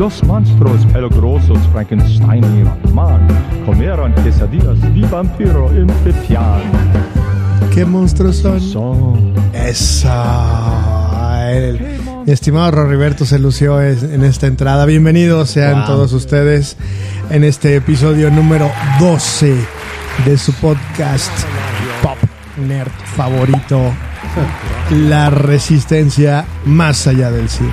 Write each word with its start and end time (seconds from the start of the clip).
Los 0.00 0.24
monstruos 0.24 0.86
peligrosos 0.94 1.58
Frankenstein 1.74 2.42
y 2.58 2.62
Batman 2.62 3.28
comieron 3.66 4.14
quesadillas 4.14 4.78
y 4.94 5.02
vampiro 5.02 5.70
impepian. 5.78 6.62
¿Qué 7.74 7.84
monstruos 7.84 8.36
son? 8.36 8.58
Son 8.62 9.34
Esa. 9.52 11.50
El- 11.52 12.00
mi 12.24 12.32
estimado 12.32 12.70
Roriberto 12.70 13.26
se 13.26 13.38
lució 13.38 13.82
en 13.82 14.24
esta 14.24 14.46
entrada. 14.46 14.86
Bienvenidos 14.86 15.50
sean 15.50 15.84
todos 15.84 16.14
ustedes 16.14 16.78
en 17.28 17.44
este 17.44 17.76
episodio 17.76 18.30
número 18.30 18.70
12 19.00 19.54
de 20.24 20.38
su 20.38 20.54
podcast 20.54 21.30
Pop 22.02 22.16
Nerd 22.56 22.90
favorito. 23.04 23.92
La 24.92 25.28
resistencia 25.28 26.46
más 26.64 27.06
allá 27.06 27.30
del 27.30 27.50
cine. 27.50 27.68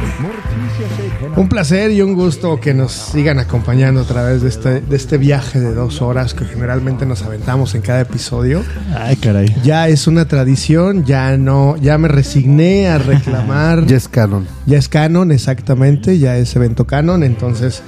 Un 1.35 1.49
placer 1.49 1.91
y 1.91 2.01
un 2.01 2.13
gusto 2.13 2.59
que 2.59 2.73
nos 2.73 2.91
sigan 2.91 3.39
acompañando 3.39 4.01
a 4.01 4.03
través 4.03 4.41
de 4.41 4.49
este, 4.49 4.81
de 4.81 4.95
este 4.95 5.17
viaje 5.17 5.59
de 5.59 5.73
dos 5.73 6.01
horas 6.01 6.33
que 6.33 6.45
generalmente 6.45 7.05
nos 7.05 7.21
aventamos 7.23 7.75
en 7.75 7.81
cada 7.81 8.01
episodio. 8.01 8.63
Ay, 8.95 9.15
caray. 9.17 9.55
Ya 9.63 9.87
es 9.87 10.07
una 10.07 10.27
tradición, 10.27 11.05
ya 11.05 11.37
no, 11.37 11.77
ya 11.77 11.97
me 11.97 12.07
resigné 12.07 12.87
a 12.87 12.97
reclamar. 12.97 13.85
Ya 13.85 13.97
es 13.97 14.07
canon. 14.07 14.47
Ya 14.65 14.77
es 14.77 14.89
canon, 14.89 15.31
exactamente, 15.31 16.19
ya 16.19 16.37
es 16.37 16.55
evento 16.55 16.85
canon, 16.85 17.23
entonces, 17.23 17.81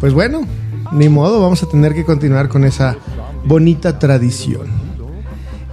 pues 0.00 0.12
bueno, 0.12 0.46
ni 0.92 1.08
modo, 1.08 1.40
vamos 1.40 1.62
a 1.62 1.68
tener 1.68 1.94
que 1.94 2.04
continuar 2.04 2.48
con 2.48 2.64
esa 2.64 2.96
bonita 3.44 3.98
tradición. 3.98 4.66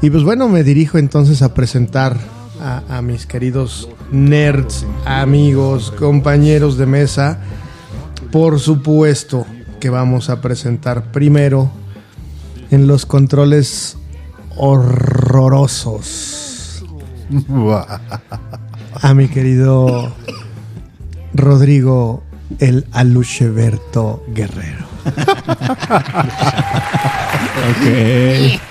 Y 0.02 0.10
pues 0.10 0.24
bueno, 0.24 0.48
me 0.50 0.64
dirijo 0.64 0.98
entonces 0.98 1.42
a 1.42 1.54
presentar 1.54 2.18
a, 2.62 3.02
mis 3.02 3.26
queridos 3.26 3.90
nerds, 4.12 4.86
amigos, 5.06 5.92
compañeros 5.92 6.78
de 6.78 6.86
mesa. 6.86 7.40
Por 8.32 8.60
supuesto 8.60 9.46
que 9.80 9.90
vamos 9.90 10.30
a 10.30 10.42
presentar 10.42 11.12
primero 11.12 11.70
en 12.72 12.88
los 12.88 13.06
controles 13.06 13.98
horrorosos 14.58 16.36
a 19.02 19.14
mi 19.14 19.28
querido 19.28 20.14
Rodrigo 21.34 22.24
el 22.60 22.86
Alucheberto 22.92 24.24
Guerrero. 24.34 24.95
Ok. 27.66 28.62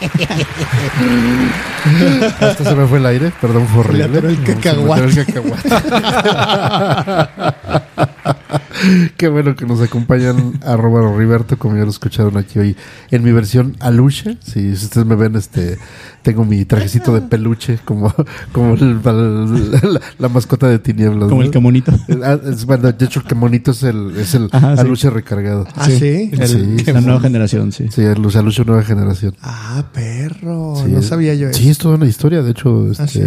Hasta 2.40 2.64
se 2.64 2.74
me 2.74 2.86
fue 2.86 2.98
el 2.98 3.06
aire, 3.06 3.32
perdón, 3.40 3.66
fue 3.68 3.80
horrible. 3.80 4.04
atoró 4.04 4.28
el 4.28 4.42
cacahuate. 4.42 5.04
el 5.04 5.26
cacahuate. 5.26 5.68
Qué 9.16 9.28
bueno 9.28 9.56
que 9.56 9.64
nos 9.66 9.80
acompañan 9.80 10.60
arroba 10.64 11.00
Roberto, 11.00 11.58
como 11.58 11.76
ya 11.76 11.84
lo 11.84 11.90
escucharon 11.90 12.36
aquí 12.36 12.58
hoy 12.58 12.76
en 13.10 13.22
mi 13.22 13.32
versión 13.32 13.76
aluche. 13.80 14.36
Si 14.42 14.72
ustedes 14.72 15.06
me 15.06 15.14
ven, 15.14 15.36
este 15.36 15.78
tengo 16.24 16.44
mi 16.44 16.64
trajecito 16.64 17.14
de 17.14 17.20
peluche 17.20 17.78
como, 17.84 18.12
como 18.52 18.74
el- 18.74 19.00
la, 19.04 20.00
la 20.18 20.28
mascota 20.28 20.66
de 20.66 20.78
tinieblas. 20.80 21.28
Como 21.28 21.42
¿no? 21.42 21.46
el 21.46 21.50
camonito. 21.52 21.92
Ah, 22.24 22.38
es- 22.44 22.64
bueno, 22.64 22.90
de 22.90 23.04
hecho, 23.04 23.20
el 23.20 23.26
camonito 23.26 23.70
es 23.70 23.82
el, 23.84 24.16
es 24.16 24.34
el 24.34 24.48
Ajá, 24.50 24.74
sí. 24.74 24.80
aluche 24.80 25.10
recargado. 25.10 25.66
¿Ah, 25.76 25.86
sí? 25.88 26.30
El- 26.32 26.48
Sí, 26.84 26.92
la 26.92 27.00
nueva 27.00 27.20
generación, 27.20 27.70
sí. 27.72 27.86
Sí, 27.90 28.00
el 28.00 28.24
aluche 28.36 28.64
nueva 28.64 28.82
generación. 28.82 29.36
Ah, 29.42 29.84
perro. 29.92 30.74
Sí, 30.84 30.90
no 30.90 31.02
sabía 31.02 31.34
yo 31.34 31.48
eso. 31.50 31.58
Sí, 31.60 31.68
es 31.68 31.78
toda 31.78 31.96
una 31.96 32.06
historia. 32.06 32.42
De 32.42 32.50
hecho, 32.50 32.90
este, 32.90 33.02
Ah, 33.02 33.06
¿sí? 33.06 33.20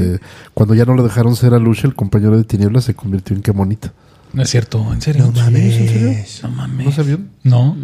cuando 0.53 0.73
ya 0.75 0.85
no 0.85 0.95
lo 0.95 1.03
dejaron 1.03 1.35
ser 1.35 1.53
a 1.53 1.59
Luche, 1.59 1.87
el 1.87 1.93
compañero 1.95 2.35
de 2.35 2.43
Tinieblas 2.43 2.83
se 2.85 2.95
convirtió 2.95 3.35
en 3.35 3.41
Kemonito. 3.43 3.89
No 4.33 4.41
es 4.43 4.49
cierto, 4.49 4.91
en 4.91 5.01
serio. 5.01 5.27
No 5.27 5.31
mames. 5.41 5.75
¿en 5.77 5.87
serio? 5.87 6.23
No 6.43 6.49
mames. 6.55 6.85
¿No 6.87 6.91
sabían? 6.91 7.29
No. 7.43 7.77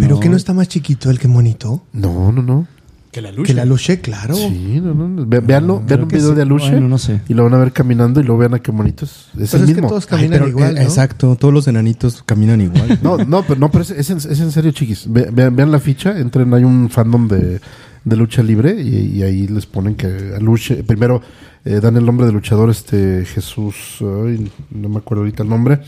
¿Pero 0.00 0.18
que 0.18 0.28
no 0.28 0.36
está 0.36 0.52
más 0.54 0.68
chiquito 0.68 1.10
el 1.10 1.18
que 1.18 1.28
monito? 1.28 1.84
No, 1.92 2.32
no, 2.32 2.42
no. 2.42 2.66
Que 3.12 3.20
la 3.20 3.32
Que 3.32 3.54
la 3.54 3.64
luche, 3.64 4.00
claro. 4.00 4.34
Sí, 4.36 4.80
no, 4.80 4.94
no. 4.94 5.26
Ve- 5.26 5.40
Veanlo, 5.40 5.82
vean 5.84 6.02
un 6.02 6.08
video 6.08 6.28
sí. 6.28 6.34
de 6.36 6.42
Aluche 6.42 6.70
Bueno, 6.70 6.88
no 6.88 6.96
sé. 6.98 7.20
y 7.28 7.34
lo 7.34 7.42
van 7.42 7.54
a 7.54 7.58
ver 7.58 7.72
caminando 7.72 8.20
y 8.20 8.24
lo 8.24 8.38
vean 8.38 8.54
a 8.54 8.60
Kemonito. 8.60 9.04
Es, 9.04 9.10
es 9.10 9.50
Pues 9.50 9.54
el 9.54 9.68
es 9.68 9.74
que 9.74 9.82
todos 9.82 10.04
Ay, 10.04 10.08
caminan 10.10 10.30
pero, 10.38 10.48
igual, 10.48 10.70
eh, 10.76 10.80
¿no? 10.80 10.86
Exacto, 10.86 11.34
todos 11.36 11.52
los 11.52 11.66
enanitos 11.66 12.22
caminan 12.24 12.60
igual. 12.60 13.00
No, 13.02 13.16
no, 13.18 13.42
pero, 13.42 13.58
no, 13.58 13.68
pero 13.70 13.82
es, 13.82 13.90
es 13.90 14.10
en, 14.10 14.18
es 14.18 14.38
en 14.40 14.52
serio, 14.52 14.70
chiquis. 14.70 15.06
Ve- 15.12 15.28
vean, 15.32 15.56
vean 15.56 15.72
la 15.72 15.80
ficha, 15.80 16.16
entren, 16.20 16.54
hay 16.54 16.62
un 16.62 16.88
fandom 16.88 17.26
de, 17.26 17.60
de 18.04 18.16
lucha 18.16 18.44
libre 18.44 18.80
y, 18.80 19.16
y 19.18 19.22
ahí 19.24 19.48
les 19.48 19.66
ponen 19.66 19.96
que 19.96 20.06
Aluche, 20.36 20.84
primero 20.84 21.20
eh, 21.64 21.80
dan 21.82 21.96
el 21.96 22.06
nombre 22.06 22.26
del 22.26 22.34
luchador, 22.36 22.70
este 22.70 23.24
Jesús, 23.24 23.74
ay, 24.00 24.48
no 24.70 24.88
me 24.88 24.98
acuerdo 24.98 25.22
ahorita 25.22 25.42
el 25.42 25.48
nombre, 25.48 25.80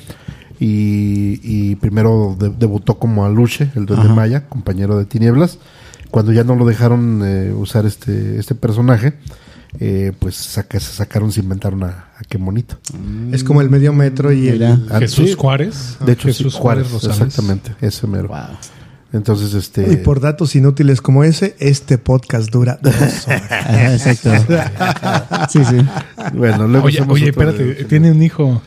y, 0.59 1.41
y 1.43 1.77
primero 1.77 2.37
de- 2.39 2.51
debutó 2.51 2.99
como 2.99 3.25
Aluche, 3.25 3.71
el 3.77 3.87
duende 3.87 4.07
Ajá. 4.07 4.15
Maya, 4.15 4.49
compañero 4.49 4.99
de 4.99 5.05
Tinieblas. 5.05 5.59
Cuando 6.13 6.31
ya 6.33 6.45
no 6.45 6.55
lo 6.55 6.65
dejaron 6.65 7.23
eh, 7.25 7.53
usar 7.53 7.85
este, 7.87 8.39
este 8.39 8.55
personaje, 8.55 9.15
eh, 9.81 10.13
pues 10.19 10.37
saca- 10.37 10.79
se 10.79 10.93
sacaron, 10.93 11.33
se 11.33 11.41
inventaron 11.41 11.83
a, 11.83 11.89
a 12.17 12.23
qué 12.29 12.39
bonito. 12.39 12.77
Es 13.33 13.43
como 13.43 13.61
el 13.63 13.71
medio 13.71 13.93
metro 13.93 14.31
y 14.31 14.47
el... 14.49 14.63
Ah, 14.63 14.99
Jesús 15.01 15.31
sí. 15.31 15.35
Juárez. 15.37 15.97
De 16.05 16.13
hecho, 16.13 16.29
Jesús 16.29 16.53
sí, 16.53 16.59
Juárez, 16.61 16.91
Rosales. 16.93 17.17
exactamente, 17.21 17.75
ese 17.81 18.07
mero. 18.07 18.29
Wow. 18.29 18.39
Entonces, 19.15 19.53
este... 19.55 19.93
Y 19.93 19.97
por 19.97 20.21
datos 20.21 20.55
inútiles 20.55 21.01
como 21.03 21.25
ese, 21.25 21.57
este 21.59 21.99
podcast 21.99 22.51
dura 22.51 22.79
dos 22.81 22.95
horas. 22.95 23.27
Ajá, 23.29 23.93
exacto. 23.95 24.31
Sí, 25.51 25.65
sí. 25.65 25.77
Bueno, 26.35 26.69
luego 26.69 26.87
Oye, 26.87 27.03
oye, 27.09 27.29
espérate. 27.31 27.65
de- 27.65 27.85
tiene 27.85 28.11
un 28.11 28.23
hijo. 28.23 28.63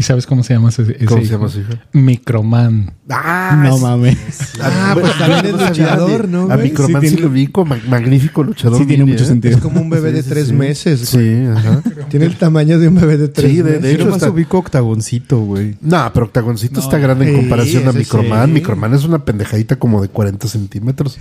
¿Y 0.00 0.02
sabes 0.02 0.26
cómo 0.26 0.42
se 0.42 0.54
llama 0.54 0.70
ese, 0.70 0.80
ese 0.80 1.04
¿Cómo 1.04 1.20
se 1.22 1.28
llama 1.30 1.48
su 1.50 1.60
hijo? 1.60 1.74
Microman. 1.92 2.94
Ah, 3.10 3.60
No 3.62 3.76
es- 3.76 3.82
mames. 3.82 4.16
Ah, 4.62 4.96
pues 4.98 5.18
también 5.18 5.44
es 5.44 5.52
luchador, 5.68 6.26
¿no, 6.26 6.42
A 6.50 6.56
güey? 6.56 6.70
Microman 6.70 7.02
Sí, 7.02 7.08
sí, 7.08 7.14
tiene- 7.16 7.28
lo 7.28 7.34
vi 7.34 7.46
como 7.48 7.74
mag- 7.74 7.84
magnífico 7.86 8.42
luchador. 8.42 8.78
Sí, 8.78 8.86
tiene 8.86 9.04
mucho 9.04 9.24
¿eh? 9.24 9.26
sentido. 9.26 9.56
Es 9.56 9.60
como 9.62 9.78
un 9.82 9.90
bebé 9.90 10.08
Sí, 10.08 10.16
de 10.16 10.22
sí, 10.22 10.28
tres 10.30 10.46
sí. 10.46 10.52
meses. 10.54 11.12
güey. 11.12 11.26
Sí, 11.26 11.46
ajá. 11.54 11.82
Tiene 12.08 12.24
el 12.24 12.36
tamaño 12.36 12.78
de 12.78 12.88
un 12.88 12.94
bebé 12.94 13.18
de 13.18 13.28
tres 13.28 13.50
Sí, 13.50 13.56
de- 13.58 13.62
de 13.62 13.78
meses. 13.80 13.94
hecho, 13.96 14.08
Yo 14.08 14.14
está- 14.16 14.30
ubico 14.30 14.56
octagoncito, 14.58 15.40
güey. 15.40 15.76
No, 15.82 16.10
pero 16.14 16.24
Octagoncito 16.24 16.80
está 16.80 16.96
grande 16.96 17.28
en 17.28 17.36
comparación 17.36 17.86
a 17.86 17.92
Microman. 17.92 18.46
sí. 18.46 18.52
Microman 18.54 18.94
es 18.94 19.04
una 19.04 19.22
pendejadita 19.22 19.76
como 19.76 20.00
de 20.00 20.08
40 20.08 20.48
centímetros. 20.48 21.18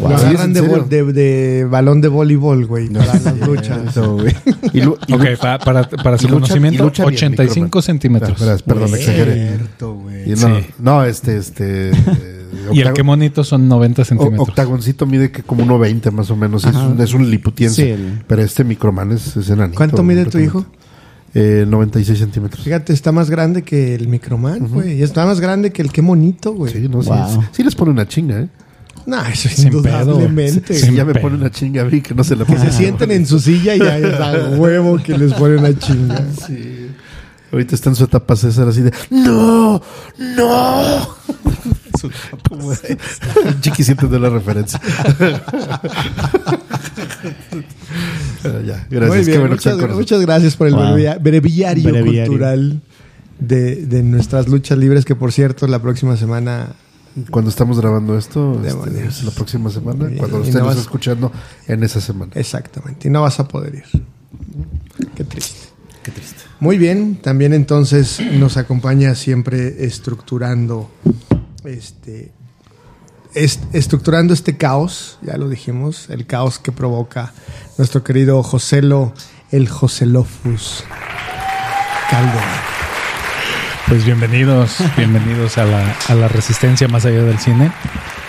Lo 0.00 0.08
Sí, 0.08 0.14
agarran 0.24 0.56
¿en 0.56 0.88
de, 1.12 1.64
balón 1.70 2.00
de 2.00 2.08
voleibol, 2.08 2.64
güey, 2.66 2.88
para 2.88 3.06
las 3.18 3.36
luchas. 3.46 3.78
Y, 4.72 4.80
lu- 4.80 4.96
y 5.06 5.12
Ok, 5.12 5.22
pa- 5.40 5.58
para, 5.58 5.88
para 5.88 6.16
su 6.18 6.26
y 6.26 6.30
lucha- 6.30 6.40
conocimiento, 6.40 6.82
y 6.82 6.86
lucha 6.86 7.04
bien, 7.04 7.14
85 7.16 7.64
Microman. 7.64 7.82
centímetros. 7.82 8.32
Ah, 8.40 8.44
verás, 8.44 8.62
perdón, 8.62 8.88
exageré. 8.94 9.48
Cierto, 9.48 9.94
güey. 9.94 10.24
Y 10.32 10.34
no, 10.34 10.36
Sí. 10.36 10.66
no, 10.78 11.04
este, 11.04 11.36
este... 11.36 11.90
eh, 11.90 11.94
Y 12.72 12.80
el 12.80 12.92
que 12.94 13.02
monito 13.02 13.44
son 13.44 13.68
90 13.68 14.02
o- 14.02 14.04
centímetros. 14.04 14.48
Octagoncito 14.48 15.04
mide 15.06 15.30
que 15.30 15.42
como 15.42 15.64
1.20 15.64 16.10
más 16.10 16.30
o 16.30 16.36
menos. 16.36 16.64
Es 16.64 16.74
un, 16.74 16.98
es 17.00 17.12
un 17.14 17.30
liputiense. 17.30 17.82
Sí, 17.84 17.90
el- 17.90 18.22
Pero 18.26 18.42
este 18.42 18.64
Microman 18.64 19.12
es, 19.12 19.36
es 19.36 19.50
enanito. 19.50 19.76
¿Cuánto 19.76 20.02
mide 20.02 20.24
tu 20.24 20.38
hijo? 20.38 20.64
Eh, 21.34 21.64
96 21.68 22.18
centímetros. 22.18 22.62
Fíjate, 22.64 22.92
está 22.92 23.10
más 23.12 23.30
grande 23.30 23.62
que 23.62 23.94
el 23.94 24.08
Microman, 24.08 24.68
güey. 24.68 24.98
Y 24.98 25.02
está 25.02 25.24
más 25.26 25.40
grande 25.40 25.70
que 25.72 25.82
el 25.82 25.90
que 25.92 26.02
monito, 26.02 26.52
güey. 26.54 26.72
Sí, 26.72 26.88
no, 26.90 27.02
sí, 27.02 27.08
Wow. 27.10 27.28
sí, 27.28 27.38
sí 27.52 27.62
les 27.62 27.74
pone 27.74 27.90
una 27.90 28.06
chinga, 28.08 28.40
¿eh? 28.40 28.48
No, 29.06 29.24
eso 29.26 29.48
Sin 29.48 29.66
indudablemente. 29.68 30.74
Sí, 30.74 30.86
Sin 30.86 30.94
ya 30.94 31.04
me 31.04 31.12
pedo. 31.12 31.22
pone 31.22 31.36
una 31.36 31.50
chinga 31.50 31.82
a 31.82 31.84
mí 31.86 32.00
que 32.00 32.14
no 32.14 32.22
se 32.24 32.36
la 32.36 32.44
Que 32.44 32.58
se 32.58 32.70
sienten 32.72 33.10
en 33.10 33.26
su 33.26 33.38
silla 33.40 33.74
y 33.74 33.78
ya 33.80 33.98
es 33.98 34.14
a 34.14 34.32
huevo 34.56 34.98
que 35.02 35.16
les 35.18 35.32
ponen 35.34 35.58
una 35.60 35.76
chinga. 35.78 36.24
Ahorita 37.52 37.74
está 37.74 37.90
en 37.90 37.96
su 37.96 38.04
etapa 38.04 38.34
César 38.36 38.68
así 38.68 38.80
de 38.82 38.92
¡No! 39.10 39.82
¡No! 40.36 41.16
Chiqui 43.60 43.84
siente 43.84 44.06
de 44.08 44.18
la 44.18 44.28
referencia. 44.30 44.80
Pero 48.42 48.60
ya, 48.64 48.86
gracias. 48.90 49.08
Muy 49.16 49.18
qué 49.24 49.24
bien, 49.30 49.40
bueno 49.40 49.56
que 49.56 49.94
muchas, 49.94 50.20
gracias 50.20 50.56
por 50.56 50.66
el 50.68 50.74
Wow. 50.74 50.94
breviario, 51.20 51.90
Breviario. 51.90 52.24
cultural 52.26 52.80
de, 53.38 53.86
de 53.86 54.02
nuestras 54.02 54.48
luchas 54.48 54.78
libres, 54.78 55.04
que 55.04 55.14
por 55.14 55.32
cierto, 55.32 55.66
la 55.66 55.80
próxima 55.80 56.16
semana 56.16 56.74
Cuando 57.30 57.50
estamos 57.50 57.78
grabando 57.80 58.16
esto, 58.16 58.60
este, 58.64 59.06
es 59.06 59.22
la 59.24 59.30
próxima 59.32 59.68
semana, 59.70 60.08
cuando 60.16 60.38
no 60.38 60.44
vas- 60.64 60.70
está 60.70 60.80
escuchando 60.80 61.30
en 61.66 61.82
esa 61.84 62.00
semana. 62.00 62.32
Exactamente, 62.34 63.08
y 63.08 63.10
no 63.10 63.20
vas 63.22 63.38
a 63.38 63.46
poder 63.48 63.74
ir. 63.74 64.04
Qué 65.14 65.24
triste. 65.24 65.68
Qué 66.02 66.10
triste. 66.10 66.42
Muy 66.58 66.78
bien, 66.78 67.16
también 67.16 67.52
entonces 67.52 68.18
nos 68.38 68.56
acompaña 68.56 69.14
siempre 69.14 69.84
estructurando 69.84 70.90
este 71.64 72.32
est- 73.34 73.62
estructurando 73.74 74.32
este 74.34 74.56
caos, 74.56 75.18
ya 75.22 75.36
lo 75.36 75.48
dijimos, 75.48 76.08
el 76.08 76.26
caos 76.26 76.58
que 76.58 76.72
provoca 76.72 77.32
nuestro 77.78 78.02
querido 78.04 78.42
Joselo, 78.42 79.12
el 79.50 79.68
Joselofus 79.68 80.84
Calderón. 82.10 82.71
Pues 83.92 84.06
bienvenidos, 84.06 84.78
bienvenidos 84.96 85.58
a 85.58 85.66
la, 85.66 85.94
a 86.08 86.14
la 86.14 86.26
resistencia 86.26 86.88
más 86.88 87.04
allá 87.04 87.24
del 87.24 87.38
cine. 87.38 87.70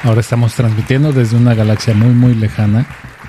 Ahora 0.04 0.20
estamos 0.20 0.54
transmitiendo 0.56 1.14
desde 1.14 1.38
una 1.38 1.54
galaxia 1.54 1.94
muy, 1.94 2.10
muy 2.10 2.36
lejana, 2.36 2.86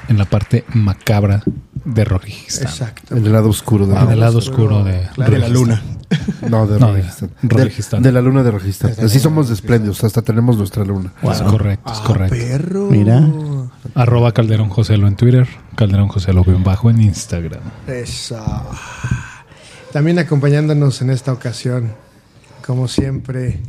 en 0.08 0.18
la 0.18 0.24
parte 0.24 0.64
macabra 0.74 1.44
de 1.84 2.04
Rojistán. 2.04 2.66
Exacto. 2.66 3.16
En 3.16 3.24
el 3.24 3.30
lado 3.32 3.50
oscuro 3.50 3.86
de 3.86 3.96
En 3.96 4.10
el 4.10 4.18
lado 4.18 4.38
oscuro 4.38 4.82
de, 4.82 5.08
Claro. 5.14 5.30
De 5.30 5.38
la 5.38 5.48
luna. 5.48 5.80
No, 6.50 6.66
de 6.66 6.80
No, 6.80 6.92
de 6.92 7.02
Rojistán. 7.02 7.30
Rojistán. 7.44 8.02
De, 8.02 8.08
de 8.08 8.12
la 8.12 8.20
luna 8.20 8.42
de 8.42 8.50
Rojistán. 8.50 8.94
Así 9.00 9.20
somos 9.20 9.46
de 9.46 9.54
espléndidos, 9.54 10.02
hasta 10.02 10.20
tenemos 10.20 10.56
nuestra 10.56 10.84
luna. 10.84 11.12
Es 11.22 11.40
correcto, 11.40 11.92
es 11.92 12.00
Ah, 12.00 12.04
correcto. 12.04 12.34
perro. 12.34 12.88
Mira. 12.90 13.22
Arroba 13.94 14.32
Calderón 14.32 14.70
Joselo 14.70 15.06
en 15.06 15.14
Twitter, 15.14 15.46
Calderón 15.76 16.08
Joselo 16.08 16.42
bien 16.42 16.64
bajo 16.64 16.90
en 16.90 17.00
Instagram. 17.00 17.60
Eso. 17.86 18.44
También 19.92 20.18
acompañándonos 20.18 21.00
en 21.00 21.10
esta 21.10 21.32
ocasión, 21.32 21.92
como 22.66 22.88
siempre, 22.88 23.60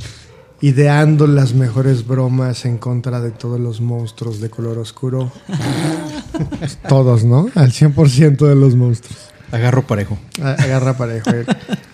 ideando 0.62 1.28
las 1.28 1.54
mejores 1.54 2.08
bromas 2.08 2.66
en 2.66 2.78
contra 2.78 3.20
de 3.22 3.32
todos 3.32 3.60
los 3.60 3.82
monstruos 3.82 4.40
de 4.40 4.50
color 4.50 4.78
oscuro. 4.78 5.32
Todos, 6.90 7.24
¿no? 7.24 7.48
Al 7.56 7.72
100% 7.72 8.38
de 8.48 8.56
los 8.56 8.76
monstruos. 8.76 9.18
Agarro 9.52 9.84
parejo. 9.84 10.18
Agarra 10.42 10.98
parejo. 10.98 11.30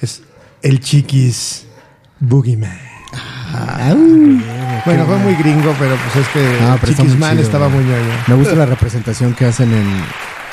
Es 0.02 0.22
el 0.62 0.80
chiquis 0.80 1.66
Boogeyman. 2.20 2.78
Bueno, 4.86 5.06
fue 5.06 5.18
muy 5.18 5.36
gringo, 5.36 5.76
pero 5.78 5.96
pues 5.96 6.26
es 6.26 6.32
que 6.32 6.58
Ah, 6.64 6.78
pero 6.80 6.92
está 6.92 7.04
Chiquis 7.04 7.12
muy 7.12 7.20
Man 7.20 7.32
chido, 7.32 7.44
estaba 7.44 7.70
muy 7.70 7.84
ñoño. 7.84 8.14
Me 8.28 8.36
gusta 8.36 8.56
la 8.56 8.66
representación 8.66 9.34
que 9.34 9.46
hacen 9.46 9.72
en, 9.72 9.80
en 9.80 10.04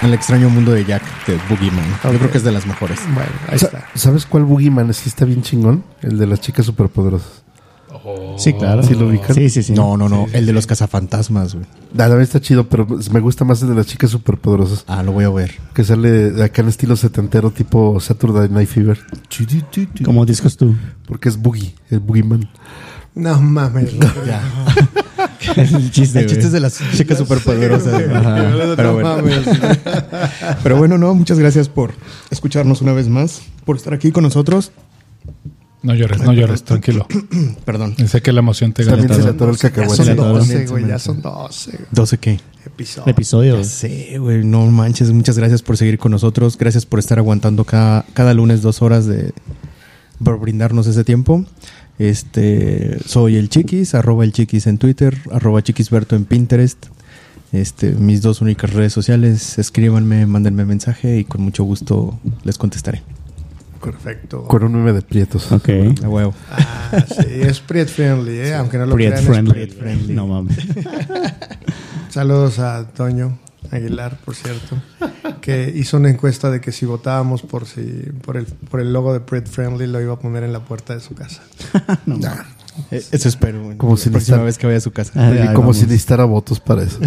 el 0.02 0.14
extraño 0.14 0.48
mundo 0.48 0.72
de 0.72 0.84
Jack, 0.84 1.02
de 1.26 1.38
Boogeyman. 1.48 1.84
Ok. 2.04 2.12
Yo 2.12 2.18
creo 2.18 2.30
que 2.30 2.38
es 2.38 2.44
de 2.44 2.52
las 2.52 2.66
mejores. 2.66 3.00
Bueno, 3.14 3.30
ahí 3.48 3.56
está. 3.56 3.86
¿Sabes 3.94 4.26
cuál 4.26 4.44
Boogeyman 4.44 4.92
sí 4.94 5.08
está 5.08 5.24
bien 5.24 5.42
chingón? 5.42 5.84
El 6.02 6.18
de 6.18 6.26
las 6.26 6.40
chicas 6.40 6.66
superpoderosas. 6.66 7.42
Sí, 8.36 8.52
claro. 8.52 8.82
¿Sí 8.82 8.94
lo 8.94 9.08
ubican? 9.08 9.34
Sí, 9.34 9.50
sí, 9.50 9.62
sí. 9.62 9.72
No, 9.72 9.96
no, 9.96 10.08
no. 10.08 10.26
El 10.32 10.46
de 10.46 10.52
los 10.52 10.66
cazafantasmas, 10.66 11.54
güey. 11.54 11.66
La 11.94 12.06
verdad 12.08 12.22
está 12.22 12.40
chido, 12.40 12.68
pero 12.68 12.86
me 13.10 13.20
gusta 13.20 13.44
más 13.44 13.60
el 13.62 13.68
de 13.68 13.74
las 13.74 13.86
chicas 13.86 14.10
superpoderosas. 14.10 14.84
Ah, 14.86 15.02
lo 15.02 15.12
voy 15.12 15.24
a 15.24 15.30
ver. 15.30 15.54
Que 15.74 15.84
sale 15.84 16.30
de 16.30 16.44
acá 16.44 16.62
en 16.62 16.68
estilo 16.68 16.96
setentero, 16.96 17.50
tipo 17.50 17.98
Saturday 18.00 18.48
Night 18.48 18.68
Fever. 18.68 18.98
Como 20.04 20.24
discos 20.24 20.56
tú. 20.56 20.74
Porque 21.06 21.28
es 21.28 21.36
Boogie, 21.36 21.74
el 21.90 22.00
Boogeyman. 22.00 22.48
No 23.14 23.40
mames. 23.40 23.94
Ya. 24.26 24.42
es 25.56 25.72
el 25.72 25.90
chiste, 25.90 26.20
El 26.20 26.26
chiste 26.26 26.46
es 26.46 26.52
de 26.52 26.60
las 26.60 26.80
chicas 26.96 27.18
superpoderosas. 27.18 27.94
Ajá. 27.94 28.52
Pero 28.76 29.00
No 29.00 29.22
bueno. 29.22 29.42
Pero 30.62 30.76
bueno, 30.76 30.98
no, 30.98 31.14
muchas 31.14 31.38
gracias 31.38 31.68
por 31.68 31.92
escucharnos 32.30 32.82
una 32.82 32.92
vez 32.92 33.08
más, 33.08 33.42
por 33.64 33.76
estar 33.76 33.94
aquí 33.94 34.10
con 34.12 34.24
nosotros. 34.24 34.72
No 35.80 35.94
llores, 35.94 36.20
no 36.22 36.32
llores, 36.32 36.64
tranquilo. 36.64 37.06
Perdón. 37.64 37.94
Sé 38.08 38.20
que 38.20 38.32
la 38.32 38.40
emoción 38.40 38.72
te 38.72 38.82
gana. 38.82 38.96
También 39.06 39.22
se 39.22 39.32
todo. 39.32 39.52
Ya 39.52 39.88
son 39.88 40.06
Sí, 40.06 40.14
todo. 40.16 40.34
12, 40.34 40.66
güey. 40.66 40.86
Ya 40.88 40.98
son 40.98 41.22
12 41.22 41.70
güey, 41.70 42.06
¿12 42.06 42.18
qué? 42.18 42.40
episodios. 43.06 43.66
Sí, 43.68 44.16
güey, 44.18 44.44
no 44.44 44.66
manches. 44.66 45.12
Muchas 45.12 45.38
gracias 45.38 45.62
por 45.62 45.76
seguir 45.76 45.98
con 45.98 46.10
nosotros. 46.10 46.58
Gracias 46.58 46.84
por 46.84 46.98
estar 46.98 47.18
aguantando 47.18 47.64
cada, 47.64 48.04
cada 48.12 48.34
lunes 48.34 48.60
dos 48.60 48.82
horas 48.82 49.06
de 49.06 49.32
por 50.22 50.40
brindarnos 50.40 50.88
ese 50.88 51.04
tiempo. 51.04 51.44
Este, 51.98 52.98
soy 53.04 53.36
el 53.36 53.48
Chiquis, 53.48 53.94
arroba 53.94 54.24
el 54.24 54.32
Chiquis 54.32 54.66
en 54.66 54.78
Twitter, 54.78 55.16
arroba 55.32 55.62
Chiquisberto 55.62 56.16
en 56.16 56.24
Pinterest. 56.24 56.86
Este, 57.52 57.92
mis 57.92 58.20
dos 58.22 58.40
únicas 58.40 58.72
redes 58.72 58.92
sociales, 58.92 59.58
escríbanme, 59.58 60.26
mándenme 60.26 60.64
mensaje 60.64 61.18
y 61.18 61.24
con 61.24 61.40
mucho 61.40 61.64
gusto 61.64 62.18
les 62.44 62.58
contestaré. 62.58 63.02
Perfecto. 63.82 64.44
Con 64.44 64.64
un 64.64 64.72
meme 64.72 64.92
de 64.92 65.02
prietos. 65.02 65.50
Ok. 65.52 65.68
A 66.02 66.08
huevo. 66.08 66.34
Ah, 66.50 67.04
sí, 67.08 67.26
es 67.28 67.60
Priet 67.60 67.88
friendly, 67.88 68.38
¿eh? 68.38 68.54
Aunque 68.54 68.76
no 68.76 68.86
lo 68.86 68.94
Priet 68.94 69.14
crean. 69.24 69.46
es. 69.46 69.52
Priet 69.52 69.72
friendly. 69.78 70.14
No 70.14 70.26
mames. 70.26 70.56
Saludos 72.10 72.58
a 72.58 72.86
Toño 72.88 73.38
Aguilar, 73.70 74.18
por 74.24 74.34
cierto, 74.34 74.76
que 75.40 75.72
hizo 75.74 75.96
una 75.96 76.10
encuesta 76.10 76.50
de 76.50 76.60
que 76.60 76.72
si 76.72 76.86
votábamos 76.86 77.42
por 77.42 77.66
si 77.66 77.82
por 78.24 78.36
el 78.36 78.46
por 78.46 78.80
el 78.80 78.92
logo 78.92 79.12
de 79.12 79.20
Priet 79.20 79.46
friendly 79.46 79.86
lo 79.86 80.00
iba 80.00 80.14
a 80.14 80.18
poner 80.18 80.42
en 80.44 80.52
la 80.52 80.60
puerta 80.60 80.94
de 80.94 81.00
su 81.00 81.14
casa. 81.14 81.42
Eh, 82.92 83.02
Eso 83.10 83.28
espero. 83.28 83.74
Como 83.76 83.96
la 83.96 84.00
si 84.00 84.08
próxima 84.08 84.38
vez 84.38 84.56
que 84.56 84.66
vaya 84.66 84.78
a 84.78 84.80
su 84.80 84.92
casa. 84.92 85.10
Ah, 85.16 85.46
como 85.46 85.62
vamos. 85.62 85.78
si 85.78 85.82
necesitara 85.86 86.24
votos 86.24 86.60
para 86.60 86.82
eso. 86.84 87.00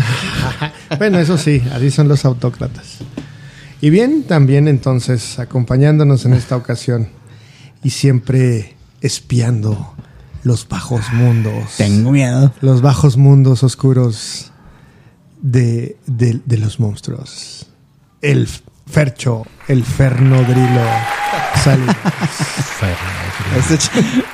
Bueno, 0.97 1.17
eso 1.17 1.37
sí, 1.37 1.63
así 1.71 1.89
son 1.89 2.09
los 2.09 2.25
autócratas. 2.25 2.97
Y 3.79 3.89
bien, 3.89 4.23
también 4.23 4.67
entonces, 4.67 5.39
acompañándonos 5.39 6.25
en 6.25 6.33
esta 6.33 6.57
ocasión 6.57 7.07
y 7.83 7.91
siempre 7.91 8.75
espiando 8.99 9.95
los 10.43 10.67
bajos 10.67 11.01
mundos. 11.13 11.77
Tengo 11.77 12.11
miedo. 12.11 12.53
Los 12.59 12.81
bajos 12.81 13.15
mundos 13.15 13.63
oscuros 13.63 14.50
de, 15.41 15.97
de- 16.07 16.39
de 16.45 16.57
los 16.57 16.79
monstruos. 16.79 17.65
El 18.21 18.47
Fercho, 18.87 19.45
el 19.67 19.83
Fernodrilo 19.83 20.81
Salinas. 21.63 21.95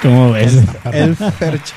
¿Cómo 0.02 0.32
ves? 0.32 0.58
El 0.92 1.16
percho. 1.16 1.76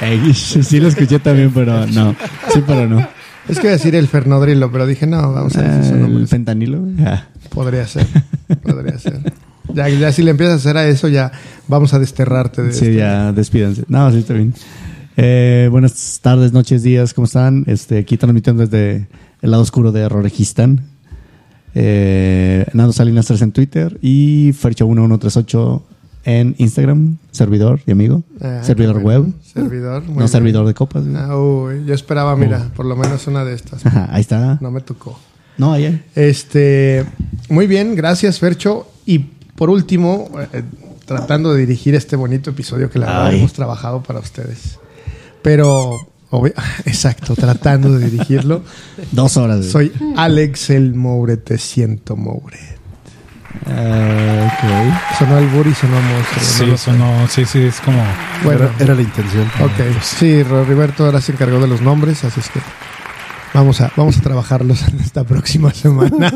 Ey, 0.00 0.32
sí 0.34 0.80
lo 0.80 0.88
escuché 0.88 1.18
también, 1.18 1.52
pero 1.52 1.86
no. 1.86 2.14
Sí, 2.52 2.62
pero 2.66 2.88
no. 2.88 3.06
Es 3.48 3.58
que 3.58 3.66
iba 3.66 3.70
a 3.74 3.76
decir 3.76 3.94
el 3.94 4.08
Fernodrilo, 4.08 4.70
pero 4.70 4.86
dije, 4.86 5.06
no, 5.06 5.32
vamos 5.32 5.56
a 5.56 5.62
decir 5.62 5.90
su 5.92 5.96
nombre. 5.96 6.22
el 6.22 6.28
fentanilo. 6.28 6.80
Ah. 7.04 7.24
Podría 7.50 7.86
ser, 7.86 8.06
podría 8.62 8.98
ser. 8.98 9.20
Ya, 9.74 9.88
ya 9.88 10.12
si 10.12 10.22
le 10.22 10.30
empiezas 10.32 10.54
a 10.54 10.58
hacer 10.58 10.76
a 10.76 10.86
eso, 10.86 11.08
ya 11.08 11.32
vamos 11.68 11.92
a 11.94 11.98
desterrarte 11.98 12.62
de 12.62 12.72
Sí, 12.72 12.94
ya 12.94 13.32
despídense. 13.32 13.84
No, 13.88 14.10
sí, 14.12 14.18
está 14.18 14.34
bien. 14.34 14.54
Eh, 15.22 15.68
buenas 15.70 16.18
tardes, 16.22 16.54
noches, 16.54 16.82
días, 16.82 17.12
¿cómo 17.12 17.26
están? 17.26 17.64
Este, 17.66 17.98
aquí 17.98 18.16
transmitiendo 18.16 18.64
desde 18.66 19.06
el 19.42 19.50
lado 19.50 19.62
oscuro 19.62 19.92
de 19.92 20.08
Rorejistán. 20.08 20.86
Eh, 21.74 22.64
Nando 22.72 22.94
Salinas 22.94 23.26
3 23.26 23.42
en 23.42 23.52
Twitter 23.52 23.98
y 24.00 24.52
Fercho1138 24.52 25.82
en 26.24 26.54
Instagram, 26.56 27.18
servidor 27.32 27.80
y 27.86 27.90
amigo. 27.90 28.22
Ah, 28.40 28.60
servidor 28.62 29.02
bueno. 29.02 29.24
web, 29.24 29.34
Servidor. 29.42 30.08
no 30.08 30.14
bien. 30.14 30.28
servidor 30.28 30.66
de 30.66 30.72
copas. 30.72 31.04
Ah, 31.14 31.36
uy, 31.36 31.84
yo 31.84 31.92
esperaba, 31.92 32.34
mira, 32.34 32.70
por 32.74 32.86
lo 32.86 32.96
menos 32.96 33.26
una 33.26 33.44
de 33.44 33.52
estas. 33.52 33.84
Ajá, 33.84 34.08
ahí 34.10 34.22
está. 34.22 34.56
No 34.62 34.70
me 34.70 34.80
tocó. 34.80 35.20
No, 35.58 35.74
ayer. 35.74 36.02
Este, 36.14 37.04
muy 37.50 37.66
bien, 37.66 37.94
gracias, 37.94 38.38
Fercho. 38.38 38.86
Y 39.04 39.18
por 39.18 39.68
último, 39.68 40.30
eh, 40.54 40.62
tratando 41.04 41.52
de 41.52 41.60
dirigir 41.60 41.94
este 41.94 42.16
bonito 42.16 42.48
episodio 42.48 42.88
que 42.88 42.98
la 42.98 43.26
Ay. 43.26 43.36
hemos 43.36 43.52
trabajado 43.52 44.02
para 44.02 44.20
ustedes. 44.20 44.78
Pero, 45.42 45.98
obvi- 46.30 46.54
exacto, 46.86 47.34
tratando 47.34 47.98
de 47.98 48.10
dirigirlo. 48.10 48.62
Dos 49.12 49.36
horas. 49.36 49.66
Soy 49.66 49.92
Alex 50.16 50.70
el 50.70 50.94
Moure, 50.94 51.36
te 51.36 51.58
siento 51.58 52.16
Moure. 52.16 52.58
Ah, 53.66 55.10
Sonó 55.18 55.36
al 55.36 55.44
y 55.44 55.74
sonó 55.74 55.96
monstruo. 56.00 56.76
Sí, 56.78 56.92
no 56.92 56.98
no, 56.98 57.28
sí, 57.28 57.44
sí, 57.44 57.62
es 57.62 57.80
como. 57.80 58.02
Bueno, 58.44 58.64
Era, 58.64 58.74
era 58.78 58.94
la 58.94 59.02
intención. 59.02 59.46
ok. 59.60 60.00
Sí, 60.02 60.42
Roberto 60.42 61.04
ahora 61.04 61.20
se 61.20 61.32
encargó 61.32 61.58
de 61.60 61.66
los 61.68 61.80
nombres, 61.80 62.24
así 62.24 62.40
es 62.40 62.48
que 62.48 62.60
vamos 63.54 63.80
a, 63.80 63.90
vamos 63.96 64.18
a 64.18 64.20
trabajarlos 64.22 64.86
en 64.88 65.00
esta 65.00 65.24
próxima 65.24 65.72
semana. 65.72 66.30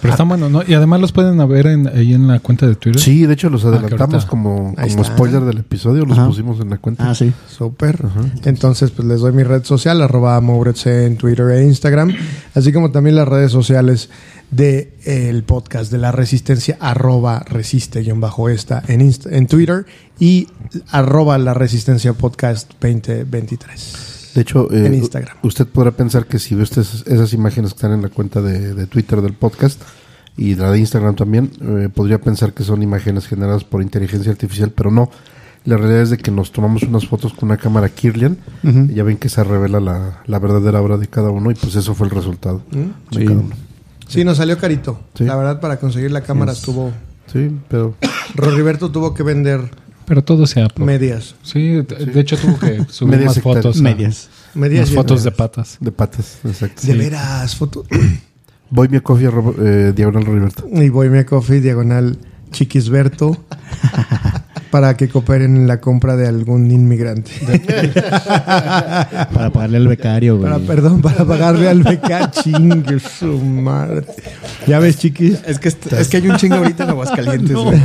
Pero 0.00 0.12
están 0.12 0.28
buenos, 0.28 0.50
¿no? 0.50 0.62
Y 0.66 0.74
además 0.74 1.00
los 1.00 1.12
pueden 1.12 1.36
ver 1.48 1.66
en, 1.66 1.88
ahí 1.88 2.14
en 2.14 2.26
la 2.28 2.38
cuenta 2.40 2.66
de 2.66 2.74
Twitter. 2.76 3.00
Sí, 3.00 3.26
de 3.26 3.34
hecho 3.34 3.50
los 3.50 3.62
que 3.62 3.68
adelantamos 3.68 4.24
como, 4.26 4.74
como 4.74 5.04
spoiler 5.04 5.42
del 5.42 5.58
episodio, 5.58 6.04
los 6.04 6.18
Ajá. 6.18 6.26
pusimos 6.28 6.60
en 6.60 6.70
la 6.70 6.78
cuenta. 6.78 7.10
Ah, 7.10 7.14
sí. 7.14 7.32
Súper. 7.48 7.98
Entonces, 8.44 8.90
pues 8.90 9.06
les 9.08 9.20
doy 9.20 9.32
mi 9.32 9.42
red 9.42 9.64
social, 9.64 10.00
arroba 10.02 10.40
Mouretse 10.40 11.06
en 11.06 11.16
Twitter 11.16 11.48
e 11.50 11.64
Instagram, 11.64 12.12
así 12.54 12.72
como 12.72 12.90
también 12.90 13.16
las 13.16 13.28
redes 13.28 13.52
sociales 13.52 14.08
de 14.50 14.94
el 15.04 15.42
podcast 15.42 15.90
de 15.90 15.98
la 15.98 16.12
Resistencia, 16.12 16.76
arroba 16.80 17.40
resiste-esta 17.46 18.82
en, 18.86 19.00
Inst- 19.00 19.28
en 19.30 19.46
Twitter 19.48 19.86
y 20.20 20.48
arroba 20.90 21.36
la 21.38 21.52
Resistencia 21.54 22.12
Podcast 22.12 22.70
2023. 22.80 24.15
De 24.36 24.42
hecho, 24.42 24.70
eh, 24.72 24.86
En 24.86 24.94
Instagram. 24.94 25.36
usted 25.42 25.66
podrá 25.66 25.90
pensar 25.90 26.26
que 26.26 26.38
si 26.38 26.54
ve 26.54 26.62
usted 26.62 26.82
esas, 26.82 27.32
imágenes 27.32 27.72
que 27.72 27.76
están 27.78 27.92
en 27.92 28.02
la 28.02 28.08
cuenta 28.10 28.40
de, 28.40 28.74
de 28.74 28.86
Twitter 28.86 29.20
del 29.22 29.32
podcast 29.32 29.80
y 30.36 30.54
la 30.54 30.70
de 30.70 30.78
Instagram 30.78 31.16
también, 31.16 31.50
eh, 31.62 31.88
podría 31.92 32.20
pensar 32.20 32.52
que 32.52 32.62
son 32.62 32.82
imágenes 32.82 33.26
generadas 33.26 33.64
por 33.64 33.80
inteligencia 33.82 34.30
artificial, 34.30 34.70
pero 34.76 34.90
no. 34.90 35.10
La 35.64 35.76
realidad 35.78 36.02
es 36.02 36.10
de 36.10 36.18
que 36.18 36.30
nos 36.30 36.52
tomamos 36.52 36.82
unas 36.84 37.08
fotos 37.08 37.32
con 37.32 37.48
una 37.48 37.56
cámara 37.56 37.88
Kirlian 37.88 38.36
y 38.62 38.94
ya 38.94 39.02
ven 39.02 39.16
que 39.16 39.28
se 39.28 39.42
revela 39.42 39.80
la, 39.80 40.22
la 40.26 40.38
verdadera 40.38 40.80
obra 40.80 40.96
de 40.96 41.08
cada 41.08 41.30
uno 41.30 41.50
y 41.50 41.54
pues 41.54 41.74
eso 41.74 41.92
fue 41.94 42.06
el 42.06 42.12
resultado 42.14 42.62
de 42.70 42.84
Sí. 43.10 43.24
cada 43.24 43.40
uno. 43.40 43.50
Sí, 44.06 44.22
nos 44.24 44.36
salió 44.36 44.58
carito. 44.58 45.00
Sí. 45.14 45.24
La 45.24 45.34
verdad, 45.34 45.58
para 45.58 45.78
conseguir 45.80 46.12
la 46.12 46.20
cámara 46.20 46.52
estuvo... 46.52 46.92
Sí, 47.32 47.50
pero 47.68 47.96
Roriberto 48.36 48.92
tuvo 48.92 49.12
que 49.14 49.24
vender 49.24 49.68
Pero 50.06 50.22
todo 50.24 50.46
sea. 50.46 50.68
por- 50.68 50.86
medias. 50.86 51.34
Sí, 51.42 51.68
de, 51.72 51.82
de 51.82 52.20
hecho 52.20 52.36
tuvo 52.38 52.58
que 52.58 52.84
subir 52.88 53.12
Medias 53.16 53.26
más 53.30 53.36
hectáreas. 53.38 53.62
fotos. 53.64 53.80
a- 53.80 53.82
Medias. 53.82 54.28
Medias 54.54 54.86
Más 54.88 54.94
fotos 54.94 55.24
de 55.24 55.30
patas. 55.32 55.76
de 55.80 55.92
patas, 55.92 56.38
exacto. 56.44 56.82
De 56.86 56.94
veras, 56.94 57.54
foto... 57.56 57.84
Voy 58.70 58.88
mi 58.88 58.98
coffee 59.00 59.28
eh, 59.60 59.92
diagonal 59.94 60.24
Roberto. 60.24 60.66
y 60.72 60.88
voy 60.88 61.16
a 61.16 61.24
coffee 61.24 61.60
diagonal 61.60 62.18
chiquisberto. 62.50 63.36
para 64.70 64.96
que 64.96 65.08
cooperen 65.08 65.56
en 65.56 65.66
la 65.68 65.80
compra 65.80 66.16
de 66.16 66.26
algún 66.26 66.70
inmigrante. 66.70 67.30
Para 69.32 69.50
pagarle 69.52 69.76
al 69.78 69.88
becario, 69.88 70.36
güey. 70.38 70.50
Para, 70.52 70.62
perdón, 70.64 71.00
para 71.00 71.24
pagarle 71.24 71.68
al 71.68 71.82
beca 71.82 72.30
chingue 72.30 72.98
su 73.00 73.38
madre. 73.38 74.04
¿Ya 74.66 74.78
ves, 74.78 74.98
chiquis? 74.98 75.38
Es 75.46 75.58
que, 75.58 75.68
es 75.68 76.08
que 76.08 76.16
hay 76.18 76.28
un 76.28 76.36
chingo 76.36 76.56
ahorita 76.56 76.84
en 76.84 76.90
Aguascalientes, 76.90 77.56
güey. 77.56 77.80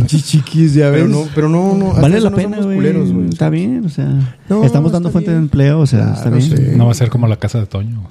Pinches 0.00 0.24
chiquis, 0.24 0.74
¿ya 0.74 0.90
ves? 0.90 1.02
Pero 1.04 1.08
no, 1.08 1.28
pero 1.34 1.48
no, 1.48 1.74
no. 1.74 1.92
Vale 1.94 2.20
la 2.20 2.30
no 2.30 2.36
pena, 2.36 2.58
güey. 2.60 2.76
culeros, 2.76 3.12
güey. 3.12 3.28
Está 3.28 3.48
bien, 3.50 3.84
o 3.84 3.88
sea. 3.88 4.36
No, 4.48 4.64
estamos 4.64 4.92
dando 4.92 5.08
está 5.08 5.12
fuente 5.12 5.30
de 5.30 5.36
bien. 5.36 5.44
empleo, 5.44 5.80
o 5.80 5.86
sea, 5.86 6.10
está 6.14 6.22
Claro, 6.30 6.36
bien. 6.36 6.56
sí. 6.56 6.62
No 6.76 6.86
va 6.86 6.92
a 6.92 6.94
ser 6.94 7.08
como 7.10 7.26
la 7.26 7.36
casa 7.36 7.58
de 7.58 7.66
Toño. 7.66 8.02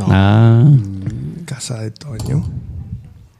Ah. 0.00 0.68
Casa 1.44 1.80
de 1.80 1.90
Toño. 1.90 2.44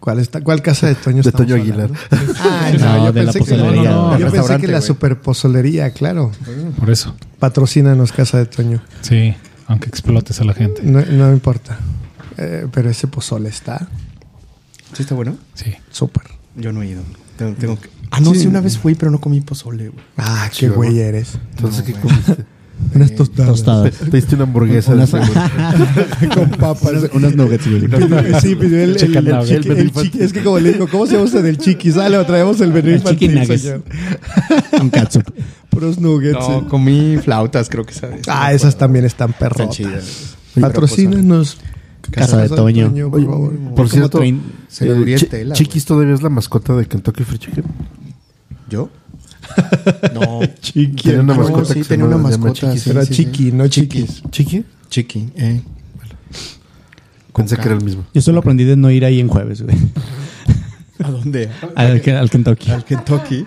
¿Cuál, 0.00 0.18
está, 0.18 0.42
¿Cuál 0.42 0.60
casa 0.60 0.86
de 0.86 0.96
Toño 0.96 1.22
De 1.22 1.32
Toño 1.32 1.54
hablando? 1.54 1.84
Aguilar. 1.84 1.90
Ah, 2.40 2.70
No, 2.78 2.96
no, 2.98 3.04
yo 3.06 3.12
de 3.12 3.22
la 3.24 3.32
pensé 3.32 3.38
que, 3.38 3.54
pozolería, 3.56 3.90
no, 3.90 4.10
no, 4.12 4.18
yo 4.18 4.30
pensé 4.30 4.56
que 4.58 4.68
la 4.68 4.80
superpozolería, 4.82 5.90
claro. 5.92 6.30
Por 6.78 6.90
eso. 6.90 7.14
Patrocínanos 7.38 8.12
Casa 8.12 8.36
de 8.38 8.44
Toño. 8.46 8.82
Sí, 9.00 9.34
aunque 9.66 9.88
explotes 9.88 10.40
a 10.40 10.44
la 10.44 10.52
gente. 10.52 10.82
No, 10.84 11.00
no 11.00 11.28
me 11.28 11.32
importa. 11.32 11.78
Eh, 12.36 12.66
pero 12.72 12.90
ese 12.90 13.06
pozole 13.06 13.48
está 13.48 13.88
¿Sí 14.92 15.02
está 15.02 15.14
bueno? 15.14 15.36
Sí. 15.54 15.72
súper. 15.90 16.24
Yo 16.56 16.72
no 16.72 16.82
he 16.82 16.88
ido. 16.88 17.02
Tengo, 17.38 17.54
tengo 17.56 17.80
que... 17.80 17.88
Ah, 18.16 18.20
no, 18.20 18.34
sí. 18.34 18.46
una 18.46 18.60
vez 18.60 18.78
fui, 18.78 18.94
pero 18.94 19.10
no 19.10 19.20
comí 19.20 19.40
pozole, 19.40 19.88
güey. 19.88 20.04
Ah, 20.16 20.50
qué 20.56 20.68
güey 20.68 20.98
eres. 21.00 21.38
Entonces, 21.56 21.82
¿qué 21.82 21.92
comiste? 21.92 22.36
Unas 22.94 23.14
tostadas. 23.14 23.50
Tostadas. 23.52 23.94
Pediste 24.10 24.34
una 24.34 24.44
hamburguesa. 24.44 24.92
Unas-. 24.92 25.10
Con 26.34 26.50
papas. 26.50 26.90
unas, 26.92 27.10
unas 27.14 27.36
nuggets, 27.36 27.66
güey. 27.68 27.82
Sí, 28.40 28.56
pidió 28.56 28.82
el, 28.82 28.90
el, 28.90 28.90
el 28.90 28.96
chiqui- 28.96 29.70
el 29.78 29.92
chiqui- 29.92 30.20
Es 30.20 30.32
que 30.32 30.42
como 30.42 30.58
le 30.58 30.72
digo, 30.72 30.88
¿cómo 30.88 31.06
se 31.06 31.12
llama 31.12 31.24
usted 31.24 31.42
del 31.44 31.56
chiquis? 31.58 31.96
Ah, 31.96 32.08
le 32.08 32.22
traemos 32.24 32.60
el 32.60 32.76
El 32.76 32.88
infantil, 32.96 33.28
chicken 33.30 33.34
nuggets. 33.42 33.62
señor. 33.62 33.82
Un 34.80 34.90
catsup. 34.90 35.22
Puros 35.70 35.98
nuggets. 35.98 36.38
No, 36.48 36.68
comí 36.68 37.16
flautas, 37.18 37.68
creo 37.68 37.86
que 37.86 37.94
sabes. 37.94 38.22
Ah, 38.28 38.52
esas 38.52 38.76
también 38.76 39.04
están 39.04 39.30
Están 39.30 39.48
perrotas. 39.50 39.76
chidas. 39.76 40.36
Patrocínanos. 40.60 41.58
Casa 42.10 42.36
de 42.36 42.48
Toño. 42.50 42.92
por 43.10 43.86
Oye, 43.86 43.88
cierto, 43.88 44.20
Señoría 44.68 45.16
eh, 45.16 45.20
Tela, 45.24 45.54
Chiquis 45.54 45.84
todavía 45.86 46.12
es 46.12 46.22
la 46.22 46.28
mascota 46.28 46.74
de 46.76 46.84
Kentucky 46.86 47.24
Fried 47.24 47.38
Chicken. 47.40 47.64
¿Yo? 48.74 48.90
No. 50.14 50.40
Chiqui. 50.60 51.02
Tiene 51.02 51.20
una 51.20 51.34
No, 51.34 51.42
mascota 51.42 51.74
sí, 51.74 51.80
que 51.82 51.84
tenía 51.88 52.06
una 52.06 52.16
mascota, 52.18 52.52
Chiquis. 52.52 52.82
sí. 52.82 52.90
Era 52.90 53.06
chiqui, 53.06 53.52
no 53.52 53.68
chiquis. 53.68 54.22
¿Chiqui? 54.30 54.64
Chiqui, 54.88 55.28
eh. 55.36 55.60
Pensé 57.34 57.56
que 57.56 57.62
era 57.62 57.74
el 57.74 57.82
mismo. 57.84 58.04
Yo 58.14 58.22
solo 58.22 58.38
aprendí 58.40 58.64
de 58.64 58.76
no 58.76 58.90
ir 58.90 59.04
ahí 59.04 59.20
en 59.20 59.28
jueves, 59.28 59.62
güey. 59.62 59.76
¿A 61.02 61.10
dónde? 61.10 61.50
Al, 61.74 62.00
al 62.16 62.30
Kentucky. 62.30 62.70
Al 62.70 62.84
Kentucky. 62.84 63.46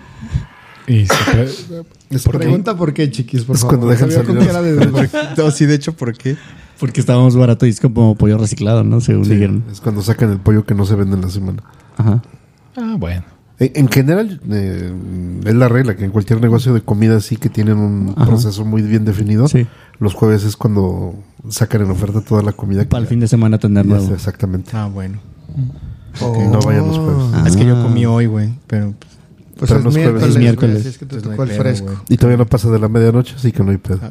Y 0.86 1.02
Es 2.10 2.22
Pregunta 2.26 2.76
por 2.76 2.94
qué, 2.94 3.10
chiquis, 3.10 3.44
por 3.44 3.56
Es 3.56 3.62
favor. 3.62 3.78
cuando 3.78 3.92
dejan 3.92 4.10
salir 4.10 4.34
de- 4.34 5.10
No, 5.36 5.50
sí, 5.50 5.66
de 5.66 5.74
hecho, 5.74 5.92
¿por 5.94 6.16
qué? 6.16 6.36
Porque 6.78 7.00
estábamos 7.00 7.34
barato 7.36 7.66
y 7.66 7.70
es 7.70 7.80
como 7.80 8.14
pollo 8.14 8.38
reciclado, 8.38 8.84
¿no? 8.84 9.00
Según 9.00 9.24
Sí, 9.24 9.32
dijeron. 9.32 9.64
es 9.70 9.80
cuando 9.80 10.00
sacan 10.02 10.30
el 10.30 10.38
pollo 10.38 10.64
que 10.64 10.74
no 10.74 10.84
se 10.86 10.94
vende 10.94 11.16
en 11.16 11.22
la 11.22 11.28
semana. 11.30 11.62
Ajá. 11.96 12.22
Ah, 12.76 12.94
bueno. 12.98 13.24
En, 13.60 13.70
en 13.74 13.88
general, 13.88 14.40
eh, 14.50 14.92
es 15.44 15.54
la 15.54 15.68
regla 15.68 15.96
que 15.96 16.04
en 16.04 16.10
cualquier 16.10 16.40
negocio 16.40 16.72
de 16.74 16.80
comida 16.80 17.20
sí 17.20 17.36
que 17.36 17.48
tienen 17.48 17.76
un 17.78 18.14
Ajá. 18.16 18.26
proceso 18.26 18.64
muy 18.64 18.82
bien 18.82 19.04
definido. 19.04 19.48
Sí. 19.48 19.66
Los 19.98 20.14
jueves 20.14 20.44
es 20.44 20.56
cuando 20.56 21.14
sacan 21.48 21.82
en 21.82 21.90
oferta 21.90 22.20
toda 22.20 22.42
la 22.42 22.52
comida. 22.52 22.82
que 22.82 22.88
Para 22.88 23.00
el 23.00 23.06
ya- 23.06 23.10
fin 23.10 23.20
de 23.20 23.28
semana 23.28 23.58
tener 23.58 23.84
está, 23.86 24.14
exactamente. 24.14 24.70
Ah, 24.74 24.86
bueno. 24.86 25.18
Oh. 26.20 26.50
No 26.52 26.60
vayan 26.60 26.86
los 26.86 26.98
jueves. 26.98 27.24
Ah. 27.34 27.44
Es 27.46 27.56
que 27.56 27.64
yo 27.66 27.82
comí 27.82 28.06
hoy, 28.06 28.26
güey. 28.26 28.50
Pero 28.68 28.94
Pues 29.58 29.70
Pero 29.72 29.80
es 29.80 29.84
no 29.86 29.90
es 29.90 29.96
jueves. 29.96 30.12
miércoles. 30.12 30.28
Es 30.30 30.38
miércoles. 30.38 30.86
es 30.86 30.98
que 30.98 31.06
te 31.06 31.20
tocó 31.20 31.42
el 31.42 31.50
fresco. 31.50 31.92
Y 32.08 32.16
todavía 32.16 32.36
no 32.36 32.46
pasa 32.46 32.70
de 32.70 32.78
la 32.78 32.86
medianoche, 32.88 33.34
así 33.36 33.50
que 33.50 33.64
no 33.64 33.72
hay 33.72 33.78
pedo. 33.78 33.98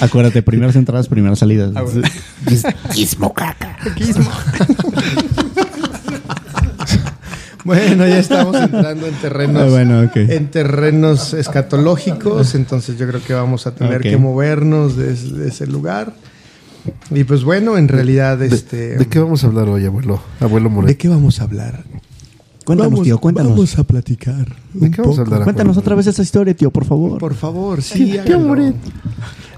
Acuérdate, 0.00 0.42
primeras 0.42 0.74
entradas, 0.74 1.06
primeras 1.06 1.38
salidas. 1.38 1.70
Bueno, 7.66 8.06
ya 8.06 8.18
estamos 8.18 8.54
entrando 8.56 9.06
en 9.06 9.14
terrenos, 9.14 9.62
Ah, 9.62 9.66
bueno, 9.70 10.10
en 10.14 10.50
terrenos 10.50 11.32
escatológicos, 11.32 12.54
entonces 12.54 12.98
yo 12.98 13.06
creo 13.08 13.22
que 13.24 13.32
vamos 13.32 13.66
a 13.66 13.74
tener 13.74 14.02
que 14.02 14.16
movernos 14.18 14.96
de, 14.96 15.12
ese- 15.14 15.32
de 15.34 15.48
ese 15.48 15.66
lugar. 15.66 16.12
Y 17.10 17.24
pues 17.24 17.42
bueno, 17.44 17.78
en 17.78 17.88
realidad, 17.88 18.36
¿De, 18.36 18.48
este, 18.48 18.98
de 18.98 19.06
qué 19.06 19.18
vamos 19.18 19.42
a 19.44 19.46
hablar 19.46 19.68
hoy, 19.70 19.86
abuelo? 19.86 20.20
Abuelo 20.40 20.68
¿de 20.68 20.74
Moret. 20.74 20.98
qué 20.98 21.08
vamos 21.08 21.40
a 21.40 21.44
hablar? 21.44 21.84
Cuéntanos, 22.66 22.92
vamos, 22.92 23.04
tío, 23.04 23.18
cuéntanos. 23.18 23.52
Vamos 23.52 23.78
a 23.78 23.84
platicar. 23.84 24.46
¿De 24.74 24.90
qué 24.90 25.00
vamos 25.00 25.18
a 25.18 25.22
hablar? 25.22 25.44
Cuéntanos 25.44 25.76
otra 25.78 25.94
vez 25.94 26.06
esa 26.06 26.20
historia, 26.22 26.54
tío, 26.54 26.70
por 26.70 26.84
favor. 26.84 27.18
Por 27.18 27.34
favor, 27.34 27.80
sí. 27.82 28.18
háganlo. 28.18 28.74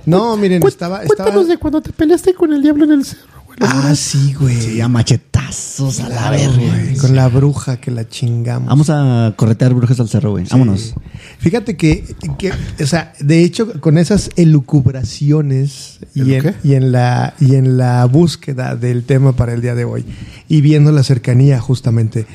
No, 0.06 0.36
miren, 0.36 0.62
estaba, 0.64 1.02
estaba. 1.02 1.42
de 1.42 1.56
cuando 1.58 1.80
te 1.82 1.90
peleaste 1.92 2.34
con 2.34 2.52
el 2.52 2.62
diablo 2.62 2.84
en 2.84 2.92
el 2.92 3.04
cerro, 3.04 3.35
Ah, 3.60 3.94
sí, 3.94 4.34
güey. 4.34 4.60
Sí, 4.60 4.80
a 4.80 4.88
machetazos 4.88 6.00
a 6.00 6.08
la 6.08 6.30
verga. 6.30 6.56
güey, 6.56 6.96
Con 6.96 7.16
la 7.16 7.28
bruja 7.28 7.78
que 7.78 7.90
la 7.90 8.08
chingamos. 8.08 8.68
Vamos 8.68 8.90
a 8.90 9.32
corretear 9.36 9.72
brujas 9.74 9.98
al 10.00 10.08
cerro, 10.08 10.32
güey. 10.32 10.44
Vámonos. 10.50 10.94
Fíjate 11.38 11.76
que, 11.76 12.04
que, 12.38 12.52
o 12.82 12.86
sea, 12.86 13.12
de 13.20 13.42
hecho, 13.44 13.80
con 13.80 13.98
esas 13.98 14.30
elucubraciones 14.36 16.00
y 16.14 16.34
¿El 16.34 16.46
en, 16.46 16.56
y 16.62 16.74
en 16.74 16.92
la 16.92 17.34
y 17.40 17.54
en 17.54 17.76
la 17.76 18.04
búsqueda 18.06 18.76
del 18.76 19.04
tema 19.04 19.34
para 19.34 19.54
el 19.54 19.62
día 19.62 19.74
de 19.74 19.84
hoy 19.84 20.04
y 20.48 20.60
viendo 20.60 20.92
la 20.92 21.02
cercanía 21.02 21.60
justamente 21.60 22.26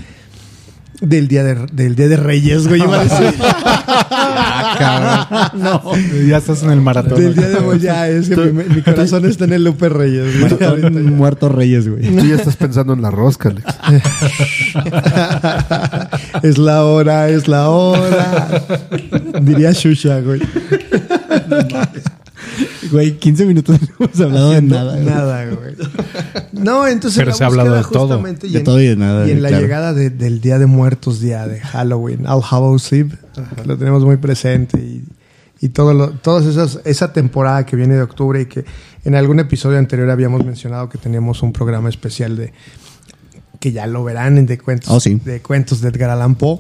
del 1.02 1.28
día 1.28 1.44
de, 1.44 1.66
del 1.74 1.96
día 1.96 2.08
de 2.08 2.16
Reyes, 2.18 2.68
güey, 2.68 2.82
iba 2.82 3.00
a 3.00 3.04
decir. 3.04 3.34
No, 5.54 5.82
ya 6.28 6.38
estás 6.38 6.64
en 6.64 6.72
el 6.72 6.82
maratón. 6.82 7.20
del 7.20 7.36
día 7.36 7.50
de 7.50 7.58
hoy 7.58 7.80
ya 7.80 8.08
es 8.08 8.30
que 8.30 8.36
mi, 8.36 8.64
mi 8.64 8.82
corazón 8.82 9.26
está 9.26 9.46
en 9.46 9.54
el 9.54 9.64
Lupe 9.64 9.90
Reyes. 9.90 10.50
güey. 10.60 10.92
Muertos 11.04 11.52
Reyes, 11.52 11.88
güey. 11.88 12.16
Tú 12.16 12.26
ya 12.26 12.36
estás 12.36 12.56
pensando 12.56 12.94
en 12.94 13.02
la 13.02 13.12
rosca, 13.12 13.50
Alex. 13.50 13.66
es 16.44 16.58
la 16.58 16.86
hora, 16.86 17.30
es 17.30 17.48
la 17.48 17.70
hora. 17.70 18.64
Diría 19.42 19.72
Shusha, 19.72 20.20
güey. 20.22 20.42
Güey, 22.92 23.18
15 23.18 23.46
minutos 23.46 23.80
no 23.82 24.06
hemos 24.06 24.20
hablado 24.20 24.52
de 24.52 24.62
nada. 24.62 24.94
güey. 24.96 25.06
Nada, 25.06 25.46
güey. 25.46 25.76
No, 26.52 26.88
entonces 26.88 27.18
Pero 27.18 27.32
la 27.32 27.36
se 27.38 27.44
ha 27.44 27.48
hablado 27.48 27.76
de 27.76 27.84
todo. 27.84 28.02
justamente 28.08 28.48
De 28.48 28.60
todo 28.62 28.82
y 28.82 28.88
de 28.88 28.96
nada, 28.96 29.28
Y 29.28 29.32
en 29.32 29.42
la 29.42 29.50
claro. 29.50 29.64
llegada 29.64 29.94
de- 29.94 30.10
del 30.10 30.42
Día 30.42 30.60
de 30.60 30.66
Muertos, 30.66 31.20
día 31.22 31.48
de 31.48 31.60
Halloween, 31.60 32.28
All 32.28 32.42
Hallows 32.50 32.92
Eve, 32.94 33.18
lo 33.66 33.78
tenemos 33.78 34.04
muy 34.04 34.18
presente 34.18 34.78
y, 34.80 35.04
y 35.62 35.70
todo 35.70 35.94
lo, 35.94 36.12
todas 36.12 36.46
esas 36.46 36.80
esa 36.86 37.14
temporada 37.14 37.66
que 37.66 37.76
viene 37.76 37.94
de 37.96 38.02
octubre 38.02 38.42
y 38.42 38.46
que 38.48 38.66
en 39.06 39.16
algún 39.16 39.40
episodio 39.40 39.78
anterior 39.78 40.10
habíamos 40.10 40.44
mencionado 40.46 40.90
que 40.90 40.98
teníamos 40.98 41.42
un 41.44 41.54
programa 41.54 41.90
especial 41.90 42.36
de 42.36 42.52
que 43.60 43.72
ya 43.72 43.86
lo 43.88 44.04
verán 44.04 44.38
en 44.40 44.46
de 44.48 44.58
cuentos 44.58 44.90
Oh, 44.92 45.00
sí. 45.00 45.22
de 45.24 45.40
cuentos 45.42 45.82
de 45.82 45.90
Edgar 45.90 46.10
Allan 46.10 46.36
Poe. 46.36 46.60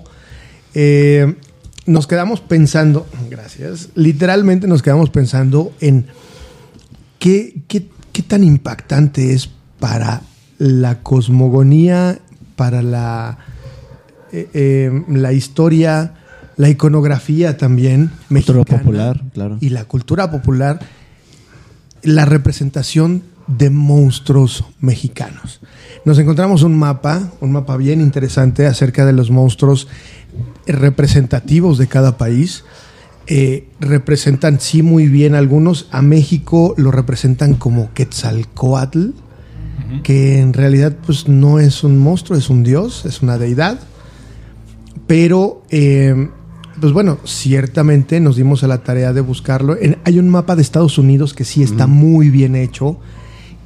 Eh, 0.73 1.35
nos 1.85 2.07
quedamos 2.07 2.41
pensando, 2.41 3.07
gracias, 3.29 3.89
literalmente 3.95 4.67
nos 4.67 4.81
quedamos 4.81 5.09
pensando 5.09 5.71
en 5.79 6.05
¿Qué, 7.21 7.61
qué, 7.67 7.87
qué 8.11 8.23
tan 8.23 8.43
impactante 8.43 9.33
es 9.33 9.47
para 9.79 10.23
la 10.57 11.03
cosmogonía, 11.03 12.17
para 12.55 12.81
la, 12.81 13.37
eh, 14.31 14.49
eh, 14.55 15.03
la 15.07 15.31
historia, 15.31 16.15
la 16.57 16.69
iconografía 16.69 17.57
también 17.57 18.09
Cultura 18.27 18.59
mexicana 18.59 18.79
popular, 18.79 19.23
claro. 19.35 19.57
y 19.61 19.69
la 19.69 19.85
cultura 19.85 20.31
popular, 20.31 20.79
la 22.01 22.25
representación 22.25 23.21
de 23.45 23.69
monstruos 23.69 24.65
mexicanos? 24.79 25.61
Nos 26.05 26.17
encontramos 26.17 26.63
un 26.63 26.75
mapa, 26.75 27.31
un 27.39 27.51
mapa 27.51 27.77
bien 27.77 28.01
interesante 28.01 28.65
acerca 28.65 29.05
de 29.05 29.13
los 29.13 29.29
monstruos 29.29 29.87
representativos 30.67 31.77
de 31.77 31.87
cada 31.87 32.17
país. 32.17 32.63
Eh, 33.27 33.67
representan 33.79 34.59
sí 34.59 34.81
muy 34.83 35.07
bien 35.07 35.35
algunos. 35.35 35.87
A 35.91 36.01
México 36.01 36.73
lo 36.77 36.91
representan 36.91 37.53
como 37.55 37.93
Quetzalcoatl, 37.93 39.09
que 40.03 40.39
en 40.39 40.53
realidad 40.53 40.95
pues 41.05 41.27
no 41.27 41.59
es 41.59 41.83
un 41.83 41.97
monstruo, 41.97 42.37
es 42.37 42.49
un 42.49 42.63
dios, 42.63 43.05
es 43.05 43.21
una 43.21 43.37
deidad. 43.37 43.79
Pero, 45.07 45.63
eh, 45.69 46.29
pues 46.79 46.93
bueno, 46.93 47.19
ciertamente 47.25 48.19
nos 48.19 48.35
dimos 48.37 48.63
a 48.63 48.67
la 48.67 48.79
tarea 48.83 49.13
de 49.13 49.21
buscarlo. 49.21 49.77
En- 49.79 49.97
hay 50.03 50.19
un 50.19 50.29
mapa 50.29 50.55
de 50.55 50.61
Estados 50.61 50.97
Unidos 50.97 51.33
que 51.33 51.43
sí 51.45 51.63
está 51.63 51.87
muy 51.87 52.29
bien 52.29 52.55
hecho 52.55 52.97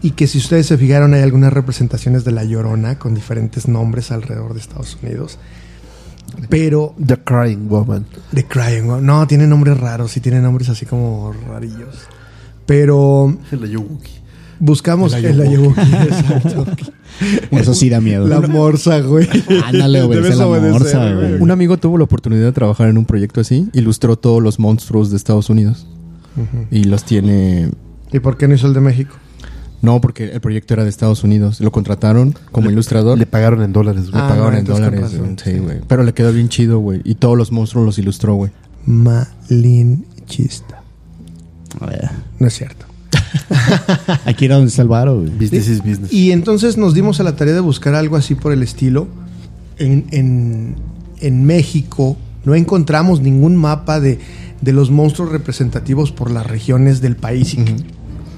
y 0.02 0.12
que 0.12 0.28
si 0.28 0.38
ustedes 0.40 0.66
se 0.68 0.78
fijaron 0.78 1.14
hay 1.14 1.22
algunas 1.22 1.54
representaciones 1.54 2.24
de 2.26 2.32
la 2.32 2.44
Llorona 2.44 2.98
con 3.00 3.14
diferentes 3.16 3.68
nombres 3.68 4.12
alrededor 4.12 4.54
de 4.54 4.60
Estados 4.60 4.98
Unidos. 5.02 5.38
Pero 6.50 6.96
The 7.06 7.18
Crying 7.18 7.68
Woman. 7.70 8.06
The 8.34 8.46
Crying 8.46 8.90
One. 8.90 9.02
No, 9.02 9.26
tiene 9.28 9.48
nombres 9.48 9.78
raros 9.80 10.16
y 10.18 10.20
tiene 10.22 10.40
nombres 10.42 10.70
así 10.70 10.86
como 10.86 11.34
rarillos. 11.48 11.96
Pero 12.66 13.38
La 13.52 13.68
Yuwuki. 13.68 14.12
Buscamos 14.60 15.14
El 15.14 15.26
el 15.26 15.42
Ayuwoki, 15.42 15.82
exacto. 15.82 16.66
Eso 17.52 17.74
sí 17.74 17.90
da 17.90 18.00
miedo. 18.00 18.28
La 18.28 18.40
morsa, 18.42 19.00
güey. 19.02 19.28
Ándale, 19.66 20.02
obedece 20.02 20.24
Debes 20.24 20.38
la 20.40 20.48
obedecer, 20.48 20.72
morsa, 20.72 21.14
güey. 21.14 21.28
güey. 21.30 21.42
Un 21.42 21.52
amigo 21.52 21.78
tuvo 21.78 21.98
la 21.98 22.06
oportunidad 22.06 22.46
de 22.46 22.52
trabajar 22.54 22.88
en 22.90 22.98
un 22.98 23.06
proyecto 23.06 23.42
así. 23.42 23.68
Ilustró 23.74 24.16
todos 24.18 24.42
los 24.42 24.58
monstruos 24.60 25.12
de 25.12 25.18
Estados 25.18 25.50
Unidos. 25.50 25.88
Y 26.72 26.86
los 26.86 27.04
tiene... 27.04 27.70
¿Y 28.12 28.20
por 28.20 28.38
qué 28.38 28.48
no 28.48 28.56
hizo 28.56 28.68
el 28.68 28.74
de 28.74 28.82
México? 28.82 29.16
No, 29.86 30.02
porque 30.02 30.26
el 30.34 30.42
proyecto 30.42 30.74
era 30.74 30.84
de 30.84 30.90
Estados 30.90 31.24
Unidos. 31.24 31.62
Lo 31.62 31.72
contrataron 31.72 32.36
como 32.52 32.70
ilustrador. 32.70 33.18
Le 33.18 33.26
pagaron 33.26 33.62
en 33.62 33.72
dólares, 33.72 34.06
Le 34.06 34.12
güey. 34.12 34.24
Ah, 34.24 34.28
pagaron 34.30 34.54
no, 34.54 34.60
en 34.60 34.66
dólares. 34.66 35.02
razón, 35.02 35.38
Sí, 35.42 35.58
güey. 35.60 35.80
Pero 35.88 36.04
le 36.04 36.14
quedó 36.14 36.34
bien 36.34 36.50
chido, 36.50 36.80
güey. 36.80 37.02
Y 37.04 37.16
todos 37.16 37.38
los 37.38 37.52
monstruos 37.52 37.86
los 37.86 37.98
ilustró, 38.00 38.36
güey. 38.36 38.52
Malinchista. 38.86 40.82
No 42.40 42.48
es 42.48 42.54
cierto. 42.54 42.86
Aquí 44.26 44.46
era 44.46 44.56
donde 44.56 44.70
está 44.70 44.82
el 44.82 44.88
varo, 44.88 45.18
güey. 45.20 45.30
Business 45.30 45.68
is 45.68 45.80
business. 45.84 46.12
Y 46.12 46.32
entonces 46.32 46.78
nos 46.78 46.94
dimos 46.94 47.20
a 47.20 47.24
la 47.24 47.36
tarea 47.36 47.54
de 47.54 47.60
buscar 47.60 47.96
algo 47.96 48.16
así 48.16 48.36
por 48.36 48.52
el 48.54 48.64
estilo. 48.64 49.08
En, 49.78 50.06
en- 50.12 50.76
en 51.22 51.46
México 51.46 52.18
no 52.44 52.56
encontramos 52.56 53.22
ningún 53.22 53.56
mapa 53.56 54.00
de, 54.00 54.20
de 54.62 54.74
los 54.74 54.92
monstruos 54.92 55.32
representativos 55.32 56.12
por 56.12 56.30
las 56.32 56.46
regiones 56.46 57.02
del 57.02 57.16
país. 57.16 57.54
Y 57.56 57.66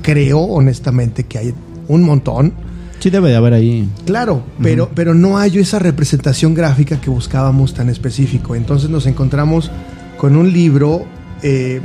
creo 0.08 0.40
honestamente 0.40 1.26
que 1.26 1.38
hay 1.38 1.54
un 1.90 2.02
montón. 2.02 2.54
Sí 3.00 3.10
debe 3.10 3.30
de 3.30 3.36
haber 3.36 3.54
ahí. 3.54 3.90
Claro, 4.06 4.42
pero, 4.64 4.90
pero 4.96 5.14
no 5.14 5.38
hay 5.38 5.58
esa 5.58 5.80
representación 5.80 6.54
gráfica 6.54 7.02
que 7.02 7.10
buscábamos 7.10 7.74
tan 7.74 7.90
específico. 7.90 8.56
Entonces 8.56 8.90
nos 8.90 9.06
encontramos 9.06 9.70
con 10.18 10.38
un 10.38 10.54
libro 10.54 11.06
eh, 11.44 11.82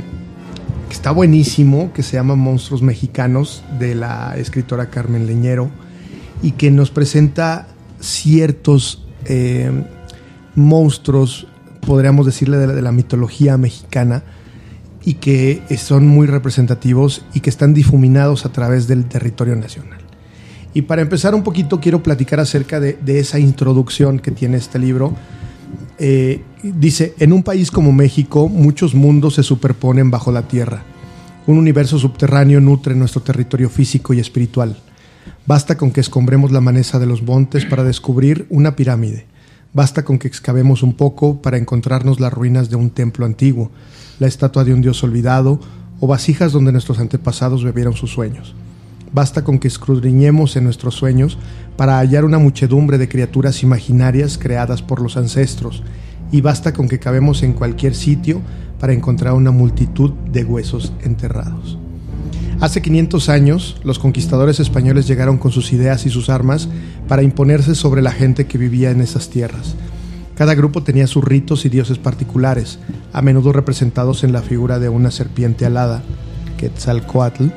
que 0.87 0.93
está 0.93 1.11
buenísimo, 1.11 1.91
que 1.91 2.01
se 2.01 2.13
llama 2.13 2.35
Monstruos 2.35 2.81
Mexicanos, 2.81 3.61
de 3.77 3.93
la 3.93 4.35
escritora 4.37 4.89
Carmen 4.89 5.27
Leñero, 5.27 5.69
y 6.41 6.51
que 6.51 6.71
nos 6.71 6.91
presenta 6.91 7.67
ciertos 7.99 9.05
eh, 9.25 9.69
monstruos, 10.55 11.45
podríamos 11.85 12.25
decirle, 12.25 12.55
de 12.55 12.67
la, 12.67 12.73
de 12.73 12.81
la 12.81 12.93
mitología 12.93 13.57
mexicana, 13.57 14.23
y 15.05 15.15
que 15.15 15.61
son 15.77 16.07
muy 16.07 16.27
representativos 16.27 17.25
y 17.33 17.41
que 17.41 17.49
están 17.49 17.73
difuminados 17.73 18.45
a 18.45 18.51
través 18.51 18.87
del 18.87 19.05
territorio 19.05 19.55
nacional. 19.55 19.99
Y 20.73 20.83
para 20.83 21.01
empezar 21.01 21.35
un 21.35 21.43
poquito, 21.43 21.79
quiero 21.79 22.01
platicar 22.01 22.39
acerca 22.39 22.79
de, 22.79 22.93
de 22.93 23.19
esa 23.19 23.39
introducción 23.39 24.19
que 24.19 24.31
tiene 24.31 24.57
este 24.57 24.79
libro. 24.79 25.13
Eh, 25.99 26.41
dice, 26.63 27.13
en 27.19 27.33
un 27.33 27.43
país 27.43 27.69
como 27.69 27.91
México, 27.91 28.49
muchos 28.49 28.95
mundos 28.95 29.35
se 29.35 29.43
superponen 29.43 30.09
bajo 30.09 30.31
la 30.31 30.47
tierra. 30.47 30.83
Un 31.45 31.57
universo 31.57 31.99
subterráneo 31.99 32.61
nutre 32.61 32.95
nuestro 32.95 33.21
territorio 33.21 33.69
físico 33.69 34.13
y 34.13 34.19
espiritual. 34.19 34.77
Basta 35.45 35.77
con 35.77 35.91
que 35.91 36.01
escombremos 36.01 36.51
la 36.51 36.61
manesa 36.61 36.99
de 36.99 37.05
los 37.05 37.21
montes 37.21 37.65
para 37.65 37.83
descubrir 37.83 38.47
una 38.49 38.75
pirámide. 38.75 39.25
Basta 39.73 40.05
con 40.05 40.19
que 40.19 40.27
excavemos 40.27 40.83
un 40.83 40.93
poco 40.93 41.41
para 41.41 41.57
encontrarnos 41.57 42.19
las 42.19 42.31
ruinas 42.31 42.69
de 42.69 42.75
un 42.75 42.91
templo 42.91 43.25
antiguo, 43.25 43.71
la 44.19 44.27
estatua 44.27 44.63
de 44.63 44.73
un 44.73 44.81
dios 44.81 45.03
olvidado 45.03 45.59
o 45.99 46.05
vasijas 46.05 46.51
donde 46.51 46.71
nuestros 46.71 46.99
antepasados 46.99 47.63
bebieron 47.63 47.93
sus 47.93 48.11
sueños. 48.11 48.55
Basta 49.11 49.43
con 49.43 49.59
que 49.59 49.67
escudriñemos 49.67 50.55
en 50.55 50.65
nuestros 50.65 50.95
sueños 50.95 51.37
para 51.75 51.97
hallar 51.97 52.23
una 52.25 52.37
muchedumbre 52.37 52.97
de 52.97 53.09
criaturas 53.09 53.63
imaginarias 53.63 54.37
creadas 54.37 54.81
por 54.81 55.01
los 55.01 55.17
ancestros, 55.17 55.83
y 56.31 56.41
basta 56.41 56.73
con 56.73 56.87
que 56.87 56.99
cabemos 56.99 57.43
en 57.43 57.53
cualquier 57.53 57.95
sitio 57.95 58.41
para 58.79 58.93
encontrar 58.93 59.33
una 59.33 59.51
multitud 59.51 60.11
de 60.31 60.43
huesos 60.43 60.93
enterrados. 61.03 61.77
Hace 62.59 62.81
500 62.81 63.29
años, 63.29 63.77
los 63.83 63.99
conquistadores 63.99 64.59
españoles 64.59 65.07
llegaron 65.07 65.37
con 65.37 65.51
sus 65.51 65.73
ideas 65.73 66.05
y 66.05 66.09
sus 66.09 66.29
armas 66.29 66.69
para 67.07 67.23
imponerse 67.23 67.75
sobre 67.75 68.01
la 68.01 68.11
gente 68.11 68.47
que 68.47 68.57
vivía 68.57 68.91
en 68.91 69.01
esas 69.01 69.29
tierras. 69.29 69.75
Cada 70.35 70.55
grupo 70.55 70.81
tenía 70.81 71.07
sus 71.07 71.23
ritos 71.23 71.65
y 71.65 71.69
dioses 71.69 71.97
particulares, 71.97 72.79
a 73.11 73.21
menudo 73.21 73.53
representados 73.53 74.23
en 74.23 74.31
la 74.31 74.41
figura 74.41 74.79
de 74.79 74.89
una 74.89 75.11
serpiente 75.11 75.65
alada, 75.65 76.03
Quetzalcoatl, 76.57 77.47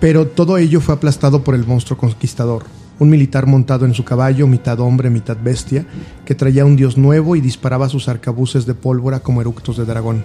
pero 0.00 0.28
todo 0.28 0.58
ello 0.58 0.80
fue 0.80 0.94
aplastado 0.94 1.42
por 1.42 1.56
el 1.56 1.66
monstruo 1.66 1.98
conquistador, 1.98 2.64
un 3.00 3.10
militar 3.10 3.46
montado 3.46 3.86
en 3.86 3.94
su 3.94 4.04
caballo, 4.04 4.46
mitad 4.46 4.78
hombre, 4.80 5.10
mitad 5.10 5.36
bestia, 5.42 5.86
que 6.24 6.34
traía 6.34 6.64
un 6.64 6.76
dios 6.76 6.96
nuevo 6.96 7.34
y 7.34 7.40
disparaba 7.40 7.88
sus 7.88 8.08
arcabuces 8.08 8.66
de 8.66 8.74
pólvora 8.74 9.20
como 9.20 9.40
eructos 9.40 9.76
de 9.76 9.84
dragón. 9.84 10.24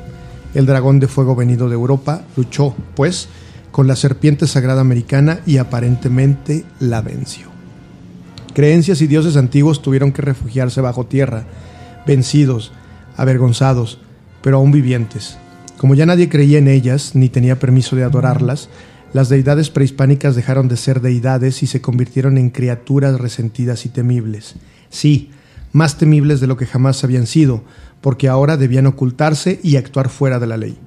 El 0.53 0.67
dragón 0.67 0.99
de 0.99 1.07
fuego 1.07 1.35
venido 1.35 1.67
de 1.67 1.73
Europa 1.73 2.21
luchó, 2.37 2.75
pues, 2.95 3.27
con 3.73 3.87
la 3.87 3.95
serpiente 3.95 4.45
sagrada 4.45 4.81
americana 4.81 5.39
y 5.47 5.57
aparentemente 5.57 6.63
la 6.79 7.01
venció. 7.01 7.47
Creencias 8.53 9.01
y 9.01 9.07
dioses 9.07 9.35
antiguos 9.35 9.81
tuvieron 9.81 10.11
que 10.11 10.21
refugiarse 10.21 10.79
bajo 10.79 11.07
tierra, 11.07 11.45
vencidos, 12.05 12.71
avergonzados, 13.17 13.97
pero 14.43 14.57
aún 14.57 14.71
vivientes. 14.71 15.37
Como 15.77 15.95
ya 15.95 16.05
nadie 16.05 16.29
creía 16.29 16.59
en 16.59 16.67
ellas 16.67 17.15
ni 17.15 17.29
tenía 17.29 17.57
permiso 17.57 17.95
de 17.95 18.03
adorarlas, 18.03 18.69
las 19.11 19.27
deidades 19.27 19.71
prehispánicas 19.71 20.35
dejaron 20.35 20.67
de 20.67 20.77
ser 20.77 21.01
deidades 21.01 21.63
y 21.63 21.67
se 21.67 21.81
convirtieron 21.81 22.37
en 22.37 22.51
criaturas 22.51 23.19
resentidas 23.19 23.87
y 23.87 23.89
temibles. 23.89 24.53
Sí, 24.91 25.31
más 25.71 25.97
temibles 25.97 26.39
de 26.41 26.45
lo 26.45 26.57
que 26.57 26.67
jamás 26.67 27.03
habían 27.03 27.25
sido, 27.25 27.63
porque 28.01 28.29
ahora 28.29 28.55
debían 28.55 28.85
ocultarse 28.85 29.59
y 29.63 29.77
actuar 29.77 30.09
fuera 30.09 30.37
de 30.37 30.45
la 30.45 30.57
ley. 30.57 30.77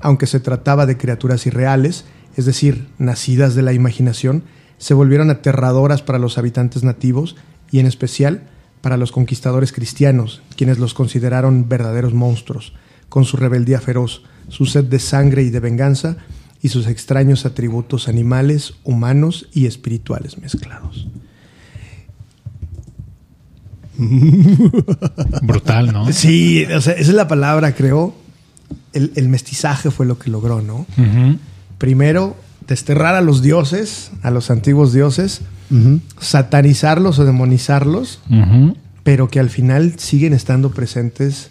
Aunque 0.00 0.26
se 0.26 0.40
trataba 0.40 0.84
de 0.84 0.96
criaturas 0.96 1.46
irreales, 1.46 2.06
es 2.36 2.46
decir, 2.46 2.88
nacidas 2.98 3.54
de 3.54 3.62
la 3.62 3.72
imaginación, 3.72 4.44
se 4.78 4.94
volvieron 4.94 5.30
aterradoras 5.30 6.02
para 6.02 6.18
los 6.18 6.38
habitantes 6.38 6.84
nativos 6.84 7.36
y 7.70 7.78
en 7.78 7.86
especial 7.86 8.42
para 8.80 8.96
los 8.96 9.12
conquistadores 9.12 9.72
cristianos, 9.72 10.42
quienes 10.56 10.78
los 10.78 10.94
consideraron 10.94 11.68
verdaderos 11.68 12.12
monstruos, 12.12 12.74
con 13.08 13.24
su 13.24 13.36
rebeldía 13.36 13.80
feroz, 13.80 14.22
su 14.48 14.66
sed 14.66 14.84
de 14.84 14.98
sangre 14.98 15.42
y 15.42 15.50
de 15.50 15.60
venganza 15.60 16.18
y 16.60 16.68
sus 16.68 16.86
extraños 16.86 17.46
atributos 17.46 18.08
animales, 18.08 18.74
humanos 18.84 19.48
y 19.52 19.66
espirituales 19.66 20.38
mezclados. 20.38 21.08
Brutal, 25.42 25.92
¿no? 25.92 26.12
Sí, 26.12 26.64
o 26.64 26.80
sea, 26.80 26.94
esa 26.94 27.10
es 27.10 27.14
la 27.14 27.28
palabra, 27.28 27.74
creo. 27.74 28.14
El, 28.92 29.12
el 29.14 29.28
mestizaje 29.28 29.90
fue 29.90 30.04
lo 30.04 30.18
que 30.18 30.30
logró, 30.30 30.60
¿no? 30.60 30.86
Ujú. 30.98 31.38
Primero, 31.78 32.36
desterrar 32.66 33.14
a 33.14 33.20
los 33.20 33.42
dioses, 33.42 34.10
a 34.22 34.30
los 34.30 34.50
antiguos 34.50 34.92
dioses, 34.92 35.42
satanizarlos 36.18 37.18
o 37.18 37.24
demonizarlos, 37.24 38.20
pero 39.02 39.28
que 39.28 39.40
al 39.40 39.50
final 39.50 39.94
siguen 39.98 40.32
estando 40.32 40.70
presentes 40.70 41.48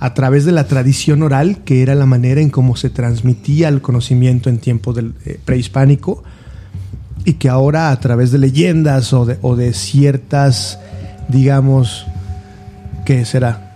a 0.00 0.14
través 0.14 0.44
de 0.44 0.52
la 0.52 0.66
tradición 0.66 1.22
oral, 1.22 1.58
que 1.64 1.82
era 1.82 1.94
la 1.94 2.06
manera 2.06 2.40
en 2.40 2.50
cómo 2.50 2.76
se 2.76 2.90
transmitía 2.90 3.68
el 3.68 3.80
conocimiento 3.80 4.50
en 4.50 4.58
tiempo 4.58 4.92
del 4.92 5.14
eh, 5.24 5.38
prehispánico, 5.44 6.24
y 7.24 7.34
que 7.34 7.48
ahora 7.48 7.90
a 7.90 8.00
través 8.00 8.32
de 8.32 8.38
leyendas 8.38 9.12
o 9.12 9.24
de, 9.24 9.38
o 9.42 9.54
de 9.54 9.72
ciertas, 9.72 10.80
digamos, 11.28 12.04
¿qué 13.04 13.24
será? 13.24 13.71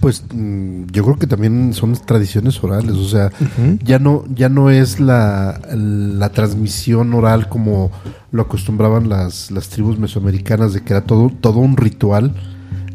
Pues 0.00 0.24
mm, 0.32 0.86
yo 0.92 1.04
creo 1.04 1.18
que 1.18 1.26
también 1.26 1.74
son 1.74 1.92
tradiciones 1.92 2.62
orales, 2.64 2.92
o 2.92 3.08
sea, 3.08 3.30
ya 3.82 3.98
no 3.98 4.24
ya 4.34 4.48
no 4.48 4.70
es 4.70 4.98
la, 4.98 5.60
la 5.74 6.30
transmisión 6.30 7.12
oral 7.12 7.48
como 7.48 7.90
lo 8.32 8.42
acostumbraban 8.42 9.08
las, 9.08 9.50
las 9.50 9.68
tribus 9.68 9.98
mesoamericanas 9.98 10.72
de 10.72 10.82
que 10.82 10.94
era 10.94 11.02
todo 11.02 11.30
todo 11.40 11.58
un 11.58 11.76
ritual 11.76 12.34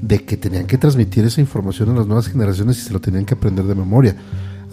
de 0.01 0.23
que 0.23 0.37
tenían 0.37 0.65
que 0.65 0.77
transmitir 0.77 1.25
esa 1.25 1.41
información 1.41 1.89
a 1.89 1.93
las 1.93 2.07
nuevas 2.07 2.27
generaciones 2.27 2.77
y 2.77 2.81
se 2.81 2.93
lo 2.93 2.99
tenían 2.99 3.25
que 3.25 3.33
aprender 3.33 3.65
de 3.65 3.75
memoria. 3.75 4.15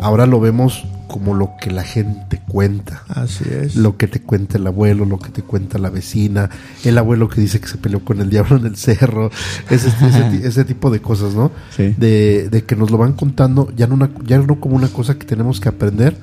Ahora 0.02 0.26
lo 0.26 0.40
vemos 0.40 0.84
como 1.08 1.34
lo 1.34 1.50
que 1.60 1.70
la 1.70 1.84
gente 1.84 2.40
cuenta. 2.48 3.02
Así 3.08 3.44
es. 3.48 3.76
Lo 3.76 3.96
que 3.96 4.08
te 4.08 4.20
cuenta 4.22 4.56
el 4.58 4.66
abuelo, 4.66 5.04
lo 5.04 5.18
que 5.18 5.30
te 5.30 5.42
cuenta 5.42 5.78
la 5.78 5.90
vecina, 5.90 6.48
el 6.84 6.96
abuelo 6.98 7.28
que 7.28 7.40
dice 7.40 7.60
que 7.60 7.68
se 7.68 7.76
peleó 7.78 8.04
con 8.04 8.20
el 8.20 8.30
diablo 8.30 8.56
en 8.56 8.66
el 8.66 8.76
cerro, 8.76 9.30
ese, 9.70 9.88
ese, 9.88 10.22
ti- 10.30 10.40
ese 10.46 10.64
tipo 10.64 10.90
de 10.90 11.00
cosas, 11.00 11.34
¿no? 11.34 11.50
Sí. 11.76 11.94
De, 11.98 12.48
de 12.50 12.64
que 12.64 12.76
nos 12.76 12.90
lo 12.90 12.98
van 12.98 13.12
contando, 13.12 13.70
ya 13.76 13.86
no, 13.86 13.94
una, 13.94 14.10
ya 14.26 14.38
no 14.38 14.58
como 14.58 14.74
una 14.76 14.88
cosa 14.88 15.18
que 15.18 15.26
tenemos 15.26 15.60
que 15.60 15.68
aprender, 15.68 16.16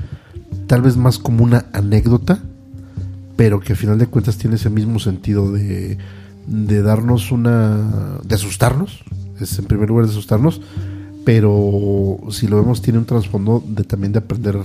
tal 0.67 0.81
vez 0.81 0.97
más 0.97 1.17
como 1.19 1.43
una 1.43 1.65
anécdota, 1.71 2.39
pero 3.35 3.59
que 3.59 3.73
al 3.73 3.77
final 3.77 3.97
de 3.99 4.07
cuentas 4.07 4.37
tiene 4.37 4.55
ese 4.55 4.69
mismo 4.71 4.99
sentido 4.99 5.51
de, 5.51 5.97
de 6.47 6.81
darnos 6.81 7.31
una... 7.31 8.17
de 8.23 8.35
asustarnos, 8.35 9.03
es 9.39 9.57
en 9.59 9.65
primer 9.65 9.87
lugar 9.89 10.05
de 10.05 10.11
asustarnos, 10.11 10.61
pero 11.25 12.19
si 12.32 12.47
lo 12.47 12.58
vemos 12.58 12.82
tiene 12.82 12.99
un 12.99 13.05
trasfondo 13.05 13.63
de 13.67 13.84
también 13.84 14.13
de 14.13 14.19
aprender 14.19 14.58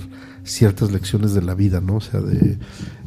ciertas 0.43 0.91
lecciones 0.91 1.33
de 1.33 1.41
la 1.41 1.53
vida, 1.53 1.81
¿no? 1.81 1.97
O 1.97 2.01
sea, 2.01 2.19
de 2.21 2.57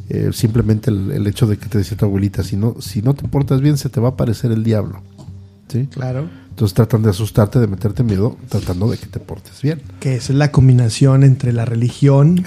eh, 0.09 0.29
simplemente 0.33 0.89
el, 0.89 1.11
el 1.11 1.27
hecho 1.27 1.47
de 1.47 1.57
que 1.57 1.67
te 1.67 1.77
decía 1.77 1.97
tu 1.97 2.05
abuelita, 2.05 2.43
si 2.43 2.57
no, 2.57 2.75
si 2.79 3.01
no 3.01 3.13
te 3.13 3.27
portas 3.27 3.61
bien 3.61 3.77
se 3.77 3.89
te 3.89 3.99
va 3.99 4.09
a 4.09 4.11
aparecer 4.11 4.51
el 4.51 4.63
diablo. 4.63 5.01
¿sí? 5.67 5.87
Claro. 5.91 6.27
Entonces 6.49 6.75
tratan 6.75 7.03
de 7.03 7.11
asustarte, 7.11 7.57
de 7.59 7.67
meterte 7.67 8.03
miedo, 8.03 8.35
tratando 8.49 8.91
de 8.91 8.97
que 8.97 9.05
te 9.05 9.19
portes 9.19 9.61
bien. 9.61 9.81
Que 10.01 10.15
es 10.15 10.29
la 10.29 10.51
combinación 10.51 11.23
entre 11.23 11.53
la 11.53 11.63
religión 11.63 12.43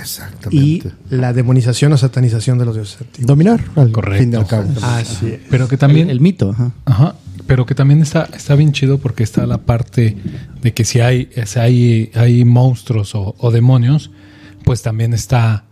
y 0.50 0.82
la 1.08 1.32
demonización 1.32 1.94
o 1.94 1.96
satanización 1.96 2.58
de 2.58 2.66
los 2.66 2.74
dioses 2.74 3.00
antiguos. 3.00 3.26
Dominar, 3.26 3.64
al 3.74 3.90
Correcto. 3.90 4.22
fin 4.22 4.32
y 4.34 4.36
al 4.36 4.46
cabo. 4.46 4.68
Así 4.82 5.28
es. 5.28 5.40
Pero 5.48 5.66
que 5.66 5.78
también... 5.78 6.10
El, 6.10 6.16
el 6.16 6.20
mito, 6.20 6.50
ajá. 6.50 6.72
Ajá, 6.84 7.14
pero 7.46 7.66
que 7.66 7.74
también 7.74 8.02
está, 8.02 8.28
está 8.34 8.54
bien 8.54 8.72
chido 8.72 8.98
porque 8.98 9.22
está 9.22 9.46
la 9.46 9.58
parte 9.58 10.16
de 10.62 10.72
que 10.72 10.84
si 10.84 11.00
hay, 11.00 11.28
si 11.44 11.58
hay, 11.58 12.10
hay 12.14 12.44
monstruos 12.44 13.14
o, 13.14 13.34
o 13.38 13.50
demonios, 13.50 14.10
pues 14.64 14.82
también 14.82 15.12
está, 15.12 15.64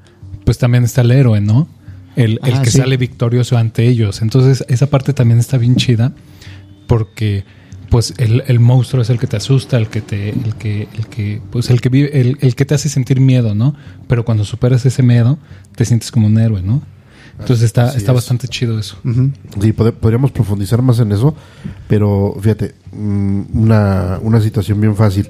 pues 0.44 0.58
también 0.58 0.84
está 0.84 1.00
el 1.02 1.10
héroe, 1.12 1.40
¿no? 1.40 1.68
El, 2.16 2.40
el 2.44 2.54
Ah, 2.54 2.62
que 2.62 2.70
sí. 2.70 2.78
sale 2.78 2.96
victorioso 2.96 3.56
ante 3.56 3.86
ellos. 3.86 4.20
Entonces, 4.20 4.64
esa 4.68 4.88
parte 4.88 5.12
también 5.12 5.38
está 5.38 5.58
bien 5.58 5.76
chida 5.76 6.12
porque 6.86 7.44
pues 7.88 8.14
el, 8.18 8.42
el 8.46 8.60
monstruo 8.60 9.02
es 9.02 9.10
el 9.10 9.18
que 9.18 9.26
te 9.26 9.36
asusta, 9.36 9.76
el 9.76 9.88
que 9.88 10.00
te, 10.00 10.30
el 10.30 10.54
que, 10.56 10.86
el 10.96 11.06
que, 11.06 11.40
pues 11.50 11.70
el 11.70 11.80
que 11.80 11.88
vive, 11.88 12.20
el, 12.20 12.38
el 12.40 12.54
que 12.54 12.64
te 12.64 12.74
hace 12.74 12.88
sentir 12.88 13.20
miedo, 13.20 13.54
¿no? 13.54 13.74
Pero 14.06 14.24
cuando 14.24 14.44
superas 14.44 14.84
ese 14.86 15.02
miedo, 15.02 15.38
te 15.74 15.84
sientes 15.84 16.10
como 16.10 16.26
un 16.28 16.38
héroe, 16.38 16.62
¿no? 16.62 16.82
Entonces 17.40 17.64
está, 17.66 17.84
Así 17.86 17.98
está 17.98 18.12
es. 18.12 18.16
bastante 18.16 18.48
chido 18.48 18.78
eso. 18.78 18.96
Sí, 19.04 19.72
pod- 19.72 19.92
podríamos 19.94 20.30
profundizar 20.30 20.82
más 20.82 20.98
en 21.00 21.12
eso, 21.12 21.34
pero 21.88 22.36
fíjate, 22.40 22.74
mm, 22.92 23.40
una, 23.54 24.18
una 24.22 24.40
situación 24.40 24.80
bien 24.80 24.94
fácil. 24.96 25.28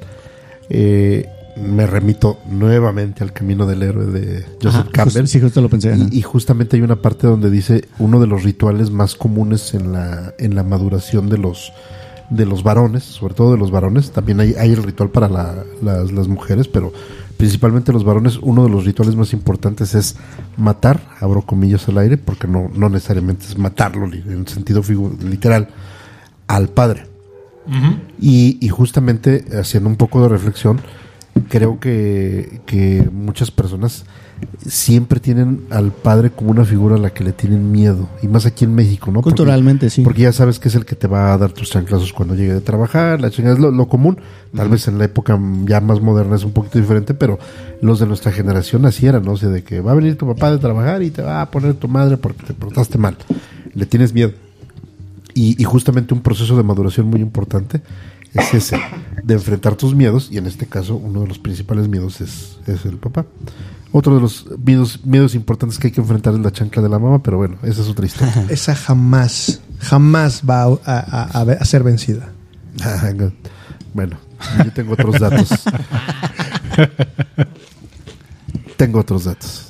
Eh, 0.68 1.26
me 1.56 1.84
remito 1.86 2.38
nuevamente 2.48 3.24
al 3.24 3.32
camino 3.32 3.66
del 3.66 3.82
héroe 3.82 4.06
de 4.06 4.44
Joseph 4.62 4.82
Ajá, 4.82 4.88
Campbell. 4.92 5.22
justo- 5.22 5.26
sí, 5.26 5.40
justo 5.40 5.60
lo 5.60 5.68
pensé. 5.68 5.94
y 6.10 6.22
justamente 6.22 6.76
hay 6.76 6.82
una 6.82 6.96
parte 7.02 7.26
donde 7.26 7.50
dice 7.50 7.86
uno 7.98 8.20
de 8.20 8.26
los 8.28 8.44
rituales 8.44 8.90
más 8.90 9.14
comunes 9.16 9.74
en 9.74 9.92
la, 9.92 10.32
en 10.38 10.54
la 10.54 10.62
maduración 10.62 11.28
de 11.28 11.38
los, 11.38 11.72
de 12.30 12.46
los 12.46 12.62
varones, 12.62 13.02
sobre 13.02 13.34
todo 13.34 13.52
de 13.52 13.58
los 13.58 13.70
varones. 13.72 14.12
También 14.12 14.38
hay, 14.40 14.54
hay 14.54 14.72
el 14.72 14.82
ritual 14.82 15.10
para 15.10 15.28
la- 15.28 15.64
las, 15.82 16.12
las 16.12 16.28
mujeres, 16.28 16.68
pero 16.68 16.92
principalmente 17.40 17.90
los 17.90 18.04
varones, 18.04 18.36
uno 18.36 18.64
de 18.64 18.68
los 18.68 18.84
rituales 18.84 19.16
más 19.16 19.32
importantes 19.32 19.94
es 19.94 20.14
matar, 20.58 21.00
abro 21.20 21.40
comillas 21.40 21.88
al 21.88 21.96
aire, 21.96 22.18
porque 22.18 22.46
no, 22.46 22.70
no 22.74 22.90
necesariamente 22.90 23.46
es 23.46 23.56
matarlo 23.56 24.04
en 24.04 24.46
sentido 24.46 24.82
literal, 25.22 25.68
al 26.46 26.68
padre. 26.68 27.06
Y, 28.20 28.58
y 28.60 28.68
justamente 28.68 29.46
haciendo 29.58 29.88
un 29.88 29.96
poco 29.96 30.22
de 30.22 30.28
reflexión, 30.28 30.82
creo 31.48 31.80
que, 31.80 32.60
que 32.66 33.08
muchas 33.10 33.50
personas 33.50 34.04
siempre 34.66 35.20
tienen 35.20 35.62
al 35.70 35.90
padre 35.92 36.30
como 36.30 36.50
una 36.50 36.64
figura 36.64 36.96
a 36.96 36.98
la 36.98 37.10
que 37.10 37.24
le 37.24 37.32
tienen 37.32 37.70
miedo. 37.72 38.08
Y 38.22 38.28
más 38.28 38.46
aquí 38.46 38.64
en 38.64 38.74
México, 38.74 39.06
¿no? 39.06 39.20
Porque- 39.22 39.30
Culturalmente, 39.36 39.88
sí. 39.90 40.02
Porque 40.02 40.22
ya 40.22 40.32
sabes 40.32 40.58
que 40.58 40.68
es 40.68 40.74
el 40.74 40.84
que 40.84 40.96
te 40.96 41.06
va 41.06 41.32
a 41.32 41.38
dar 41.38 41.52
tus 41.52 41.70
chanclazos 41.70 42.12
cuando 42.12 42.34
llegue 42.34 42.54
de 42.54 42.60
trabajar. 42.60 43.20
La 43.20 43.30
chingada 43.30 43.54
es 43.54 43.60
lo, 43.60 43.70
lo 43.70 43.88
común. 43.88 44.18
Tal 44.54 44.68
vez 44.68 44.86
en 44.88 44.98
la 44.98 45.04
época 45.04 45.38
ya 45.64 45.80
más 45.80 46.00
moderna 46.00 46.36
es 46.36 46.44
un 46.44 46.52
poquito 46.52 46.78
diferente, 46.78 47.14
pero 47.14 47.38
los 47.82 47.98
de 48.00 48.06
nuestra 48.06 48.32
generación 48.32 48.84
así 48.86 49.06
eran, 49.06 49.22
¿no? 49.24 49.32
O 49.32 49.36
sea, 49.36 49.48
de 49.48 49.62
que 49.62 49.80
va 49.80 49.92
a 49.92 49.94
venir 49.94 50.16
tu 50.18 50.26
papá 50.26 50.50
de 50.50 50.58
trabajar 50.58 51.02
y 51.02 51.10
te 51.10 51.22
va 51.22 51.40
a 51.42 51.50
poner 51.50 51.74
tu 51.74 51.88
madre 51.88 52.16
porque 52.16 52.42
te 52.44 52.54
portaste 52.54 52.98
mal. 52.98 53.16
Le 53.74 53.86
tienes 53.86 54.12
miedo. 54.12 54.32
Y, 55.34 55.60
y 55.60 55.64
justamente 55.64 56.12
un 56.12 56.20
proceso 56.22 56.56
de 56.56 56.62
maduración 56.64 57.06
muy 57.06 57.20
importante 57.20 57.80
es 58.34 58.52
ese, 58.54 58.78
de 59.24 59.34
enfrentar 59.34 59.74
tus 59.74 59.94
miedos, 59.94 60.28
y 60.30 60.38
en 60.38 60.46
este 60.46 60.66
caso 60.66 60.94
uno 60.96 61.22
de 61.22 61.26
los 61.28 61.38
principales 61.40 61.88
miedos 61.88 62.20
es, 62.20 62.58
es 62.66 62.84
el 62.84 62.96
papá. 62.96 63.26
Otro 63.92 64.14
de 64.14 64.20
los 64.20 64.46
miedos, 64.64 65.00
miedos 65.04 65.34
importantes 65.34 65.78
que 65.78 65.88
hay 65.88 65.92
que 65.92 66.00
enfrentar 66.00 66.32
es 66.34 66.40
la 66.40 66.52
chancla 66.52 66.80
de 66.82 66.88
la 66.88 66.98
mamá, 67.00 67.22
pero 67.22 67.38
bueno, 67.38 67.56
esa 67.64 67.80
es 67.82 67.88
otra 67.88 68.06
historia. 68.06 68.46
Esa 68.48 68.74
jamás, 68.76 69.60
jamás 69.80 70.42
va 70.48 70.62
a, 70.62 70.68
a- 70.84 71.40
a- 71.40 71.52
a 71.60 71.64
ser 71.64 71.82
vencida. 71.82 72.28
Ah, 72.82 73.10
no. 73.16 73.32
bueno, 73.92 74.16
yo 74.64 74.72
tengo 74.72 74.92
otros 74.92 75.18
datos. 75.18 75.48
tengo 78.76 79.00
otros 79.00 79.24
datos. 79.24 79.66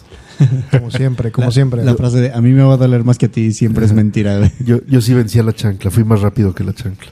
Como 0.70 0.90
siempre, 0.90 1.30
como 1.32 1.46
La- 1.46 1.52
siempre. 1.52 1.84
La 1.84 1.94
frase 1.94 2.18
de 2.20 2.32
a 2.32 2.40
mí 2.40 2.52
me 2.52 2.62
va 2.62 2.74
a 2.74 2.76
doler 2.76 3.04
más 3.04 3.18
que 3.18 3.26
a 3.26 3.30
ti 3.30 3.52
siempre 3.52 3.84
es 3.84 3.92
mentira. 3.92 4.50
Yo, 4.64 4.78
yo 4.86 5.00
sí 5.00 5.12
vencí 5.14 5.38
a 5.38 5.42
la 5.42 5.52
chancla, 5.54 5.90
fui 5.90 6.04
más 6.04 6.20
rápido 6.20 6.54
que 6.54 6.64
la 6.64 6.72
chancla. 6.74 7.10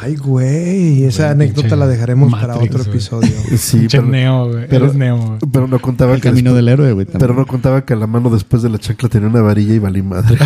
Ay, 0.00 0.16
güey. 0.16 1.04
Esa 1.04 1.22
Güey, 1.24 1.32
anécdota 1.32 1.76
la 1.76 1.86
dejaremos 1.86 2.30
para 2.32 2.54
Matrix, 2.54 2.70
otro 2.74 2.84
güey. 2.84 2.96
episodio. 2.96 3.30
Sí, 3.58 3.86
pero, 3.90 4.02
Neo, 4.04 4.48
güey. 4.48 4.66
pero- 4.68 4.84
Eres 4.86 4.96
Neo, 4.96 5.16
güey. 5.16 5.38
pero 5.52 5.68
no 5.68 5.78
contaba 5.80 6.14
El 6.14 6.20
que 6.20 6.28
camino 6.30 6.50
después- 6.52 6.56
del 6.56 6.68
héroe, 6.68 6.92
güey. 6.92 7.06
también. 7.06 7.20
Pero 7.20 7.34
no 7.34 7.46
contaba 7.46 7.84
que 7.84 7.94
la 7.96 8.06
mano 8.06 8.28
después 8.30 8.62
de 8.62 8.70
la 8.70 8.78
chancla 8.78 9.08
tenía 9.08 9.28
una 9.28 9.40
varilla 9.40 9.74
y 9.74 9.78
valí 9.78 10.02
madre. 10.02 10.36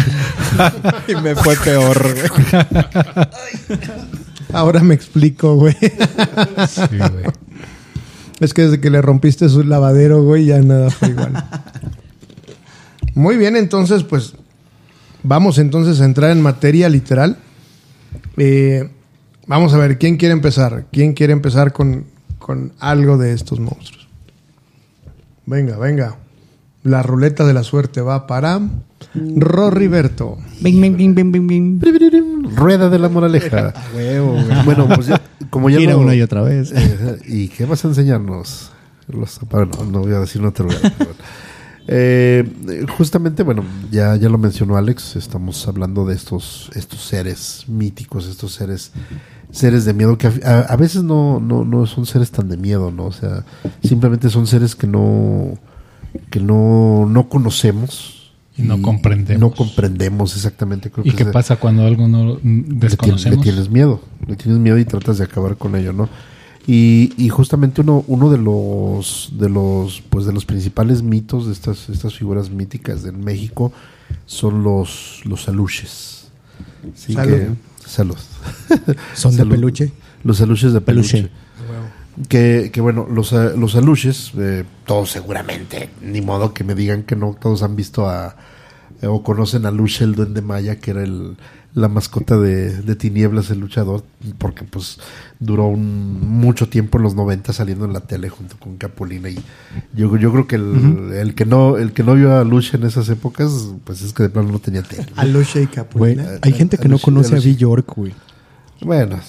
Y 1.08 1.14
me 1.16 1.34
fue 1.34 1.56
peor, 1.56 1.98
güey. 2.02 2.62
Ahora 4.52 4.82
me 4.82 4.94
explico, 4.94 5.54
güey. 5.56 5.74
Sí, 6.68 6.96
güey. 6.98 7.24
Es 8.40 8.52
que 8.54 8.62
desde 8.62 8.80
que 8.80 8.90
le 8.90 9.00
rompiste 9.00 9.48
su 9.48 9.62
lavadero, 9.64 10.22
güey, 10.24 10.46
ya 10.46 10.60
nada 10.60 10.90
fue 10.90 11.08
igual. 11.10 11.32
Muy 13.14 13.36
bien, 13.36 13.56
entonces, 13.56 14.02
pues 14.04 14.34
vamos 15.22 15.58
entonces 15.58 16.00
a 16.00 16.04
entrar 16.04 16.30
en 16.30 16.42
materia 16.42 16.88
literal. 16.88 17.38
Eh, 18.36 18.90
vamos 19.46 19.74
a 19.74 19.78
ver, 19.78 19.98
¿quién 19.98 20.16
quiere 20.16 20.32
empezar? 20.32 20.86
¿Quién 20.92 21.12
quiere 21.14 21.32
empezar 21.32 21.72
con, 21.72 22.04
con 22.38 22.72
algo 22.78 23.18
de 23.18 23.32
estos 23.32 23.60
monstruos? 23.60 24.08
Venga, 25.46 25.76
venga. 25.78 26.16
La 26.84 27.02
ruleta 27.02 27.44
de 27.46 27.52
la 27.54 27.62
suerte 27.62 28.00
va 28.00 28.26
para 28.26 28.60
Roriberto. 29.14 30.38
Bing, 30.60 30.80
bing, 30.80 30.96
bing, 30.96 31.14
bing, 31.14 31.30
bing, 31.32 31.46
bing. 31.46 32.56
Rueda 32.56 32.88
de 32.88 32.98
la 32.98 33.08
moraleja. 33.08 33.72
Bueno, 34.64 34.88
pues 34.94 35.06
ya, 35.08 35.20
como 35.50 35.70
ya 35.70 35.78
Gira 35.78 35.92
lo- 35.92 36.00
una 36.00 36.14
y 36.14 36.22
otra 36.22 36.42
vez. 36.42 36.72
¿Y 37.26 37.48
qué 37.48 37.64
vas 37.66 37.84
a 37.84 37.88
enseñarnos? 37.88 38.70
Los, 39.08 39.40
bueno, 39.50 39.72
no 39.90 40.00
voy 40.00 40.12
a 40.12 40.20
decir 40.20 40.40
pero 40.54 40.68
bueno. 40.68 40.80
Eh, 41.88 42.86
justamente, 42.96 43.42
bueno, 43.42 43.64
ya, 43.90 44.16
ya 44.16 44.28
lo 44.28 44.38
mencionó 44.38 44.76
Alex, 44.76 45.16
estamos 45.16 45.66
hablando 45.66 46.06
de 46.06 46.14
estos, 46.14 46.70
estos 46.74 47.00
seres 47.00 47.64
míticos, 47.68 48.26
estos 48.28 48.52
seres 48.52 48.92
seres 49.50 49.84
de 49.84 49.92
miedo 49.92 50.16
que 50.16 50.28
a, 50.44 50.76
veces 50.76 51.02
no, 51.02 51.38
no, 51.38 51.64
no 51.64 51.86
son 51.86 52.06
seres 52.06 52.30
tan 52.30 52.48
de 52.48 52.56
miedo, 52.56 52.90
¿no? 52.90 53.06
O 53.06 53.12
sea, 53.12 53.44
simplemente 53.82 54.30
son 54.30 54.46
seres 54.46 54.74
que 54.74 54.86
no 54.86 55.58
que 56.30 56.40
no, 56.40 57.06
no 57.08 57.28
conocemos. 57.28 58.32
Y 58.56 58.62
no 58.62 58.82
comprendemos. 58.82 59.40
No 59.40 59.50
comprendemos 59.50 60.36
exactamente. 60.36 60.90
Creo 60.90 61.06
¿Y 61.06 61.10
que 61.10 61.24
qué 61.24 61.26
pasa 61.26 61.56
cuando 61.56 61.86
algo 61.86 62.06
no 62.06 62.38
mm, 62.42 62.58
le 62.58 62.62
tienes, 62.62 62.80
desconocemos? 62.80 63.38
le 63.38 63.42
tienes 63.42 63.70
miedo, 63.70 64.00
le 64.26 64.36
tienes 64.36 64.60
miedo 64.60 64.78
y 64.78 64.84
tratas 64.84 65.18
de 65.18 65.24
acabar 65.24 65.56
con 65.56 65.74
ello, 65.74 65.92
¿no? 65.92 66.08
Y, 66.66 67.12
y 67.16 67.28
justamente 67.28 67.80
uno, 67.80 68.04
uno 68.06 68.30
de 68.30 68.38
los 68.38 69.32
de 69.36 69.48
los 69.48 70.00
pues 70.10 70.26
de 70.26 70.32
los 70.32 70.44
principales 70.44 71.02
mitos 71.02 71.46
de 71.46 71.52
estas, 71.52 71.88
estas 71.88 72.14
figuras 72.14 72.50
míticas 72.50 73.02
de 73.02 73.10
México 73.12 73.72
son 74.26 74.62
los 74.62 75.22
los 75.24 75.48
aluches. 75.48 76.28
Sí, 76.94 77.14
Salud. 77.14 77.30
que- 77.36 77.50
salud. 77.88 78.16
Son 79.14 79.36
de 79.36 79.44
peluche. 79.44 79.92
Los 80.24 80.40
aluches 80.40 80.72
de 80.72 80.80
peluche. 80.80 81.16
Peluche. 81.22 81.32
Que, 82.28 82.70
que 82.72 82.80
bueno, 82.80 83.06
los, 83.10 83.32
los 83.32 83.74
aluches, 83.74 84.32
eh, 84.36 84.64
todos 84.86 85.10
seguramente, 85.10 85.88
ni 86.02 86.20
modo 86.20 86.52
que 86.52 86.62
me 86.62 86.74
digan 86.74 87.04
que 87.04 87.16
no, 87.16 87.34
todos 87.40 87.62
han 87.62 87.74
visto 87.74 88.06
a, 88.08 88.36
eh, 89.00 89.06
o 89.06 89.22
conocen 89.22 89.64
a 89.64 89.70
Luche 89.70 90.04
el 90.04 90.14
Duende 90.14 90.42
Maya, 90.42 90.76
que 90.78 90.90
era 90.90 91.02
el, 91.02 91.36
la 91.74 91.88
mascota 91.88 92.38
de, 92.38 92.82
de 92.82 92.96
Tinieblas, 92.96 93.50
el 93.50 93.60
luchador, 93.60 94.04
porque 94.38 94.64
pues 94.64 94.98
duró 95.40 95.66
un, 95.68 96.20
mucho 96.20 96.68
tiempo 96.68 96.98
en 96.98 97.04
los 97.04 97.14
90 97.14 97.52
saliendo 97.52 97.86
en 97.86 97.94
la 97.94 98.00
tele 98.00 98.28
junto 98.28 98.56
con 98.58 98.76
Capulina. 98.76 99.30
Y 99.30 99.38
yo, 99.94 100.14
yo 100.16 100.30
creo 100.32 100.46
que 100.46 100.56
el, 100.56 101.12
el 101.14 101.34
que 101.34 101.46
no 101.46 101.78
el 101.78 101.92
que 101.92 102.02
no 102.02 102.14
vio 102.14 102.36
a 102.36 102.44
Luche 102.44 102.76
en 102.76 102.84
esas 102.84 103.08
épocas, 103.08 103.50
pues 103.84 104.02
es 104.02 104.12
que 104.12 104.24
de 104.24 104.28
plano 104.28 104.52
no 104.52 104.58
tenía 104.58 104.82
tele. 104.82 105.06
Aluche 105.16 105.62
y 105.62 105.64
Güey, 105.64 105.74
Capulina. 105.74 106.28
hay 106.42 106.52
gente 106.52 106.76
que 106.76 106.88
no 106.88 106.98
conoce 106.98 107.30
a 107.30 107.36
Alushi. 107.36 107.48
Bill 107.50 107.58
York, 107.58 107.92
güey. 107.96 108.14
Bueno, 108.82 109.20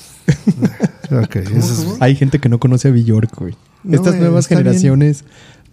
ok, 1.11 1.35
eso 1.35 1.57
es- 1.57 1.87
Hay 2.01 2.15
gente 2.15 2.39
que 2.39 2.49
no 2.49 2.59
conoce 2.59 2.89
a 2.89 2.91
Bill 2.91 3.05
York, 3.05 3.31
güey. 3.37 3.55
No, 3.83 3.95
Estas 3.95 4.13
güey, 4.15 4.21
nuevas 4.21 4.47
bien. 4.49 4.59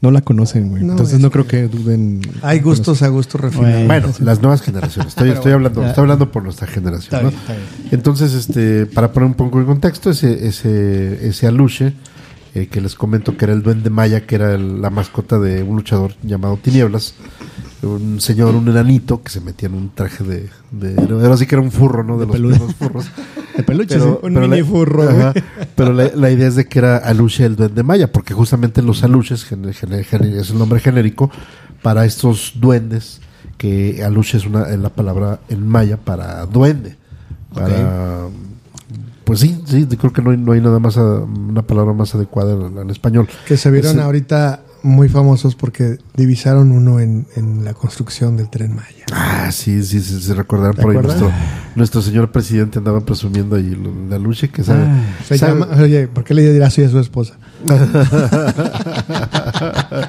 No 0.00 0.10
la 0.10 0.22
conocen, 0.22 0.70
güey. 0.70 0.82
No, 0.82 0.92
Entonces 0.92 1.16
es 1.16 1.20
no 1.20 1.30
creo 1.30 1.46
que 1.46 1.68
duden. 1.68 2.22
Hay 2.42 2.60
gustos 2.60 3.02
a 3.02 3.08
gustos 3.08 3.40
refinados. 3.40 3.86
Bueno, 3.86 4.08
las 4.20 4.40
nuevas 4.40 4.62
generaciones. 4.62 5.12
Estoy, 5.12 5.30
estoy 5.30 5.52
hablando, 5.52 5.84
estoy 5.86 6.02
hablando 6.02 6.30
por 6.32 6.42
nuestra 6.42 6.66
generación. 6.66 7.24
¿no? 7.24 7.32
Entonces, 7.90 8.32
este, 8.34 8.86
para 8.86 9.12
poner 9.12 9.26
un 9.28 9.34
poco 9.34 9.58
en 9.60 9.66
contexto, 9.66 10.10
ese, 10.10 10.46
ese, 10.46 11.28
ese 11.28 11.46
aluche 11.46 11.92
eh, 12.54 12.66
que 12.66 12.80
les 12.80 12.94
comento 12.94 13.36
que 13.36 13.44
era 13.44 13.54
el 13.54 13.62
duende 13.62 13.90
maya, 13.90 14.26
que 14.26 14.34
era 14.36 14.54
el- 14.54 14.80
la 14.82 14.90
mascota 14.90 15.38
de 15.38 15.62
un 15.62 15.76
luchador 15.76 16.14
llamado 16.22 16.56
Tinieblas, 16.56 17.14
un 17.82 18.20
señor, 18.20 18.54
un 18.56 18.68
enanito 18.68 19.22
que 19.22 19.30
se 19.30 19.40
metía 19.40 19.68
en 19.68 19.74
un 19.74 19.90
traje 19.94 20.24
de, 20.24 20.48
de 20.70 20.92
era 20.94 21.32
así 21.32 21.46
que 21.46 21.54
era 21.54 21.62
un 21.62 21.70
furro, 21.70 22.02
¿no? 22.04 22.18
De, 22.18 22.26
los, 22.26 22.34
peluche. 22.36 22.58
de 22.58 22.64
los 22.66 22.74
furros. 22.74 23.06
De 23.56 23.62
peluche, 23.64 23.94
Pero, 23.98 24.04
sí. 24.22 24.26
Un 24.26 24.34
pero 24.34 24.48
mini 24.48 24.60
la, 24.62 24.66
furro, 24.66 25.02
ajá, 25.08 25.32
pero 25.80 25.94
la, 25.94 26.10
la 26.14 26.30
idea 26.30 26.46
es 26.46 26.56
de 26.56 26.66
que 26.66 26.78
era 26.78 26.98
aluche 26.98 27.42
el 27.46 27.56
duende 27.56 27.82
maya, 27.82 28.12
porque 28.12 28.34
justamente 28.34 28.82
los 28.82 29.02
aluches 29.02 29.46
es 30.38 30.50
el 30.50 30.58
nombre 30.58 30.78
genérico 30.78 31.30
para 31.80 32.04
estos 32.04 32.52
duendes, 32.56 33.22
que 33.56 34.04
aluche 34.04 34.36
es 34.36 34.44
una 34.44 34.64
es 34.64 34.78
la 34.78 34.90
palabra 34.90 35.40
en 35.48 35.66
maya 35.66 35.96
para 35.96 36.44
duende, 36.44 36.96
para 37.54 38.26
pues 39.24 39.40
sí, 39.40 39.58
sí, 39.64 39.86
creo 39.86 40.12
que 40.12 40.20
no 40.20 40.32
hay, 40.32 40.36
no 40.36 40.52
hay 40.52 40.60
nada 40.60 40.78
más, 40.80 40.98
a- 40.98 41.20
una 41.20 41.62
palabra 41.62 41.94
más 41.94 42.14
adecuada 42.14 42.52
en, 42.52 42.76
en 42.76 42.90
español. 42.90 43.26
Que 43.48 43.56
se 43.56 43.70
vieron 43.70 43.92
ahorita 44.00 44.60
muy 44.82 45.08
famosos 45.08 45.54
porque 45.54 45.98
divisaron 46.16 46.72
uno 46.72 46.98
en, 47.00 47.26
en 47.36 47.64
la 47.64 47.74
construcción 47.74 48.36
del 48.36 48.48
tren 48.50 48.74
Maya. 48.74 49.04
Ah, 49.12 49.50
sí, 49.52 49.82
sí, 49.84 50.00
sí, 50.00 50.20
se 50.20 50.34
recordarán 50.34 50.74
¿Te 50.76 50.82
por 50.82 50.96
ahí. 50.96 51.02
Nuestro, 51.02 51.30
nuestro 51.76 52.02
señor 52.02 52.32
presidente 52.32 52.78
andaba 52.78 53.00
presumiendo 53.00 53.56
ahí 53.56 53.76
la 54.08 54.18
lucha 54.18 54.48
que 54.48 54.64
sabe. 54.64 54.86
Se 55.26 55.38
sabe- 55.38 55.60
llama, 55.60 55.68
oye, 55.82 56.08
¿por 56.08 56.24
qué 56.24 56.34
le 56.34 56.52
dirá 56.52 56.66
así 56.68 56.82
a 56.82 56.88
su 56.88 56.98
esposa? 56.98 57.34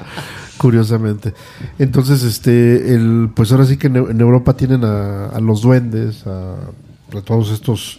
Curiosamente. 0.58 1.34
Entonces, 1.78 2.22
este, 2.22 2.94
el, 2.94 3.30
pues 3.34 3.50
ahora 3.52 3.66
sí 3.66 3.76
que 3.76 3.88
en, 3.88 3.94
Eu- 3.96 4.10
en 4.10 4.20
Europa 4.20 4.54
tienen 4.56 4.84
a, 4.84 5.26
a 5.26 5.40
los 5.40 5.62
duendes, 5.62 6.24
a, 6.26 6.54
a 7.16 7.20
todos 7.22 7.50
estos, 7.50 7.98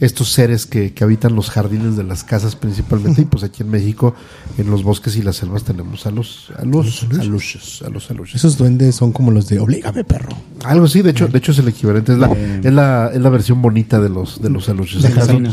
estos 0.00 0.32
seres 0.32 0.64
que, 0.64 0.94
que 0.94 1.04
habitan 1.04 1.36
los 1.36 1.50
jardines 1.50 1.96
de 1.96 2.04
las 2.04 2.24
casas 2.24 2.56
principalmente, 2.56 3.20
y 3.22 3.24
pues 3.26 3.44
aquí 3.44 3.62
en 3.62 3.70
México, 3.70 4.14
en 4.56 4.70
los 4.70 4.82
bosques 4.82 5.14
y 5.16 5.22
las 5.22 5.36
selvas 5.36 5.62
tenemos 5.62 6.06
a 6.06 6.10
los, 6.10 6.50
a 6.56 6.64
los 6.64 7.04
aluches, 7.20 7.82
a 7.82 7.90
los. 7.90 8.10
Esos 8.34 8.56
duendes 8.56 8.96
son 8.96 9.12
como 9.12 9.30
los 9.30 9.46
de 9.48 9.58
Oblígame, 9.58 10.04
perro. 10.04 10.34
Algo 10.64 10.86
así, 10.86 11.02
de 11.02 11.10
hecho, 11.10 11.28
de 11.28 11.38
hecho 11.38 11.52
es 11.52 11.58
el 11.58 11.68
equivalente, 11.68 12.12
es 12.12 12.18
la, 12.18 12.32
es 12.32 12.72
la, 12.72 13.10
es 13.12 13.20
la 13.20 13.28
versión 13.28 13.60
bonita 13.60 14.00
de 14.00 14.08
los, 14.08 14.40
de 14.40 14.48
los 14.48 14.68
aluches. 14.68 15.04
Acá 15.04 15.26
son, 15.26 15.48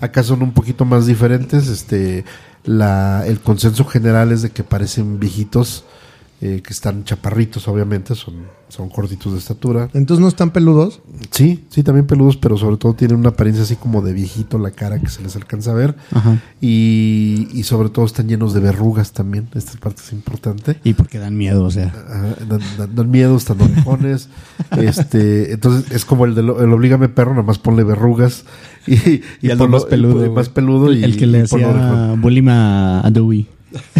acá 0.00 0.22
son 0.22 0.42
un 0.42 0.52
poquito 0.52 0.84
más 0.84 1.06
diferentes, 1.06 1.66
este, 1.66 2.24
la, 2.64 3.24
el 3.26 3.40
consenso 3.40 3.84
general 3.84 4.30
es 4.30 4.42
de 4.42 4.50
que 4.50 4.62
parecen 4.62 5.18
viejitos, 5.18 5.84
eh, 6.40 6.60
que 6.64 6.72
están 6.72 7.02
chaparritos, 7.04 7.66
obviamente, 7.66 8.14
son, 8.14 8.34
son 8.68 8.88
cortitos 8.90 9.32
de 9.32 9.38
estatura. 9.40 9.88
Entonces 9.92 10.20
no 10.22 10.28
están 10.28 10.50
peludos. 10.50 11.00
Sí, 11.32 11.64
sí, 11.68 11.82
también 11.82 12.06
peludos, 12.06 12.36
pero 12.36 12.56
sobre 12.56 12.76
todo 12.76 12.94
tienen 12.94 13.16
una 13.16 13.30
apariencia 13.30 13.64
así 13.64 13.74
como 13.74 14.02
de 14.02 14.12
viejito 14.12 14.56
la 14.58 14.70
cara 14.70 15.00
que 15.00 15.08
se 15.08 15.20
les 15.22 15.34
alcanza 15.34 15.72
a 15.72 15.74
ver. 15.74 15.96
Ajá. 16.12 16.38
Y, 16.60 17.48
y 17.52 17.64
sobre 17.64 17.88
todo 17.88 18.04
están 18.04 18.28
llenos 18.28 18.54
de 18.54 18.60
verrugas 18.60 19.10
también, 19.12 19.48
esta 19.54 19.76
parte 19.80 20.02
es 20.04 20.12
importante. 20.12 20.78
Y 20.84 20.94
porque 20.94 21.18
dan 21.18 21.36
miedo, 21.36 21.64
o 21.64 21.70
sea. 21.72 21.86
Ajá, 21.88 22.34
dan, 22.48 22.60
dan- 22.78 22.94
dan 22.94 23.10
miedo, 23.10 23.36
están 23.36 23.60
orejones. 23.60 24.28
este, 24.78 25.52
entonces 25.52 25.90
es 25.90 26.04
como 26.04 26.24
el 26.24 26.36
de 26.36 26.42
lo- 26.44 26.62
el 26.62 26.72
oblígame 26.72 27.08
perro, 27.08 27.32
nada 27.32 27.42
más 27.42 27.58
ponle 27.58 27.82
verrugas 27.82 28.44
y, 28.86 28.94
y, 28.94 29.22
Y 29.42 29.50
algo 29.50 29.64
ponlo- 29.66 29.70
más 29.72 29.84
peludo, 29.86 30.24
y- 30.92 30.98
y 30.98 31.00
más 31.00 31.04
el 31.04 31.16
que 31.16 31.26
le 31.26 31.42
hacía 31.42 32.14
bullying 32.16 32.48
a 32.48 33.10
Dewey. 33.12 33.48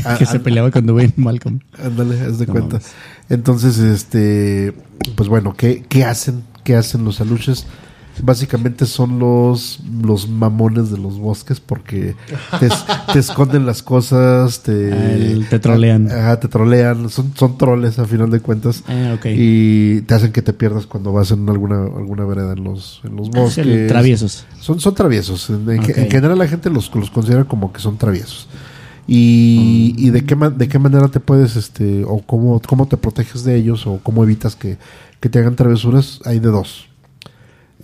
Ah, 0.04 0.16
que 0.18 0.26
se 0.26 0.38
ah, 0.38 0.42
peleaba 0.42 0.70
con 0.70 0.88
en 1.00 1.12
Malcolm. 1.16 1.60
Ándale, 1.82 2.20
haz 2.20 2.38
de 2.38 2.46
No 2.46 2.52
cuenta. 2.52 2.76
mames. 2.76 2.92
Entonces, 3.28 3.78
este, 3.78 4.72
pues 5.14 5.28
bueno, 5.28 5.54
¿qué, 5.56 5.84
qué 5.88 6.04
hacen? 6.04 6.42
¿Qué 6.64 6.74
hacen 6.76 7.04
los 7.04 7.20
aluches? 7.20 7.66
Básicamente 8.20 8.84
son 8.84 9.20
los, 9.20 9.78
los 10.02 10.28
mamones 10.28 10.90
de 10.90 10.98
los 10.98 11.20
bosques 11.20 11.60
porque 11.60 12.16
te, 12.58 12.66
es- 12.66 12.84
te 13.12 13.20
esconden 13.20 13.64
las 13.64 13.82
cosas, 13.84 14.62
te, 14.64 14.92
Ah, 14.92 15.12
el- 15.12 15.48
te 15.48 15.60
trolean. 15.60 16.10
Ajá, 16.10 16.40
te 16.40 16.48
trolean, 16.48 17.08
son, 17.10 17.32
son 17.36 17.56
troles 17.56 18.00
a 18.00 18.06
final 18.06 18.28
de 18.30 18.40
cuentas. 18.40 18.82
Ah. 18.88 19.14
Y 19.24 20.00
te 20.00 20.14
hacen 20.14 20.32
que 20.32 20.42
te 20.42 20.52
pierdas 20.52 20.86
cuando 20.86 21.12
vas 21.12 21.30
en 21.30 21.48
alguna, 21.48 21.82
alguna 21.84 22.24
vereda 22.24 22.54
en 22.54 22.64
los, 22.64 23.00
en 23.04 23.14
los 23.14 23.30
bosques. 23.30 23.64
El 23.64 23.86
traviesos. 23.86 24.46
Son, 24.60 24.80
son 24.80 24.94
traviesos. 24.96 25.48
En, 25.50 25.70
en 25.70 26.10
general 26.10 26.38
la 26.38 26.48
gente 26.48 26.70
los, 26.70 26.92
los 26.96 27.10
considera 27.10 27.44
como 27.44 27.72
que 27.72 27.78
son 27.80 27.98
traviesos. 27.98 28.48
Y, 29.08 29.94
y 29.96 30.10
de 30.10 30.24
qué 30.24 30.36
de 30.36 30.68
qué 30.68 30.78
manera 30.78 31.08
te 31.08 31.18
puedes, 31.18 31.56
este, 31.56 32.04
o 32.04 32.20
cómo, 32.20 32.60
cómo 32.60 32.86
te 32.86 32.96
proteges 32.98 33.42
de 33.42 33.56
ellos, 33.56 33.86
o 33.86 34.00
cómo 34.02 34.22
evitas 34.22 34.54
que, 34.54 34.76
que 35.18 35.28
te 35.28 35.38
hagan 35.38 35.56
travesuras, 35.56 36.20
hay 36.24 36.38
de 36.38 36.48
dos. 36.48 36.88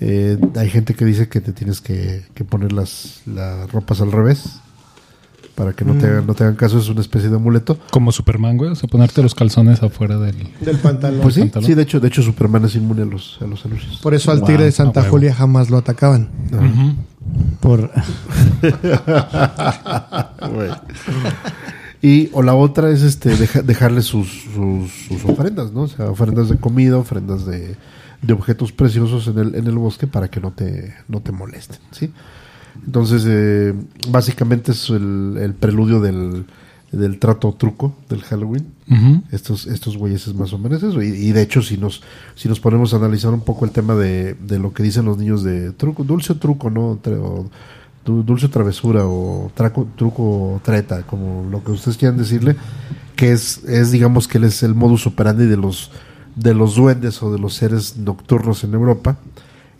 Eh, 0.00 0.38
hay 0.56 0.70
gente 0.70 0.94
que 0.94 1.04
dice 1.04 1.28
que 1.28 1.40
te 1.40 1.52
tienes 1.52 1.80
que, 1.80 2.24
que 2.34 2.44
poner 2.44 2.72
las, 2.72 3.22
las 3.26 3.70
ropas 3.72 4.00
al 4.00 4.12
revés 4.12 4.60
para 5.54 5.72
que 5.72 5.84
no, 5.84 5.94
te 5.94 6.06
hagan, 6.06 6.26
no 6.26 6.34
te 6.34 6.42
hagan 6.44 6.56
caso, 6.56 6.78
es 6.78 6.88
una 6.88 7.00
especie 7.00 7.28
de 7.30 7.36
amuleto. 7.36 7.78
Como 7.90 8.10
Superman, 8.12 8.56
güey. 8.56 8.70
O 8.70 8.74
sea, 8.74 8.88
ponerte 8.88 9.22
los 9.22 9.34
calzones 9.34 9.82
afuera 9.82 10.18
del. 10.18 10.36
Del 10.60 10.78
pantalón. 10.78 11.20
Pues 11.20 11.34
sí, 11.34 11.40
pantalón. 11.42 11.66
sí, 11.66 11.74
de 11.74 11.82
hecho, 11.82 12.00
de 12.00 12.08
hecho 12.08 12.22
Superman 12.22 12.64
es 12.64 12.74
inmune 12.76 13.02
a 13.02 13.06
los, 13.06 13.38
a 13.40 13.46
los 13.46 13.64
anuncios. 13.64 13.98
Por 14.02 14.14
eso 14.14 14.30
al 14.32 14.38
Wow, 14.40 14.46
tigre 14.48 14.64
de 14.64 14.72
Santa 14.72 15.00
a 15.00 15.02
huevo. 15.04 15.12
Julia 15.16 15.34
jamás 15.34 15.70
lo 15.70 15.76
atacaban. 15.78 16.28
Ujú. 16.52 16.94
Por, 17.60 17.90
Y 22.02 22.28
o 22.34 22.42
la 22.42 22.54
otra 22.54 22.90
es 22.90 23.00
este 23.02 23.34
deja- 23.34 23.62
dejarle 23.62 24.02
sus, 24.02 24.28
sus, 24.54 24.90
sus 25.08 25.24
ofrendas, 25.24 25.72
¿no? 25.72 25.82
O 25.82 25.88
sea, 25.88 26.10
ofrendas 26.10 26.50
de 26.50 26.56
comida, 26.58 26.98
ofrendas 26.98 27.46
de, 27.46 27.76
de 28.20 28.32
objetos 28.34 28.72
preciosos 28.72 29.26
en 29.28 29.38
el, 29.38 29.54
en 29.54 29.66
el 29.66 29.76
bosque 29.78 30.06
para 30.06 30.28
que 30.28 30.38
no 30.40 30.50
te, 30.52 30.94
no 31.08 31.20
te 31.22 31.32
molesten, 31.32 31.78
¿sí? 31.92 32.12
Entonces, 32.86 33.24
eh, 33.26 33.74
básicamente 34.10 34.72
es 34.72 34.90
el, 34.90 35.36
el 35.40 35.54
preludio 35.54 36.00
del, 36.00 36.44
del 36.92 37.18
trato 37.18 37.52
truco 37.52 37.94
del 38.08 38.22
Halloween. 38.22 38.66
Estos, 39.32 39.66
estos 39.66 39.96
güeyes 39.96 40.26
es 40.26 40.34
más 40.34 40.52
o 40.52 40.58
menos 40.58 40.82
eso. 40.82 41.02
Y, 41.02 41.08
y 41.08 41.32
de 41.32 41.42
hecho, 41.42 41.62
si 41.62 41.78
nos, 41.78 42.02
si 42.34 42.48
nos 42.48 42.60
ponemos 42.60 42.92
a 42.92 42.96
analizar 42.96 43.32
un 43.32 43.40
poco 43.40 43.64
el 43.64 43.70
tema 43.70 43.94
de, 43.94 44.34
de 44.34 44.58
lo 44.58 44.72
que 44.72 44.82
dicen 44.82 45.04
los 45.04 45.18
niños 45.18 45.42
de 45.42 45.72
truco, 45.72 46.04
dulce 46.04 46.32
o 46.32 46.36
truco, 46.36 46.70
¿no? 46.70 46.98
O 47.04 47.46
dulce 48.04 48.46
o 48.46 48.50
travesura 48.50 49.06
o 49.06 49.50
traco, 49.54 49.88
truco 49.96 50.22
o 50.22 50.60
treta, 50.62 51.02
como 51.02 51.48
lo 51.50 51.64
que 51.64 51.72
ustedes 51.72 51.96
quieran 51.96 52.18
decirle, 52.18 52.54
que 53.16 53.32
es, 53.32 53.64
es 53.64 53.92
digamos 53.92 54.28
que 54.28 54.38
él 54.38 54.44
es 54.44 54.62
el 54.62 54.74
modus 54.74 55.06
operandi 55.06 55.46
de 55.46 55.56
los, 55.56 55.90
de 56.36 56.52
los 56.52 56.74
duendes 56.74 57.22
o 57.22 57.32
de 57.32 57.38
los 57.38 57.54
seres 57.54 57.96
nocturnos 57.96 58.62
en 58.64 58.74
Europa. 58.74 59.16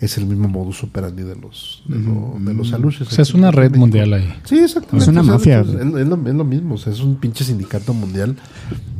Es 0.00 0.18
el 0.18 0.26
mismo 0.26 0.48
modus 0.48 0.82
operandi 0.82 1.22
de 1.22 1.36
los, 1.36 1.82
de, 1.86 1.98
lo- 1.98 2.36
de 2.38 2.52
los 2.52 2.72
aluches. 2.72 3.02
O 3.08 3.10
sea, 3.10 3.22
es 3.22 3.32
una 3.32 3.50
red 3.50 3.64
México. 3.70 3.78
mundial 3.80 4.12
ahí. 4.12 4.34
Sí, 4.44 4.58
exactamente. 4.58 5.04
Es 5.04 5.08
una 5.08 5.20
O 5.20 5.24
sea, 5.24 5.32
mafia, 5.34 5.60
Es, 5.60 5.68
es 5.68 6.06
lo, 6.08 6.28
es 6.28 6.34
lo 6.34 6.44
mismo, 6.44 6.74
o 6.74 6.78
sea, 6.78 6.92
es 6.92 7.00
un 7.00 7.16
pinche 7.16 7.44
sindicato 7.44 7.94
mundial. 7.94 8.36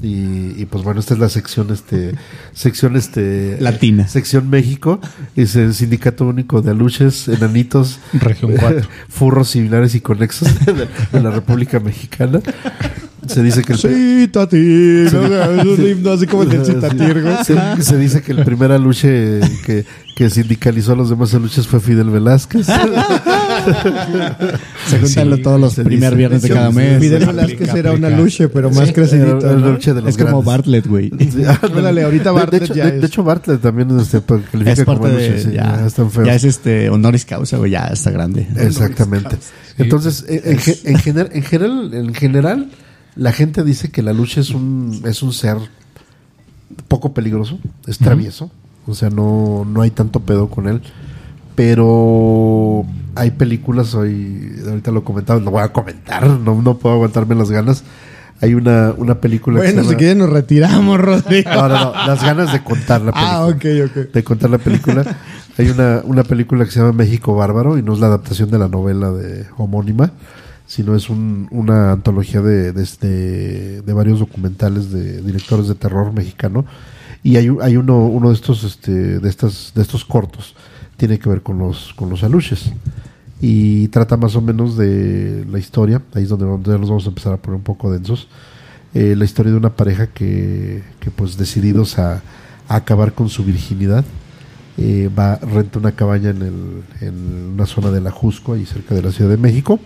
Y, 0.03 0.61
y, 0.61 0.67
pues 0.71 0.85
bueno, 0.85 1.01
esta 1.01 1.15
es 1.15 1.21
la 1.21 1.29
sección, 1.29 1.71
este, 1.71 2.15
sección, 2.53 2.95
este, 2.97 3.57
Latina. 3.61 4.07
sección 4.07 4.49
México. 4.51 5.01
Es 5.37 5.57
el 5.57 5.75
sindicato 5.75 6.27
único 6.27 6.63
de 6.63 6.71
aluches, 6.71 7.27
enanitos, 7.29 7.99
Región 8.13 8.53
4. 8.59 8.87
furros 9.09 9.49
similares 9.51 9.95
y 9.95 10.01
conexos 10.01 10.49
de 10.65 10.73
la, 10.73 10.87
de 11.13 11.21
la 11.23 11.31
República 11.31 11.81
Mexicana. 11.81 12.41
Se 13.27 13.43
dice 13.43 13.63
que 13.63 13.73
el 13.75 13.79
Citatir. 13.79 15.13
¿no? 15.13 15.63
Es 15.63 15.79
un 15.79 15.87
himno 15.89 16.13
así 16.13 16.27
como 16.27 16.43
el 16.45 16.49
del 16.51 16.65
Citatir, 16.65 17.23
güey. 17.23 17.35
se, 17.45 17.83
se 17.83 17.99
dice 17.99 18.23
que 18.23 18.33
el 18.33 18.45
primer 18.45 18.73
aluche 18.73 19.41
que, 19.67 19.85
que 20.17 20.31
sindicalizó 20.31 20.93
a 20.93 20.97
los 20.97 21.11
demás 21.11 21.35
aluches 21.35 21.67
fue 21.67 21.81
Fidel 21.81 22.11
Velázquez. 22.11 22.67
se 24.87 24.99
juntan 25.01 25.43
todos 25.43 25.61
los 25.61 25.75
primer 25.75 25.99
dice. 26.11 26.15
viernes 26.17 26.43
de 26.43 26.49
cada 26.49 26.71
mes. 26.71 27.01
Fidel 27.01 27.23
Aplica, 27.25 27.33
Velázquez 27.43 27.75
era 27.75 27.93
una 27.93 28.09
aplica. 28.09 28.23
luche, 28.23 28.49
pero 28.49 28.71
más 28.71 28.85
Era 28.85 28.93
crecidito. 28.93 29.51
el 29.51 29.61
¿no? 29.61 29.67
aluche 29.69 29.95
de 29.95 30.01
los 30.03 30.11
Es 30.11 30.17
como 30.17 30.43
grandes. 30.43 30.47
Bartlett, 30.47 30.87
güey. 30.87 31.11
Sí, 31.19 31.43
ándale. 31.63 32.05
Ahorita 32.05 32.31
De- 32.31 32.35
de, 32.35 32.41
Bartlett 32.41 32.63
hecho, 32.65 32.75
ya 32.75 32.85
de, 32.87 32.95
es- 32.97 33.01
de 33.01 33.07
hecho, 33.07 33.25
Bartlett 33.25 33.61
también 33.61 33.99
este, 33.99 34.21
califica 34.23 34.73
es 34.73 34.85
parte 34.85 35.01
como 35.03 35.09
de. 35.09 35.41
sí, 35.43 35.51
ya, 35.53 35.77
ya 35.81 35.87
están 35.87 36.11
feos. 36.11 36.27
ya 36.27 36.35
es 36.35 36.45
este 36.45 36.91
honoris 36.91 37.25
causa, 37.25 37.57
güey. 37.57 37.71
Ya 37.73 37.87
está 37.87 38.11
grande. 38.11 38.47
Exactamente. 38.57 39.37
Entonces, 39.79 40.25
en, 40.29 40.41
en 40.45 40.59
en 41.33 41.43
general, 41.43 41.95
en 41.95 42.15
general, 42.15 42.71
la 43.17 43.33
gente 43.33 43.63
dice 43.65 43.91
que 43.91 44.03
la 44.03 44.13
lucha 44.13 44.41
es 44.41 44.51
un, 44.51 45.03
es 45.05 45.23
un 45.23 45.33
ser 45.33 45.57
poco 46.89 47.15
peligroso, 47.15 47.59
es 47.87 47.99
travieso, 47.99 48.51
o 48.87 48.95
sea, 48.95 49.11
no, 49.11 49.65
no 49.65 49.83
hay 49.83 49.91
tanto 49.91 50.21
pedo 50.21 50.49
con 50.49 50.69
él, 50.69 50.83
pero 51.55 52.85
hay 53.15 53.31
películas, 53.31 53.95
hoy, 53.95 54.53
ahorita 54.67 54.91
lo 54.91 55.05
comentaba, 55.05 55.41
lo 55.41 55.51
voy 55.51 55.63
a 55.63 55.73
comentar, 55.73 56.27
no, 56.27 56.61
no 56.61 56.79
puedo 56.79 56.95
aguantarme 56.97 57.35
las 57.35 57.51
ganas. 57.51 57.85
Hay 58.41 58.55
una, 58.55 58.93
una 58.97 59.21
película 59.21 59.61
que 59.61 59.69
se 59.69 59.75
Bueno, 59.75 59.89
si 59.89 59.95
quieres 59.95 60.17
nos 60.17 60.29
retiramos, 60.29 61.01
Rodrigo. 61.01 61.51
No, 61.55 61.69
no, 61.69 61.95
no, 61.95 62.07
las 62.07 62.23
ganas 62.23 62.53
de 62.53 62.63
contar 62.65 63.01
la 63.01 63.13
película 63.13 63.37
Ah, 63.37 63.47
ok, 63.47 63.65
ok. 63.87 64.13
de 64.13 64.25
contar 64.25 64.51
la 64.51 64.59
película. 64.59 65.05
Hay 65.57 65.71
una, 65.71 66.03
una 66.05 66.25
película 66.25 66.65
que 66.65 66.73
se 66.73 66.81
llama 66.81 66.93
México 66.93 67.37
Bárbaro 67.37 67.79
y 67.79 67.83
no 67.83 67.95
es 67.95 68.01
la 68.01 68.09
adaptación 68.09 68.51
de 68.51 68.59
la 68.59 68.67
novela 68.67 69.13
de 69.13 69.47
homónima, 69.57 70.11
sino 70.67 70.95
es 70.97 71.11
un- 71.11 71.49
una 71.51 71.93
antología 71.93 72.41
de, 72.41 72.71
este- 72.83 73.83
de 73.83 73.93
varios 73.93 74.19
documentales 74.19 74.91
de 74.91 75.21
directores 75.23 75.69
de 75.69 75.75
terror 75.75 76.13
mexicano. 76.13 76.65
Y 77.23 77.37
hay, 77.37 77.49
hay 77.63 77.77
uno, 77.77 78.07
uno 78.07 78.29
de 78.29 78.35
estos, 78.35 78.65
este, 78.65 79.19
de 79.21 79.29
estas, 79.29 79.73
de 79.75 79.83
estos 79.83 80.05
cortos, 80.05 80.55
tiene 80.97 81.19
que 81.19 81.29
ver 81.29 81.43
con 81.43 81.59
los, 81.59 81.93
con 81.95 82.11
los 82.11 82.23
aluches. 82.23 82.73
Y 83.41 83.89
trata 83.89 84.17
más 84.17 84.37
o 84.37 84.41
menos 84.41 84.77
de 84.77 85.45
la 85.51 85.59
historia, 85.59 86.01
ahí 86.15 86.23
es 86.23 86.29
donde, 86.29 86.47
nos 86.47 86.89
vamos 86.89 87.05
a 87.07 87.09
empezar 87.09 87.33
a 87.33 87.37
poner 87.37 87.57
un 87.57 87.65
poco 87.65 87.91
densos. 87.91 88.29
Eh, 88.95 89.15
la 89.17 89.25
historia 89.25 89.53
de 89.53 89.59
una 89.59 89.75
pareja 89.75 90.07
que, 90.07 90.83
pues 91.17 91.37
decididos 91.37 91.99
a, 91.99 92.23
a 92.69 92.77
acabar 92.77 93.13
con 93.13 93.29
su 93.29 93.45
virginidad, 93.45 94.05
eh, 94.79 95.11
va, 95.19 95.37
renta 95.37 95.79
una 95.79 95.93
cabaña 95.93 96.31
en, 96.31 96.43
el, 96.43 96.83
en 97.01 97.15
una 97.55 97.67
zona 97.67 97.91
de 97.91 98.01
la 98.01 98.11
Jusco, 98.11 98.55
ahí 98.55 98.65
cerca 98.67 98.95
de 98.95 99.03
la 99.03 99.11
Ciudad 99.13 99.31
de 99.31 99.37
México, 99.37 99.79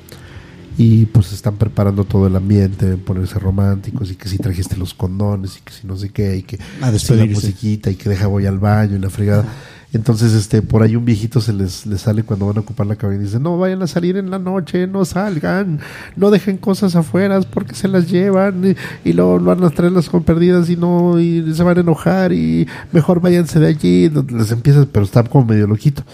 y 0.79 1.07
pues 1.07 1.33
están 1.33 1.57
preparando 1.57 2.05
todo 2.05 2.29
el 2.29 2.37
ambiente, 2.37 2.97
ponerse 2.97 3.37
románticos, 3.41 4.13
y 4.13 4.15
que 4.15 4.29
si 4.29 4.39
trajiste 4.39 4.77
los 4.77 4.95
condones, 4.95 5.59
y 5.59 5.61
que 5.61 5.73
si 5.73 5.87
no 5.89 5.97
sé 5.97 6.11
qué, 6.11 6.37
y 6.37 6.43
que 6.43 6.57
A 6.81 6.97
si 6.97 7.15
la 7.15 7.27
musiquita, 7.27 7.91
y 7.91 7.97
que 7.97 8.09
deja 8.09 8.29
voy 8.29 8.47
al 8.47 8.61
baño, 8.61 8.95
y 8.95 9.01
la 9.01 9.11
fregada. 9.11 9.45
Entonces, 9.93 10.35
este, 10.35 10.63
por 10.63 10.85
ahí 10.85 10.95
un 10.95 11.05
viejito 11.05 11.41
se 11.41 11.53
les, 11.53 11.85
les 11.85 12.03
sale 12.03 12.23
cuando 12.23 12.47
van 12.47 12.59
a 12.59 12.61
ocupar 12.61 12.87
la 12.87 12.95
cabina 12.95 13.23
y 13.23 13.25
dice, 13.25 13.41
no 13.41 13.59
vayan 13.59 13.83
a 13.83 13.89
salir 13.89 14.17
en 14.19 14.31
la 14.31 14.39
noche, 14.39 14.87
no 14.87 15.05
salgan, 15.05 15.81
no 16.15 16.31
dejen 16.31 16.59
cosas 16.59 16.95
afuera 16.95 17.41
porque 17.41 17.75
se 17.75 17.89
las 17.89 18.09
llevan 18.09 18.63
y, 18.65 19.09
y 19.09 19.15
luego 19.15 19.41
van 19.41 19.65
a 19.65 19.71
traerlas 19.71 20.09
con 20.09 20.23
perdidas 20.23 20.71
y 20.71 20.77
no, 20.77 21.19
y 21.19 21.55
se 21.55 21.63
van 21.65 21.79
a 21.79 21.81
enojar 21.81 22.33
y 22.33 22.69
mejor 22.93 23.21
váyanse 23.21 23.59
de 23.59 23.67
allí. 23.67 24.11
Les 24.31 24.53
empieza, 24.53 24.87
pero 24.93 25.05
está 25.05 25.25
como 25.25 25.47
medio 25.47 25.67
loquito. 25.67 26.05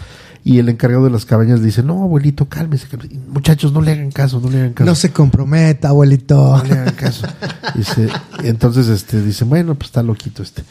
Y 0.46 0.58
el 0.58 0.68
encargado 0.68 1.04
de 1.04 1.10
las 1.10 1.24
cabañas 1.24 1.62
dice, 1.62 1.82
no, 1.82 2.02
abuelito, 2.02 2.50
cálmese. 2.50 2.86
cálmese. 2.86 3.18
Muchachos, 3.28 3.72
no 3.72 3.80
le 3.80 3.92
hagan 3.92 4.10
caso, 4.10 4.40
no 4.40 4.50
le 4.50 4.58
hagan 4.58 4.72
caso. 4.74 4.90
No 4.90 4.94
se 4.94 5.10
comprometa, 5.10 5.88
abuelito. 5.88 6.58
No 6.58 6.64
le 6.64 6.72
hagan 6.74 6.94
caso. 6.94 7.26
Dice, 7.74 8.08
entonces, 8.42 8.88
este, 8.88 9.22
dice, 9.22 9.44
bueno, 9.44 9.74
pues 9.74 9.86
está 9.86 10.02
loquito 10.02 10.42
este. 10.42 10.62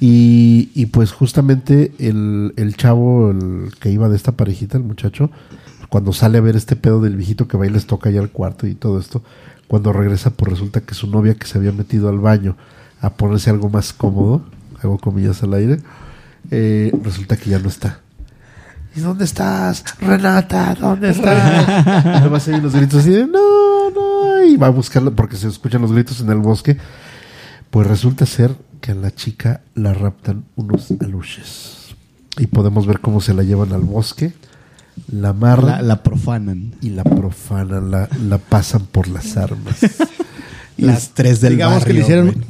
Y, 0.00 0.70
y 0.74 0.86
pues 0.86 1.12
justamente 1.12 1.92
el, 1.98 2.54
el 2.56 2.74
chavo 2.76 3.30
el 3.30 3.70
que 3.78 3.90
iba 3.90 4.08
de 4.08 4.16
esta 4.16 4.32
parejita, 4.32 4.78
el 4.78 4.84
muchacho, 4.84 5.30
cuando 5.90 6.14
sale 6.14 6.38
a 6.38 6.40
ver 6.40 6.56
este 6.56 6.74
pedo 6.74 7.02
del 7.02 7.16
viejito 7.16 7.48
que 7.48 7.58
va 7.58 7.66
y 7.66 7.70
les 7.70 7.86
toca 7.86 8.08
allá 8.08 8.20
al 8.20 8.30
cuarto 8.30 8.66
y 8.66 8.74
todo 8.74 8.98
esto, 8.98 9.22
cuando 9.66 9.92
regresa, 9.92 10.30
pues 10.30 10.52
resulta 10.52 10.80
que 10.80 10.94
su 10.94 11.06
novia 11.06 11.34
que 11.34 11.46
se 11.46 11.58
había 11.58 11.72
metido 11.72 12.08
al 12.08 12.18
baño 12.18 12.56
a 13.02 13.10
ponerse 13.10 13.50
algo 13.50 13.68
más 13.68 13.92
cómodo, 13.92 14.42
hago 14.82 14.96
comillas 14.96 15.42
al 15.42 15.52
aire, 15.52 15.80
eh, 16.50 16.92
resulta 17.04 17.36
que 17.36 17.50
ya 17.50 17.58
no 17.58 17.68
está. 17.68 18.00
¿Y 18.98 19.00
dónde 19.00 19.26
estás? 19.26 19.84
Renata, 20.00 20.74
¿dónde 20.74 21.10
estás? 21.10 22.04
nomás 22.24 22.48
oyen 22.48 22.64
los 22.64 22.74
gritos 22.74 22.98
así 22.98 23.10
de 23.10 23.28
no, 23.28 23.90
no. 23.90 24.44
Y 24.44 24.56
va 24.56 24.66
a 24.66 24.70
buscarla 24.70 25.12
porque 25.12 25.36
se 25.36 25.46
escuchan 25.46 25.82
los 25.82 25.92
gritos 25.92 26.20
en 26.20 26.28
el 26.30 26.38
bosque. 26.38 26.76
Pues 27.70 27.86
resulta 27.86 28.26
ser 28.26 28.56
que 28.80 28.90
a 28.90 28.94
la 28.96 29.14
chica 29.14 29.60
la 29.76 29.94
raptan 29.94 30.46
unos 30.56 30.90
aluches. 31.00 31.94
Y 32.38 32.48
podemos 32.48 32.88
ver 32.88 32.98
cómo 32.98 33.20
se 33.20 33.34
la 33.34 33.44
llevan 33.44 33.72
al 33.72 33.82
bosque, 33.82 34.32
la 35.12 35.28
amarran 35.28 35.76
La, 35.76 35.82
la 35.82 36.02
profanan. 36.02 36.74
y 36.80 36.90
la 36.90 37.04
profanan, 37.04 37.92
la, 37.92 38.08
la 38.28 38.38
pasan 38.38 38.86
por 38.86 39.06
las 39.06 39.36
armas. 39.36 39.78
Las 40.76 41.10
tres 41.10 41.40
del 41.40 41.52
Digamos 41.52 41.84
que 41.84 41.92
le 41.92 42.00
hicieron. 42.00 42.44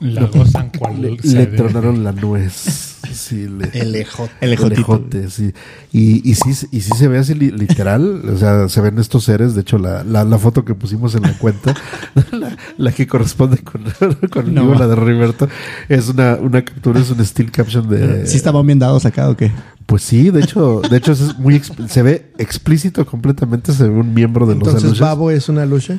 La 0.00 0.24
gozan 0.26 0.70
cual 0.76 1.00
le, 1.00 1.46
tronaron 1.46 2.02
la 2.02 2.10
nuez. 2.10 2.91
Sí, 3.12 3.48
le- 3.48 3.70
El 3.72 3.94
ejote. 3.94 4.32
El 4.40 4.52
ejote, 4.52 5.30
sí. 5.30 5.52
Y, 5.92 6.28
y 6.30 6.34
sí, 6.34 6.66
y 6.70 6.80
sí 6.80 6.90
se 6.96 7.08
ve 7.08 7.18
así 7.18 7.34
li- 7.34 7.50
literal, 7.50 8.22
o 8.28 8.36
sea, 8.38 8.68
se 8.68 8.80
ven 8.80 8.98
estos 8.98 9.24
seres, 9.24 9.54
de 9.54 9.62
hecho 9.62 9.78
la, 9.78 10.04
la, 10.04 10.24
la 10.24 10.38
foto 10.38 10.64
que 10.64 10.74
pusimos 10.74 11.14
en 11.14 11.22
la 11.22 11.36
cuenta, 11.38 11.74
la, 12.32 12.56
la 12.78 12.92
que 12.92 13.06
corresponde 13.06 13.58
con, 13.58 13.82
con 14.30 14.46
el 14.46 14.54
No. 14.54 14.62
libro, 14.62 14.78
la 14.78 14.86
de 14.86 14.94
Roberto, 14.94 15.48
es 15.88 16.08
una, 16.08 16.36
una 16.36 16.64
captura, 16.64 17.00
es 17.00 17.10
un 17.10 17.20
still 17.24 17.50
caption 17.50 17.88
de... 17.88 18.26
¿Sí 18.26 18.36
estaban 18.36 18.66
bien 18.66 18.78
dados 18.78 19.04
acá 19.06 19.28
o 19.28 19.36
qué? 19.36 19.50
Pues 19.86 20.02
sí, 20.02 20.30
de 20.30 20.40
hecho, 20.40 20.80
de 20.88 20.96
hecho 20.96 21.12
es 21.12 21.36
muy 21.38 21.60
se 21.88 22.02
ve 22.02 22.32
explícito 22.38 23.04
completamente, 23.04 23.72
se 23.72 23.84
ve 23.84 23.90
un 23.90 24.14
miembro 24.14 24.46
de 24.46 24.54
los 24.54 24.68
Entonces. 24.68 24.98
Babo 25.00 25.30
es 25.30 25.48
una 25.48 25.66
luche. 25.66 25.98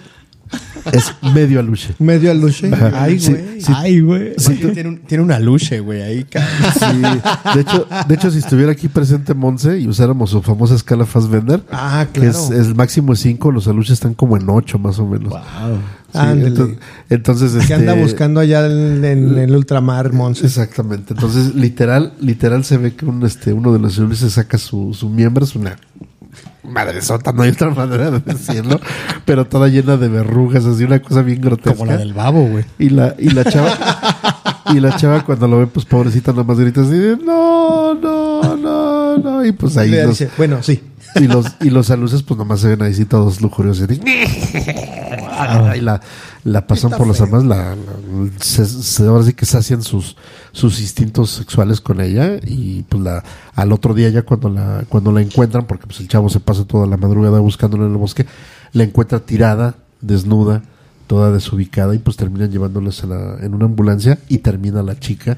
Es 0.91 1.13
medio 1.33 1.59
aluche. 1.61 1.95
Medio 1.99 2.29
aluche. 2.31 2.69
Ay, 2.93 3.17
güey. 3.17 3.61
sí. 3.61 3.71
Ay, 3.73 3.99
güey. 4.01 4.33
Sí, 4.37 4.55
tiene, 4.73 4.89
un- 4.89 4.97
tiene 4.99 5.23
una 5.23 5.39
luche, 5.39 5.79
güey, 5.79 6.01
ahí. 6.01 6.23
ca- 6.25 6.45
Sí, 6.77 7.01
de 7.55 7.61
hecho, 7.61 7.87
de 8.07 8.15
hecho, 8.15 8.31
si 8.31 8.39
estuviera 8.39 8.71
aquí 8.73 8.89
presente 8.89 9.33
Monse 9.33 9.79
y 9.79 9.87
usáramos 9.87 10.31
su 10.31 10.41
famosa 10.41 10.75
escala 10.75 11.05
Fassbender, 11.05 11.63
Ah, 11.71 12.05
que 12.11 12.19
claro. 12.21 12.37
es, 12.37 12.49
el 12.49 12.75
máximo 12.75 13.13
es 13.13 13.19
5, 13.19 13.51
los 13.51 13.67
aluches 13.67 13.93
están 13.93 14.13
como 14.13 14.35
en 14.35 14.49
8 14.49 14.77
más 14.77 14.99
o 14.99 15.07
menos. 15.07 15.33
Sí, 16.11 16.19
Ándele. 16.19 16.47
entonces, 16.49 16.77
entonces, 17.09 17.51
que 17.53 17.59
este, 17.59 17.73
anda 17.73 17.93
buscando 17.95 18.39
allá 18.39 18.65
en, 18.67 19.03
en 19.05 19.37
el 19.39 19.55
ultramar, 19.55 20.11
Monse. 20.13 20.45
Exactamente. 20.45 21.13
Entonces, 21.13 21.55
literal, 21.55 22.13
literal 22.19 22.63
se 22.65 22.77
ve 22.77 22.93
que 22.93 23.05
un, 23.05 23.23
este, 23.25 23.51
uno 23.53 23.71
de 23.73 23.79
los 23.79 23.97
aluches 23.97 24.31
saca 24.33 24.57
su, 24.57 24.93
su 24.93 25.09
miembro, 25.09 25.43
es 25.45 25.55
una 25.55 25.77
madre 26.63 27.01
sota, 27.01 27.31
no 27.31 27.43
hay 27.43 27.51
otra 27.51 27.69
manera 27.71 28.09
de 28.11 28.19
decirlo, 28.19 28.79
pero 29.25 29.45
toda 29.45 29.67
llena 29.67 29.97
de 29.97 30.07
verrugas, 30.07 30.65
así 30.65 30.83
una 30.83 31.01
cosa 31.01 31.21
bien 31.21 31.41
grotesca. 31.41 31.77
Como 31.77 31.91
la 31.91 31.97
del 31.97 32.13
babo, 32.13 32.47
güey. 32.47 32.65
Y 32.79 32.89
la, 32.89 33.15
y 33.19 33.29
la 33.29 33.43
chava, 33.45 33.71
y 34.73 34.79
la 34.79 34.95
chava 34.95 35.23
cuando 35.25 35.47
lo 35.47 35.59
ve, 35.59 35.67
pues 35.67 35.85
pobrecita, 35.85 36.31
nada 36.31 36.43
más 36.43 36.57
grita 36.59 36.81
así 36.81 36.91
de, 36.97 37.17
no, 37.17 37.93
no, 37.95 38.55
no, 38.57 39.17
no. 39.17 39.45
Y 39.45 39.51
pues 39.51 39.75
ahí 39.77 39.91
los, 39.91 40.09
dice, 40.19 40.29
bueno, 40.37 40.63
sí. 40.63 40.81
y 41.15 41.27
los, 41.27 41.45
y 41.61 41.69
los 41.69 41.91
aluces, 41.91 42.23
pues 42.23 42.37
nomás 42.37 42.61
se 42.61 42.69
ven 42.69 42.81
ahí 42.81 42.93
sí 42.93 43.05
todos 43.05 43.41
lujuriosos. 43.41 43.87
Y, 43.91 43.99
y 45.77 45.81
la, 45.81 46.01
la 46.43 46.67
pasan 46.67 46.91
por 46.91 47.07
las 47.07 47.19
armas, 47.21 47.43
la, 47.43 47.75
la- 47.75 47.75
se, 48.39 48.65
se- 48.65 49.05
ahora 49.05 49.23
sí 49.23 49.33
que 49.33 49.45
sacian 49.45 49.81
sus, 49.83 50.15
sus 50.53 50.79
instintos 50.79 51.31
sexuales 51.31 51.81
con 51.81 51.99
ella. 51.99 52.39
Y 52.45 52.83
pues 52.83 53.03
la, 53.03 53.21
al 53.55 53.73
otro 53.73 53.93
día 53.93 54.07
ya 54.09 54.21
cuando 54.21 54.47
la, 54.49 54.85
cuando 54.87 55.11
la 55.11 55.21
encuentran, 55.21 55.67
porque 55.67 55.85
pues 55.87 55.99
el 55.99 56.07
chavo 56.07 56.29
se 56.29 56.39
pasa 56.39 56.63
toda 56.63 56.87
la 56.87 56.95
madrugada 56.95 57.39
buscándola 57.39 57.83
en 57.85 57.91
el 57.91 57.97
bosque, 57.97 58.25
la 58.71 58.83
encuentra 58.85 59.19
tirada, 59.19 59.75
desnuda, 59.99 60.63
toda 61.07 61.31
desubicada, 61.31 61.93
y 61.93 61.99
pues 61.99 62.15
terminan 62.15 62.49
llevándolas 62.51 63.03
a 63.03 63.07
la- 63.07 63.37
en 63.41 63.53
una 63.53 63.65
ambulancia 63.65 64.19
y 64.29 64.37
termina 64.37 64.81
la 64.81 64.97
chica 64.97 65.37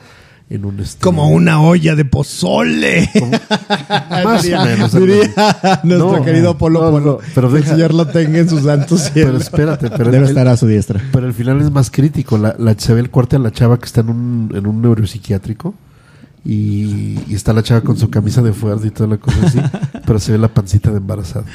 en 0.50 0.64
un 0.64 0.80
este, 0.80 1.02
Como 1.02 1.28
una 1.30 1.60
olla 1.62 1.96
de 1.96 2.06
pozole. 2.06 3.10
más 4.24 4.46
o 4.46 4.64
menos. 4.66 4.92
Diría 4.94 5.32
nuestro 5.84 6.18
No, 6.18 6.24
querido 6.24 6.58
Polo 6.58 6.82
no, 6.84 6.92
Polo. 6.92 7.06
no, 7.06 7.18
pero 7.34 7.50
Que 7.50 7.56
deja- 7.58 7.70
el 7.72 7.76
Señor 7.78 7.94
lo 7.96 8.06
tenga 8.08 8.38
en 8.40 8.48
sus 8.50 8.62
santos 8.64 9.10
Pero 9.14 9.38
espérate, 9.38 9.90
pero 9.90 10.12
Debe 10.12 10.26
el- 10.26 10.30
estar 10.30 10.48
a 10.48 10.56
su 10.56 10.68
diestra. 10.68 11.02
Pero 11.12 11.26
el 11.28 11.34
final 11.34 11.62
es 11.62 11.72
más 11.72 11.90
crítico. 11.90 12.38
La, 12.38 12.56
la- 12.60 12.76
se 12.78 12.94
ve 12.94 13.00
el 13.02 13.10
corte 13.10 13.36
a 13.38 13.40
la 13.40 13.52
chava 13.52 13.80
que 13.80 13.86
está 13.86 14.02
en 14.02 14.10
un, 14.10 14.52
en 14.56 14.68
un 14.68 14.82
neuropsiquiátrico. 14.82 15.74
Y, 16.48 17.20
y 17.28 17.34
está 17.34 17.54
la 17.54 17.64
chava 17.64 17.82
con 17.82 17.98
su 17.98 18.12
camisa 18.12 18.44
de 18.44 18.54
fuerza 18.54 18.86
y 18.86 18.92
toda 18.92 19.10
la 19.10 19.18
cosa 19.18 19.38
así. 19.48 19.60
pero 20.06 20.20
se 20.20 20.32
ve 20.32 20.38
la 20.38 20.48
pancita 20.50 20.92
de 20.92 20.98
embarazada. 20.98 21.46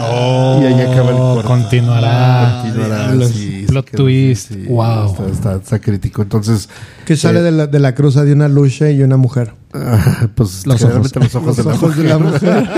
Oh, 0.00 0.58
Y 0.62 0.64
ahí 0.66 0.80
acaba 0.80 1.10
el 1.10 1.16
corto. 1.16 1.48
Continuará. 1.48 2.60
Continuará, 2.62 3.12
Los 3.14 3.30
sí, 3.30 3.64
plot 3.66 3.90
twist. 3.90 4.48
sí, 4.52 4.64
wow. 4.68 5.06
Está, 5.06 5.26
está- 5.30 5.54
está 5.56 5.78
crítico. 5.78 6.22
Entonces, 6.22 6.68
Que 7.04 7.16
sale 7.16 7.40
eh, 7.40 7.42
de, 7.42 7.50
la, 7.52 7.66
de 7.66 7.78
la 7.78 7.94
cruza 7.94 8.24
de 8.24 8.32
una 8.32 8.48
luche 8.48 8.92
y 8.92 9.02
una 9.02 9.16
mujer. 9.16 9.52
pues 10.34 10.66
Los 10.66 10.78
generalmente 10.78 11.20
los 11.20 11.34
ojos, 11.34 11.56
Los 11.56 11.56
de 11.56 11.64
la 11.64 11.74
ojos 11.74 11.96
de 11.96 12.04
la 12.04 12.18
mujer. 12.18 12.68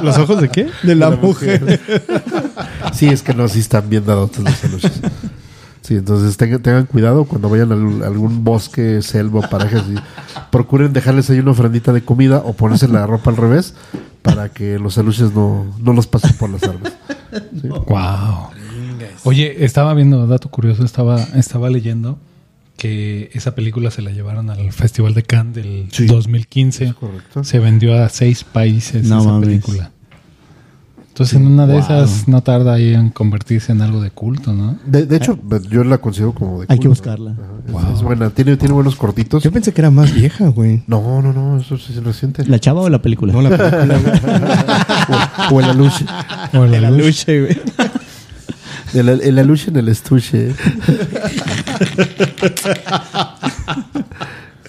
¿Los 0.02 0.18
ojos 0.18 0.40
de 0.40 0.48
qué? 0.48 0.68
De 0.82 0.94
la 0.94 1.10
mujer. 1.10 1.80
Sí, 2.94 3.06
es 3.08 3.22
que 3.22 3.32
no, 3.32 3.48
sí 3.48 3.60
están 3.60 3.88
bien 3.88 4.04
dados 4.04 4.30
los 4.38 4.64
aluches. 4.64 4.92
Sí, 5.80 5.94
entonces 5.96 6.36
tengan, 6.36 6.60
tengan 6.62 6.84
cuidado 6.86 7.24
cuando 7.24 7.48
vayan 7.48 7.72
a 7.72 7.74
al- 7.74 8.02
algún 8.04 8.44
bosque, 8.44 9.00
selva 9.02 9.40
o 9.40 9.48
paraje 9.50 9.76
así. 9.76 9.94
Procuren 10.50 10.92
dejarles 10.92 11.30
ahí 11.30 11.38
una 11.38 11.52
ofrendita 11.52 11.92
de 11.92 12.02
comida 12.04 12.38
o 12.44 12.52
ponerse 12.52 12.88
la 12.88 13.06
ropa 13.06 13.30
al 13.30 13.36
revés 13.36 13.74
para 14.22 14.48
que 14.50 14.78
los 14.78 14.96
aluches 14.98 15.32
no, 15.34 15.66
no 15.78 15.92
los 15.92 16.06
pasen 16.06 16.34
por 16.36 16.50
las 16.50 16.62
armas. 16.64 16.92
Sí. 17.60 17.66
Wow. 17.68 18.50
Oye, 19.24 19.64
estaba 19.64 19.94
viendo, 19.94 20.26
dato 20.26 20.50
curioso, 20.50 20.84
estaba, 20.84 21.18
estaba 21.34 21.70
leyendo 21.70 22.18
que 22.76 23.30
esa 23.32 23.54
película 23.54 23.90
se 23.90 24.02
la 24.02 24.10
llevaron 24.10 24.50
al 24.50 24.70
Festival 24.72 25.14
de 25.14 25.22
Cannes 25.22 25.54
del 25.54 25.88
Sí. 25.92 26.04
2015. 26.06 26.92
Correcto. 26.92 27.42
Se 27.42 27.58
vendió 27.58 27.94
a 28.02 28.08
seis 28.10 28.44
países 28.44 29.04
No 29.08 29.20
esa 29.20 29.28
mames. 29.30 29.48
película. 29.48 29.92
Entonces, 31.12 31.36
en 31.38 31.46
una 31.46 31.66
de 31.66 31.74
Wow. 31.74 31.82
esas 31.82 32.26
no 32.26 32.40
tarda 32.42 32.72
ahí 32.72 32.94
en 32.94 33.10
convertirse 33.10 33.70
en 33.70 33.82
algo 33.82 34.00
de 34.00 34.10
culto, 34.10 34.54
¿no? 34.54 34.78
De, 34.86 35.04
de 35.04 35.16
hecho, 35.16 35.38
yo 35.68 35.84
la 35.84 35.98
considero 35.98 36.32
como 36.32 36.60
de 36.60 36.66
Hay 36.70 36.78
que 36.78 36.88
culto. 36.88 37.02
buscarla. 37.02 37.32
Ajá, 37.32 37.88
es- 37.90 37.96
Es 37.98 38.02
buena, 38.02 38.30
tiene, 38.30 38.56
tiene 38.56 38.72
buenos 38.72 38.96
cortitos. 38.96 39.42
Yo 39.42 39.52
pensé 39.52 39.74
que 39.74 39.82
era 39.82 39.90
más 39.90 40.14
vieja, 40.14 40.46
güey. 40.48 40.82
No, 40.86 41.20
no, 41.20 41.34
no, 41.34 41.58
eso 41.58 41.76
sí 41.76 41.92
es 41.94 42.02
reciente. 42.02 42.46
¿La 42.46 42.58
chava 42.58 42.80
o 42.80 42.88
la 42.88 43.02
película? 43.02 43.30
No, 43.34 43.42
la 43.42 43.50
película, 43.50 43.98
güey. 43.98 44.14
o, 45.50 45.54
o 45.54 45.60
el 45.60 45.66
aluche. 45.68 46.06
O 46.54 46.64
la 46.64 46.80
La 46.80 46.90
luche, 46.90 47.40
güey. 47.42 47.60
El, 48.94 49.08
el 49.10 49.38
aluche 49.38 49.68
en 49.70 49.76
el 49.76 49.88
estuche. 49.88 50.54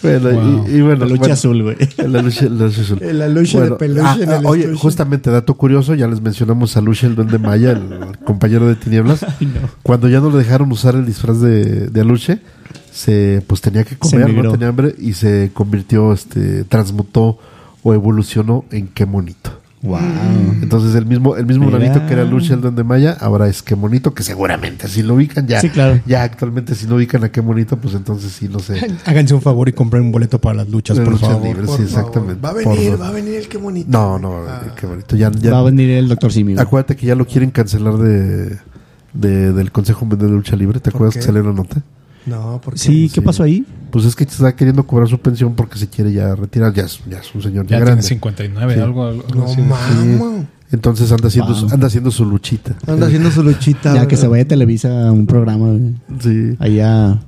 bueno, 0.03 0.29
Wow. 0.31 0.67
y, 0.67 0.71
y 0.71 0.81
bueno, 0.81 0.99
La 0.99 1.05
lucha 1.05 1.19
bueno, 1.19 1.33
azul, 1.33 1.63
güey. 1.63 1.77
El 1.97 2.15
aluche, 2.15 2.45
el 2.45 2.61
aluche 2.61 2.81
azul. 2.81 2.99
El 3.01 3.21
aluche 3.21 3.59
de 3.61 3.71
peluche 3.71 4.01
ah, 4.05 4.17
en 4.19 4.29
ah, 4.29 4.37
el 4.37 4.45
Oye, 4.45 4.61
estuche. 4.63 4.79
justamente, 4.81 5.31
dato 5.31 5.53
curioso, 5.55 5.95
ya 5.95 6.07
les 6.07 6.21
mencionamos 6.21 6.77
a 6.77 6.81
Luche, 6.81 7.07
el 7.07 7.15
duende 7.15 7.39
maya, 7.39 7.71
el 7.71 8.17
compañero 8.25 8.67
de 8.67 8.75
tinieblas. 8.75 9.25
Cuando 9.81 10.09
ya 10.09 10.19
no 10.19 10.29
le 10.29 10.37
dejaron 10.37 10.71
usar 10.71 10.95
el 10.95 11.05
disfraz 11.05 11.39
de, 11.41 11.87
de 11.87 12.01
Aluche, 12.01 12.39
se, 12.91 13.43
pues 13.47 13.61
tenía 13.61 13.83
que 13.83 13.97
comer, 13.97 14.33
no 14.33 14.51
tenía 14.51 14.67
hambre 14.67 14.93
y 14.99 15.13
se 15.13 15.49
convirtió, 15.53 16.13
este, 16.13 16.63
transmutó 16.65 17.39
o 17.81 17.93
evolucionó 17.93 18.65
en 18.71 18.87
qué 18.87 19.05
monito. 19.05 19.59
Wow. 19.83 19.99
Entonces 20.61 20.95
el 20.95 21.05
mismo, 21.05 21.35
el 21.35 21.45
mismo 21.45 21.69
monito 21.69 22.05
que 22.07 22.13
era 22.13 22.23
Luche 22.23 22.53
el 22.53 22.61
duende 22.61 22.85
maya, 22.85 23.17
ahora 23.19 23.49
es 23.49 23.61
qué 23.61 23.75
monito, 23.75 24.13
que 24.13 24.23
seguramente 24.23 24.87
si 24.87 25.03
lo 25.03 25.15
ubican 25.15 25.45
ya. 25.45 25.59
Sí, 25.59 25.69
claro. 25.69 25.99
Ya 26.05 26.23
actualmente 26.23 26.73
si 26.73 26.87
no 26.87 26.95
ubican 26.95 27.23
a 27.25 27.29
qué 27.33 27.41
monito, 27.41 27.75
pues 27.75 27.93
entonces 27.93 28.31
sí, 28.31 28.47
no 28.47 28.59
sé. 28.59 28.79
Háganse 29.05 29.33
un 29.33 29.41
favor 29.41 29.67
y 29.67 29.73
compren 29.73 30.03
un 30.03 30.11
boleto 30.13 30.39
para 30.39 30.55
las 30.55 30.69
luchas, 30.69 30.97
por 30.99 31.09
luchas 31.11 31.27
favor. 31.29 31.47
libres, 31.47 31.65
Por 31.67 31.77
sí, 31.77 31.83
favor. 31.87 31.99
exactamente. 31.99 32.41
Va 32.41 32.49
a 32.49 32.53
venir, 32.53 33.01
va 33.01 33.07
a 33.09 33.11
venir 33.11 33.33
el 33.35 33.47
que 33.49 33.57
bonito. 33.57 33.89
No, 33.91 34.17
no, 34.17 34.39
qué 34.79 34.85
bonito. 34.87 35.15
Ya, 35.17 35.29
ya- 35.31 35.51
Va 35.51 35.59
a 35.59 35.63
venir 35.63 35.89
el 35.89 36.07
doctor 36.07 36.31
Simi. 36.31 36.53
güey. 36.53 36.63
acuérdate 36.65 36.95
que 36.95 37.05
ya 37.05 37.15
lo 37.15 37.27
quieren 37.27 37.51
cancelar 37.51 37.97
de, 37.97 38.57
de- 39.13 39.51
del 39.51 39.71
Consejo 39.73 40.05
Mundial 40.05 40.29
de 40.31 40.35
Lucha 40.37 40.55
Libre. 40.55 40.79
¿Te 40.79 40.91
acuerdas 40.91 41.15
qué? 41.15 41.19
que 41.19 41.25
salió 41.25 41.43
la 41.43 41.51
nota? 41.51 41.81
No, 42.25 42.59
porque 42.63 42.79
Sí, 42.79 43.09
¿qué 43.13 43.19
Sí. 43.19 43.21
pasó 43.21 43.43
ahí? 43.43 43.65
pues 43.91 44.05
es 44.05 44.15
que 44.15 44.23
está 44.23 44.55
queriendo 44.55 44.87
cobrar 44.87 45.07
su 45.07 45.19
pensión 45.19 45.53
porque 45.55 45.77
se 45.77 45.87
quiere 45.87 46.11
ya 46.11 46.33
retirar. 46.35 46.73
Ya 46.73 46.83
es, 46.83 46.99
ya 47.09 47.19
es 47.19 47.35
un 47.35 47.41
señor 47.43 47.65
ya, 47.65 47.71
Ya 47.71 47.77
tiene 47.77 47.85
grande. 47.85 48.03
59, 48.03 48.73
Sí. 48.75 48.79
algo, 48.79 49.03
algo 49.05 49.23
No 49.35 49.45
así. 49.45 49.61
mames. 49.61 50.45
Entonces 50.71 51.11
anda 51.11 51.27
haciendo, 51.27 51.53
Wow. 51.53 51.69
anda 51.71 51.85
haciendo 51.87 52.09
su 52.09 52.25
luchita. 52.25 52.73
Anda 52.87 53.05
haciendo 53.05 53.29
su 53.29 53.43
luchita. 53.43 53.93
Ya 53.93 54.07
que 54.07 54.17
se 54.17 54.27
vaya 54.27 54.43
a 54.43 54.47
Televisa 54.47 55.07
a 55.09 55.11
un 55.11 55.27
programa. 55.27 55.77
Sí. 56.19 56.55
Allá 56.57 57.19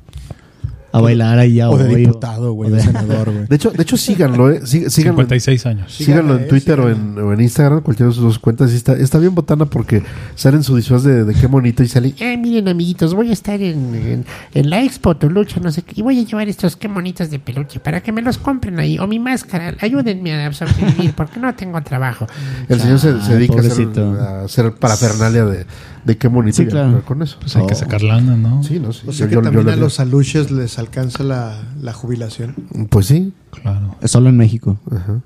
a 0.97 1.01
bailar 1.01 1.39
allá 1.39 1.69
O 1.69 1.77
de 1.77 1.93
hoy, 1.93 2.01
diputado, 2.01 2.53
güey, 2.53 2.71
o 2.71 2.75
de 2.75 2.81
senador, 2.83 3.31
güey. 3.31 3.45
De 3.47 3.55
hecho, 3.55 3.71
de 3.71 3.83
hecho 3.83 3.97
síganlo, 3.97 4.49
eh. 4.51 4.61
Sí- 4.65 4.89
síganlo, 4.89 5.21
en- 5.21 5.27
56 5.29 5.65
años. 5.65 5.93
síganlo 5.93 6.37
en 6.37 6.47
Twitter 6.47 6.79
o 6.79 6.89
en, 6.89 7.17
o 7.17 7.33
en 7.33 7.41
Instagram, 7.41 7.81
cualquiera 7.81 8.09
de 8.09 8.15
sus 8.15 8.23
dos 8.23 8.39
cuentas. 8.39 8.71
Y 8.71 8.75
está, 8.75 8.93
está 8.93 9.17
bien 9.19 9.35
botana 9.35 9.65
porque 9.65 10.03
sale 10.35 10.57
en 10.57 10.63
su 10.63 10.75
disfraz 10.75 11.03
de, 11.03 11.23
de 11.25 11.33
qué 11.33 11.47
bonito 11.47 11.83
y 11.83 11.87
sale. 11.87 12.13
Ay, 12.19 12.37
miren, 12.37 12.67
amiguitos, 12.67 13.13
voy 13.13 13.29
a 13.29 13.33
estar 13.33 13.61
en, 13.61 13.95
en, 13.95 14.25
en 14.53 14.69
la 14.69 14.81
Expo 14.83 15.15
Tolucha, 15.17 15.59
no 15.59 15.71
sé 15.71 15.81
qué, 15.81 15.93
y 15.97 16.01
voy 16.01 16.19
a 16.19 16.23
llevar 16.23 16.47
estos 16.47 16.75
qué 16.75 16.87
monitos 16.87 17.29
de 17.29 17.39
peluche 17.39 17.79
para 17.79 18.01
que 18.01 18.11
me 18.11 18.21
los 18.21 18.37
compren 18.37 18.79
ahí. 18.79 18.97
O 18.99 19.07
mi 19.07 19.19
máscara, 19.19 19.75
ayúdenme 19.81 20.33
a 20.45 20.53
sobrevivir 20.53 21.13
porque 21.15 21.39
no 21.39 21.53
tengo 21.55 21.81
trabajo. 21.81 22.27
El 22.69 22.79
señor 22.79 22.99
se, 22.99 23.21
se 23.21 23.33
Ay, 23.33 23.39
dedica 23.39 23.55
a 23.55 23.59
hacer, 23.59 23.87
a 23.99 24.41
hacer 24.45 24.71
parafernalia 24.73 25.45
de, 25.45 25.65
de 26.05 26.17
qué 26.17 26.27
bonito 26.27 26.55
Sí, 26.57 26.63
y 26.63 26.65
a 26.67 26.69
claro. 26.69 26.87
jugar 26.89 27.03
con 27.03 27.21
eso. 27.23 27.37
Pues 27.39 27.55
hay 27.55 27.65
que 27.67 27.75
sacar 27.75 28.01
lana, 28.03 28.37
¿no? 28.37 28.63
Sí, 28.63 28.79
no, 28.79 28.93
sí. 28.93 29.01
O 29.07 29.11
sea 29.11 29.25
Yo- 29.25 29.29
que 29.29 29.35
yo- 29.35 29.41
también 29.41 29.69
a 29.69 29.75
los 29.75 29.99
aluches 29.99 30.51
les 30.51 30.77
alcanza 30.79 31.23
la, 31.23 31.61
la 31.81 31.93
jubilación. 31.93 32.55
Pues 32.89 33.07
sí, 33.07 33.33
Claro. 33.61 33.95
Es 34.01 34.11
solo 34.11 34.29
en 34.29 34.37
México. 34.37 34.77
ajá, 34.91 35.21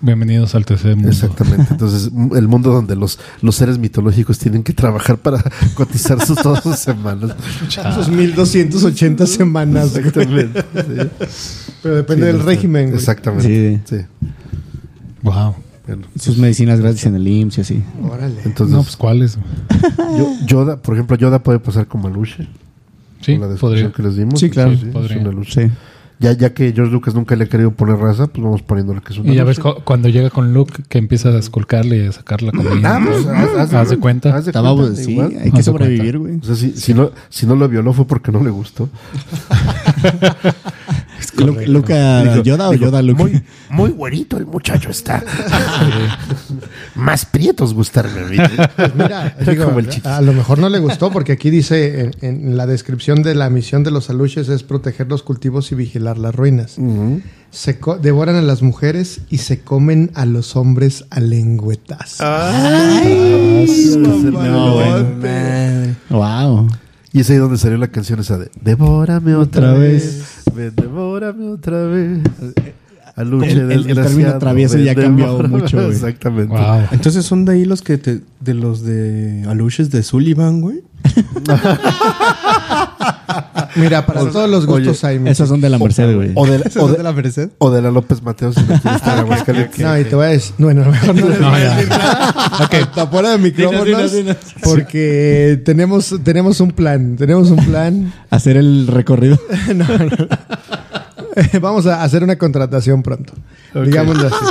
Bienvenidos 0.00 0.54
al 0.54 0.64
tercer 0.64 0.94
mundo. 0.94 1.10
exactamente. 1.10 1.66
Entonces, 1.72 2.10
el 2.36 2.46
mundo 2.46 2.70
donde 2.70 2.94
los, 2.94 3.18
los 3.42 3.56
seres 3.56 3.78
mitológicos 3.78 4.38
tienen 4.38 4.62
que 4.62 4.72
trabajar 4.72 5.18
para 5.18 5.42
cotizar 5.74 6.24
sus, 6.24 6.36
todas 6.40 6.62
sus 6.62 6.76
semanas. 6.78 7.34
Sus 7.96 8.08
1280 8.08 9.26
semanas. 9.26 9.96
Exactamente. 9.96 10.62
sí. 10.72 11.72
Pero 11.82 11.96
depende 11.96 12.26
Sí, 12.26 12.32
del 12.36 12.44
régimen. 12.44 12.86
güey. 12.88 12.98
Exactamente. 12.98 13.80
Sí. 13.86 13.96
Wow. 15.22 15.54
Bueno, 15.88 16.02
Sus 16.20 16.36
medicinas 16.38 16.80
gratis 16.80 17.04
en 17.06 17.14
el 17.16 17.26
IMSS 17.26 17.58
y 17.58 17.60
así. 17.62 17.82
Órale. 18.02 18.36
entonces, 18.44 18.76
No, 18.76 18.82
pues 18.82 18.96
¿cuáles? 18.96 19.38
yo- 20.18 20.34
Yoda, 20.46 20.76
por 20.76 20.94
ejemplo, 20.94 21.16
Yoda 21.16 21.42
puede 21.42 21.58
pasar 21.58 21.86
como 21.88 22.06
Aluche. 22.08 22.46
Sí, 23.20 23.32
con 23.32 23.40
la 23.40 23.48
descripción 23.48 23.58
podría. 23.58 23.92
que 23.92 24.02
les 24.02 24.16
dimos. 24.16 24.38
Sí, 24.38 24.48
claro. 24.50 24.70
es 24.72 24.84
Podría. 24.84 25.18
una 25.18 25.30
Aluche. 25.30 25.68
Sí. 25.68 25.74
Ya, 26.20 26.32
ya 26.32 26.52
que 26.52 26.72
George 26.72 26.92
Lucas 26.92 27.14
nunca 27.14 27.36
le 27.36 27.44
ha 27.44 27.48
querido 27.48 27.70
poner 27.70 27.96
raza, 27.96 28.26
pues 28.26 28.42
vamos 28.42 28.62
poniéndole 28.62 29.00
que 29.02 29.12
es 29.12 29.18
una 29.20 29.32
Y 29.32 29.36
ya 29.36 29.44
ves 29.44 29.60
cu- 29.60 29.76
cuando 29.84 30.08
llega 30.08 30.30
con 30.30 30.52
Luke 30.52 30.82
que 30.88 30.98
empieza 30.98 31.28
a 31.28 31.38
esculcarle 31.38 31.96
y 32.04 32.06
a 32.08 32.12
sacar 32.12 32.42
la 32.42 32.50
comida. 32.50 32.96
Ah, 32.96 33.00
pues, 33.04 33.24
haz, 33.26 33.72
Haz 33.72 33.90
de 33.90 33.98
cuenta. 33.98 34.34
haz 34.34 34.46
de 34.46 34.52
cuenta, 34.52 34.96
sí, 34.96 35.12
igual. 35.12 35.32
hay 35.40 35.50
que 35.52 35.58
Haz 35.60 35.64
sobrevivir, 35.64 36.18
güey. 36.18 36.38
O 36.38 36.42
sea, 36.44 36.56
si, 36.56 36.72
si, 36.72 36.92
no, 36.92 37.12
si 37.28 37.46
no 37.46 37.54
lo 37.54 37.68
violó 37.68 37.92
fue 37.92 38.04
porque 38.06 38.32
no 38.32 38.42
le 38.42 38.50
gustó. 38.50 38.88
Lu- 41.36 41.54
Luca 41.66 42.22
Dijo- 42.24 42.42
Yoda 42.42 42.68
o 42.68 42.72
dijo, 42.72 42.84
Yoda 42.86 43.02
Luca. 43.02 43.22
Muy, 43.22 43.42
muy 43.70 43.90
güerito 43.90 44.36
el 44.38 44.46
muchacho 44.46 44.90
está. 44.90 45.22
Más 46.96 47.26
prietos 47.26 47.74
gustarme. 47.74 48.22
Pues 48.76 48.94
mira, 48.94 49.36
digo, 49.46 49.66
como 49.66 49.78
el 49.78 49.88
chiste. 49.88 50.08
a 50.08 50.20
lo 50.20 50.32
mejor 50.32 50.58
no 50.58 50.68
le 50.68 50.78
gustó 50.80 51.10
porque 51.12 51.32
aquí 51.32 51.50
dice 51.50 52.00
en, 52.00 52.12
en 52.22 52.56
la 52.56 52.66
descripción 52.66 53.22
de 53.22 53.34
la 53.34 53.50
misión 53.50 53.84
de 53.84 53.90
los 53.92 54.10
aluches 54.10 54.48
es 54.48 54.62
proteger 54.64 55.08
los 55.08 55.22
cultivos 55.22 55.70
y 55.70 55.74
vigilar 55.76 56.07
las 56.16 56.34
ruinas. 56.34 56.78
Ujú. 56.78 57.20
Se 57.50 57.78
co- 57.78 57.98
devoran 57.98 58.36
a 58.36 58.42
las 58.42 58.62
mujeres 58.62 59.20
y 59.30 59.38
se 59.38 59.60
comen 59.60 60.10
a 60.14 60.24
los 60.26 60.54
hombres 60.56 61.04
a 61.10 61.18
lengüetas. 61.20 62.18
No, 63.96 64.74
güey. 64.74 65.94
Wow. 66.10 66.68
Y 67.12 67.20
es 67.20 67.30
ahí 67.30 67.36
donde 67.36 67.56
salió 67.58 67.78
la 67.78 67.88
canción 67.88 68.20
esa 68.20 68.36
de 68.38 68.50
Devórame 68.62 69.34
otra, 69.34 69.70
Otra 69.70 69.78
vez. 69.80 70.22
Ven, 70.54 70.72
devórame 70.76 71.48
otra 71.48 71.84
vez. 71.84 72.20
Aluche 73.16 73.50
El- 73.52 73.72
el- 73.72 73.90
el 73.90 73.96
término 73.96 74.38
travieso 74.38 74.76
ven, 74.76 74.84
ya 74.84 74.92
ha 74.92 74.94
cambiado 74.94 75.42
mucho, 75.48 75.78
güey. 75.78 75.90
Exactamente. 75.90 76.54
Wow. 76.54 76.82
Entonces 76.92 77.24
son 77.24 77.44
de 77.46 77.52
ahí 77.54 77.64
los 77.64 77.82
que 77.82 77.98
te, 77.98 78.20
de 78.40 78.54
los 78.54 78.82
de 78.84 79.44
Aluches 79.48 79.90
de 79.90 80.02
Sullivan, 80.04 80.60
güey. 80.60 80.82
Mira, 83.76 84.04
para 84.06 84.20
todos 84.30 84.48
los 84.48 84.66
gustos 84.66 85.02
hay. 85.04 85.18
mi 85.18 85.30
Esos 85.30 85.48
son 85.48 85.60
de 85.60 85.68
la 85.70 85.78
Merced, 85.78 86.14
güey. 86.14 86.32
O 86.34 86.46
de, 86.46 86.56
¿Esos 86.56 86.76
o 86.76 86.80
son 86.80 86.92
de- 86.92 86.96
de 86.98 87.02
la 87.04 87.12
Merced? 87.12 87.48
o 87.58 87.70
de 87.70 87.82
la 87.82 87.90
López 87.90 88.22
Mateos 88.22 88.54
si 88.54 88.60
no 88.62 88.80
quiere 88.80 88.96
estar 88.96 89.14
en 89.18 89.24
Aguascalientes. 89.24 89.78
No, 89.80 89.98
y 89.98 90.04
te 90.04 90.14
voy 90.14 90.26
a 90.26 90.28
decir. 90.30 90.54
Bueno, 90.58 90.84
mejor 90.90 91.14
no, 91.14 91.26
No, 91.28 91.50
voy 91.50 91.60
a 91.60 91.82
ya. 91.82 92.28
Hasta 92.70 93.06
fuera 93.06 93.30
de 93.32 93.38
micrófonos. 93.38 93.84
Dinos, 93.84 94.12
dinos, 94.12 94.36
dinos. 94.36 94.36
Porque 94.62 95.60
tenemos, 95.64 96.14
tenemos 96.24 96.60
un 96.60 96.70
plan. 96.72 97.16
Tenemos 97.16 97.50
un 97.50 97.64
plan. 97.64 98.12
Hacer 98.30 98.56
el 98.56 98.86
recorrido. 98.86 99.38
No, 99.74 99.84
no. 99.86 100.28
Vamos 101.60 101.86
a 101.86 102.02
hacer 102.02 102.22
una 102.22 102.36
contratación 102.36 103.02
pronto. 103.02 103.32
Digámoslo 103.74 104.28
así. 104.28 104.44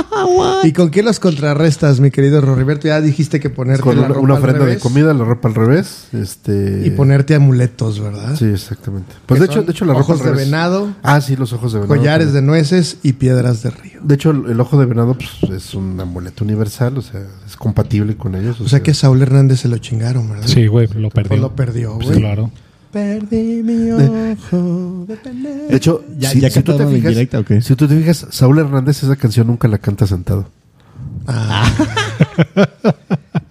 ¿Y 0.68 0.72
con 0.72 0.90
qué 0.90 1.02
los 1.02 1.20
contrarrestas, 1.20 2.00
mi 2.00 2.10
querido 2.10 2.40
Roriberto? 2.40 2.88
Ya 2.88 3.00
dijiste 3.00 3.40
que 3.40 3.50
ponerte 3.50 3.82
Con 3.82 3.96
la 3.96 4.02
una, 4.02 4.08
ropa 4.08 4.20
una 4.20 4.34
al 4.36 4.40
ofrenda 4.42 4.64
de 4.66 4.78
comida, 4.78 5.12
la 5.14 5.24
ropa 5.24 5.48
al 5.48 5.54
revés. 5.54 6.08
Este... 6.12 6.82
y 6.84 6.90
ponerte 6.90 7.34
amuletos, 7.34 8.00
¿verdad? 8.00 8.36
Sí, 8.36 8.46
exactamente. 8.46 9.14
Pues 9.26 9.40
Que 9.40 9.46
de 9.46 9.52
hecho, 9.52 9.62
de 9.62 9.72
hecho 9.72 9.84
la 9.84 9.92
ropa 9.94 10.04
ojos 10.04 10.20
al 10.20 10.24
de 10.26 10.30
revés. 10.32 10.46
venado, 10.46 10.94
Ah, 11.02 11.20
sí, 11.20 11.36
los 11.36 11.52
ojos 11.52 11.72
de 11.72 11.80
venado. 11.80 11.96
collares 11.98 12.32
de 12.32 12.42
nueces 12.42 12.98
y 13.02 13.14
piedras 13.14 13.62
de 13.62 13.70
río. 13.70 14.00
De 14.02 14.14
hecho, 14.14 14.30
el, 14.30 14.50
el 14.50 14.60
ojo 14.60 14.78
de 14.78 14.86
venado 14.86 15.14
pues, 15.14 15.50
es 15.52 15.74
un 15.74 16.00
amuleto 16.00 16.44
universal, 16.44 16.96
o 16.98 17.02
sea, 17.02 17.20
es 17.46 17.56
compatible 17.56 18.16
con 18.16 18.34
ellos. 18.34 18.60
O 18.60 18.68
sea 18.68 18.80
que 18.82 18.92
a 18.92 18.94
Saúl 18.94 19.20
Hernández 19.22 19.60
se 19.60 19.68
lo 19.68 19.78
chingaron, 19.78 20.28
¿verdad? 20.30 20.46
Sí, 20.46 20.66
güey, 20.66 20.86
lo 20.94 21.10
perdió. 21.10 21.28
Pues 21.28 21.40
lo 21.40 21.54
perdió, 21.56 21.94
Pues 21.96 22.08
güey. 22.08 22.20
claro. 22.20 22.50
Perdí 22.92 23.62
mi 23.62 23.90
ojo 23.90 25.06
de 25.06 25.16
De 25.68 25.76
hecho, 25.76 26.02
¿Ya- 26.18 26.30
si, 26.30 26.40
ya 26.40 26.50
si 26.50 26.62
tú 26.62 26.76
te 26.76 26.86
fijas, 26.86 27.14
directa 27.14 27.44
si 27.60 27.76
tú 27.76 27.86
te 27.86 27.96
fijas, 27.96 28.26
Saúl 28.30 28.58
Hernández 28.58 29.02
esa 29.02 29.16
canción 29.16 29.46
nunca 29.46 29.68
la 29.68 29.78
canta 29.78 30.06
sentado. 30.06 30.48
Ah. 31.26 31.70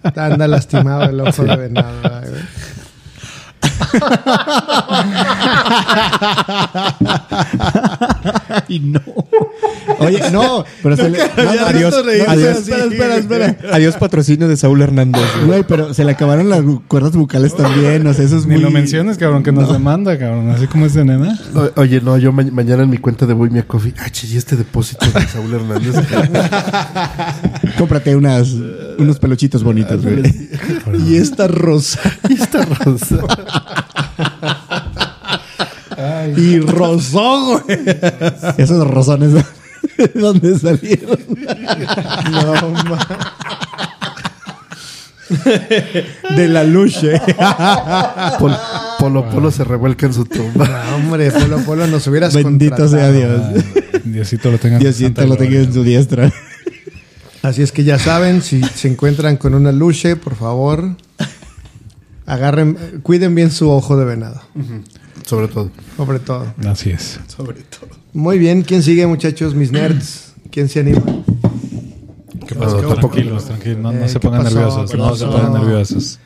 Anda 0.16 0.48
lastimado 0.48 1.04
el 1.04 1.20
ojo 1.20 1.44
de 1.44 1.56
venado. 1.56 2.02
y 8.68 8.80
no. 8.80 9.00
Oye, 10.00 10.20
no. 10.32 10.64
Pero 10.82 10.96
se 10.96 11.10
le. 11.10 11.18
no, 11.18 11.50
adiós, 11.66 11.94
adiós. 12.28 12.58
Espera, 12.68 12.84
espera, 12.84 13.16
espera. 13.16 13.56
Adiós 13.72 13.96
patrocinio 13.96 14.48
de 14.48 14.56
Saúl 14.56 14.80
Hernández. 14.82 15.22
güey. 15.46 15.64
Pero 15.66 15.94
se 15.94 16.04
le 16.04 16.12
acabaron 16.12 16.48
las 16.48 16.62
cuerdas 16.88 17.12
bucales 17.12 17.54
también. 17.56 18.06
O 18.06 18.14
sea, 18.14 18.24
eso 18.24 18.36
es 18.38 18.46
Ni 18.46 18.54
muy. 18.54 18.62
lo 18.62 18.70
menciones, 18.70 19.18
cabrón, 19.18 19.42
que 19.42 19.52
nos 19.52 19.72
demanda, 19.72 20.18
cabrón. 20.18 20.50
Así 20.50 20.66
como 20.66 20.86
es 20.86 20.94
de 20.94 21.04
nena. 21.04 21.38
O- 21.54 21.80
oye, 21.80 22.00
no, 22.00 22.16
yo 22.18 22.32
ma- 22.32 22.44
mañana 22.52 22.82
en 22.84 22.90
mi 22.90 22.98
cuenta 22.98 23.26
de 23.26 23.34
Bohemia 23.34 23.66
Coffee, 23.66 23.94
ah, 23.98 24.10
che, 24.10 24.26
y 24.26 24.36
este 24.36 24.56
depósito 24.56 25.06
de 25.10 25.26
Saúl 25.26 25.52
Hernández. 25.54 25.94
Cómprate 27.78 28.14
unas, 28.16 28.52
unos 28.98 29.18
peluchitos 29.18 29.62
bonitos, 29.64 30.02
güey. 30.02 30.22
Y 31.06 31.16
esta 31.16 31.46
rosa. 31.48 32.00
y 32.28 32.34
esta 32.34 32.64
rosa. 32.64 33.18
Y 36.36 36.60
rosó, 36.60 37.60
güey. 37.64 37.78
Esos 38.56 38.86
rosones. 38.86 39.44
¿De 40.14 40.20
dónde 40.20 40.58
salieron? 40.58 41.18
No, 42.30 42.70
ma. 42.88 42.98
De 46.36 46.48
la 46.48 46.64
luche. 46.64 47.20
Pol- 48.38 48.56
Polo 48.98 49.28
Polo 49.30 49.50
se 49.50 49.64
revuelca 49.64 50.06
en 50.06 50.14
su 50.14 50.24
tumba. 50.24 50.66
No, 50.90 50.96
hombre, 50.96 51.30
Polo 51.30 51.58
Polo 51.58 51.86
nos 51.86 52.06
hubieras 52.06 52.34
Bendito 52.34 52.88
sea. 52.88 53.12
Dios. 53.12 53.40
Diosito 54.04 54.50
lo 54.50 54.58
tenga 54.58 54.76
en 54.76 54.82
Diosito 54.82 55.26
lo 55.26 55.36
tenga 55.36 55.58
en 55.58 55.72
su 55.72 55.82
diestra. 55.84 56.32
Así 57.42 57.62
es 57.62 57.72
que 57.72 57.84
ya 57.84 57.98
saben, 57.98 58.42
si 58.42 58.62
se 58.62 58.88
encuentran 58.88 59.36
con 59.36 59.54
una 59.54 59.70
luche, 59.70 60.16
por 60.16 60.34
favor, 60.34 60.96
agarren, 62.26 62.76
eh, 62.80 62.98
cuiden 63.02 63.34
bien 63.34 63.50
su 63.52 63.70
ojo 63.70 63.96
de 63.96 64.04
venado, 64.04 64.42
Sobre 65.24 65.46
todo. 65.48 65.70
sobre 65.96 66.18
todo. 66.18 66.52
Así 66.66 66.90
es. 66.90 67.20
Muy 68.12 68.38
bien, 68.38 68.62
¿quién 68.62 68.82
sigue, 68.82 69.06
muchachos, 69.06 69.54
mis 69.54 69.70
nerds? 69.72 70.32
¿Quién 70.50 70.68
se 70.68 70.80
anima? 70.80 71.02
¿Qué 72.46 72.54
pasó? 72.54 72.80
No, 72.82 72.94
tranquilos, 72.94 73.44
tranquilos. 73.44 73.78
No, 73.78 73.92
no 73.92 74.04
Eh, 74.04 74.08
se 74.08 74.14
¿qué 74.14 74.20
pongan 74.20 74.42
pasó? 74.44 74.54
nerviosos. 74.56 74.90
¿Qué 74.90 74.96
No 74.96 75.14
se 75.16 75.26
pongan 75.26 75.52
nerviosos. 75.52 76.18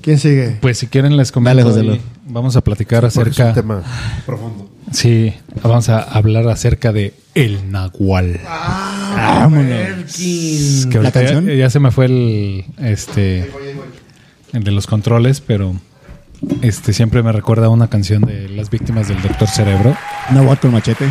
¿Quién 0.00 0.18
sigue? 0.18 0.56
Pues 0.60 0.78
si 0.78 0.86
quieren 0.86 1.16
les 1.16 1.32
comento 1.32 1.70
Dale, 1.74 2.00
vamos 2.28 2.56
a 2.56 2.60
platicar 2.62 3.00
Porque 3.02 3.10
es 3.10 3.16
un 3.16 3.22
acerca... 3.32 3.52
tema 3.52 3.82
profundo. 4.24 4.70
Sí, 4.92 5.32
vamos 5.62 5.88
a 5.88 6.00
hablar 6.00 6.48
acerca 6.48 6.92
de 6.92 7.12
el 7.34 7.70
nahual. 7.72 8.40
Vámonos. 8.44 9.66
Que 10.16 10.88
¿La 10.92 10.96
ahorita 10.98 11.22
ya, 11.22 11.32
canción? 11.32 11.56
ya 11.56 11.70
se 11.70 11.80
me 11.80 11.90
fue 11.90 12.04
el 12.06 12.64
este 12.78 13.50
el 14.52 14.62
de 14.62 14.70
los 14.70 14.86
controles, 14.86 15.40
pero 15.40 15.74
este 16.62 16.92
siempre 16.92 17.22
me 17.22 17.32
recuerda 17.32 17.66
a 17.66 17.70
una 17.70 17.88
canción 17.88 18.22
de 18.22 18.48
las 18.48 18.70
víctimas 18.70 19.08
del 19.08 19.20
Doctor 19.22 19.48
Cerebro. 19.48 19.96
Nahuatl 20.30 20.60
con 20.62 20.72
machete. 20.72 21.08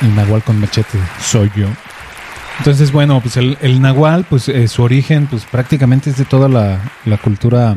El 0.00 0.14
nahual 0.14 0.42
con 0.42 0.60
machete 0.60 0.98
soy 1.20 1.50
yo. 1.56 1.66
Entonces, 2.58 2.90
bueno, 2.90 3.20
pues 3.20 3.36
el, 3.36 3.56
el 3.60 3.80
nahual, 3.80 4.24
pues 4.28 4.48
eh, 4.48 4.66
su 4.68 4.82
origen, 4.82 5.26
pues 5.28 5.44
prácticamente 5.44 6.10
es 6.10 6.16
de 6.16 6.24
toda 6.24 6.48
la, 6.48 6.80
la 7.04 7.16
cultura 7.18 7.76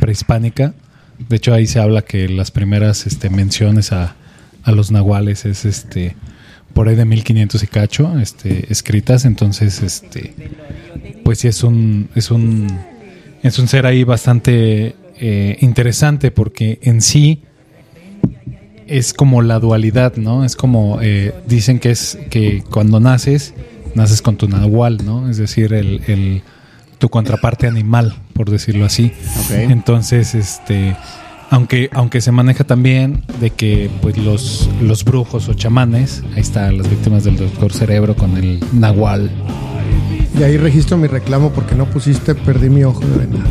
prehispánica. 0.00 0.72
De 1.18 1.36
hecho, 1.36 1.52
ahí 1.52 1.66
se 1.66 1.80
habla 1.80 2.02
que 2.02 2.28
las 2.28 2.50
primeras 2.50 3.06
este, 3.06 3.28
menciones 3.28 3.92
a, 3.92 4.14
a 4.64 4.72
los 4.72 4.90
nahuales 4.90 5.44
es 5.44 5.64
este 5.64 6.16
por 6.72 6.88
ahí 6.88 6.96
de 6.96 7.04
1500 7.04 7.62
y 7.62 7.66
cacho 7.68 8.18
este 8.18 8.66
escritas 8.72 9.24
entonces 9.24 9.80
este 9.80 10.34
pues 11.22 11.38
sí 11.38 11.46
es 11.46 11.62
un 11.62 12.08
es 12.16 12.32
un 12.32 12.66
es 13.42 13.58
un 13.60 13.68
ser 13.68 13.86
ahí 13.86 14.02
bastante 14.02 14.96
eh, 15.18 15.56
interesante 15.60 16.30
porque 16.30 16.78
en 16.82 17.00
sí 17.02 17.42
es 18.86 19.14
como 19.14 19.42
la 19.42 19.58
dualidad, 19.60 20.16
¿no? 20.16 20.44
Es 20.44 20.56
como 20.56 20.98
eh, 21.00 21.32
dicen 21.46 21.78
que 21.78 21.90
es 21.90 22.18
que 22.30 22.62
cuando 22.70 23.00
naces, 23.00 23.54
naces 23.94 24.20
con 24.22 24.36
tu 24.36 24.48
nahual, 24.48 24.98
¿no? 25.04 25.28
Es 25.30 25.36
decir, 25.38 25.72
el, 25.72 26.02
el- 26.06 26.42
tu 26.98 27.08
contraparte 27.08 27.66
animal, 27.66 28.14
por 28.34 28.48
decirlo 28.50 28.84
así. 28.86 29.12
Entonces, 29.70 30.34
este, 30.34 30.96
aunque, 31.50 31.90
aunque 31.92 32.20
se 32.20 32.30
maneja 32.32 32.64
también 32.64 33.24
de 33.40 33.50
que 33.50 33.90
pues 34.00 34.16
los, 34.16 34.70
los 34.80 35.04
brujos 35.04 35.48
o 35.48 35.54
chamanes, 35.54 36.22
ahí 36.34 36.40
están 36.40 36.78
las 36.78 36.88
víctimas 36.88 37.24
del 37.24 37.36
doctor 37.36 37.72
cerebro 37.72 38.14
con 38.16 38.36
el 38.38 38.60
nahual. 38.72 39.30
Y 40.38 40.44
ahí 40.44 40.56
registro 40.56 40.96
mi 40.96 41.06
reclamo 41.08 41.50
porque 41.52 41.74
no 41.74 41.84
pusiste, 41.86 42.34
perdí 42.34 42.70
mi 42.70 42.84
ojo 42.84 43.00
de 43.00 43.26
venado. 43.26 43.50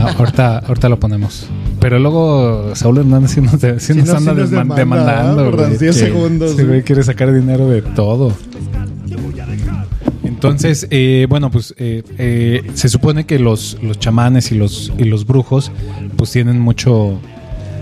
Ah, 0.00 0.14
ahorita, 0.18 0.58
ahorita 0.60 0.88
lo 0.88 0.98
ponemos. 0.98 1.46
Pero 1.78 1.98
luego 1.98 2.74
Saúl 2.74 2.98
Hernández 2.98 3.32
sí 3.32 3.40
nos, 3.40 3.52
sí 3.60 3.92
Sí 3.92 3.94
nos 3.94 4.06
nos- 4.08 4.16
anda 4.16 4.32
sí 4.34 4.38
nos 4.40 4.50
deman- 4.50 4.74
demanda, 4.74 4.76
demandando. 4.76 5.44
Por 5.44 5.56
güey. 5.56 5.70
los 5.70 5.78
10 5.78 5.94
Sí. 5.94 6.00
segundos, 6.06 6.48
Ese 6.52 6.62
güey 6.62 6.66
güey. 6.68 6.82
quiere 6.82 7.02
sacar 7.02 7.32
dinero 7.32 7.68
de 7.68 7.82
todo. 7.82 8.32
Entonces, 10.24 10.86
eh, 10.90 11.26
bueno, 11.28 11.50
pues 11.50 11.74
eh, 11.78 12.02
eh, 12.18 12.62
se 12.74 12.88
supone 12.88 13.24
que 13.26 13.38
los, 13.38 13.76
los 13.82 13.98
chamanes 13.98 14.52
y 14.52 14.54
los, 14.54 14.92
y 14.98 15.04
los 15.04 15.26
brujos 15.26 15.70
pues 16.16 16.30
tienen 16.30 16.60
mucho, 16.60 17.18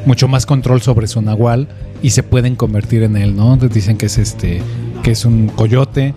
mucho 0.07 0.29
más 0.29 0.47
control 0.47 0.81
sobre 0.83 1.07
su 1.07 1.21
nahual 1.23 1.69
y 2.03 2.11
se 2.11 2.23
pueden 2.23 2.57
convertir 2.57 3.03
en 3.03 3.16
él, 3.16 3.37
¿no? 3.37 3.53
Entonces 3.55 3.75
dicen 3.75 3.97
que 3.97 4.07
es 4.07 4.19
este, 4.19 4.61
que 5.03 5.12
es 5.12 5.25
un 5.25 5.49
coyote, 5.49 6.14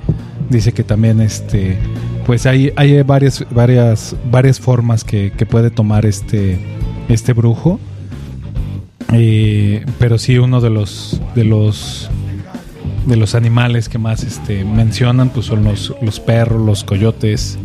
dice 0.49 0.72
que 0.74 0.84
también 0.84 1.22
este, 1.22 1.78
pues 2.26 2.45
hay, 2.45 2.72
hay 2.76 3.01
varias, 3.03 3.45
varias, 3.51 4.15
varias 4.32 4.59
formas 4.59 5.03
que, 5.03 5.32
que 5.38 5.45
puede 5.45 5.69
tomar 5.72 6.05
este, 6.05 6.57
este 7.09 7.34
brujo. 7.34 7.80
Eh, 9.13 9.84
pero 9.99 10.17
sí 10.17 10.38
uno 10.38 10.61
de 10.61 10.69
los 10.69 11.19
de 11.36 11.43
los 11.43 12.09
de 13.05 13.15
los 13.17 13.36
animales 13.36 13.89
que 13.89 13.97
más 13.97 14.24
este 14.24 14.63
mencionan 14.63 15.30
pues 15.30 15.47
son 15.47 15.63
los, 15.65 15.93
los 16.01 16.19
perros, 16.22 16.65
los 16.65 16.84
coyotes, 16.86 17.57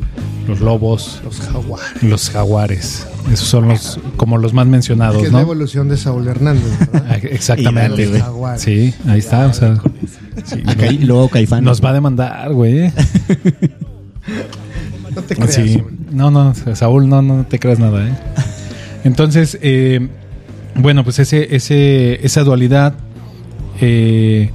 los 0.49 0.61
lobos, 0.61 1.21
Los 1.25 1.41
jaguares. 1.41 2.03
los 2.03 2.31
jaguares. 2.31 3.07
Esos 3.33 3.47
son 3.49 3.69
los 3.69 4.01
como 4.17 4.39
los 4.39 4.55
más 4.55 4.67
mencionados, 4.67 5.19
Que 5.19 5.27
es 5.27 5.33
la 5.33 5.39
¿no? 5.41 5.45
evolución 5.45 5.89
de 5.89 5.97
Saúl 5.97 6.27
Hernández, 6.27 6.65
¿verdad? 6.93 7.07
Ah, 7.11 7.17
Exactamente. 7.19 8.07
Dale. 8.11 8.59
Sí, 8.59 8.93
ahí 9.07 9.19
está, 9.21 9.47
o 9.47 9.53
sea, 9.53 9.79
sí, 10.45 10.63
Acá- 10.67 10.91
y 10.91 10.99
luego 10.99 11.29
Caifán. 11.29 11.63
nos 11.63 11.85
va 11.85 11.91
a 11.91 11.93
demandar, 11.93 12.53
güey. 12.53 12.91
No 15.15 15.23
te 15.23 15.35
creas. 15.35 15.55
Sí. 15.55 15.83
No, 16.11 16.31
no, 16.31 16.53
Saúl, 16.75 17.09
no, 17.09 17.23
no 17.23 17.47
te 17.47 17.59
creas 17.59 17.79
nada, 17.79 18.07
¿eh? 18.07 18.13
Entonces, 19.05 19.59
eh, 19.63 20.09
bueno, 20.75 21.05
pues 21.05 21.19
ese, 21.19 21.55
ese, 21.57 22.25
esa 22.27 22.43
dualidad, 22.45 22.95
eh, 23.81 24.51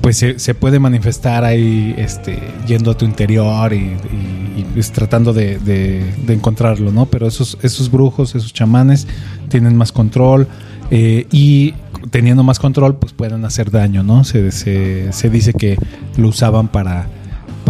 pues 0.00 0.16
se, 0.16 0.38
se 0.40 0.54
puede 0.54 0.78
manifestar 0.80 1.44
ahí, 1.44 1.94
este, 1.96 2.38
yendo 2.66 2.90
a 2.90 2.96
tu 2.98 3.04
interior 3.04 3.72
y, 3.72 3.76
y- 3.76 4.60
y, 4.60 4.66
pues, 4.74 4.90
tratando 4.90 5.32
de, 5.32 5.58
de- 5.58 6.02
de 6.26 6.34
encontrarlo, 6.34 6.90
¿no? 6.90 7.06
Pero 7.06 7.28
esos, 7.28 7.56
esos 7.62 7.90
brujos, 7.90 8.34
esos 8.34 8.52
chamanes, 8.52 9.06
tienen 9.48 9.76
más 9.76 9.92
control 9.92 10.48
eh, 10.90 11.26
y 11.30 11.74
teniendo 12.10 12.42
más 12.42 12.58
control, 12.58 12.96
pues 12.96 13.12
pueden 13.12 13.44
hacer 13.44 13.70
daño, 13.70 14.02
¿no? 14.02 14.24
Se, 14.24 14.50
se, 14.50 15.12
se 15.12 15.30
dice 15.30 15.52
que 15.52 15.76
lo 16.16 16.28
usaban 16.28 16.66
para, 16.68 17.06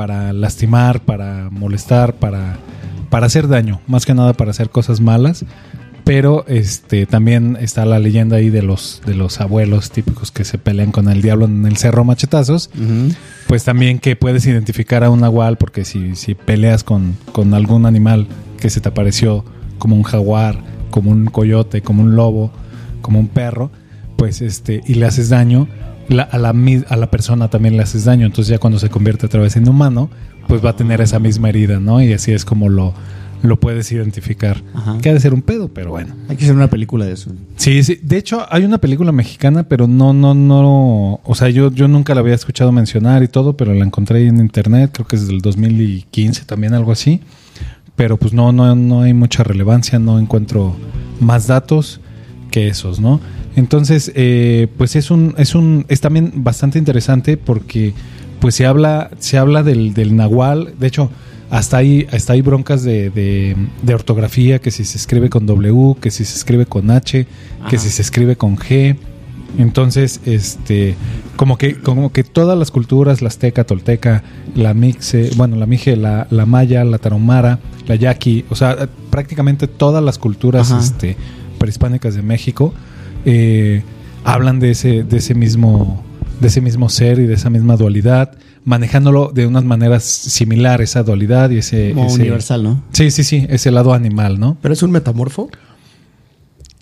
para 0.00 0.32
lastimar, 0.32 1.02
para 1.02 1.50
molestar, 1.50 2.14
para, 2.14 2.56
para 3.10 3.26
hacer 3.26 3.48
daño, 3.48 3.82
más 3.86 4.06
que 4.06 4.14
nada 4.14 4.32
para 4.32 4.50
hacer 4.50 4.70
cosas 4.70 5.02
malas. 5.02 5.44
Pero 6.04 6.46
este 6.48 7.04
también 7.04 7.58
está 7.60 7.84
la 7.84 7.98
leyenda 7.98 8.36
ahí 8.36 8.48
de 8.48 8.62
los 8.62 9.02
de 9.04 9.14
los 9.14 9.42
abuelos 9.42 9.90
típicos 9.90 10.30
que 10.30 10.44
se 10.44 10.56
pelean 10.56 10.90
con 10.90 11.10
el 11.10 11.20
diablo 11.20 11.44
en 11.44 11.66
el 11.66 11.76
cerro 11.76 12.02
machetazos. 12.04 12.70
Pues 13.46 13.64
también 13.64 13.98
que 13.98 14.16
puedes 14.16 14.46
identificar 14.46 15.04
a 15.04 15.10
un 15.10 15.20
nahual 15.20 15.58
porque 15.58 15.84
si, 15.84 16.16
si 16.16 16.34
peleas 16.34 16.82
con, 16.82 17.18
con 17.32 17.52
algún 17.52 17.84
animal 17.84 18.26
que 18.58 18.70
se 18.70 18.80
te 18.80 18.88
apareció 18.88 19.44
como 19.78 19.96
un 19.96 20.02
jaguar, 20.02 20.60
como 20.90 21.10
un 21.10 21.26
coyote, 21.26 21.82
como 21.82 22.02
un 22.02 22.16
lobo, 22.16 22.50
como 23.02 23.20
un 23.20 23.28
perro, 23.28 23.70
pues 24.16 24.40
este 24.40 24.80
y 24.86 24.94
le 24.94 25.04
haces 25.04 25.28
daño, 25.28 25.68
la- 26.10 26.24
a, 26.24 26.36
la, 26.38 26.50
a 26.88 26.96
la 26.96 27.10
persona 27.10 27.48
también 27.48 27.76
le 27.78 27.82
haces 27.82 28.04
daño. 28.04 28.26
Entonces 28.26 28.50
ya 28.50 28.58
cuando 28.58 28.78
se 28.78 28.90
convierte 28.90 29.24
otra 29.26 29.40
vez 29.40 29.56
en 29.56 29.66
humano, 29.68 30.10
pues 30.48 30.62
va 30.64 30.70
a 30.70 30.76
tener 30.76 31.00
esa 31.00 31.18
misma 31.18 31.48
herida, 31.48 31.80
¿no? 31.80 32.02
Y 32.02 32.12
así 32.12 32.32
es 32.32 32.44
como 32.44 32.68
lo, 32.68 32.92
lo 33.42 33.58
puedes 33.58 33.90
identificar. 33.92 34.62
Ajá. 34.74 34.98
Que 35.00 35.08
ha 35.10 35.14
de 35.14 35.20
ser 35.20 35.32
un 35.32 35.40
pedo, 35.42 35.68
pero 35.68 35.90
bueno. 35.90 36.14
Hay 36.28 36.36
que 36.36 36.44
hacer 36.44 36.54
una 36.56 36.68
película 36.68 37.04
de 37.06 37.12
eso. 37.12 37.30
Sí, 37.56 37.82
sí. 37.84 37.98
De 38.02 38.18
hecho, 38.18 38.44
hay 38.50 38.64
una 38.64 38.78
película 38.78 39.12
mexicana, 39.12 39.62
pero 39.62 39.86
no, 39.86 40.12
no, 40.12 40.34
no. 40.34 41.20
O 41.24 41.34
sea, 41.34 41.48
yo, 41.48 41.70
yo 41.72 41.88
nunca 41.88 42.14
la 42.14 42.20
había 42.20 42.34
escuchado 42.34 42.72
mencionar 42.72 43.22
y 43.22 43.28
todo, 43.28 43.56
pero 43.56 43.72
la 43.72 43.84
encontré 43.84 44.26
en 44.26 44.36
internet. 44.38 44.90
Creo 44.92 45.06
que 45.06 45.16
es 45.16 45.26
del 45.28 45.40
2015 45.40 46.44
también, 46.44 46.74
algo 46.74 46.92
así. 46.92 47.20
Pero 47.96 48.16
pues 48.16 48.32
no, 48.32 48.50
no, 48.50 48.74
no 48.74 49.02
hay 49.02 49.12
mucha 49.14 49.44
relevancia, 49.44 49.98
no 49.98 50.18
encuentro 50.18 50.74
más 51.20 51.46
datos 51.46 52.00
que 52.50 52.68
esos, 52.68 53.00
¿no? 53.00 53.20
Entonces, 53.56 54.12
eh, 54.14 54.68
pues 54.76 54.96
es 54.96 55.10
un, 55.10 55.34
es 55.38 55.54
un, 55.54 55.84
es 55.88 56.00
también 56.00 56.32
bastante 56.36 56.78
interesante 56.78 57.36
porque 57.36 57.94
pues 58.40 58.54
se 58.54 58.66
habla, 58.66 59.10
se 59.18 59.38
habla 59.38 59.62
del, 59.62 59.94
del 59.94 60.16
nahual. 60.16 60.74
De 60.78 60.86
hecho, 60.86 61.10
hasta 61.50 61.78
ahí, 61.78 62.06
hasta 62.12 62.34
hay 62.34 62.42
broncas 62.42 62.82
de, 62.84 63.10
de, 63.10 63.56
de 63.82 63.94
ortografía, 63.94 64.60
que 64.60 64.70
si 64.70 64.84
se 64.84 64.98
escribe 64.98 65.28
con 65.28 65.46
W, 65.46 65.96
que 66.00 66.10
si 66.10 66.24
se 66.24 66.36
escribe 66.36 66.66
con 66.66 66.90
H, 66.90 67.26
que 67.68 67.78
si 67.78 67.90
se 67.90 68.02
escribe 68.02 68.36
con 68.36 68.56
G. 68.56 68.96
Entonces, 69.58 70.20
este, 70.26 70.94
como 71.34 71.58
que, 71.58 71.74
como 71.74 72.12
que 72.12 72.22
todas 72.22 72.56
las 72.56 72.70
culturas, 72.70 73.20
la 73.20 73.28
azteca, 73.28 73.64
tolteca, 73.64 74.22
la 74.54 74.74
mixe, 74.74 75.30
bueno, 75.36 75.56
la 75.56 75.66
mije, 75.66 75.96
la, 75.96 76.28
la 76.30 76.46
maya, 76.46 76.84
la 76.84 76.98
tarahumara, 76.98 77.58
la 77.88 77.96
yaqui, 77.96 78.44
o 78.48 78.54
sea, 78.54 78.88
prácticamente 79.10 79.66
todas 79.66 80.04
las 80.04 80.18
culturas, 80.18 80.70
Ajá. 80.70 80.80
este, 80.80 81.16
prehispánicas 81.70 82.14
de 82.14 82.22
México, 82.22 82.72
eh, 83.26 83.82
hablan 84.24 84.58
de 84.58 84.70
ese, 84.72 85.04
de 85.04 85.18
ese 85.18 85.34
mismo, 85.34 86.02
de 86.40 86.48
ese 86.48 86.60
mismo 86.62 86.88
ser 86.88 87.18
y 87.18 87.26
de 87.26 87.34
esa 87.34 87.50
misma 87.50 87.76
dualidad, 87.76 88.32
manejándolo 88.64 89.30
de 89.32 89.46
unas 89.46 89.64
maneras 89.64 90.02
similares, 90.04 90.90
esa 90.90 91.02
dualidad 91.02 91.50
y 91.50 91.58
ese, 91.58 91.92
Como 91.94 92.06
ese- 92.06 92.20
universal, 92.22 92.62
¿no? 92.62 92.82
Sí, 92.92 93.10
sí, 93.10 93.22
sí, 93.24 93.46
ese 93.50 93.70
lado 93.70 93.92
animal, 93.92 94.40
¿no? 94.40 94.56
¿Pero 94.62 94.72
es 94.72 94.82
un 94.82 94.90
metamorfo? 94.90 95.50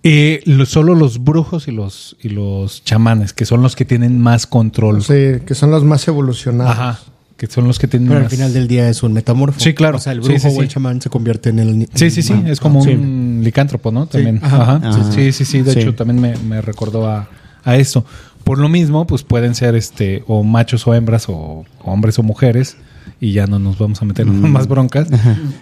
Eh, 0.05 0.43
lo- 0.45 0.65
solo 0.65 0.95
los 0.95 1.25
brujos 1.25 1.67
y 1.67 1.73
los, 1.73 2.17
y 2.23 2.29
los 2.29 2.85
chamanes, 2.85 3.33
que 3.33 3.45
son 3.45 3.63
los 3.63 3.75
que 3.75 3.85
tienen 3.85 4.21
más 4.21 4.47
control. 4.47 5.03
Sí, 5.03 5.41
que 5.45 5.55
son 5.55 5.71
los 5.73 5.83
más 5.85 6.07
evolucionados. 6.07 6.73
Ajá. 6.73 7.01
Que 7.39 7.47
son 7.47 7.67
los 7.69 7.79
que 7.79 7.87
tienen 7.89 8.09
Pero 8.09 8.19
al 8.19 8.25
más- 8.25 8.33
final 8.33 8.53
del 8.53 8.67
día 8.69 8.89
es 8.91 9.03
un 9.03 9.13
metamorfo. 9.15 9.61
Sí, 9.61 9.73
claro. 9.73 9.97
O 9.97 10.01
sea, 10.01 10.13
el 10.13 10.23
Sí, 10.23 10.29
brujo 10.33 10.51
sí, 10.51 10.57
o 10.59 10.63
el 10.63 10.69
chamán 10.69 11.01
se 11.01 11.09
convierte 11.09 11.49
en 11.51 11.59
el... 11.61 11.89
Sí, 11.95 12.11
sí, 12.11 12.21
sí. 12.21 12.35
Ah, 12.37 12.43
es 12.51 12.59
como 12.61 12.81
un 12.83 13.41
licántropo, 13.45 13.91
¿no? 13.93 14.07
También. 14.07 14.41
Ajá. 14.43 14.63
Ajá. 14.77 14.81
Ajá. 14.83 15.13
Sí, 15.13 15.33
sí, 15.33 15.45
sí. 15.47 15.63
De 15.63 15.73
Sí. 15.73 15.79
hecho, 15.81 15.95
también 15.95 16.21
me, 16.21 16.37
me 16.37 16.61
recordó 16.61 17.07
a, 17.09 17.29
a 17.65 17.77
eso. 17.77 18.05
Por 18.43 18.59
lo 18.59 18.69
mismo, 18.69 19.07
pues 19.07 19.23
pueden 19.23 19.55
ser 19.55 19.77
este 19.77 20.25
o 20.27 20.43
machos 20.43 20.85
o 20.89 20.95
hembras 20.95 21.27
o, 21.29 21.65
hombres 21.85 22.19
o 22.19 22.23
mujeres. 22.25 22.77
Y 23.21 23.33
ya 23.33 23.47
no 23.47 23.59
nos 23.61 23.79
vamos 23.79 24.03
a 24.03 24.05
meter 24.05 24.27
en 24.27 24.51
más 24.51 24.67
broncas. 24.69 25.07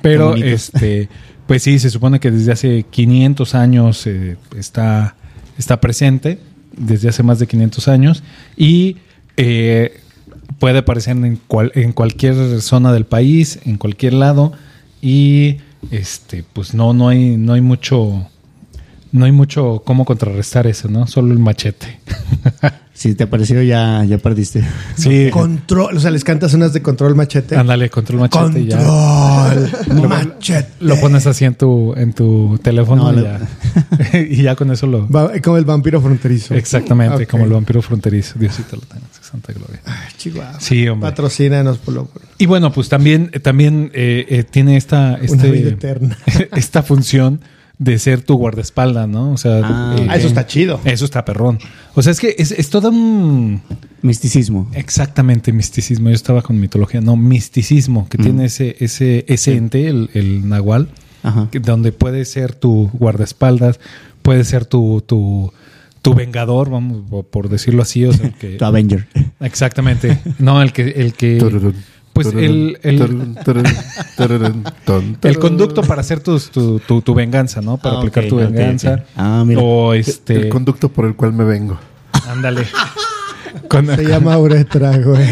Pero, 0.03 0.35
este, 0.35 1.09
pues 1.47 1.63
sí, 1.63 1.79
se 1.79 1.91
supone 1.91 2.21
que 2.21 2.31
desde 2.31 2.53
hace 2.53 2.85
500 2.89 3.55
años 3.55 4.07
eh, 4.07 4.37
está, 4.57 5.15
está 5.59 5.79
presente. 5.81 6.41
Desde 6.77 7.09
hace 7.11 7.23
más 7.23 7.39
de 7.39 7.47
500 7.47 7.87
años. 7.89 8.23
Y 8.57 8.97
eh, 9.37 10.01
puede 10.59 10.79
aparecer 10.79 11.17
en, 11.17 11.39
cual- 11.47 11.73
en 11.75 11.93
cualquier 11.93 12.61
zona 12.61 12.93
del 12.93 13.05
país, 13.07 13.59
en 13.65 13.77
cualquier 13.79 14.15
lado. 14.15 14.53
Y 15.03 15.59
este, 15.91 16.45
pues 16.53 16.75
no, 16.75 16.93
no 16.95 17.09
hay, 17.09 17.37
no 17.37 17.53
hay 17.53 17.61
mucho. 17.61 18.27
No 19.13 19.25
hay 19.25 19.33
mucho 19.33 19.83
cómo 19.85 20.05
contrarrestar 20.05 20.67
eso, 20.67 20.89
¿no? 20.89 21.07
Solo 21.07 21.33
el 21.33 21.39
machete. 21.39 22.01
Si 22.97 23.15
te 23.15 23.27
pareció, 23.27 23.63
ya, 23.63 24.03
ya 24.05 24.17
perdiste. 24.17 24.65
Sí. 24.97 25.29
Control, 25.31 25.99
o 25.99 26.01
sea, 26.01 26.11
les 26.11 26.25
cantas 26.25 26.55
unas 26.55 26.73
de 26.73 26.81
control 26.81 27.15
machete. 27.15 27.55
Ándale, 27.55 27.91
control 27.91 28.21
machete 28.21 28.61
y 28.61 28.67
ya. 28.69 28.79
Control 29.87 30.09
machete. 30.09 30.69
Lo 30.81 30.99
pones 30.99 31.27
así 31.27 31.45
en 31.45 31.55
tu, 31.57 31.93
en 31.95 32.15
tu 32.15 32.59
teléfono 32.63 33.13
No, 33.13 33.13
y, 33.13 33.17
lo- 33.17 33.23
ya. 33.25 34.19
y 34.31 34.43
ya 34.43 34.57
con 34.57 34.71
eso 34.73 34.87
lo. 34.87 35.07
Va- 35.11 35.31
como 35.45 35.59
el 35.59 35.67
vampiro 35.67 36.01
fronterizo. 36.01 36.55
Exactamente, 36.55 37.27
como 37.27 37.45
el 37.45 37.51
vampiro 37.51 37.83
fronterizo. 37.83 38.39
Diosito 38.39 38.77
lo 38.77 38.83
tenga, 38.83 39.05
en 39.07 39.13
su 39.15 39.16
santa 39.27 39.53
gloria. 39.53 39.81
Ay, 39.85 40.13
Chihuahua. 40.17 40.61
Sí, 40.61 40.89
hombre. 40.89 41.11
Patrocínanos, 41.11 41.79
por 41.79 41.95
lo 41.95 42.09
Y 42.39 42.47
bueno, 42.47 42.73
pues 42.73 42.89
también, 42.89 43.31
también 43.43 43.91
eh, 43.95 44.25
eh, 44.29 44.45
tiene 44.45 44.77
esta, 44.77 45.19
Una 45.29 45.43
vida 45.45 45.55
este, 45.57 45.69
eterna. 45.71 46.19
esta 46.57 46.83
función 46.83 47.41
de 47.79 47.99
ser 47.99 48.23
tu 48.23 48.37
guardaespaldas, 48.37 49.07
¿no? 49.07 49.33
O 49.33 49.37
sea, 49.37 49.61
Ah, 49.63 49.97
eh, 49.99 50.07
Ah, 50.09 50.17
eso 50.17 50.29
está 50.29 50.47
chido. 50.47 50.81
Eso 50.85 51.05
está 51.05 51.25
perrón. 51.27 51.59
O 51.95 52.01
sea, 52.03 52.11
es 52.13 52.21
que 52.21 52.35
es, 52.39 52.51
es 52.53 52.71
todo 52.71 52.89
un... 52.89 53.61
Misticismo. 54.03 54.71
Exactamente, 54.75 55.53
misticismo. 55.53 56.09
Yo 56.09 56.15
estaba 56.15 56.41
con 56.43 56.59
mitología. 56.61 57.01
No, 57.01 57.17
misticismo, 57.17 58.09
que 58.09 58.19
tiene 58.19 58.47
ese, 58.47 58.77
ese, 58.79 59.25
ese 59.29 59.57
ente, 59.57 59.89
el, 59.89 60.11
el 60.15 60.49
nahual, 60.49 60.89
Ajá. 61.23 61.49
que- 61.51 61.59
donde 61.61 61.93
puede 61.93 62.25
ser 62.25 62.55
tu 62.55 62.89
guardaespaldas, 62.95 63.81
puede 64.23 64.45
ser 64.45 64.65
tu, 64.65 65.03
tu, 65.07 65.53
tu 66.11 66.15
vengador, 66.15 66.71
vamos, 66.71 67.25
por 67.31 67.49
decirlo 67.49 67.83
así. 67.83 68.05
O 68.05 68.13
sea, 68.13 68.31
que, 68.31 68.51
Tu 68.59 68.65
Avenger. 68.65 69.07
exactamente. 69.41 70.19
No, 70.39 70.63
el 70.63 70.73
que... 70.73 70.83
El 70.91 71.13
que 71.15 71.39
pues 72.13 72.29
el, 72.29 72.79
el, 72.83 73.37
el 75.23 75.39
conducto 75.39 75.83
para 75.83 76.01
hacer 76.01 76.21
tus- 76.21 76.51
tu, 76.51 76.79
tu, 76.81 77.03
tu 77.03 77.15
venganza, 77.15 77.61
¿no? 77.61 77.77
Para 77.77 77.97
Ah, 77.97 77.99
aplicar 77.99 78.27
tu 78.27 78.37
venganza. 78.37 78.95
ok. 78.95 79.01
Ah, 79.17 79.45
mira. 79.47 79.61
O 79.61 79.93
este... 79.93 80.35
El 80.37 80.49
conducto 80.49 80.89
por 80.89 81.05
el 81.05 81.15
cual 81.15 81.35
me 81.35 81.45
vengo. 81.45 81.79
Ándale. 82.27 82.67
Con- 83.69 83.87
Se 83.95 84.05
llama 84.05 84.39
uretra, 84.39 84.97
güey. 84.99 85.31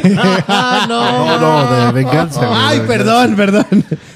Ah, 0.49 0.87
No, 0.89 1.41
no, 1.41 1.87
de 1.87 1.93
venganza. 1.93 2.47
güey. 2.47 2.59
Ay, 2.61 2.81
perdón, 2.87 3.35
perdón. 3.37 3.67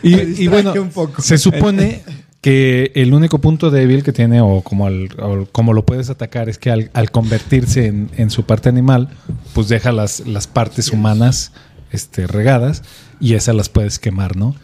Y, 0.03 0.45
y 0.45 0.49
bueno, 0.49 0.73
un 0.75 0.91
poco. 0.91 1.23
se 1.23 1.39
supone 1.39 2.03
que 2.41 2.93
el 2.95 3.13
único 3.15 3.39
punto 3.41 3.71
débil 3.71 4.03
que 4.05 4.13
tiene, 4.13 4.41
o 4.41 4.61
como, 4.63 4.87
al- 4.87 5.09
o 5.21 5.47
como 5.51 5.73
lo 5.73 5.85
puedes 5.85 6.09
atacar, 6.11 6.49
es 6.49 6.59
que 6.59 6.71
al, 6.71 6.91
al 6.95 7.11
convertirse 7.11 7.87
en, 7.87 8.11
en 8.17 8.31
su 8.31 8.45
parte 8.45 8.69
animal, 8.69 9.09
pues 9.55 9.69
deja 9.69 9.91
las, 9.93 10.21
las 10.27 10.47
partes 10.47 10.93
humanas 10.93 11.53
este, 11.91 12.27
regadas 12.27 12.83
y 13.21 13.35
esas 13.35 13.55
las 13.57 13.69
puedes 13.69 13.99
quemar, 13.99 14.37
¿no? 14.37 14.55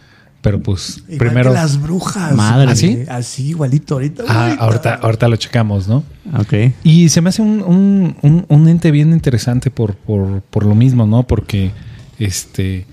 Pero 0.41 0.63
pues 0.63 0.99
Igual 1.09 1.19
primero... 1.19 1.51
que 1.51 1.55
las 1.55 1.81
brujas. 1.81 2.35
Madre. 2.35 2.71
¿Así? 2.71 3.05
Así, 3.09 3.49
igualito 3.49 3.95
ahorita. 3.95 4.25
Ah, 4.29 4.45
ahorita. 4.59 4.65
ahorita, 4.65 4.95
ahorita 4.97 5.29
lo 5.29 5.37
checamos, 5.37 5.89
¿no? 5.89 6.05
Ok. 6.39 6.53
Y 6.85 7.09
se 7.09 7.23
me 7.23 7.31
hace 7.31 7.41
un, 7.41 7.63
un, 7.63 8.17
un- 8.21 8.45
un 8.49 8.69
ente 8.69 8.91
bien 8.91 9.13
interesante 9.13 9.71
por, 9.71 9.95
por, 9.95 10.43
por 10.43 10.67
lo 10.67 10.75
mismo, 10.75 11.07
¿no? 11.07 11.23
Porque 11.27 11.71
este. 12.19 12.87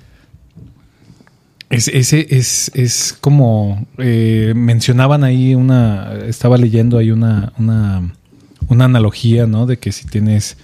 Es, 1.72 1.88
ese 1.88 2.28
es, 2.30 2.69
es 2.76 3.17
como. 3.19 3.86
eh, 3.97 4.53
mencionaban 4.55 5.24
ahí 5.24 5.55
una. 5.55 6.13
Estaba 6.28 6.57
leyendo 6.57 6.97
ahí 6.97 7.11
una, 7.11 7.53
una, 7.57 8.13
una 8.67 8.86
analogía, 8.86 9.47
¿no? 9.47 9.65
De 9.65 9.78
que 9.78 9.91
si 9.91 10.05
tienes 10.05 10.57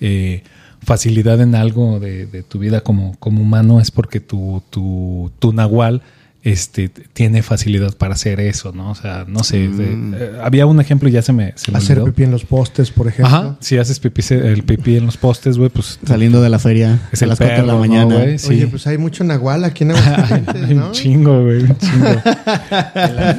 eh, 0.00 0.42
facilidad 0.82 1.40
en 1.40 1.54
algo 1.54 2.00
de, 2.00 2.26
de 2.26 2.42
tu 2.42 2.58
vida 2.58 2.80
como, 2.82 3.16
como 3.18 3.42
humano, 3.42 3.80
es 3.80 3.90
porque 3.90 4.20
tu, 4.20 4.62
tu, 4.70 5.30
tu 5.38 5.52
nahual 5.52 6.02
este, 6.44 6.88
tiene 6.88 7.42
facilidad 7.44 7.96
para 7.96 8.14
hacer 8.14 8.40
eso, 8.40 8.72
¿no? 8.72 8.90
O 8.90 8.94
sea, 8.96 9.24
no 9.28 9.44
sé. 9.44 9.68
de- 9.68 10.16
eh, 10.16 10.32
había 10.42 10.66
un 10.66 10.80
ejemplo 10.80 11.08
y 11.08 11.12
ya 11.12 11.22
se 11.22 11.32
me, 11.32 11.52
se 11.56 11.70
me 11.70 11.78
Hacer 11.78 11.98
olvidó. 11.98 12.12
pipí 12.12 12.24
en 12.24 12.32
los 12.32 12.44
postes, 12.44 12.90
por 12.90 13.06
ejemplo. 13.06 13.26
Ajá, 13.36 13.56
si 13.60 13.78
haces 13.78 14.00
pipí, 14.00 14.22
el 14.34 14.64
pipí 14.64 14.96
en 14.96 15.06
los 15.06 15.16
postes, 15.16 15.56
güey, 15.56 15.70
pues 15.70 16.00
Saliendo 16.04 16.42
de 16.42 16.48
la 16.48 16.58
feria 16.58 16.98
es 17.12 17.22
a 17.22 17.24
el 17.26 17.28
las 17.28 17.38
4 17.38 17.56
de 17.58 17.62
la 17.66 17.72
¿no, 17.74 17.78
mañana. 17.78 18.16
güey? 18.16 18.38
Sí. 18.40 18.48
Oye, 18.50 18.66
pues 18.66 18.86
hay 18.88 18.98
mucho 18.98 19.22
nahual 19.22 19.62
aquí 19.64 19.84
en 19.84 19.92
Aguascalientes, 19.92 20.62
Hay 20.68 20.74
¿no? 20.74 20.86
un 20.86 20.92
chingo, 20.92 21.44
güey, 21.44 21.62
un 21.62 21.76
chingo. 21.78 22.08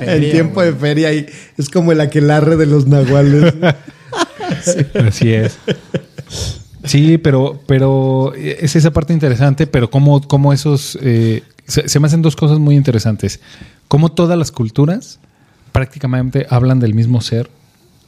En 0.02 0.32
tiempo 0.32 0.62
de 0.62 0.74
feria 0.74 1.14
y 1.14 1.26
es 1.58 1.70
como 1.70 1.92
el 1.92 2.00
aquelarre 2.02 2.56
de 2.56 2.66
los 2.68 2.88
nahuales. 2.88 3.54
Así 5.08 5.34
es. 5.34 5.58
Sí, 6.86 7.18
pero, 7.18 7.62
pero 7.66 8.34
es 8.36 8.76
esa 8.76 8.92
parte 8.92 9.14
interesante, 9.14 9.68
pero 9.68 9.90
cómo, 9.90 10.22
cómo 10.28 10.52
esos... 10.54 10.98
eh, 11.02 11.44
se, 11.68 11.88
se 11.90 12.00
me 12.00 12.08
hacen 12.08 12.22
dos 12.22 12.36
cosas 12.36 12.60
muy 12.60 12.76
interesantes. 12.76 13.40
Cómo 13.88 14.12
todas 14.12 14.38
las 14.38 14.52
culturas 14.52 15.20
prácticamente 15.72 16.46
hablan 16.50 16.80
del 16.80 16.94
mismo 16.94 17.22
ser, 17.22 17.50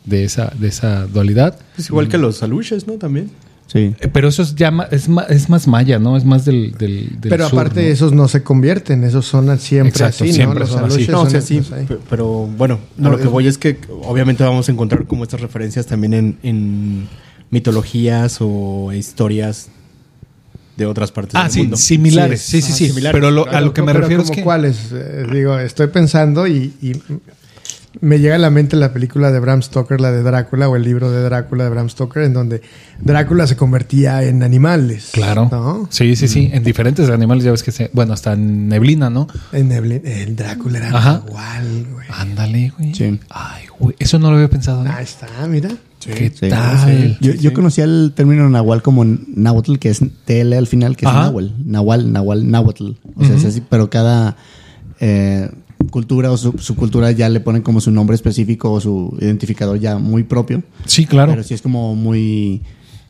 de 0.06 0.24
esa, 0.24 0.52
de 0.58 0.68
esa 0.68 1.08
dualidad. 1.08 1.58
Es 1.78 1.90
igual 1.90 2.08
que 2.08 2.18
los 2.18 2.44
aluches, 2.44 2.86
¿no? 2.88 2.94
También. 2.94 3.32
Sí. 3.68 3.96
Eh, 4.00 4.08
Pero 4.14 4.28
eso 4.28 4.44
es 4.44 4.54
ya 4.54 4.70
ma- 4.70 4.88
es, 4.92 5.10
más, 5.10 5.28
es 5.32 5.50
más 5.50 5.68
maya, 5.68 5.98
¿no? 5.98 6.16
Es 6.16 6.24
más 6.24 6.46
del, 6.46 6.74
del, 6.78 7.20
del 7.20 7.30
Pero 7.32 7.50
sur, 7.50 7.58
aparte 7.60 7.82
¿no? 7.82 7.88
esos 7.92 8.14
no 8.14 8.28
se 8.28 8.44
convierten, 8.44 9.04
esos 9.04 9.26
son 9.26 9.58
siempre 9.58 9.90
Exacto, 9.90 10.24
así, 10.26 10.34
siempre 10.34 10.60
¿no? 10.60 10.66
Los 10.66 10.70
son 10.70 10.84
así. 10.86 10.94
aluches 10.94 11.10
No, 11.10 11.22
o 11.24 11.30
sea, 11.30 11.42
sí, 11.42 11.62
pero 12.08 12.46
bueno, 12.46 12.76
a 12.76 13.02
No, 13.02 13.10
lo 13.12 13.18
que 13.18 13.28
voy 13.28 13.48
es 13.48 13.58
que 13.58 13.80
obviamente 14.04 14.44
vamos 14.44 14.70
a 14.70 14.72
encontrar 14.72 15.08
como 15.08 15.24
estas 15.24 15.42
referencias 15.42 15.88
también 15.88 16.14
en, 16.14 16.38
en 16.44 17.08
mitologías 17.50 18.38
o 18.40 18.92
historias 18.94 19.70
de 20.78 20.86
otras 20.86 21.12
partes 21.12 21.36
Ah, 21.36 21.44
del 21.44 21.52
sí, 21.52 21.60
mundo. 21.62 21.78
similares. 21.78 22.42
Sí, 22.42 22.62
sí, 22.62 22.72
sí. 22.74 22.88
similares, 22.90 23.18
Pero 23.20 23.32
lo- 23.32 23.48
a 23.50 23.62
lo 23.62 23.74
que 23.74 23.82
me 23.82 23.88
Pero 23.88 24.02
refiero 24.02 24.24
es 24.24 24.32
que... 24.32 24.44
cuáles, 24.44 24.92
Eh, 24.92 25.26
digo, 25.32 25.58
estoy 25.60 25.88
pensando 25.88 26.48
y, 26.48 26.74
y 26.82 26.94
me 28.02 28.20
llega 28.20 28.36
a 28.36 28.38
la 28.38 28.50
mente 28.50 28.76
la 28.76 28.92
película 28.92 29.32
de 29.32 29.40
Bram 29.40 29.62
Stoker, 29.62 30.02
la 30.02 30.12
de 30.12 30.22
Drácula, 30.22 30.68
o 30.68 30.76
el 30.76 30.84
libro 30.84 31.12
de 31.12 31.22
Drácula 31.24 31.64
de 31.64 31.70
Bram 31.70 31.90
Stoker, 31.90 32.24
en 32.24 32.34
donde 32.34 32.62
Drácula 33.00 33.48
se 33.48 33.56
convertía 33.56 34.22
en 34.24 34.44
animales. 34.44 35.12
Claro. 35.14 35.48
¿no? 35.50 35.88
Sí, 35.92 36.18
sí, 36.18 36.28
sí. 36.28 36.50
En 36.52 36.64
diferentes 36.66 37.10
animales 37.10 37.46
ya 37.46 37.52
ves 37.52 37.64
que 37.64 37.72
se... 37.72 37.90
Bueno, 37.94 38.12
hasta 38.12 38.34
en 38.34 38.68
neblina, 38.68 39.10
¿no? 39.10 39.28
En 39.54 39.70
Neblin- 39.70 40.02
el 40.06 40.36
Drácula 40.36 40.80
era 40.80 40.90
Ajá. 40.90 41.24
igual, 41.26 41.88
güey. 41.94 42.08
Ándale, 42.10 42.74
güey. 42.78 42.94
Sí. 42.94 43.18
Ay, 43.30 43.64
güey. 43.80 43.96
Eso 43.98 44.20
no 44.20 44.30
lo 44.30 44.36
había 44.36 44.50
pensado. 44.50 44.86
¿eh? 44.86 44.90
Ahí 44.94 45.06
está, 45.06 45.28
mira. 45.48 45.70
¿Qué 46.14 46.32
Sí, 46.34 46.50
tal? 46.50 47.18
Yo, 47.20 47.34
yo 47.34 47.54
conocía 47.54 47.84
el 47.86 48.14
término 48.16 48.50
nahual 48.50 48.82
como 48.82 49.04
náhuatl, 49.06 49.78
que 49.78 49.90
es 49.90 50.02
TL 50.26 50.54
al 50.54 50.68
final, 50.68 50.96
que 50.96 51.06
es 51.06 51.12
Ajá. 51.12 51.22
náhuatl. 51.24 51.48
Nahual, 51.66 52.12
nahual, 52.14 52.50
náhuatl. 52.52 52.92
O 53.16 53.26
sea, 53.26 53.36
es 53.36 53.46
así, 53.46 53.62
pero 53.70 53.90
cada 53.90 54.36
eh, 55.00 55.50
cultura 55.92 56.32
o 56.32 56.38
sub- 56.38 56.60
subcultura 56.60 57.12
ya 57.12 57.30
le 57.30 57.40
ponen 57.40 57.62
como 57.62 57.82
su 57.82 57.92
nombre 57.92 58.16
específico 58.16 58.72
o 58.72 58.80
su 58.82 59.18
identificador 59.22 59.80
ya 59.80 59.98
muy 59.98 60.24
propio. 60.24 60.64
Sí, 60.86 61.06
claro. 61.06 61.32
Pero 61.32 61.44
sí 61.44 61.54
es 61.54 61.62
como 61.62 61.96
muy 61.96 62.62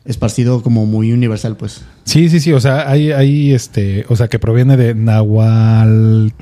esparcido, 0.04 0.62
como 0.62 0.86
muy 0.86 1.12
universal, 1.12 1.56
pues. 1.56 1.82
Sí, 2.04 2.28
sí, 2.28 2.40
sí. 2.40 2.52
O 2.52 2.60
sea, 2.60 2.88
hay, 2.90 3.10
hay 3.12 3.52
este... 3.52 4.04
O 4.08 4.16
sea, 4.16 4.28
que 4.28 4.38
proviene 4.38 4.76
de 4.76 4.94
Nahual... 4.94 6.32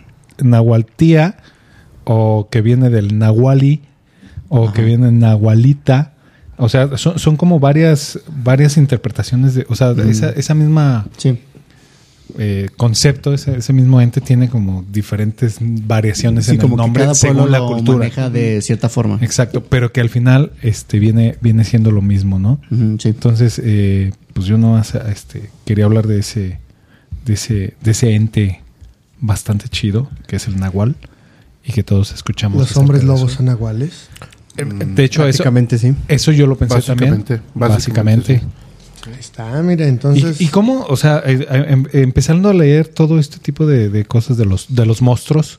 Nahualtía 0.43 1.37
o 2.05 2.49
que 2.51 2.61
viene 2.61 2.91
del 2.91 3.19
Nahuali 3.19 3.81
o 4.49 4.73
que 4.73 4.83
viene 4.83 5.13
Nahualita. 5.13 6.14
O 6.57 6.69
sea, 6.69 6.97
son, 6.99 7.19
son 7.19 7.37
como 7.37 7.59
varias, 7.61 8.19
varias 8.43 8.77
interpretaciones 8.77 9.55
de... 9.55 9.67
O 9.69 9.75
sea, 9.75 9.93
esa, 9.93 10.31
esa 10.31 10.55
misma... 10.55 11.07
Sí. 11.17 11.39
eh, 12.39 12.69
concepto, 12.77 13.35
ese, 13.35 13.59
ese 13.59 13.73
mismo 13.73 14.01
ente 14.01 14.21
tiene 14.21 14.49
como 14.49 14.85
diferentes 14.91 15.59
variaciones 15.61 16.47
Sí, 16.47 16.53
en 16.53 16.57
el 16.57 16.61
como 16.63 16.77
que 16.77 16.83
nombre 16.83 17.03
cada 17.03 17.15
según 17.15 17.51
la 17.53 17.59
lo 17.59 17.67
cultura. 17.69 17.99
maneja 17.99 18.31
de 18.31 18.63
cierta 18.63 18.89
forma. 18.89 19.19
Exacto, 19.21 19.63
pero 19.65 19.93
que 19.93 20.01
al 20.01 20.09
final 20.09 20.53
este 20.63 20.99
viene 20.99 21.37
viene 21.43 21.65
siendo 21.65 21.91
lo 21.91 22.01
mismo, 22.03 22.39
¿no? 22.39 22.61
Sí. 22.99 23.09
Entonces, 23.09 23.61
eh, 23.63 24.13
pues 24.33 24.47
yo 24.47 24.57
no 24.59 24.79
este 24.81 25.51
quería 25.67 25.85
hablar 25.85 26.07
de 26.07 26.19
ese 26.21 26.59
de 27.27 27.35
ese 27.35 27.75
de 27.83 27.91
ese 27.91 28.15
ente 28.15 28.63
bastante 29.21 29.69
chido 29.69 30.09
que 30.27 30.37
es 30.37 30.49
el 30.49 30.57
nahual 30.59 30.97
y 31.65 31.73
que 31.73 31.83
todos 31.83 32.13
escuchamos. 32.13 32.59
Los 32.59 32.77
hombres 32.77 33.05
lobos 33.05 33.33
son 33.33 33.47
nahuales. 33.47 34.09
Eh, 34.57 34.65
De 34.65 35.05
hecho, 35.05 35.27
eso 35.27 35.43
sí. 35.79 35.95
eso 36.09 36.33
yo 36.33 36.47
lo 36.47 36.57
pensé 36.57 36.75
Básicamente, 36.77 37.39
también. 37.39 37.43
básicamente, 37.55 38.33
Básicamente. 38.35 38.65
Ahí 39.07 39.21
está, 39.21 39.63
mira, 39.63 39.87
entonces. 39.87 40.41
¿Y, 40.41 40.45
y 40.45 40.47
cómo, 40.49 40.87
o 40.89 40.97
sea, 40.97 41.23
eh, 41.27 41.47
eh, 41.51 41.65
em- 41.69 41.87
empezando 41.93 42.49
a 42.49 42.55
leer 42.55 42.89
todo 42.89 43.19
este 43.19 43.39
tipo 43.39 43.67
de, 43.67 43.91
de 43.91 44.05
cosas 44.07 44.37
de 44.39 44.47
los, 44.47 44.75
de 44.75 44.87
los 44.87 45.03
monstruos, 45.03 45.59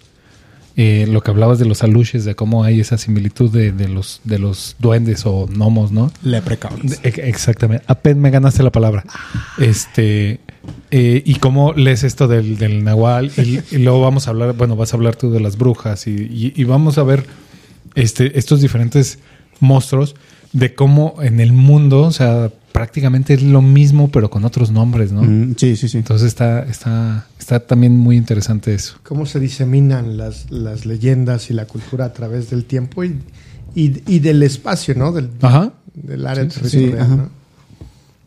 eh, 0.78 1.06
lo 1.08 1.22
que 1.22 1.30
hablabas 1.32 1.60
de 1.60 1.66
los 1.66 1.84
aluches, 1.84 2.26
de 2.26 2.34
cómo 2.36 2.64
hay 2.64 2.80
esa 2.80 2.98
similitud 2.98 3.52
de, 3.52 3.72
de 3.72 3.88
los, 3.88 4.20
de 4.24 4.40
los 4.40 4.76
duendes 4.80 5.26
o 5.26 5.46
gnomos, 5.48 5.92
¿no? 5.92 6.12
Leprechauns. 6.24 7.00
E- 7.04 7.22
Exactamente. 7.30 7.84
Apenas 7.88 8.18
me 8.18 8.32
ganaste 8.32 8.64
la 8.64 8.72
palabra. 8.72 9.04
Este. 9.60 10.40
eh, 10.92 11.22
y 11.26 11.36
cómo 11.36 11.74
lees 11.74 12.04
esto 12.04 12.28
del, 12.28 12.58
del 12.58 12.84
Nahual. 12.84 13.32
Y, 13.38 13.60
y 13.72 13.78
luego 13.80 14.02
vamos 14.02 14.28
a 14.28 14.32
hablar, 14.32 14.54
bueno, 14.54 14.76
vas 14.76 14.94
a 14.94 14.98
hablar 14.98 15.16
tú 15.16 15.32
de 15.32 15.40
las 15.40 15.58
brujas. 15.58 16.08
Y, 16.08 16.12
y- 16.12 16.54
y 16.56 16.64
vamos 16.64 16.98
a 16.98 17.04
ver 17.04 17.26
este, 17.96 18.38
estos 18.38 18.62
diferentes 18.62 19.20
monstruos 19.60 20.16
de 20.54 20.74
cómo 20.76 21.16
en 21.22 21.40
el 21.40 21.52
mundo, 21.54 22.04
o 22.04 22.12
sea, 22.12 22.50
prácticamente 22.72 23.34
es 23.34 23.42
lo 23.44 23.62
mismo, 23.62 24.10
pero 24.10 24.30
con 24.30 24.46
otros 24.46 24.72
nombres, 24.72 25.12
¿no? 25.12 25.22
Ujú, 25.22 25.54
sí, 25.58 25.76
sí, 25.76 25.88
sí. 25.90 25.98
Entonces 25.98 26.28
está, 26.28 26.64
está, 26.64 27.28
está 27.40 27.60
también 27.62 27.98
muy 27.98 28.18
interesante 28.18 28.74
eso. 28.74 28.98
cómo 29.04 29.26
se 29.26 29.40
diseminan 29.40 30.18
las, 30.18 30.52
las 30.52 30.86
leyendas 30.86 31.50
y 31.50 31.54
la 31.54 31.66
cultura 31.66 32.06
a 32.06 32.14
través 32.14 32.50
del 32.50 32.66
tiempo 32.66 33.04
y, 33.04 33.20
y, 33.76 34.02
y 34.08 34.20
del 34.20 34.44
espacio, 34.44 34.94
¿no? 34.96 35.12
Del, 35.12 35.30
Ajá. 35.42 35.74
del 35.94 36.26
área 36.28 36.50
sí, 36.50 36.60
territorial, 36.60 37.00
ajá. 37.02 37.16
¿no? 37.16 37.30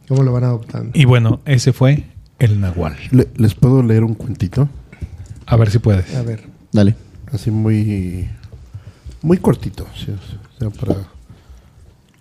¿Cómo 0.09 0.23
lo 0.23 0.33
van 0.33 0.45
adoptando? 0.45 0.91
Y 0.95 1.05
bueno, 1.05 1.41
ese 1.45 1.73
fue 1.75 2.05
el 2.39 2.61
Nahual. 2.61 2.97
Le- 3.11 3.29
¿Les 3.37 3.55
puedo 3.55 3.83
leer 3.83 4.05
un 4.05 4.15
cuentito? 4.15 4.69
A 5.47 5.57
ver 5.57 5.71
si 5.71 5.79
puedes. 5.79 6.15
A 6.15 6.23
ver. 6.23 6.45
Dale. 6.73 6.95
Así 7.33 7.51
muy... 7.51 8.29
Muy 9.23 9.39
cortito. 9.39 9.87
sí, 9.97 10.13
o 10.13 10.59
sea, 10.59 10.71
para... 10.71 10.97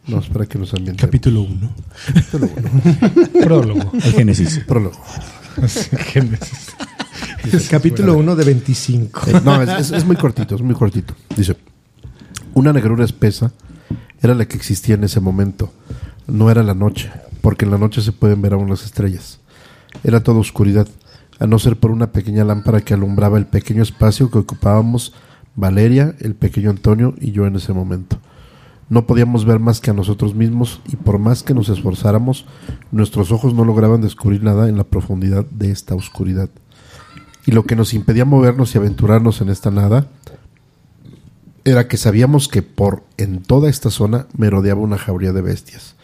No, 0.08 0.20
es 0.20 0.28
para 0.28 0.46
que 0.46 0.58
nos 0.58 0.74
ambienten. 0.74 1.06
Capítulo 1.06 1.42
1. 1.42 1.70
Capítulo 2.08 2.50
uno. 2.56 2.72
Prólogo. 3.44 3.92
El 3.94 4.02
Génesis. 4.14 4.60
Prólogo. 4.66 4.98
Génesis. 5.98 6.76
Capítulo 7.70 8.16
1 8.18 8.36
de 8.38 8.44
25. 8.46 9.22
No, 9.44 9.62
es, 9.62 9.70
es- 9.70 9.92
es 9.92 10.06
muy 10.06 10.16
cortito, 10.16 10.56
es 10.56 10.62
muy 10.62 10.76
cortito. 10.76 11.14
Dice, 11.36 11.58
Una 12.54 12.72
negrura 12.72 13.04
espesa 13.04 13.52
era 14.22 14.34
la 14.34 14.46
que 14.48 14.56
existía 14.56 14.96
en 14.96 15.04
ese 15.04 15.20
momento. 15.20 15.74
No 16.26 16.50
era 16.50 16.64
la 16.64 16.74
noche, 16.74 17.12
porque 17.42 17.66
en 17.66 17.72
la 17.72 17.78
noche 17.78 18.02
se 18.02 18.14
pueden 18.14 18.42
ver 18.42 18.54
aún 18.54 18.70
las 18.70 18.84
estrellas. 18.86 19.40
Era 20.06 20.22
toda 20.24 20.40
oscuridad, 20.40 20.88
a 21.40 21.48
no 21.48 21.60
ser 21.60 21.76
por 21.78 21.92
una 21.92 22.12
pequeña 22.14 22.46
lámpara 22.46 22.80
que 22.80 22.94
alumbraba 22.94 23.38
el 23.38 23.46
pequeño 23.46 23.84
espacio 23.84 24.32
que 24.32 24.38
ocupábamos 24.38 25.14
Valeria, 25.58 26.16
el 26.20 26.36
pequeño 26.36 26.70
Antonio 26.70 27.16
y 27.20 27.32
yo 27.32 27.48
en 27.48 27.56
ese 27.56 27.74
momento. 27.74 28.20
No 28.90 29.08
podíamos 29.08 29.44
ver 29.44 29.60
más 29.60 29.82
que 29.82 29.90
a 29.90 29.94
nosotros 29.94 30.36
mismos 30.36 30.80
y 30.88 30.96
por 30.96 31.18
más 31.18 31.42
que 31.42 31.56
nos 31.56 31.68
esforzáramos, 31.68 32.46
nuestros 32.92 33.32
ojos 33.32 33.56
no 33.56 33.66
lograban 33.66 34.00
descubrir 34.00 34.44
nada 34.44 34.70
en 34.70 34.78
la 34.78 34.86
profundidad 34.86 35.46
de 35.50 35.72
esta 35.72 35.96
oscuridad. 35.96 36.50
Y 37.46 37.52
lo 37.52 37.64
que 37.64 37.76
nos 37.76 37.96
impedía 37.96 38.24
movernos 38.24 38.76
y 38.76 38.78
aventurarnos 38.78 39.42
en 39.42 39.50
esta 39.50 39.72
nada 39.72 40.08
era 41.66 41.88
que 41.88 41.98
sabíamos 41.98 42.48
que 42.48 42.62
por 42.62 43.04
en 43.18 43.42
toda 43.42 43.68
esta 43.68 43.90
zona 43.90 44.28
merodeaba 44.38 44.80
una 44.80 45.00
jauría 45.00 45.34
de 45.34 45.42
bestias, 45.42 45.96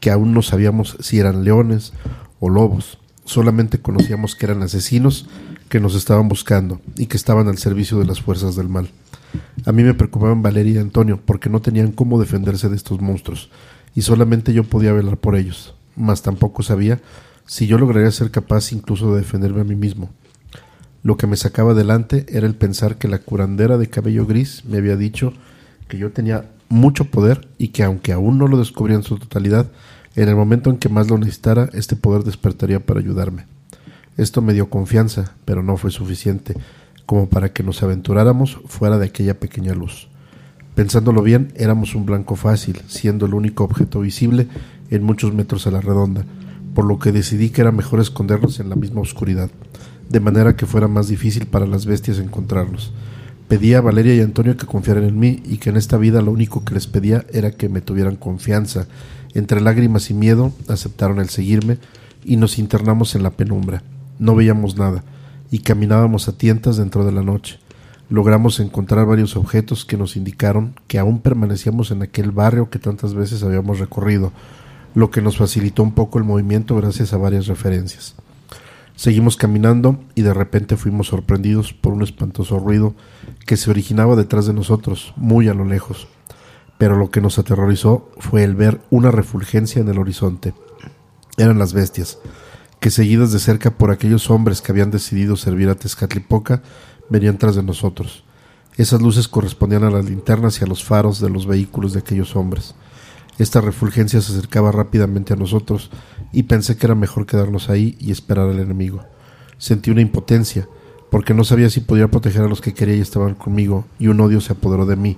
que 0.00 0.10
aún 0.10 0.34
no 0.34 0.42
sabíamos 0.42 0.98
si 1.00 1.18
eran 1.18 1.44
leones 1.44 1.94
o 2.40 2.50
lobos, 2.50 2.98
solamente 3.28 3.78
conocíamos 3.78 4.34
que 4.34 4.46
eran 4.46 4.62
asesinos 4.62 5.26
que 5.68 5.80
nos 5.80 5.94
estaban 5.94 6.28
buscando 6.28 6.80
y 6.96 7.06
que 7.06 7.18
estaban 7.18 7.46
al 7.46 7.58
servicio 7.58 7.98
de 7.98 8.06
las 8.06 8.22
fuerzas 8.22 8.56
del 8.56 8.70
mal. 8.70 8.90
A 9.66 9.72
mí 9.72 9.82
me 9.82 9.92
preocupaban 9.92 10.40
Valeria 10.40 10.74
y 10.74 10.78
Antonio 10.78 11.20
porque 11.22 11.50
no 11.50 11.60
tenían 11.60 11.92
cómo 11.92 12.18
defenderse 12.18 12.70
de 12.70 12.76
estos 12.76 13.02
monstruos 13.02 13.50
y 13.94 14.00
solamente 14.00 14.54
yo 14.54 14.64
podía 14.64 14.94
velar 14.94 15.18
por 15.18 15.36
ellos, 15.36 15.74
mas 15.94 16.22
tampoco 16.22 16.62
sabía 16.62 17.00
si 17.44 17.66
yo 17.66 17.76
lograría 17.76 18.10
ser 18.10 18.30
capaz 18.30 18.72
incluso 18.72 19.12
de 19.12 19.20
defenderme 19.20 19.60
a 19.60 19.64
mí 19.64 19.76
mismo. 19.76 20.08
Lo 21.02 21.18
que 21.18 21.26
me 21.26 21.36
sacaba 21.36 21.72
adelante 21.72 22.24
era 22.30 22.46
el 22.46 22.54
pensar 22.54 22.96
que 22.96 23.08
la 23.08 23.18
curandera 23.18 23.76
de 23.76 23.88
cabello 23.88 24.24
gris 24.24 24.64
me 24.64 24.78
había 24.78 24.96
dicho 24.96 25.34
que 25.86 25.98
yo 25.98 26.12
tenía 26.12 26.50
mucho 26.70 27.04
poder 27.04 27.48
y 27.58 27.68
que 27.68 27.82
aunque 27.82 28.12
aún 28.12 28.38
no 28.38 28.48
lo 28.48 28.56
descubría 28.58 28.96
en 28.96 29.02
su 29.02 29.18
totalidad, 29.18 29.70
en 30.22 30.28
el 30.28 30.34
momento 30.34 30.68
en 30.70 30.78
que 30.78 30.88
más 30.88 31.08
lo 31.08 31.16
necesitara, 31.16 31.70
este 31.74 31.94
poder 31.94 32.24
despertaría 32.24 32.84
para 32.84 32.98
ayudarme. 32.98 33.46
Esto 34.16 34.42
me 34.42 34.52
dio 34.52 34.68
confianza, 34.68 35.34
pero 35.44 35.62
no 35.62 35.76
fue 35.76 35.92
suficiente 35.92 36.54
como 37.06 37.28
para 37.28 37.52
que 37.52 37.62
nos 37.62 37.84
aventuráramos 37.84 38.58
fuera 38.66 38.98
de 38.98 39.06
aquella 39.06 39.38
pequeña 39.38 39.74
luz. 39.74 40.08
Pensándolo 40.74 41.22
bien, 41.22 41.52
éramos 41.54 41.94
un 41.94 42.04
blanco 42.04 42.34
fácil, 42.34 42.82
siendo 42.88 43.26
el 43.26 43.34
único 43.34 43.62
objeto 43.62 44.00
visible 44.00 44.48
en 44.90 45.04
muchos 45.04 45.32
metros 45.32 45.68
a 45.68 45.70
la 45.70 45.80
redonda, 45.80 46.24
por 46.74 46.84
lo 46.84 46.98
que 46.98 47.12
decidí 47.12 47.50
que 47.50 47.60
era 47.60 47.70
mejor 47.70 48.00
escondernos 48.00 48.58
en 48.58 48.70
la 48.70 48.76
misma 48.76 49.00
oscuridad, 49.00 49.50
de 50.08 50.18
manera 50.18 50.56
que 50.56 50.66
fuera 50.66 50.88
más 50.88 51.06
difícil 51.06 51.46
para 51.46 51.66
las 51.66 51.86
bestias 51.86 52.18
encontrarnos. 52.18 52.92
Pedí 53.48 53.72
a 53.72 53.80
Valeria 53.80 54.14
y 54.14 54.20
Antonio 54.20 54.58
que 54.58 54.66
confiaran 54.66 55.04
en 55.04 55.18
mí 55.18 55.42
y 55.46 55.56
que 55.56 55.70
en 55.70 55.78
esta 55.78 55.96
vida 55.96 56.20
lo 56.20 56.30
único 56.30 56.66
que 56.66 56.74
les 56.74 56.86
pedía 56.86 57.24
era 57.32 57.50
que 57.50 57.70
me 57.70 57.80
tuvieran 57.80 58.16
confianza. 58.16 58.86
Entre 59.32 59.62
lágrimas 59.62 60.10
y 60.10 60.14
miedo 60.14 60.52
aceptaron 60.68 61.18
el 61.18 61.30
seguirme 61.30 61.78
y 62.24 62.36
nos 62.36 62.58
internamos 62.58 63.14
en 63.14 63.22
la 63.22 63.30
penumbra. 63.30 63.82
No 64.18 64.34
veíamos 64.34 64.76
nada 64.76 65.02
y 65.50 65.60
caminábamos 65.60 66.28
a 66.28 66.36
tientas 66.36 66.76
dentro 66.76 67.06
de 67.06 67.12
la 67.12 67.22
noche. 67.22 67.58
Logramos 68.10 68.60
encontrar 68.60 69.06
varios 69.06 69.34
objetos 69.34 69.86
que 69.86 69.96
nos 69.96 70.16
indicaron 70.16 70.74
que 70.86 70.98
aún 70.98 71.20
permanecíamos 71.20 71.90
en 71.90 72.02
aquel 72.02 72.32
barrio 72.32 72.68
que 72.68 72.78
tantas 72.78 73.14
veces 73.14 73.42
habíamos 73.42 73.78
recorrido, 73.78 74.30
lo 74.94 75.10
que 75.10 75.22
nos 75.22 75.38
facilitó 75.38 75.82
un 75.82 75.92
poco 75.92 76.18
el 76.18 76.24
movimiento 76.24 76.76
gracias 76.76 77.14
a 77.14 77.16
varias 77.16 77.46
referencias. 77.46 78.14
Seguimos 78.98 79.36
caminando 79.36 80.00
y 80.16 80.22
de 80.22 80.34
repente 80.34 80.76
fuimos 80.76 81.06
sorprendidos 81.06 81.72
por 81.72 81.92
un 81.92 82.02
espantoso 82.02 82.58
ruido 82.58 82.96
que 83.46 83.56
se 83.56 83.70
originaba 83.70 84.16
detrás 84.16 84.46
de 84.46 84.52
nosotros, 84.52 85.14
muy 85.14 85.46
a 85.46 85.54
lo 85.54 85.64
lejos. 85.64 86.08
Pero 86.78 86.96
lo 86.96 87.08
que 87.08 87.20
nos 87.20 87.38
aterrorizó 87.38 88.10
fue 88.18 88.42
el 88.42 88.56
ver 88.56 88.80
una 88.90 89.12
refulgencia 89.12 89.80
en 89.80 89.88
el 89.88 90.00
horizonte. 90.00 90.52
Eran 91.36 91.60
las 91.60 91.74
bestias, 91.74 92.18
que 92.80 92.90
seguidas 92.90 93.30
de 93.30 93.38
cerca 93.38 93.70
por 93.70 93.92
aquellos 93.92 94.30
hombres 94.30 94.60
que 94.60 94.72
habían 94.72 94.90
decidido 94.90 95.36
servir 95.36 95.68
a 95.68 95.76
Tezcatlipoca, 95.76 96.62
venían 97.08 97.38
tras 97.38 97.54
de 97.54 97.62
nosotros. 97.62 98.24
Esas 98.76 99.00
luces 99.00 99.28
correspondían 99.28 99.84
a 99.84 99.90
las 99.90 100.06
linternas 100.06 100.60
y 100.60 100.64
a 100.64 100.66
los 100.66 100.82
faros 100.82 101.20
de 101.20 101.30
los 101.30 101.46
vehículos 101.46 101.92
de 101.92 102.00
aquellos 102.00 102.34
hombres. 102.34 102.74
Esta 103.38 103.60
refulgencia 103.60 104.20
se 104.20 104.32
acercaba 104.32 104.72
rápidamente 104.72 105.34
a 105.34 105.36
nosotros 105.36 105.92
y 106.32 106.44
pensé 106.44 106.76
que 106.76 106.86
era 106.86 106.94
mejor 106.94 107.26
quedarnos 107.26 107.70
ahí 107.70 107.96
y 108.00 108.10
esperar 108.10 108.48
al 108.48 108.58
enemigo. 108.58 109.04
Sentí 109.58 109.90
una 109.90 110.00
impotencia, 110.00 110.68
porque 111.10 111.34
no 111.34 111.44
sabía 111.44 111.70
si 111.70 111.80
podía 111.80 112.08
proteger 112.08 112.42
a 112.42 112.48
los 112.48 112.60
que 112.60 112.74
quería 112.74 112.96
y 112.96 113.00
estaban 113.00 113.34
conmigo, 113.34 113.86
y 113.98 114.08
un 114.08 114.20
odio 114.20 114.40
se 114.40 114.52
apoderó 114.52 114.86
de 114.86 114.96
mí 114.96 115.16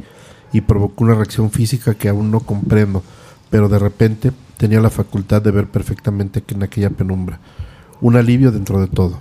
y 0.53 0.63
provocó 0.63 1.05
una 1.05 1.15
reacción 1.15 1.51
física 1.51 1.95
que 1.95 2.09
aún 2.09 2.31
no 2.31 2.41
comprendo, 2.41 3.03
pero 3.51 3.69
de 3.69 3.79
repente 3.79 4.33
tenía 4.57 4.81
la 4.81 4.91
facultad 4.91 5.43
de 5.43 5.51
ver 5.51 5.69
perfectamente 5.69 6.43
que 6.43 6.55
en 6.55 6.63
aquella 6.63 6.91
penumbra. 6.91 7.41
Un 8.01 8.17
alivio 8.17 8.51
dentro 8.51 8.81
de 8.81 8.87
todo. 8.87 9.21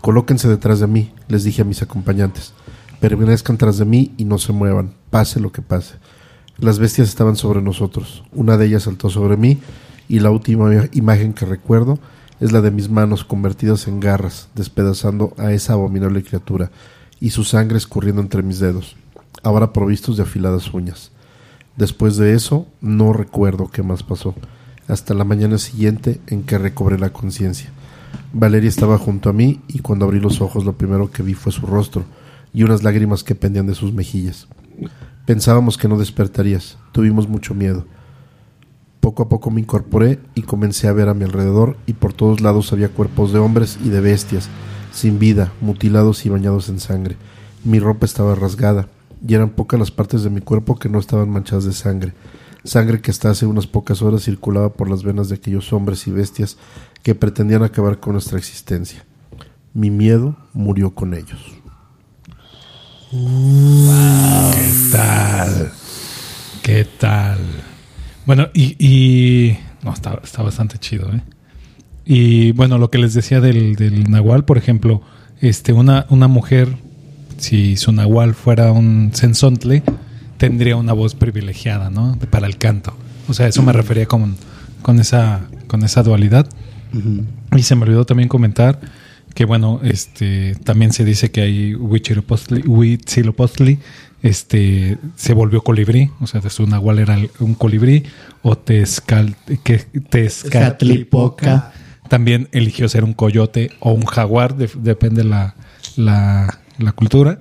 Colóquense 0.00 0.48
detrás 0.48 0.80
de 0.80 0.86
mí, 0.86 1.12
les 1.28 1.44
dije 1.44 1.62
a 1.62 1.64
mis 1.64 1.82
acompañantes. 1.82 2.52
Permanezcan 3.00 3.58
tras 3.58 3.78
de 3.78 3.84
mí 3.84 4.12
y 4.16 4.24
no 4.24 4.38
se 4.38 4.52
muevan, 4.52 4.94
pase 5.10 5.40
lo 5.40 5.52
que 5.52 5.62
pase. 5.62 5.94
Las 6.58 6.78
bestias 6.78 7.08
estaban 7.08 7.36
sobre 7.36 7.62
nosotros. 7.62 8.22
Una 8.32 8.56
de 8.56 8.66
ellas 8.66 8.84
saltó 8.84 9.10
sobre 9.10 9.36
mí 9.36 9.58
y 10.08 10.20
la 10.20 10.30
última 10.30 10.70
imagen 10.92 11.32
que 11.32 11.46
recuerdo 11.46 11.98
es 12.40 12.52
la 12.52 12.60
de 12.60 12.70
mis 12.70 12.90
manos 12.90 13.24
convertidas 13.24 13.88
en 13.88 14.00
garras, 14.00 14.48
despedazando 14.54 15.34
a 15.38 15.52
esa 15.52 15.74
abominable 15.74 16.22
criatura 16.22 16.70
y 17.20 17.30
su 17.30 17.44
sangre 17.44 17.78
escurriendo 17.78 18.20
entre 18.20 18.42
mis 18.42 18.58
dedos, 18.58 18.96
ahora 19.42 19.72
provistos 19.72 20.16
de 20.16 20.24
afiladas 20.24 20.72
uñas. 20.74 21.10
Después 21.76 22.16
de 22.16 22.34
eso, 22.34 22.66
no 22.80 23.12
recuerdo 23.12 23.70
qué 23.70 23.82
más 23.82 24.02
pasó, 24.02 24.34
hasta 24.88 25.14
la 25.14 25.24
mañana 25.24 25.58
siguiente 25.58 26.20
en 26.26 26.42
que 26.42 26.58
recobré 26.58 26.98
la 26.98 27.10
conciencia. 27.10 27.70
Valeria 28.32 28.68
estaba 28.68 28.98
junto 28.98 29.30
a 29.30 29.32
mí 29.32 29.60
y 29.68 29.78
cuando 29.78 30.04
abrí 30.04 30.20
los 30.20 30.40
ojos 30.40 30.64
lo 30.64 30.76
primero 30.76 31.10
que 31.10 31.22
vi 31.22 31.34
fue 31.34 31.52
su 31.52 31.66
rostro 31.66 32.04
y 32.52 32.62
unas 32.62 32.82
lágrimas 32.82 33.24
que 33.24 33.34
pendían 33.34 33.66
de 33.66 33.74
sus 33.74 33.92
mejillas. 33.92 34.46
Pensábamos 35.26 35.78
que 35.78 35.88
no 35.88 35.98
despertarías, 35.98 36.76
tuvimos 36.92 37.28
mucho 37.28 37.54
miedo. 37.54 37.86
Poco 39.04 39.24
a 39.24 39.28
poco 39.28 39.50
me 39.50 39.60
incorporé 39.60 40.18
y 40.34 40.40
comencé 40.40 40.88
a 40.88 40.94
ver 40.94 41.10
a 41.10 41.14
mi 41.14 41.24
alrededor 41.24 41.76
y 41.84 41.92
por 41.92 42.14
todos 42.14 42.40
lados 42.40 42.72
había 42.72 42.88
cuerpos 42.88 43.34
de 43.34 43.38
hombres 43.38 43.78
y 43.84 43.90
de 43.90 44.00
bestias, 44.00 44.48
sin 44.94 45.18
vida, 45.18 45.52
mutilados 45.60 46.24
y 46.24 46.30
bañados 46.30 46.70
en 46.70 46.80
sangre. 46.80 47.18
Mi 47.64 47.80
ropa 47.80 48.06
estaba 48.06 48.34
rasgada 48.34 48.88
y 49.28 49.34
eran 49.34 49.50
pocas 49.50 49.78
las 49.78 49.90
partes 49.90 50.22
de 50.22 50.30
mi 50.30 50.40
cuerpo 50.40 50.78
que 50.78 50.88
no 50.88 50.98
estaban 50.98 51.28
manchadas 51.28 51.64
de 51.64 51.74
sangre, 51.74 52.14
sangre 52.64 53.02
que 53.02 53.10
hasta 53.10 53.28
hace 53.28 53.44
unas 53.44 53.66
pocas 53.66 54.00
horas 54.00 54.24
circulaba 54.24 54.72
por 54.72 54.88
las 54.88 55.02
venas 55.02 55.28
de 55.28 55.34
aquellos 55.34 55.74
hombres 55.74 56.06
y 56.06 56.10
bestias 56.10 56.56
que 57.02 57.14
pretendían 57.14 57.62
acabar 57.62 58.00
con 58.00 58.14
nuestra 58.14 58.38
existencia. 58.38 59.04
Mi 59.74 59.90
miedo 59.90 60.34
murió 60.54 60.94
con 60.94 61.12
ellos. 61.12 61.42
¿Qué 63.10 64.72
tal? 64.90 65.72
¿Qué 66.62 66.86
tal? 66.98 67.73
Bueno, 68.26 68.48
y, 68.54 68.76
y 68.78 69.58
no, 69.82 69.92
está, 69.92 70.20
está 70.22 70.42
bastante 70.42 70.78
chido, 70.78 71.10
¿eh? 71.12 71.20
Y 72.06 72.52
bueno, 72.52 72.78
lo 72.78 72.90
que 72.90 72.98
les 72.98 73.14
decía 73.14 73.40
del, 73.40 73.76
del 73.76 74.10
Nahual, 74.10 74.44
por 74.44 74.58
ejemplo, 74.58 75.02
este, 75.40 75.72
una, 75.72 76.06
una 76.10 76.28
mujer, 76.28 76.76
si 77.38 77.76
su 77.76 77.92
Nahual 77.92 78.34
fuera 78.34 78.72
un 78.72 79.10
sensontle, 79.14 79.82
tendría 80.36 80.76
una 80.76 80.92
voz 80.92 81.14
privilegiada, 81.14 81.90
¿no? 81.90 82.18
Para 82.30 82.46
el 82.46 82.58
canto. 82.58 82.94
O 83.28 83.34
sea, 83.34 83.48
eso 83.48 83.62
me 83.62 83.72
refería 83.72 84.06
con, 84.06 84.36
con, 84.82 85.00
esa, 85.00 85.46
con 85.66 85.82
esa 85.82 86.02
dualidad. 86.02 86.46
Y 87.56 87.62
se 87.62 87.74
me 87.74 87.82
olvidó 87.84 88.04
también 88.04 88.28
comentar 88.28 88.80
que, 89.34 89.44
bueno, 89.44 89.80
este 89.82 90.54
también 90.62 90.92
se 90.92 91.04
dice 91.04 91.30
que 91.30 91.40
hay 91.40 91.74
Huitzilopochtli, 91.74 92.62
Huitzilopochtli, 92.66 93.78
este, 94.24 94.96
se 95.16 95.34
volvió 95.34 95.60
colibrí, 95.62 96.10
o 96.20 96.26
sea, 96.26 96.40
de 96.40 96.48
su 96.50 96.66
nahual 96.66 96.98
era 96.98 97.16
un 97.40 97.54
colibrí, 97.54 98.04
o 98.42 98.56
Tezcal, 98.56 99.36
que, 99.62 99.78
Tezcatlipoca 100.08 101.72
también 102.08 102.48
eligió 102.52 102.88
ser 102.88 103.04
un 103.04 103.12
coyote 103.14 103.70
o 103.80 103.92
un 103.92 104.04
jaguar, 104.06 104.56
de- 104.56 104.70
depende 104.76 105.24
la, 105.24 105.54
la, 105.96 106.58
la 106.78 106.92
cultura, 106.92 107.38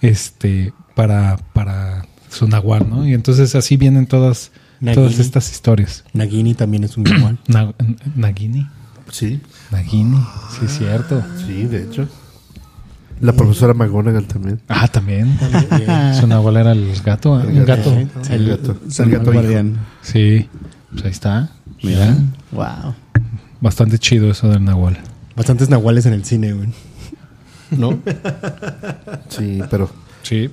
este, 0.00 0.72
para, 0.94 1.36
para 1.52 2.06
su 2.30 2.48
nahual, 2.48 2.88
¿no? 2.90 3.06
Y 3.06 3.14
entonces 3.14 3.54
así 3.54 3.76
vienen 3.76 4.06
todas, 4.06 4.50
todas 4.94 5.18
estas 5.20 5.50
historias. 5.52 6.04
Nagini 6.12 6.54
también 6.54 6.84
es 6.84 6.96
un 6.96 7.06
igual. 7.06 7.38
Na- 7.46 7.72
Nagini, 8.16 8.68
Sí, 9.10 9.40
Nagini, 9.70 10.16
sí 10.50 10.64
es 10.66 10.78
cierto. 10.78 11.22
sí, 11.46 11.64
de 11.66 11.84
hecho. 11.84 12.08
La 13.20 13.32
profesora 13.32 13.72
McGonagall 13.74 14.26
también. 14.26 14.60
Ah, 14.68 14.88
también. 14.88 15.38
Su 16.20 16.26
nahual 16.26 16.56
era 16.56 16.72
el 16.72 16.92
gato, 17.04 17.40
¿eh? 17.40 17.46
un 17.46 17.64
gato. 17.64 17.92
El 18.30 18.48
gato. 18.48 18.76
El 18.98 19.10
gato 19.10 19.22
hijo. 19.30 19.32
Guardián. 19.32 19.78
Sí, 20.02 20.48
pues 20.90 21.04
ahí 21.04 21.10
está. 21.10 21.50
Mira, 21.82 22.16
Wow. 22.52 22.94
bastante 23.60 23.98
chido 23.98 24.30
eso 24.30 24.48
del 24.48 24.64
nahual. 24.64 24.98
Bastantes 25.36 25.68
nahuales 25.70 26.06
en 26.06 26.12
el 26.12 26.24
cine, 26.24 26.52
güey. 26.52 26.68
¿No? 27.70 27.98
Sí, 29.28 29.60
pero 29.70 29.90
Sí. 30.22 30.50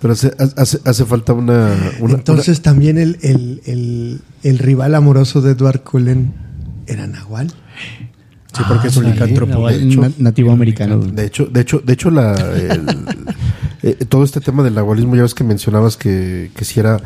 Pero 0.00 0.12
hace, 0.12 0.32
hace, 0.56 0.80
hace 0.84 1.04
falta 1.06 1.32
una... 1.32 1.74
una- 2.00 2.14
Entonces 2.14 2.60
también 2.60 2.98
el, 2.98 3.18
el, 3.22 3.62
el, 3.64 4.20
el 4.42 4.58
rival 4.58 4.94
amoroso 4.94 5.40
de 5.40 5.52
Edward 5.52 5.80
Cullen 5.82 6.34
era 6.86 7.06
Nahual. 7.06 7.50
Sí, 8.56 8.62
porque 8.68 8.88
es 8.88 8.96
un 8.96 9.04
licántropo. 9.10 9.68
Hecho. 9.68 10.00
na- 10.00 10.12
nativo 10.18 10.52
americano. 10.52 10.98
de 10.98 11.24
hecho, 11.26 11.46
de 11.46 11.60
hecho, 11.60 11.80
de 11.80 11.92
hecho 11.92 12.10
la, 12.10 12.34
el- 12.34 12.86
eh, 13.82 13.94
todo 14.08 14.24
este 14.24 14.40
tema 14.40 14.62
del 14.62 14.74
nahualismo, 14.74 15.16
ya 15.16 15.22
ves 15.22 15.34
que 15.34 15.44
mencionabas 15.44 15.96
que, 15.96 16.50
que 16.54 16.64
si 16.64 16.80
era 16.80 17.00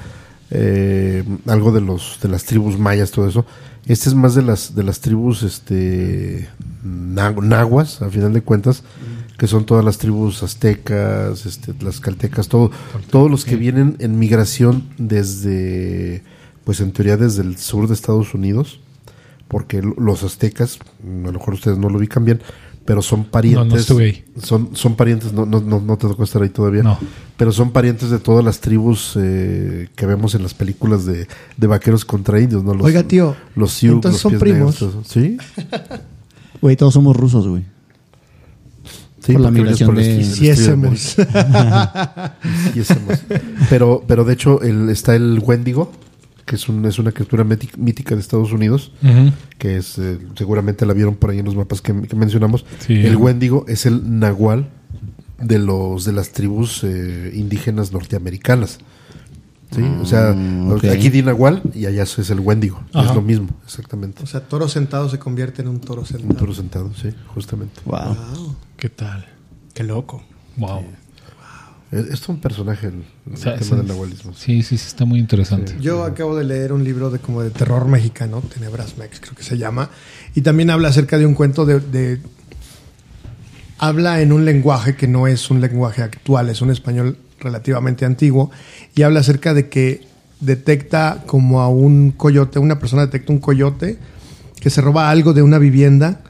eh, 0.51 1.24
algo 1.46 1.72
de 1.72 1.80
los 1.80 2.18
de 2.22 2.28
las 2.28 2.44
tribus 2.44 2.78
mayas, 2.78 3.11
todo 3.11 3.28
eso. 3.28 3.44
Este 3.86 4.09
es 4.11 4.14
más 4.14 4.34
de 4.34 4.42
las 4.42 4.74
de 4.74 4.82
las 4.82 5.01
tribus 5.01 5.42
este 5.42 6.49
na- 6.84 7.30
nahuas, 7.32 8.03
a 8.03 8.11
final 8.11 8.32
de 8.34 8.42
cuentas, 8.42 8.82
que 9.38 9.46
son 9.46 9.64
todas 9.64 9.82
las 9.84 9.96
tribus 9.96 10.42
aztecas, 10.42 11.46
este, 11.46 11.72
las 11.80 11.99
caltecas, 12.01 12.49
todo, 12.49 12.70
todos 13.11 13.30
los 13.30 13.44
que 13.46 13.57
vienen 13.57 13.96
en 14.01 14.18
migración 14.18 14.84
desde, 14.99 16.22
pues 16.64 16.80
en 16.80 16.92
teoría 16.92 17.16
desde 17.16 17.42
el 17.42 17.57
sur 17.57 17.88
de 17.88 17.94
Estados 17.94 18.34
Unidos, 18.34 18.80
porque 19.49 19.82
los 19.96 20.22
aztecas, 20.22 20.78
a 21.03 21.26
lo 21.26 21.32
mejor 21.32 21.55
ustedes 21.55 21.78
no 21.78 21.88
lo 21.88 21.99
ubican 21.99 22.24
bien, 22.24 22.40
pero 22.84 23.03
son 23.03 23.24
parientes. 23.24 23.64
No, 23.66 23.74
no 23.74 23.80
estuve 23.80 24.05
ahí. 24.05 24.24
Son, 24.42 24.70
son 24.74 24.94
parientes, 24.96 25.32
no, 25.32 25.44
no, 25.46 25.61
no, 25.61 25.80
no 25.80 25.96
te 25.99 26.07
tocó 26.09 26.24
estar 26.24 26.42
ahí 26.42 26.49
todavía. 26.49 26.82
No. 26.82 26.99
Pero 27.36 27.53
son 27.53 27.70
parientes 27.72 28.11
de 28.11 28.18
todas 28.18 28.44
las 28.44 28.61
tribus 28.61 29.14
eh, 29.20 29.88
que 29.94 30.07
vemos 30.07 30.34
en 30.34 30.42
las 30.42 30.55
películas 30.55 31.05
de, 31.07 31.26
de 31.57 31.66
vaqueros 31.66 32.05
contra 32.05 32.40
indios, 32.40 32.64
¿no? 32.64 32.74
Los, 32.74 32.84
Oiga, 32.86 33.03
tío, 33.03 33.36
Los 33.57 33.72
Sioux, 33.72 33.94
entonces 33.96 34.14
los 34.14 34.20
son 34.22 34.30
pies 34.32 34.40
primos. 34.40 34.82
negros. 34.82 35.07
¿Sí? 35.07 35.36
Güey, 36.62 36.76
todos 36.76 36.94
somos 36.94 37.16
rusos, 37.16 37.46
güey. 37.46 37.64
Sí, 39.20 39.32
Por 39.34 39.42
la 39.42 39.51
migración 39.51 39.94
de- 39.94 40.24
Si. 40.24 40.49
Pero, 43.70 44.03
pero 44.07 44.24
de 44.24 44.32
hecho 44.32 44.62
el, 44.62 44.88
está 44.88 45.14
el 45.14 45.40
Wendigo, 45.44 45.92
que 46.49 46.57
es, 46.57 46.68
un, 46.68 46.84
es 46.86 46.99
una 46.99 47.12
criatura 47.12 47.44
míti- 47.44 47.76
mítica 47.76 48.14
de 48.14 48.20
Estados 48.22 48.53
Unidos, 48.53 48.90
que 49.59 49.76
es 49.76 49.99
eh, 49.99 50.18
seguramente 50.34 50.86
la 50.86 50.94
vieron 50.94 51.14
por 51.14 51.30
ahí 51.30 51.38
en 51.38 51.44
los 51.44 51.55
mapas 51.55 51.80
que, 51.82 51.92
que 52.03 52.16
mencionamos. 52.16 52.64
Sí. 52.80 52.94
El 52.94 53.16
Wendigo 53.16 53.64
es 53.68 53.84
el 53.86 54.18
nahual 54.18 54.68
de 55.40 55.59
los 55.59 56.05
de 56.05 56.12
las 56.12 56.30
tribus 56.32 56.82
eh, 56.84 57.32
indígenas 57.34 57.92
norteamericanas. 57.92 58.78
¿Sí? 59.70 59.82
o 60.01 60.07
sea, 60.07 60.32
Mm, 60.32 60.78
aquí 60.90 61.11
di 61.11 61.20
nahual 61.22 61.61
y 61.74 61.84
allá 61.84 62.05
es 62.05 62.30
el 62.30 62.40
Wendigo. 62.40 62.80
Ajá. 62.94 63.11
Es 63.11 63.14
lo 63.14 63.20
mismo, 63.20 63.49
exactamente. 63.66 64.22
O 64.22 64.26
sea, 64.26 64.40
toro 64.40 64.66
sentado 64.66 65.11
se 65.11 65.18
convierte 65.18 65.61
en 65.61 65.68
un 65.68 65.78
toro 65.78 66.01
Un 66.01 66.07
sentado. 66.07 66.34
toro 66.36 66.55
sentado, 66.55 66.90
sí, 66.94 67.11
justamente. 67.34 67.78
Wow. 67.84 68.57
¿Qué 68.78 68.88
tal? 68.88 69.26
Qué 69.74 69.84
loco. 69.84 70.22
Wow. 70.57 70.84
Es 71.91 72.28
un 72.28 72.39
personaje 72.41 72.89
el, 72.89 72.95
el 73.26 73.34
O 73.34 73.36
sea, 73.36 73.55
tema 73.57 73.70
es- 73.72 73.76
del 73.78 73.86
nahualismo. 73.86 74.32
Sí, 74.34 74.62
sí, 74.62 74.76
sí, 74.78 74.86
está 74.89 75.05
muy 75.05 75.18
interesante. 75.20 75.74
Yo 75.80 76.05
acabo 76.05 76.36
de 76.36 76.45
leer 76.45 76.72
un 76.72 76.84
libro 76.84 77.11
de 77.11 77.18
como 77.18 77.43
de 77.43 77.51
terror 77.51 77.86
mexicano, 77.89 78.43
Tenebras 78.43 78.99
Mex 78.99 79.20
creo 79.20 79.34
que 79.34 79.43
se 79.43 79.57
llama, 79.57 79.91
y 80.34 80.43
también 80.43 80.70
habla 80.70 80.89
acerca 80.89 81.16
de 81.18 81.24
un 81.26 81.34
cuento 81.34 81.64
de, 81.66 81.80
de- 81.80 82.20
habla 83.78 84.20
en 84.20 84.32
un 84.32 84.45
lenguaje 84.45 84.97
que 84.97 85.07
no 85.07 85.26
es 85.26 85.51
un 85.51 85.61
lenguaje 85.61 86.03
actual, 86.03 86.49
es 86.49 86.61
un 86.61 86.70
español 86.70 87.16
relativamente 87.41 88.05
antiguo, 88.05 88.51
y 88.95 89.03
habla 89.03 89.20
acerca 89.20 89.55
de 89.55 89.68
que 89.68 90.03
detecta 90.41 91.22
como 91.26 91.61
a 91.61 91.68
un 91.68 92.11
coyote, 92.12 92.59
una 92.59 92.78
persona 92.78 93.03
detecta 93.07 93.32
un 93.32 93.39
coyote 93.39 93.99
que 94.61 94.70
se 94.70 94.80
roba 94.80 95.11
algo 95.11 95.32
de 95.32 95.43
una 95.43 95.59
vivienda 95.59 96.20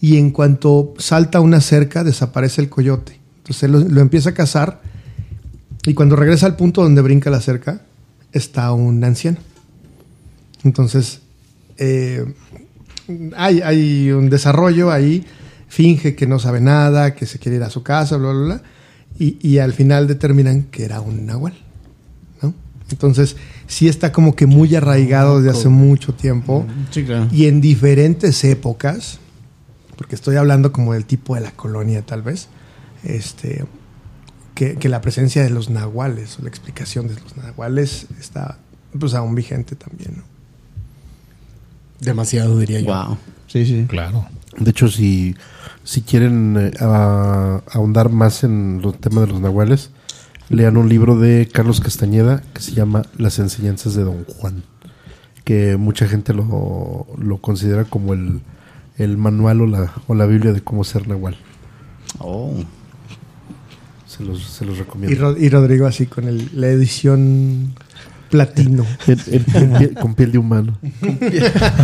y 0.00 0.16
en 0.18 0.30
cuanto 0.30 0.94
salta 0.98 1.40
una 1.40 1.60
cerca 1.60 2.04
desaparece 2.04 2.60
el 2.60 2.68
coyote. 2.68 3.18
Entonces 3.38 3.62
él 3.64 3.72
lo, 3.72 3.80
lo 3.80 4.00
empieza 4.00 4.30
a 4.30 4.34
cazar 4.34 4.80
y 5.86 5.94
cuando 5.94 6.16
regresa 6.16 6.46
al 6.46 6.56
punto 6.56 6.82
donde 6.82 7.02
brinca 7.02 7.30
la 7.30 7.40
cerca 7.40 7.82
está 8.32 8.72
un 8.72 9.02
anciano. 9.04 9.38
Entonces 10.64 11.20
eh, 11.78 12.24
hay, 13.36 13.60
hay 13.60 14.10
un 14.10 14.28
desarrollo 14.28 14.90
ahí, 14.90 15.24
finge 15.68 16.14
que 16.14 16.26
no 16.26 16.38
sabe 16.38 16.60
nada, 16.60 17.14
que 17.14 17.26
se 17.26 17.38
quiere 17.38 17.56
ir 17.56 17.62
a 17.62 17.70
su 17.70 17.82
casa, 17.82 18.16
bla, 18.16 18.32
bla, 18.32 18.44
bla, 18.44 18.62
y, 19.18 19.38
y 19.46 19.58
al 19.58 19.72
final 19.72 20.06
determinan 20.06 20.64
que 20.64 20.84
era 20.84 21.00
un 21.00 21.26
nahual. 21.26 21.54
¿no? 22.42 22.54
Entonces 22.90 23.36
sí 23.66 23.88
está 23.88 24.12
como 24.12 24.34
que 24.34 24.46
muy 24.46 24.74
arraigado 24.74 25.40
desde 25.40 25.56
hace 25.58 25.68
mucho 25.68 26.12
tiempo 26.14 26.66
Sí, 26.90 27.04
claro. 27.04 27.28
y 27.32 27.46
en 27.46 27.60
diferentes 27.60 28.42
épocas, 28.44 29.18
porque 29.96 30.14
estoy 30.14 30.36
hablando 30.36 30.72
como 30.72 30.92
del 30.92 31.04
tipo 31.04 31.34
de 31.34 31.40
la 31.42 31.52
colonia 31.52 32.02
tal 32.02 32.22
vez, 32.22 32.48
este, 33.04 33.64
que, 34.58 34.74
que 34.74 34.88
la 34.88 35.00
presencia 35.00 35.42
de 35.44 35.50
los 35.50 35.70
nahuales 35.70 36.36
o 36.38 36.42
la 36.42 36.48
explicación 36.48 37.06
de 37.06 37.14
los 37.14 37.36
nahuales 37.36 38.06
está 38.18 38.58
pues 38.98 39.14
aún 39.14 39.34
vigente 39.36 39.76
también. 39.76 40.16
¿no? 40.16 40.22
Demasiado, 42.00 42.58
diría 42.58 42.80
yo. 42.80 42.86
Wow. 42.86 43.18
Sí, 43.46 43.64
sí. 43.66 43.86
Claro. 43.88 44.26
De 44.58 44.70
hecho, 44.70 44.88
si, 44.88 45.36
si 45.84 46.02
quieren 46.02 46.56
eh, 46.58 46.70
a- 46.80 47.62
ahondar 47.72 48.10
más 48.10 48.44
en 48.44 48.80
los 48.82 49.00
temas 49.00 49.26
de 49.26 49.32
los 49.32 49.40
nahuales, 49.40 49.90
lean 50.48 50.76
un 50.76 50.88
libro 50.88 51.18
de 51.18 51.48
Carlos 51.52 51.80
Castañeda 51.80 52.42
que 52.54 52.60
se 52.62 52.72
llama 52.72 53.02
Las 53.16 53.38
enseñanzas 53.38 53.94
de 53.94 54.04
Don 54.04 54.24
Juan, 54.24 54.62
que 55.44 55.76
mucha 55.76 56.06
gente 56.08 56.32
lo, 56.34 57.06
lo 57.18 57.38
considera 57.38 57.84
como 57.84 58.12
el, 58.14 58.40
el 58.96 59.16
manual 59.18 59.60
o 59.60 59.66
la, 59.66 59.92
o 60.06 60.14
la 60.14 60.26
Biblia 60.26 60.52
de 60.52 60.62
cómo 60.62 60.84
ser 60.84 61.06
nahual. 61.06 61.36
Oh. 62.18 62.54
Se 64.18 64.24
los, 64.24 64.42
se 64.42 64.64
los 64.66 64.76
Y, 64.76 64.78
recomiendo. 64.80 65.36
Y 65.38 65.48
Rodrigo 65.48 65.86
así 65.86 66.06
con 66.06 66.24
el- 66.28 66.50
la 66.54 66.66
edición 66.68 67.72
platino. 68.30 68.84
Piel- 69.06 69.94
con 70.00 70.14
piel 70.14 70.32
de 70.32 70.38
humano. 70.38 70.76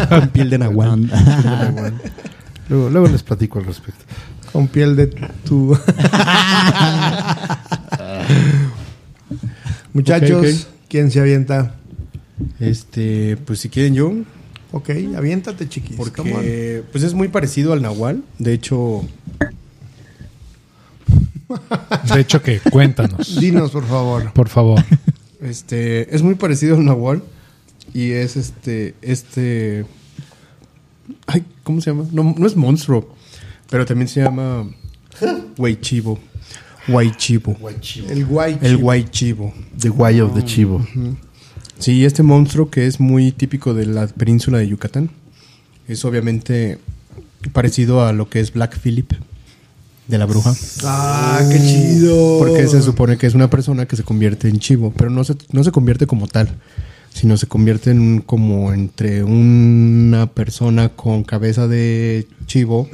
Con 0.08 0.28
piel 0.28 0.50
de 0.50 0.58
nahual. 0.58 1.10
Luego, 2.68 2.90
luego 2.90 3.08
les 3.08 3.22
platico 3.22 3.58
al 3.60 3.66
respecto. 3.66 4.04
con 4.52 4.68
piel 4.68 4.96
de 4.96 5.06
tu. 5.44 5.78
Muchachos. 9.92 10.68
¿quién 10.88 11.10
se 11.10 11.20
avienta? 11.20 11.74
Este, 12.60 13.36
pues 13.44 13.60
si 13.60 13.68
quieren 13.68 13.94
yo, 13.94 14.12
Ok, 14.72 14.90
aviéntate, 15.16 15.68
chiquis. 15.68 15.96
porque 15.96 16.82
pues 16.90 17.04
es 17.04 17.14
muy 17.14 17.28
parecido 17.28 17.72
al 17.72 17.82
nahual. 17.82 18.22
De 18.40 18.52
hecho, 18.52 19.02
De 22.14 22.20
hecho, 22.20 22.42
que 22.42 22.60
cuéntanos, 22.60 23.36
Dinos, 23.40 23.70
por 23.70 23.86
favor. 23.86 24.32
por 24.32 24.48
favor. 24.48 24.84
este, 25.40 26.14
es 26.14 26.22
muy 26.22 26.34
parecido 26.34 26.76
al 26.76 26.84
nahual 26.84 27.22
y 27.92 28.10
es 28.12 28.36
este, 28.36 28.94
este, 29.02 29.84
ay, 31.26 31.44
¿cómo 31.62 31.80
se 31.80 31.90
llama? 31.90 32.04
No, 32.12 32.34
no 32.36 32.46
es 32.46 32.56
monstruo, 32.56 33.14
pero 33.70 33.84
también 33.86 34.08
se 34.08 34.22
llama 34.22 34.66
Huaychivo. 35.56 36.18
Huaychivo. 36.88 37.56
El 38.10 38.26
guay. 38.26 38.58
El 38.60 38.76
Huaychivo. 38.76 39.54
The 39.80 39.88
Guay 39.88 40.20
of 40.20 40.34
the 40.34 40.44
Chivo. 40.44 40.86
Sí, 41.78 42.04
este 42.04 42.22
monstruo 42.22 42.70
que 42.70 42.86
es 42.86 43.00
muy 43.00 43.32
típico 43.32 43.72
de 43.72 43.86
la 43.86 44.06
península 44.06 44.58
de 44.58 44.68
Yucatán. 44.68 45.10
Es 45.88 46.04
obviamente 46.04 46.78
parecido 47.52 48.06
a 48.06 48.12
lo 48.12 48.28
que 48.28 48.40
es 48.40 48.52
Black 48.52 48.78
Phillip 48.78 49.12
de 50.08 50.18
la 50.18 50.26
bruja. 50.26 50.54
Ah, 50.84 51.40
qué 51.50 51.58
chido. 51.58 52.38
Porque 52.38 52.66
se 52.68 52.82
supone 52.82 53.16
que 53.16 53.26
es 53.26 53.34
una 53.34 53.48
persona 53.50 53.86
que 53.86 53.96
se 53.96 54.02
convierte 54.02 54.48
en 54.48 54.58
chivo, 54.58 54.92
pero 54.96 55.10
no 55.10 55.24
se, 55.24 55.34
no 55.52 55.64
se 55.64 55.72
convierte 55.72 56.06
como 56.06 56.26
tal, 56.26 56.48
sino 57.12 57.36
se 57.36 57.46
convierte 57.46 57.90
en 57.90 58.00
un- 58.00 58.20
como 58.20 58.72
entre 58.72 59.24
una 59.24 60.26
persona 60.26 60.90
con 60.90 61.24
cabeza 61.24 61.68
de 61.68 62.28
chivo, 62.46 62.88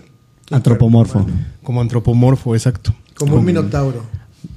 Antropomorfo. 0.51 1.27
como 1.63 1.81
antropomorfo, 1.81 2.55
exacto. 2.55 2.95
Como 3.17 3.37
un 3.37 3.45
minotauro. 3.45 4.03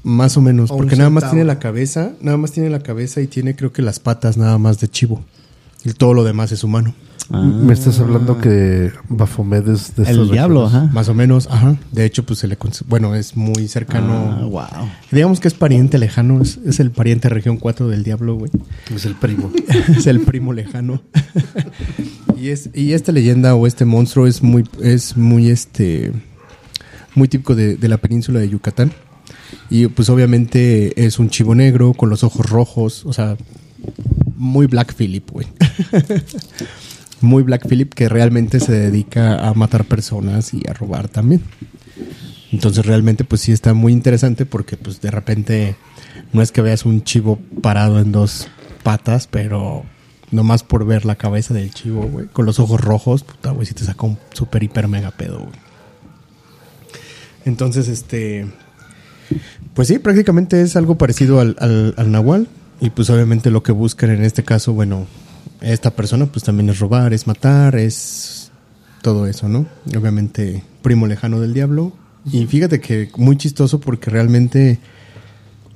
Más 0.03 0.37
o 0.37 0.41
menos, 0.41 0.71
O 0.71 0.77
porque 0.77 0.95
nada 0.95 1.09
más 1.09 1.29
tiene 1.29 1.43
la 1.45 1.59
cabeza, 1.59 2.11
nada 2.21 2.37
más 2.37 2.51
tiene 2.51 2.69
la 2.69 2.79
cabeza 2.79 3.19
y 3.21 3.27
tiene 3.27 3.55
creo 3.55 3.73
que 3.73 3.81
las 3.81 3.99
patas 3.99 4.37
nada 4.37 4.57
más 4.57 4.79
de 4.79 4.87
chivo. 4.87 5.23
Y 5.85 5.93
todo 5.93 6.13
lo 6.13 6.23
demás 6.23 6.51
es 6.51 6.63
humano. 6.63 6.93
Ah. 7.29 7.41
Me 7.41 7.73
estás 7.73 7.99
hablando 7.99 8.39
que 8.39 8.91
Baphomet 9.07 9.67
es 9.67 9.95
de 9.95 10.03
El 10.09 10.29
diablo, 10.29 10.65
ajá. 10.65 10.89
Más 10.91 11.07
o 11.09 11.13
menos, 11.13 11.47
ajá. 11.49 11.77
De 11.91 12.05
hecho, 12.05 12.23
pues 12.23 12.39
se 12.39 12.47
le 12.47 12.57
bueno, 12.87 13.15
es 13.15 13.37
muy 13.37 13.67
cercano. 13.67 14.37
Ah, 14.39 14.45
wow. 14.45 14.89
Digamos 15.11 15.39
que 15.39 15.47
es 15.47 15.53
pariente 15.53 15.97
lejano, 15.97 16.41
es, 16.41 16.59
es 16.65 16.79
el 16.79 16.91
pariente 16.91 17.29
región 17.29 17.57
4 17.57 17.87
del 17.87 18.03
diablo, 18.03 18.35
güey. 18.35 18.51
Es 18.93 19.05
el 19.05 19.15
primo. 19.15 19.51
es 19.97 20.07
el 20.07 20.21
primo 20.21 20.53
lejano. 20.53 21.01
y 22.37 22.49
es 22.49 22.69
y 22.73 22.93
esta 22.93 23.11
leyenda 23.11 23.55
o 23.55 23.67
este 23.67 23.85
monstruo 23.85 24.27
es 24.27 24.43
muy 24.43 24.63
es 24.81 25.15
muy 25.15 25.49
este 25.49 26.11
muy 27.15 27.27
típico 27.27 27.55
de, 27.55 27.77
de 27.77 27.87
la 27.87 27.97
península 27.97 28.39
de 28.39 28.49
Yucatán. 28.49 28.91
Y 29.69 29.87
pues 29.87 30.09
obviamente 30.09 31.05
es 31.05 31.19
un 31.19 31.29
chivo 31.29 31.55
negro 31.55 31.93
con 31.93 32.09
los 32.09 32.23
ojos 32.23 32.49
rojos, 32.49 33.05
o 33.05 33.13
sea, 33.13 33.37
muy 34.35 34.67
Black 34.67 34.93
Phillip, 34.95 35.29
güey. 35.29 35.47
muy 37.21 37.43
Black 37.43 37.67
Phillip 37.67 37.93
que 37.93 38.09
realmente 38.09 38.59
se 38.59 38.73
dedica 38.73 39.47
a 39.47 39.53
matar 39.53 39.85
personas 39.85 40.53
y 40.53 40.61
a 40.69 40.73
robar 40.73 41.09
también. 41.09 41.41
Entonces 42.51 42.85
realmente 42.85 43.23
pues 43.23 43.41
sí 43.41 43.51
está 43.51 43.73
muy 43.73 43.93
interesante 43.93 44.45
porque 44.45 44.77
pues 44.77 45.01
de 45.01 45.09
repente 45.09 45.75
no 46.33 46.41
es 46.41 46.51
que 46.51 46.61
veas 46.61 46.85
un 46.85 47.03
chivo 47.03 47.39
parado 47.61 47.99
en 47.99 48.11
dos 48.11 48.47
patas, 48.83 49.27
pero 49.27 49.83
nomás 50.31 50.63
por 50.63 50.85
ver 50.85 51.05
la 51.05 51.15
cabeza 51.15 51.53
del 51.53 51.73
chivo, 51.73 52.03
güey, 52.03 52.27
con 52.27 52.45
los 52.45 52.59
ojos 52.59 52.81
rojos, 52.81 53.23
puta, 53.23 53.51
güey, 53.51 53.65
sí 53.65 53.73
te 53.73 53.83
saca 53.83 54.05
un 54.05 54.17
super 54.33 54.61
hiper 54.61 54.87
mega 54.87 55.11
pedo, 55.11 55.39
güey. 55.39 55.63
Entonces, 57.45 57.87
este, 57.87 58.47
pues 59.73 59.87
sí, 59.87 59.99
prácticamente 59.99 60.61
es 60.61 60.75
algo 60.75 60.97
parecido 60.97 61.39
al, 61.39 61.55
al, 61.59 61.93
al 61.97 62.11
Nahual. 62.11 62.47
Y 62.83 62.89
pues 62.89 63.09
obviamente 63.09 63.49
lo 63.49 63.63
que 63.63 63.71
buscan 63.71 64.09
en 64.09 64.23
este 64.25 64.43
caso, 64.43 64.73
bueno, 64.73 65.07
esta 65.61 65.91
persona 65.91 66.25
pues 66.25 66.43
también 66.43 66.69
es 66.69 66.79
robar, 66.79 67.13
es 67.13 67.27
matar, 67.27 67.75
es 67.77 68.51
todo 69.01 69.25
eso, 69.25 69.47
¿no? 69.47 69.65
Obviamente 69.97 70.63
primo 70.81 71.07
lejano 71.07 71.39
del 71.39 71.53
diablo. 71.53 71.93
Y 72.29 72.45
fíjate 72.45 72.81
que 72.81 73.09
muy 73.15 73.37
chistoso 73.37 73.79
porque 73.79 74.09
realmente 74.09 74.79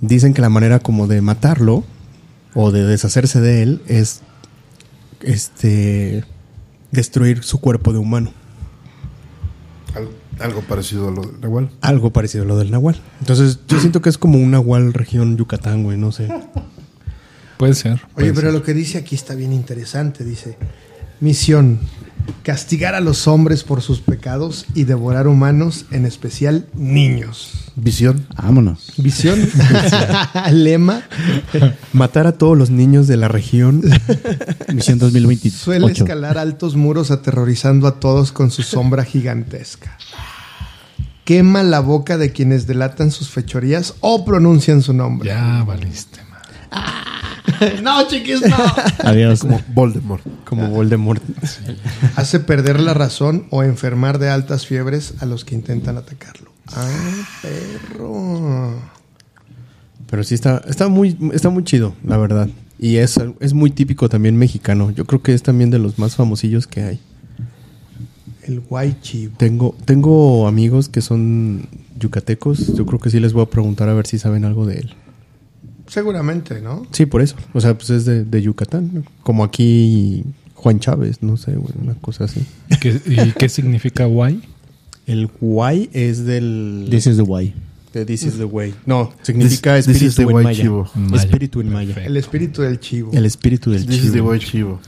dicen 0.01 0.33
que 0.33 0.41
la 0.41 0.49
manera 0.49 0.79
como 0.79 1.07
de 1.07 1.21
matarlo 1.21 1.85
o 2.53 2.71
de 2.71 2.83
deshacerse 2.83 3.39
de 3.39 3.63
él 3.63 3.81
es 3.87 4.21
este 5.21 6.25
destruir 6.91 7.43
su 7.43 7.59
cuerpo 7.59 7.93
de 7.93 7.99
humano. 7.99 8.31
Al- 9.95 10.09
algo 10.39 10.61
parecido 10.61 11.07
a 11.07 11.11
lo 11.11 11.21
del 11.23 11.39
Nahual. 11.39 11.69
Algo 11.81 12.11
parecido 12.11 12.43
a 12.43 12.47
lo 12.47 12.57
del 12.57 12.69
Nahual. 12.69 12.97
Entonces, 13.21 13.59
yo 13.67 13.79
siento 13.79 14.01
que 14.01 14.09
es 14.09 14.17
como 14.17 14.37
un 14.37 14.51
Nahual 14.51 14.93
región 14.93 15.35
Yucatán, 15.37 15.83
güey, 15.83 15.97
no 15.97 16.11
sé. 16.11 16.27
Puede 17.57 17.73
ser. 17.73 18.01
Oye, 18.15 18.33
pero 18.33 18.47
ser. 18.47 18.53
lo 18.53 18.63
que 18.63 18.73
dice 18.73 18.97
aquí 18.97 19.15
está 19.15 19.35
bien 19.35 19.53
interesante. 19.53 20.23
Dice, 20.23 20.57
misión, 21.19 21.79
castigar 22.43 22.95
a 22.95 22.99
los 22.99 23.27
hombres 23.27 23.63
por 23.63 23.81
sus 23.81 23.99
pecados 24.01 24.65
y 24.73 24.83
devorar 24.83 25.27
humanos, 25.27 25.85
en 25.91 26.05
especial 26.05 26.67
niños. 26.73 27.71
Visión. 27.75 28.25
Vámonos. 28.35 28.93
Visión, 28.97 29.39
lema, 30.51 31.03
Matar 31.93 32.27
a 32.27 32.31
todos 32.33 32.57
los 32.57 32.69
niños 32.69 33.07
de 33.07 33.17
la 33.17 33.27
región. 33.27 33.81
Misión 34.73 34.99
2028. 34.99 35.55
suele 35.55 35.91
escalar 35.91 36.37
altos 36.37 36.75
muros 36.75 37.11
aterrorizando 37.11 37.87
a 37.87 37.99
todos 37.99 38.31
con 38.31 38.51
su 38.51 38.63
sombra 38.63 39.03
gigantesca. 39.03 39.97
Quema 41.23 41.61
la 41.61 41.81
boca 41.81 42.17
de 42.17 42.31
quienes 42.31 42.67
delatan 42.67 43.11
sus 43.11 43.29
fechorías 43.29 43.95
o 43.99 44.23
pronuncian 44.25 44.81
su 44.81 44.93
nombre. 44.93 45.27
Ya 45.27 45.63
valiste, 45.63 46.21
man. 46.23 47.03
no, 47.83 48.07
chiquis, 48.07 48.41
no. 48.41 48.55
Adiós. 49.03 49.41
Como 49.41 49.61
Voldemort. 49.73 50.23
Como 50.45 50.67
Voldemort. 50.69 51.21
Hace 52.15 52.39
perder 52.39 52.79
la 52.79 52.93
razón 52.93 53.47
o 53.49 53.63
enfermar 53.63 54.19
de 54.19 54.29
altas 54.29 54.65
fiebres 54.65 55.15
a 55.19 55.25
los 55.25 55.45
que 55.45 55.55
intentan 55.55 55.97
atacarlo. 55.97 56.51
Ah, 56.75 56.87
perro. 57.41 58.73
Pero 60.09 60.23
sí 60.23 60.35
está, 60.35 60.61
está 60.67 60.87
muy, 60.87 61.17
está 61.33 61.49
muy 61.49 61.63
chido, 61.63 61.93
la 62.03 62.17
verdad. 62.17 62.49
Y 62.79 62.97
es, 62.97 63.19
es 63.39 63.53
muy 63.53 63.71
típico 63.71 64.09
también 64.09 64.37
mexicano. 64.37 64.91
Yo 64.91 65.05
creo 65.05 65.21
que 65.21 65.33
es 65.33 65.43
también 65.43 65.69
de 65.69 65.79
los 65.79 65.97
más 65.99 66.15
famosillos 66.15 66.67
que 66.67 66.83
hay. 66.83 66.99
El 68.43 68.61
guay 68.61 68.97
chivo. 69.01 69.35
Tengo, 69.37 69.75
tengo 69.85 70.47
amigos 70.47 70.87
que 70.87 71.01
son 71.01 71.67
yucatecos. 71.99 72.75
Yo 72.75 72.85
creo 72.85 72.99
que 72.99 73.09
sí 73.09 73.19
les 73.19 73.33
voy 73.33 73.43
a 73.43 73.49
preguntar 73.49 73.89
a 73.89 73.93
ver 73.93 74.07
si 74.07 74.19
saben 74.19 74.45
algo 74.45 74.65
de 74.65 74.79
él. 74.79 74.95
Seguramente, 75.87 76.61
¿no? 76.61 76.85
Sí, 76.91 77.05
por 77.05 77.21
eso. 77.21 77.35
O 77.53 77.61
sea, 77.61 77.77
pues 77.77 77.89
es 77.89 78.05
de, 78.05 78.23
de 78.25 78.41
Yucatán. 78.41 78.89
¿no? 78.93 79.03
Como 79.23 79.43
aquí 79.43 80.23
Juan 80.55 80.79
Chávez, 80.79 81.21
no 81.23 81.37
sé, 81.37 81.53
güey, 81.55 81.73
una 81.81 81.93
cosa 81.95 82.25
así. 82.25 82.41
¿Y 82.69 82.75
qué, 82.77 83.01
y 83.05 83.31
qué 83.31 83.49
significa 83.49 84.05
guay? 84.05 84.41
El 85.05 85.27
guay 85.39 85.89
es 85.93 86.25
del... 86.25 86.87
This 86.91 87.07
is 87.07 87.15
the 87.17 87.23
way. 87.23 87.53
de 87.93 88.05
This 88.05 88.23
is 88.23 88.37
the 88.37 88.43
way. 88.45 88.73
No, 88.85 89.13
significa 89.21 89.75
This- 89.77 89.85
this 89.85 90.01
is 90.01 90.09
espíritu 90.09 90.15
the 90.17 90.21
en 90.23 90.35
way 90.35 90.43
maya. 90.43 90.61
chivo. 90.61 90.89
Maya. 90.95 91.15
Espíritu 91.23 91.61
en 91.61 91.69
maya. 91.71 91.95
El 92.03 92.17
espíritu 92.17 92.61
del 92.61 92.79
chivo. 92.79 93.11
El 93.13 93.25
espíritu 93.25 93.71
del 93.71 93.85
This 93.85 93.95
is 93.97 94.01
the 94.11 94.11
chivo. 94.17 94.25
boy 94.25 94.39
chivo. 94.39 94.79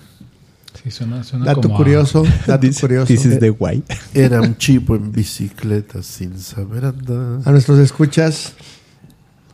Sí, 0.84 0.92
suena, 0.92 1.24
suena 1.24 1.46
Dato 1.46 1.62
como 1.62 1.76
a- 1.76 1.78
curioso, 1.78 2.24
dato 2.48 2.60
This, 2.68 2.80
curioso. 2.80 3.06
this 3.08 3.26
is 3.26 3.40
the 3.40 3.50
way. 3.52 3.84
Era 4.14 4.42
un 4.42 4.56
chivo 4.58 4.96
en 4.96 5.12
bicicleta 5.12 6.04
sin 6.04 6.38
saber 6.38 6.86
andar. 6.86 7.40
A 7.46 7.52
nuestros 7.52 7.80
escuchas, 7.80 8.54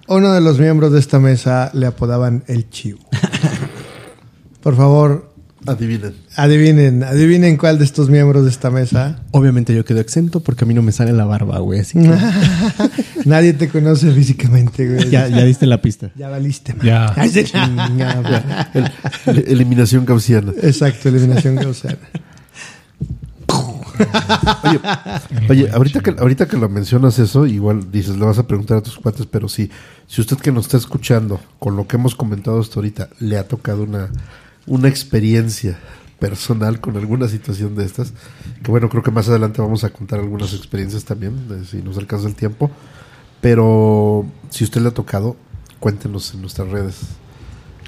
uno 0.08 0.34
de 0.34 0.42
los 0.42 0.60
miembros 0.60 0.92
de 0.92 1.00
esta 1.00 1.20
mesa 1.20 1.72
le 1.74 1.86
apodaban 1.86 2.44
el 2.48 2.70
chivo. 2.70 3.00
Por 4.62 4.76
favor, 4.76 5.32
Adivinen. 5.68 6.14
adivinen, 6.36 7.04
adivinen 7.04 7.58
cuál 7.58 7.78
de 7.80 7.86
estos 7.86 8.10
miembros 8.10 8.44
de 8.44 8.50
esta 8.52 8.70
mesa. 8.70 9.24
Obviamente 9.32 9.74
yo 9.76 9.84
quedo 9.86 10.00
exento 10.00 10.40
porque 10.40 10.64
a 10.64 10.68
mí 10.68 10.74
no 10.76 10.82
me 10.84 10.92
sale 10.92 11.12
la 11.12 11.26
barba, 11.26 11.58
güey. 11.60 11.80
Así 11.80 12.00
que 12.00 12.12
Nadie 13.26 13.54
te 13.54 13.68
conoce 13.70 14.12
físicamente, 14.12 14.88
güey. 14.88 15.10
Ya, 15.10 15.28
ya 15.28 15.44
diste 15.44 15.66
la 15.66 15.82
pista. 15.82 16.12
Ya 16.16 16.30
valiste, 16.30 16.74
man. 16.76 16.86
Ya. 16.86 17.14
El- 19.26 19.44
eliminación 19.48 20.06
gaussiana. 20.06 20.54
Exacto, 20.62 21.10
eliminación 21.10 21.56
gaussiana. 21.56 21.98
Oye, 24.64 24.80
oye 25.50 25.70
ahorita, 25.72 26.00
que, 26.02 26.12
ahorita 26.18 26.48
que 26.48 26.58
lo 26.58 26.70
mencionas 26.70 27.20
eso, 27.20 27.46
igual 27.46 27.92
dices, 27.92 28.16
le 28.18 28.26
vas 28.26 28.38
a 28.40 28.48
preguntar 28.48 28.78
a 28.78 28.82
tus 28.84 28.98
cuates, 28.98 29.26
pero 29.26 29.48
sí, 29.50 29.70
si 30.08 30.22
usted 30.22 30.38
que 30.38 30.52
nos 30.52 30.66
está 30.66 30.78
escuchando, 30.78 31.40
con 31.60 31.76
lo 31.76 31.88
que 31.88 31.96
hemos 31.98 32.16
comentado 32.16 32.60
hasta 32.60 32.76
ahorita, 32.76 33.10
le 33.20 33.38
ha 33.38 33.48
tocado 33.48 33.84
una, 33.84 34.10
una 34.68 34.88
experiencia 34.88 35.78
personal 36.20 36.80
con 36.80 36.96
alguna 36.98 37.28
situación 37.28 37.76
de 37.76 37.86
estas, 37.86 38.14
que 38.64 38.72
bueno, 38.72 38.90
creo 38.90 39.04
que 39.04 39.12
más 39.12 39.28
adelante 39.30 39.62
vamos 39.62 39.84
a 39.84 39.90
contar 39.90 40.20
algunas 40.20 40.54
experiencias 40.54 41.04
también, 41.06 41.34
si 41.70 41.82
nos 41.82 41.98
alcanza 41.98 42.28
el 42.28 42.36
tiempo, 42.36 42.72
pero 43.42 44.26
si 44.50 44.64
usted 44.64 44.82
le 44.82 44.88
ha 44.90 44.94
tocado, 44.94 45.36
cuéntenos 45.80 46.34
en 46.34 46.42
nuestras 46.42 46.68
redes. 46.70 46.96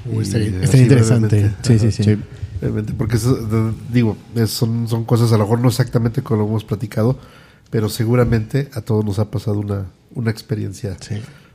Uy, 0.06 0.24
estaría- 0.24 0.48
estaría 0.62 0.84
interesante. 0.84 1.52
Sí, 1.64 1.80
sí, 1.80 1.92
sí. 1.92 2.04
Realmente, 2.62 2.94
porque 2.94 3.18
eso, 3.18 3.36
de- 3.36 3.74
digo, 3.92 4.18
son, 4.48 4.88
son 4.88 5.04
cosas 5.04 5.32
a 5.34 5.38
lo 5.38 5.44
mejor 5.44 5.60
no 5.60 5.68
exactamente 5.68 6.22
como 6.24 6.42
lo 6.44 6.48
hemos 6.50 6.64
platicado, 6.64 7.18
pero 7.70 7.90
seguramente 7.90 8.70
a 8.74 8.82
todos 8.82 9.04
nos 9.06 9.20
ha 9.20 9.30
pasado 9.30 9.60
una, 9.60 9.86
una 10.16 10.32
experiencia, 10.32 10.96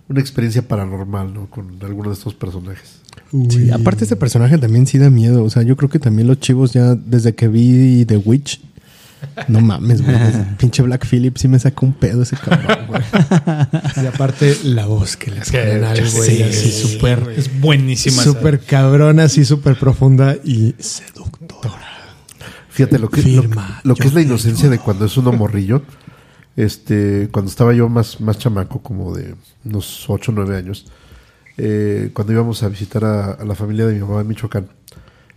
una 0.08 0.20
experiencia 0.20 0.66
paranormal, 0.68 1.32
¿no? 1.32 1.46
Con 1.50 1.78
alguno 1.82 2.10
de 2.10 2.14
estos 2.14 2.34
personajes. 2.34 3.00
Sí, 3.48 3.70
aparte 3.70 4.04
este 4.04 4.16
personaje 4.16 4.58
también 4.58 4.86
sí 4.86 4.98
da 4.98 5.08
miedo. 5.10 5.42
O 5.42 5.48
sea, 5.50 5.62
yo 5.62 5.76
creo 5.76 5.88
que 5.88 5.98
también 5.98 6.28
los 6.28 6.38
chivos 6.38 6.72
ya 6.72 6.94
desde 6.94 7.34
que 7.34 7.48
vi 7.48 8.04
The 8.04 8.18
Witch. 8.18 8.60
No 9.48 9.60
mames, 9.60 10.02
güey. 10.02 10.16
Pinche 10.58 10.82
Black 10.82 11.06
Phillip 11.06 11.36
sí 11.36 11.48
me 11.48 11.58
saca 11.58 11.84
un 11.84 11.92
pedo 11.92 12.22
ese 12.22 12.36
cabrón, 12.36 12.86
güey. 12.88 13.02
Y 14.02 14.06
aparte, 14.06 14.56
la 14.64 14.86
voz 14.86 15.16
que 15.16 15.30
le 15.30 15.40
ponen 15.40 15.84
al 15.84 16.10
güey, 16.10 16.30
sí, 16.30 16.42
así 16.42 16.70
sí, 16.70 16.94
súper. 16.94 17.34
Es 17.36 17.60
buenísima. 17.60 18.22
Súper 18.22 18.60
cabrona, 18.60 19.24
así 19.24 19.44
súper 19.44 19.78
profunda 19.78 20.36
y 20.44 20.74
seductora. 20.78 21.80
Fíjate 22.68 22.98
lo 22.98 23.10
que, 23.10 23.22
lo, 23.22 23.42
Firma, 23.42 23.80
lo 23.84 23.94
que 23.94 24.08
es 24.08 24.14
la 24.14 24.22
inocencia 24.22 24.70
de 24.70 24.78
cuando 24.78 25.04
es 25.04 25.16
uno 25.16 25.32
morrillo. 25.32 25.82
Este, 26.56 27.28
cuando 27.32 27.50
estaba 27.50 27.72
yo 27.72 27.88
más, 27.88 28.20
más 28.20 28.38
chamaco, 28.38 28.82
como 28.82 29.14
de 29.14 29.34
unos 29.64 30.08
8 30.08 30.32
o 30.32 30.34
9 30.34 30.56
años, 30.56 30.86
eh, 31.56 32.10
cuando 32.12 32.32
íbamos 32.32 32.62
a 32.62 32.68
visitar 32.68 33.04
a, 33.04 33.32
a 33.32 33.44
la 33.44 33.54
familia 33.54 33.86
de 33.86 33.94
mi 33.94 34.00
mamá 34.00 34.20
en 34.20 34.28
Michoacán, 34.28 34.68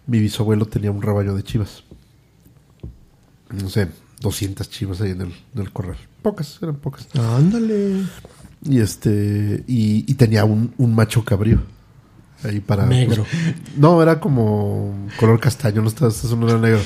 mi 0.08 0.20
bisabuelo 0.20 0.66
tenía 0.66 0.92
un 0.92 1.02
rebaño 1.02 1.36
de 1.36 1.44
chivas. 1.44 1.84
No 3.52 3.70
sé, 3.70 3.88
200 4.22 4.70
chivas 4.70 5.02
ahí 5.02 5.12
en 5.12 5.22
el, 5.22 5.34
en 5.56 5.62
el 5.62 5.72
corral. 5.72 5.98
Pocas, 6.22 6.58
eran 6.62 6.76
pocas. 6.76 7.08
Ándale. 7.16 8.02
Y 8.64 8.80
este, 8.80 9.64
y, 9.68 10.10
y 10.12 10.14
tenía 10.16 10.46
un, 10.46 10.74
un 10.78 10.96
macho 10.96 11.24
cabrío. 11.24 11.62
Ahí 12.44 12.60
para. 12.60 12.86
Negro. 12.86 13.26
pues, 13.30 13.56
no, 13.78 14.02
era 14.02 14.20
como 14.20 15.08
color 15.20 15.40
castaño, 15.40 15.82
no 15.82 15.88
estaba, 15.88 16.10
eso 16.12 16.36
no 16.36 16.48
era 16.50 16.58
negro. 16.60 16.82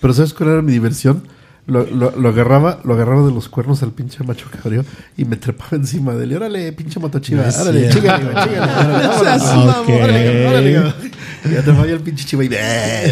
Pero 0.00 0.14
¿sabes 0.14 0.34
cuál 0.34 0.50
era 0.50 0.62
mi 0.62 0.72
diversión? 0.72 1.26
Lo, 1.66 1.86
lo, 1.86 2.10
lo 2.10 2.28
agarraba, 2.28 2.80
lo 2.84 2.92
agarraba 2.92 3.26
de 3.26 3.32
los 3.32 3.48
cuernos 3.48 3.82
al 3.82 3.92
pinche 3.92 4.22
macho 4.22 4.50
cabrío 4.50 4.84
y 5.16 5.24
me 5.24 5.36
trepaba 5.36 5.70
encima 5.78 6.12
de 6.14 6.24
él. 6.24 6.32
Y 6.32 6.34
órale, 6.34 6.72
pinche 6.72 7.00
motochiva, 7.00 7.42
No 7.56 7.62
órale, 7.62 7.88
chígale, 7.88 8.24
chígale, 8.26 9.08
órale, 9.08 10.46
órale, 10.46 10.78
órale. 10.78 11.10
Y 11.50 11.56
atrapaba 11.56 11.84
al 11.84 12.00
pinche 12.00 12.24
chiva 12.26 12.44
y 12.44 12.48
"Ve, 12.48 12.56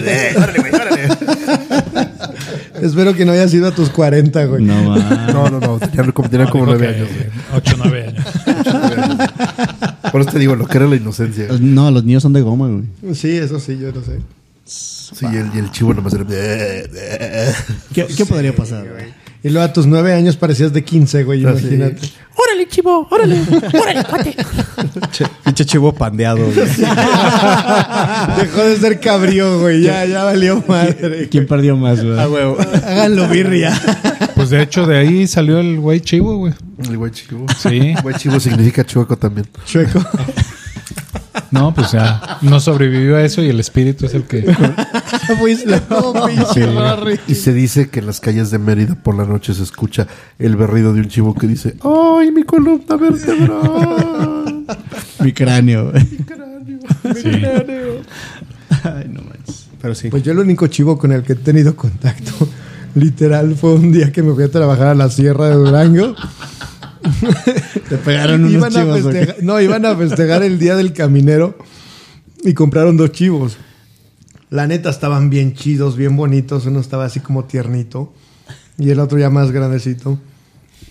ve, 0.05 0.35
órale, 0.37 0.59
güey, 0.59 0.62
órale. 0.62 0.62
Espero 2.83 3.15
que 3.15 3.25
no 3.25 3.33
hayas 3.33 3.55
ido 3.55 3.69
a 3.69 3.71
tus 3.75 3.89
40, 3.91 4.45
güey. 4.47 4.65
No 4.65 4.83
más. 4.91 5.33
No, 5.33 5.49
no, 5.49 5.61
no, 5.61 5.79
tenía 5.79 6.13
como, 6.13 6.29
tenía 6.29 6.47
No, 6.47 6.53
como 6.53 6.67
dijo 6.67 6.79
nueve 6.79 6.95
que 6.95 7.01
años. 7.01 7.09
güey. 7.17 7.31
Ocho, 7.61 7.75
nueve 7.79 8.07
años. 8.09 8.27
Por 10.11 10.21
eso 10.21 10.31
te 10.31 10.39
digo, 10.39 10.57
lo 10.57 10.67
que 10.67 10.77
era 10.79 10.87
la 10.87 10.97
inocencia. 10.97 11.47
No, 11.61 11.91
los 11.91 12.05
niños 12.05 12.23
son 12.23 12.33
de 12.33 12.41
goma, 12.43 12.69
güey. 12.69 13.15
Sí, 13.15 13.31
eso 13.31 13.59
sí, 13.61 13.79
yo 13.79 13.93
no 13.93 14.03
sé. 14.03 14.19
Sí, 14.65 15.27
y 15.31 15.37
el, 15.37 15.51
y 15.55 15.59
el 15.59 15.71
chivo 15.71 15.93
nomás 15.95 16.15
era. 16.15 16.25
¿Qué, 16.27 18.07
qué 18.17 18.27
podría 18.27 18.55
pasar? 18.55 18.87
güey? 18.89 19.22
Y 19.45 19.51
luego 19.51 19.65
a 19.65 19.73
tus 19.73 19.87
9 19.87 20.15
años 20.15 20.37
parecías 20.37 20.73
de 20.73 20.85
15, 20.85 21.25
güey, 21.25 21.43
imagínate. 21.43 22.01
Órale, 22.37 22.69
chivo, 22.69 23.09
órale, 23.11 23.41
órale, 23.81 24.05
cuate. 24.05 24.37
Che- 25.11 25.27
Pinche 25.45 25.67
chivo 25.67 25.93
pandeado, 25.93 26.45
güey. 26.45 26.55
Dejó 28.39 28.63
de 28.63 28.77
ser 28.81 29.01
cabrío, 29.01 29.61
güey. 29.61 29.83
Ya, 29.83 30.05
ya 30.05 30.25
valió 30.25 30.63
madre. 30.67 31.29
¿Quién 31.29 31.47
perdió 31.47 31.77
más, 31.77 32.03
güey? 32.05 32.19
Ah, 32.19 32.29
huevo. 32.29 32.57
Háganlo 32.87 33.29
birria. 33.29 33.79
Pues 34.35 34.51
de 34.51 34.63
hecho 34.63 34.87
de 34.87 34.99
ahí 34.99 35.27
salió 35.27 35.59
el 35.59 35.79
güey 35.81 36.01
chivo, 36.01 36.37
güey. 36.39 36.55
El 36.89 36.97
güey 36.99 37.11
chivo. 37.13 37.47
Sí. 37.59 37.95
Güey 38.03 38.15
chivo 38.17 38.39
significa 38.41 38.85
chueco 38.87 39.17
también. 39.19 39.47
Chueco. 39.67 40.01
No, 41.53 41.73
pues 41.75 41.93
ya 41.93 42.39
no 42.41 42.59
sobrevivió 42.61 43.17
a 43.17 43.23
eso 43.23 43.43
y 43.43 43.49
el 43.49 43.61
espíritu 43.61 44.07
es 44.07 44.15
el 44.15 44.25
que... 44.25 44.41
Y 47.29 47.35
se 47.35 47.53
dice 47.53 47.91
que 47.91 48.01
en 48.01 48.07
las 48.07 48.21
calles 48.21 48.51
de 48.51 48.59
Mérida 48.59 48.95
por 48.95 49.15
la 49.15 49.25
noche 49.25 49.55
se 49.55 49.63
escucha 49.63 50.07
el 50.39 50.57
berrido 50.57 50.93
de 50.95 51.01
un 51.01 51.09
chivo 51.09 51.35
que 51.35 51.47
dice 51.47 51.77
¡Ay, 51.83 52.33
mi 52.33 52.43
columna 52.43 52.97
vertebral! 52.97 54.65
Mi 55.21 55.33
cráneo. 55.33 55.93
Sí. 55.95 57.31
Ay, 58.85 59.09
no 59.09 59.21
manches. 59.23 59.69
Pero 59.81 59.95
sí. 59.95 60.09
Pues 60.09 60.23
yo 60.23 60.33
el 60.33 60.39
único 60.39 60.67
chivo 60.69 60.99
con 60.99 61.13
el 61.13 61.23
que 61.23 61.35
he 61.35 61.37
tenido 61.37 61.77
contacto, 61.77 62.33
literal, 62.95 63.55
fue 63.57 63.75
un 63.75 63.93
día 63.93 64.13
que 64.13 64.23
me 64.23 64.33
fui 64.33 64.45
a 64.45 64.51
trabajar 64.51 64.89
a 64.89 64.95
la 64.95 65.11
Sierra 65.11 65.49
de 65.49 65.55
Durango. 65.57 66.15
Te 67.89 67.97
pegaron 67.99 68.43
unos 68.45 68.53
Iban 68.53 68.73
chivos. 68.73 69.01
festejar- 69.03 69.43
no, 69.43 69.61
iban 69.61 69.85
a 69.87 69.97
festejar 69.97 70.43
el 70.43 70.59
día 70.59 70.77
del 70.77 70.93
caminero 70.93 71.57
y 72.45 72.55
compraron 72.55 72.97
dos 72.97 73.13
chivos. 73.13 73.57
La 74.51 74.67
neta 74.67 74.91
estaban 74.91 75.31
bien 75.31 75.55
chidos, 75.55 75.97
bien 75.97 76.17
bonitos. 76.17 76.67
Uno 76.67 76.81
estaba 76.81 77.05
así 77.07 77.21
como 77.21 77.45
tiernito 77.45 78.13
y 78.79 78.91
el 78.91 79.01
otro 79.01 79.19
ya 79.19 79.31
más 79.31 79.51
grandecito. 79.51 80.19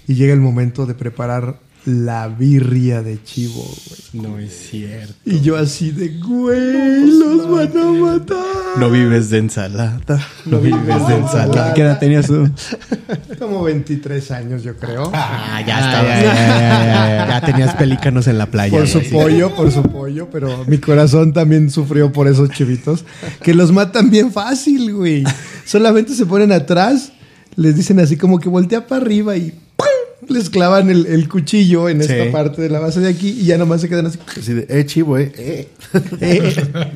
Y 0.08 0.16
llega 0.16 0.34
el 0.34 0.42
momento 0.42 0.86
de 0.86 0.94
preparar 0.96 1.60
la 1.86 2.28
birria 2.28 3.02
de 3.02 3.24
chivo, 3.24 3.64
güey. 3.64 4.26
No 4.26 4.38
es 4.38 4.70
cierto. 4.70 5.14
Y 5.26 5.42
yo 5.42 5.58
así 5.58 5.92
de, 5.92 6.10
güey, 6.20 7.08
los 7.08 7.50
van 7.50 7.78
a 7.78 7.92
matar. 7.92 8.38
No 8.78 8.90
vives 8.90 9.30
de 9.30 9.40
ensalada. 9.40 10.00
No 10.46 10.60
vives 10.60 11.08
de 11.08 11.16
ensalada. 11.16 11.74
¿Qué 11.74 11.82
edad 11.82 12.00
tenías 12.00 12.28
tú? 12.28 12.50
Como 13.40 13.64
23 13.64 14.32
años, 14.32 14.64
yo 14.64 14.76
creo. 14.78 15.12
Ah, 15.14 15.62
ya 15.66 15.80
estaba. 15.80 16.04
Ya, 16.04 16.24
ya, 16.24 16.86
ya, 16.86 16.86
ya, 16.86 17.28
ya 17.28 17.46
tenías 17.46 17.76
pelícanos 17.76 18.28
en 18.28 18.38
la 18.38 18.46
playa. 18.46 18.78
Por 18.78 18.88
su 18.88 19.02
pollo, 19.10 19.56
por 19.56 19.72
su 19.72 19.82
pollo, 19.84 20.30
pero 20.32 20.66
mi 20.68 20.78
corazón 20.78 21.34
también 21.34 21.72
sufrió 21.72 22.12
por 22.12 22.28
esos 22.28 22.50
chivitos 22.52 23.06
que 23.42 23.54
los 23.54 23.72
matan 23.72 24.10
bien 24.10 24.32
fácil, 24.32 24.94
güey. 24.94 25.24
Solamente 25.66 26.14
se 26.14 26.26
ponen 26.26 26.52
atrás, 26.52 27.12
les 27.56 27.76
dicen 27.76 28.00
así 28.00 28.18
como 28.18 28.40
que 28.40 28.50
voltea 28.50 28.88
para 28.88 29.02
arriba 29.02 29.36
y. 29.36 29.54
les 30.28 30.50
clavan 30.50 30.90
el, 30.90 31.06
el 31.08 31.28
cuchillo 31.30 31.90
en 31.90 32.04
Sí. 32.04 32.12
esta 32.12 32.32
parte 32.32 32.62
de 32.62 32.70
la 32.70 32.80
base 32.80 33.00
de 33.00 33.10
aquí 33.10 33.30
y 33.30 33.46
ya 33.46 33.58
nomás 33.58 33.82
se 33.82 33.90
quedan 33.90 34.06
así. 34.08 34.20
Así 34.38 34.54
de 34.54 34.66
¡Eh, 34.70 34.86
chivo, 34.86 35.18
eh! 35.18 35.32
eh". 35.36 35.70
eh, 36.22 36.92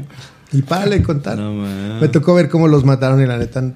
y 0.51 0.61
párale 0.61 0.99
de 0.99 1.03
contar. 1.03 1.37
No, 1.37 1.53
man. 1.53 1.99
Me 1.99 2.07
tocó 2.07 2.33
ver 2.33 2.49
cómo 2.49 2.67
los 2.67 2.85
mataron 2.85 3.21
y 3.21 3.25
la 3.25 3.37
neta 3.37 3.73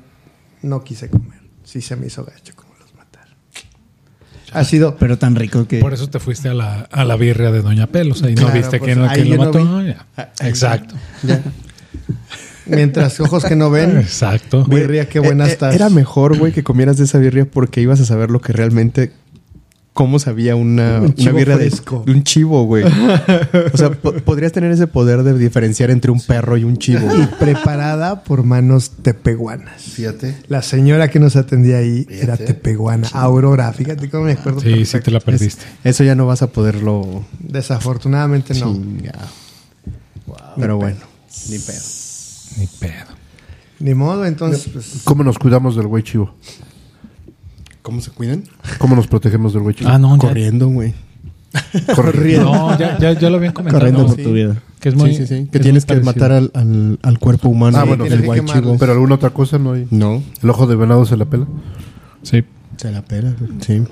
no 0.61 0.83
quise 0.83 1.09
comer. 1.09 1.39
Sí 1.63 1.81
se 1.81 1.95
me 1.95 2.07
hizo 2.07 2.23
gacho 2.25 2.53
cómo 2.55 2.73
los 2.79 2.93
mataron. 2.95 3.33
Ha 4.53 4.63
sido... 4.63 4.95
Pero 4.97 5.17
tan 5.17 5.35
rico 5.35 5.67
que. 5.67 5.79
Por 5.79 5.93
eso 5.93 6.09
te 6.09 6.19
fuiste 6.19 6.49
a 6.49 6.53
la, 6.53 6.81
a 6.91 7.05
la 7.05 7.15
birria 7.15 7.51
de 7.51 7.61
Doña 7.61 7.87
Pelos. 7.87 8.23
Ahí 8.23 8.35
no 8.35 8.49
viste 8.51 8.79
pues, 8.79 8.93
quién, 8.93 9.03
ahí 9.05 9.21
quién 9.23 9.37
lo 9.37 9.45
no 9.45 9.51
mató. 9.51 9.79
vi. 9.83 9.93
Exacto. 10.47 10.95
ya. 11.23 11.41
Mientras 12.65 13.19
ojos 13.19 13.45
que 13.45 13.55
no 13.55 13.71
ven, 13.71 13.97
Exacto. 13.97 14.63
birria, 14.65 15.09
qué 15.09 15.19
buena 15.19 15.45
Eh, 15.45 15.49
eh, 15.49 15.51
estás. 15.53 15.75
Era 15.75 15.89
mejor, 15.89 16.37
güey, 16.37 16.51
que 16.53 16.63
comieras 16.63 16.97
de 16.97 17.05
esa 17.05 17.17
birria 17.17 17.45
porque 17.49 17.81
ibas 17.81 17.99
a 17.99 18.05
saber 18.05 18.29
lo 18.29 18.41
que 18.41 18.53
realmente. 18.53 19.11
Cómo 19.93 20.17
sabía 20.19 20.55
una, 20.55 20.99
Un 20.99 21.05
una 21.07 21.15
chivo 21.15 21.37
birria 21.37 21.57
de, 21.57 21.71
un 22.07 22.23
chivo, 22.23 22.63
güey. 22.65 22.85
O 23.73 23.77
sea, 23.77 23.91
po- 23.91 24.13
podrías 24.13 24.51
tener 24.53 24.71
ese 24.71 24.87
poder 24.87 25.23
de 25.23 25.37
diferenciar 25.37 25.91
entre 25.91 26.09
un 26.11 26.21
perro 26.21 26.55
y 26.57 26.63
un 26.63 26.77
chivo. 26.77 27.05
y 27.17 27.25
preparada 27.37 28.23
por 28.23 28.43
manos 28.43 28.91
tepeguanas. 29.01 29.81
Fíjate. 29.81 30.37
La 30.47 30.61
señora 30.61 31.09
que 31.09 31.19
nos 31.19 31.35
atendía 31.35 31.79
ahí 31.79 32.05
Fíjate. 32.05 32.23
era 32.23 32.37
tepeguana, 32.37 33.09
Aurora. 33.13 33.73
Fíjate 33.73 34.09
cómo 34.09 34.25
me 34.25 34.33
acuerdo. 34.33 34.61
Sí, 34.61 34.85
sí 34.85 34.99
te 35.01 35.11
la 35.11 35.19
perdiste. 35.19 35.65
Eso 35.83 36.03
ya 36.05 36.15
no 36.15 36.25
vas 36.27 36.43
a 36.43 36.47
poderlo. 36.47 37.25
Desafortunadamente 37.39 38.53
no. 38.53 38.71
chingar. 38.73 39.17
Pero 40.57 40.77
bueno, 40.77 40.99
ni 41.49 41.57
pedo. 41.59 41.81
Ni 42.57 42.67
pedo. 42.67 43.19
Ni 43.79 43.93
modo, 43.95 44.25
entonces, 44.25 44.69
pues, 44.71 45.01
¿Cómo 45.03 45.23
nos 45.23 45.39
cuidamos 45.39 45.75
del 45.75 45.87
güey 45.87 46.03
chivo? 46.03 46.33
¿Cómo 47.81 48.01
se 48.01 48.11
cuidan? 48.11 48.43
¿Cómo 48.77 48.95
nos 48.95 49.07
protegemos 49.07 49.53
del 49.53 49.63
güey 49.63 49.75
chivo? 49.75 49.89
Ah, 49.89 49.97
no, 49.97 50.15
ya- 50.15 50.27
Corriendo, 50.27 50.67
güey. 50.67 50.93
corriendo. 51.95 52.45
No, 52.53 52.77
ya, 52.77 52.97
ya, 52.99 53.13
ya 53.13 53.29
lo 53.29 53.37
habían 53.37 53.53
comentado. 53.53 53.79
Corriendo 53.79 54.03
¿no? 54.07 54.15
por 54.15 54.23
tu 54.23 54.33
vida. 54.33 54.61
Que 54.79 54.89
es 54.89 54.95
muy, 54.95 55.11
sí, 55.15 55.25
sí, 55.25 55.27
sí. 55.27 55.33
es 55.35 55.49
Que 55.49 55.57
muy 55.59 55.63
tienes 55.63 55.85
que 55.85 55.95
parecido. 55.95 56.13
matar 56.13 56.31
al, 56.31 56.51
al, 56.53 56.99
al 57.01 57.19
cuerpo 57.19 57.49
humano. 57.49 57.77
Ah, 57.79 57.83
bueno, 57.85 58.05
el 58.05 58.21
sí. 58.21 58.27
¿Pero 58.79 58.91
alguna 58.93 59.15
otra 59.15 59.31
cosa 59.31 59.57
no 59.57 59.73
hay? 59.73 59.87
No, 59.91 60.21
¿El 60.43 60.49
ojo 60.49 60.67
de 60.67 60.75
venado 60.75 61.05
se 61.05 61.17
la 61.17 61.25
pela? 61.25 61.47
Sí. 62.23 62.43
se 62.77 62.91
la 62.91 63.01
pela. 63.01 63.33
Sí. 63.65 63.83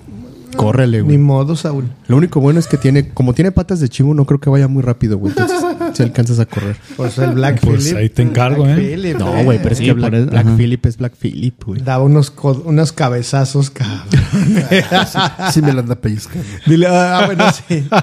Córrele, 0.57 0.97
Ni 0.99 1.03
güey. 1.03 1.17
modo, 1.17 1.55
Saúl. 1.55 1.85
Lo 2.07 2.17
único 2.17 2.39
bueno 2.41 2.59
es 2.59 2.67
que 2.67 2.77
tiene, 2.77 3.09
como 3.09 3.33
tiene 3.33 3.51
patas 3.51 3.79
de 3.79 3.87
chivo, 3.89 4.13
no 4.13 4.25
creo 4.25 4.39
que 4.39 4.49
vaya 4.49 4.67
muy 4.67 4.83
rápido, 4.83 5.17
güey. 5.17 5.31
Entonces, 5.37 5.57
si 5.93 6.03
alcanzas 6.03 6.39
a 6.39 6.45
correr. 6.45 6.75
Pues 6.95 7.17
el 7.17 7.31
Black 7.31 7.61
Pues 7.61 7.83
Phillip. 7.85 7.97
ahí 7.97 8.09
te 8.09 8.21
encargo, 8.23 8.63
Black 8.63 8.77
¿eh? 8.79 8.81
Phillip, 8.95 9.17
No, 9.17 9.43
güey, 9.43 9.57
pero 9.59 9.71
es 9.71 9.77
Sí, 9.77 9.85
que 9.85 9.93
Black, 9.93 10.11
Black 10.29 10.45
ajá. 10.47 10.55
Phillip 10.57 10.85
es 10.85 10.97
Black 10.97 11.13
Phillip, 11.19 11.63
güey. 11.63 11.81
Daba 11.81 12.03
unos, 12.03 12.33
unos 12.65 12.91
cabezazos, 12.91 13.69
cabrón. 13.69 13.97
Sí 15.51 15.61
me 15.61 15.71
la 15.73 15.79
anda 15.81 15.95
pellizcando. 15.95 16.45
Dile, 16.65 16.87
ah, 16.89 17.23
bueno, 17.25 17.45
sí. 17.51 17.87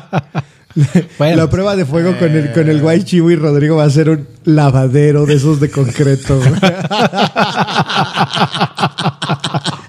Bueno. 1.18 1.36
La 1.36 1.48
prueba 1.48 1.76
de 1.76 1.84
fuego 1.84 2.18
con 2.18 2.32
el, 2.32 2.50
con 2.52 2.68
el 2.68 2.80
guay 2.80 3.04
chivo 3.04 3.30
y 3.30 3.36
Rodrigo 3.36 3.76
va 3.76 3.84
a 3.84 3.90
ser 3.90 4.10
un 4.10 4.26
lavadero 4.44 5.24
de 5.24 5.34
esos 5.34 5.60
de 5.60 5.70
concreto. 5.70 6.40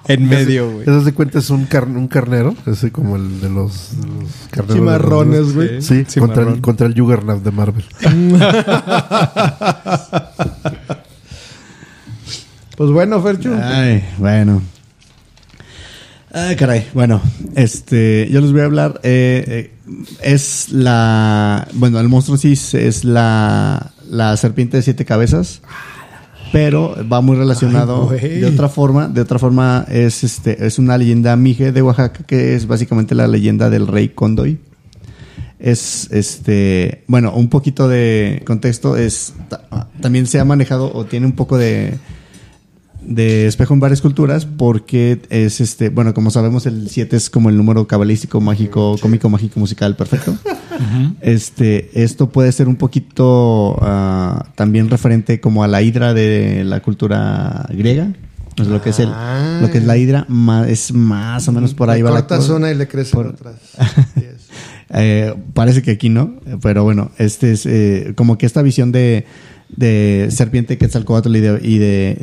En 0.08 0.28
medio, 0.30 0.72
güey. 0.72 0.86
¿Te 0.86 0.91
das 0.91 1.06
de 1.06 1.14
cuenta? 1.14 1.39
Es 1.39 1.49
un, 1.49 1.66
car- 1.66 1.88
un 1.88 2.08
carnero, 2.08 2.56
así 2.66 2.91
como 2.91 3.16
el 3.16 3.41
de 3.41 3.49
los, 3.49 3.91
de 3.99 4.08
los 4.08 4.30
carneros. 4.51 5.28
los- 5.28 5.53
güey. 5.53 5.82
Sí, 5.82 6.03
Sí, 6.08 6.20
contra, 6.20 6.43
el, 6.43 6.62
contra 6.62 6.88
el 6.88 6.99
Juggernaut 6.99 7.43
de 7.43 7.51
Marvel. 7.51 7.86
Pues 12.78 12.91
bueno, 12.91 13.22
Ferchu. 13.22 13.51
Ay, 13.62 14.03
bueno. 14.18 14.62
Ay, 16.34 16.58
caray. 16.58 16.86
Bueno, 16.93 17.22
este, 17.56 18.28
yo 18.30 18.41
les 18.41 18.51
voy 18.51 18.62
a 18.62 18.66
hablar. 18.66 18.99
eh, 19.03 19.43
eh, 19.47 19.72
es 20.22 20.70
la. 20.72 21.68
Bueno, 21.74 21.99
el 22.01 22.10
monstruo 22.10 22.38
sí 22.38 22.51
es- 22.53 22.74
es 22.74 23.06
la, 23.06 23.93
la 24.10 24.36
serpiente 24.36 24.76
de 24.78 24.84
siete 24.84 25.06
cabezas. 25.06 25.62
Pero 26.51 26.95
va 27.11 27.21
muy 27.21 27.35
relacionado 27.35 28.09
Ay, 28.11 28.39
de 28.39 28.45
otra 28.45 28.69
forma. 28.69 29.07
De 29.07 29.21
otra 29.21 29.39
forma, 29.39 29.85
es 29.89 30.23
este, 30.23 30.65
es 30.65 30.80
una 30.80 30.97
leyenda 30.97 31.35
mije 31.35 31.72
de 31.72 31.81
Oaxaca, 31.81 32.23
que 32.26 32.55
es 32.55 32.67
básicamente 32.67 33.13
la 33.15 33.27
leyenda 33.27 33.69
del 33.69 33.88
rey 33.88 34.09
Condoy. 34.09 34.59
Es 35.59 36.09
este. 36.11 37.03
Bueno, 37.07 37.34
un 37.34 37.49
poquito 37.49 37.88
de 37.88 38.43
contexto. 38.45 38.95
Es. 38.97 39.34
ta- 39.49 39.89
También 40.01 40.27
se 40.27 40.39
ha 40.39 40.45
manejado 40.45 40.91
o 40.93 41.05
tiene 41.05 41.26
un 41.26 41.31
poco 41.34 41.57
de 41.57 41.95
de 43.07 43.48
espejo 43.48 43.73
en 43.73 43.80
varias 43.80 44.02
culturas 44.02 44.45
porque 44.45 45.22
es 45.30 45.61
este, 45.61 45.90
bueno, 45.90 46.14
como 46.14 46.32
sabemos 46.32 46.65
el 46.65 46.90
7 46.90 47.15
es 47.15 47.30
como 47.30 47.49
el 47.49 47.57
número 47.57 47.88
cabalístico, 47.88 48.41
mágico, 48.41 48.98
cómico, 49.02 49.30
mágico, 49.30 49.60
musical, 49.60 49.95
perfecto. 49.95 50.36
Este, 51.22 52.03
esto 52.03 52.30
puede 52.30 52.52
ser 52.52 52.68
un 52.68 52.76
poquito 52.76 53.77
ah, 53.82 54.48
también 54.56 54.90
referente 54.90 55.40
como 55.40 55.64
a 55.64 55.68
la 55.68 55.82
hidra 55.82 56.14
de 56.14 56.64
la 56.65 56.82
cultura 56.82 57.65
griega. 57.69 58.11
Lo 58.57 58.82
que 58.82 58.90
es 58.91 58.99
el, 58.99 59.10
Ah. 59.11 59.60
lo 59.61 59.69
que 59.72 59.77
es 59.80 59.86
la 59.86 59.98
hidra 59.98 60.26
ma- 60.30 60.68
es 60.68 60.94
más 60.94 61.48
o 61.48 61.52
menos 61.52 61.73
por 61.73 61.90
ahí 61.90 62.02
va 62.02 62.11
la 62.11 62.26
cosa. 62.27 62.56
una 62.56 62.72
y 62.72 62.76
le 62.76 62.88
crecen 62.88 63.14
Por-. 63.14 63.36
Yes. 63.36 64.49
Eh, 64.98 65.34
parece 65.56 65.82
que 65.82 65.91
aquí 65.91 66.10
no, 66.10 66.36
pero 66.61 66.84
bueno, 66.84 67.10
este 67.18 67.52
es 67.53 67.65
eh, 67.65 68.14
como 68.15 68.38
que 68.38 68.45
esta 68.45 68.61
visión 68.61 68.91
de, 68.91 69.26
de 69.69 70.27
serpiente 70.29 70.77
quetzalcóatl 70.77 71.35
y, 71.35 71.39
de, 71.39 71.59
y 71.61 71.77
de, 71.77 72.17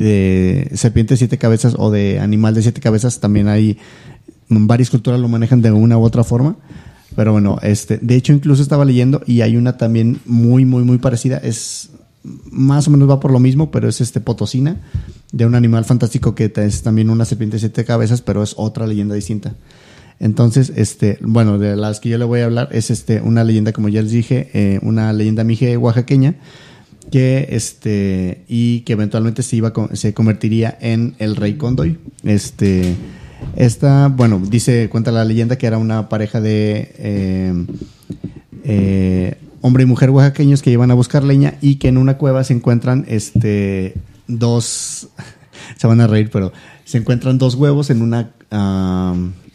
de 0.69 0.77
serpiente 0.77 1.13
de 1.13 1.17
siete 1.17 1.37
cabezas 1.37 1.75
o 1.77 1.91
de 1.91 2.19
animal 2.19 2.55
de 2.55 2.61
siete 2.61 2.81
cabezas 2.81 3.19
también 3.19 3.47
hay 3.47 3.77
varias 4.49 4.89
culturas 4.89 5.19
lo 5.19 5.27
manejan 5.27 5.61
de 5.61 5.71
una 5.71 5.97
u 5.97 6.03
otra 6.03 6.23
forma. 6.23 6.57
Pero 7.15 7.31
bueno, 7.31 7.59
este, 7.61 7.99
de 8.01 8.15
hecho 8.15 8.33
incluso 8.33 8.63
estaba 8.63 8.85
leyendo 8.85 9.21
y 9.25 9.41
hay 9.41 9.55
una 9.55 9.77
también 9.77 10.19
muy, 10.25 10.65
muy, 10.65 10.83
muy 10.83 10.97
parecida. 10.97 11.37
Es 11.37 11.91
más 12.23 12.87
o 12.87 12.91
menos 12.91 13.09
va 13.09 13.19
por 13.19 13.31
lo 13.31 13.39
mismo, 13.39 13.69
pero 13.69 13.87
es 13.87 14.01
este 14.01 14.19
potosina 14.19 14.77
de 15.31 15.45
un 15.45 15.55
animal 15.55 15.85
fantástico 15.85 16.33
que 16.35 16.51
es 16.55 16.81
también 16.81 17.09
una 17.09 17.25
serpiente 17.25 17.57
de 17.57 17.59
siete 17.59 17.85
cabezas, 17.85 18.21
pero 18.21 18.41
es 18.41 18.55
otra 18.57 18.87
leyenda 18.87 19.15
distinta. 19.15 19.53
Entonces, 20.19 20.71
este, 20.75 21.17
bueno, 21.21 21.59
de 21.59 21.75
las 21.75 21.99
que 21.99 22.09
yo 22.09 22.17
le 22.17 22.25
voy 22.25 22.39
a 22.39 22.45
hablar 22.45 22.69
es 22.71 22.89
este, 22.89 23.21
una 23.21 23.43
leyenda, 23.43 23.73
como 23.73 23.89
ya 23.89 24.01
les 24.01 24.11
dije, 24.11 24.49
eh, 24.53 24.79
una 24.81 25.11
leyenda 25.11 25.43
mije 25.43 25.75
oaxaqueña, 25.75 26.35
que 27.11 27.47
este, 27.51 28.43
y 28.47 28.81
que 28.81 28.93
eventualmente 28.93 29.43
se 29.43 29.55
iba 29.55 29.73
se 29.93 30.13
convertiría 30.13 30.77
en 30.81 31.15
el 31.19 31.35
rey 31.35 31.55
Condoy. 31.55 31.99
Este, 32.23 32.95
esta, 33.55 34.07
bueno, 34.07 34.41
dice, 34.43 34.89
cuenta 34.89 35.11
la 35.11 35.25
leyenda 35.25 35.57
que 35.57 35.67
era 35.67 35.77
una 35.77 36.09
pareja 36.09 36.41
de 36.41 36.93
eh, 36.97 37.65
eh, 38.63 39.37
hombre 39.61 39.83
y 39.83 39.85
mujer 39.85 40.09
oaxaqueños 40.09 40.61
que 40.61 40.71
iban 40.71 40.91
a 40.91 40.95
buscar 40.95 41.23
leña 41.23 41.55
y 41.61 41.75
que 41.75 41.89
en 41.89 41.97
una 41.97 42.17
cueva 42.17 42.43
se 42.43 42.53
encuentran 42.53 43.05
este 43.07 43.93
dos 44.27 45.09
se 45.77 45.87
van 45.87 46.01
a 46.01 46.07
reír, 46.07 46.29
pero 46.31 46.51
se 46.85 46.97
encuentran 46.97 47.37
dos 47.37 47.55
huevos 47.55 47.89
en 47.89 48.01
una 48.01 48.31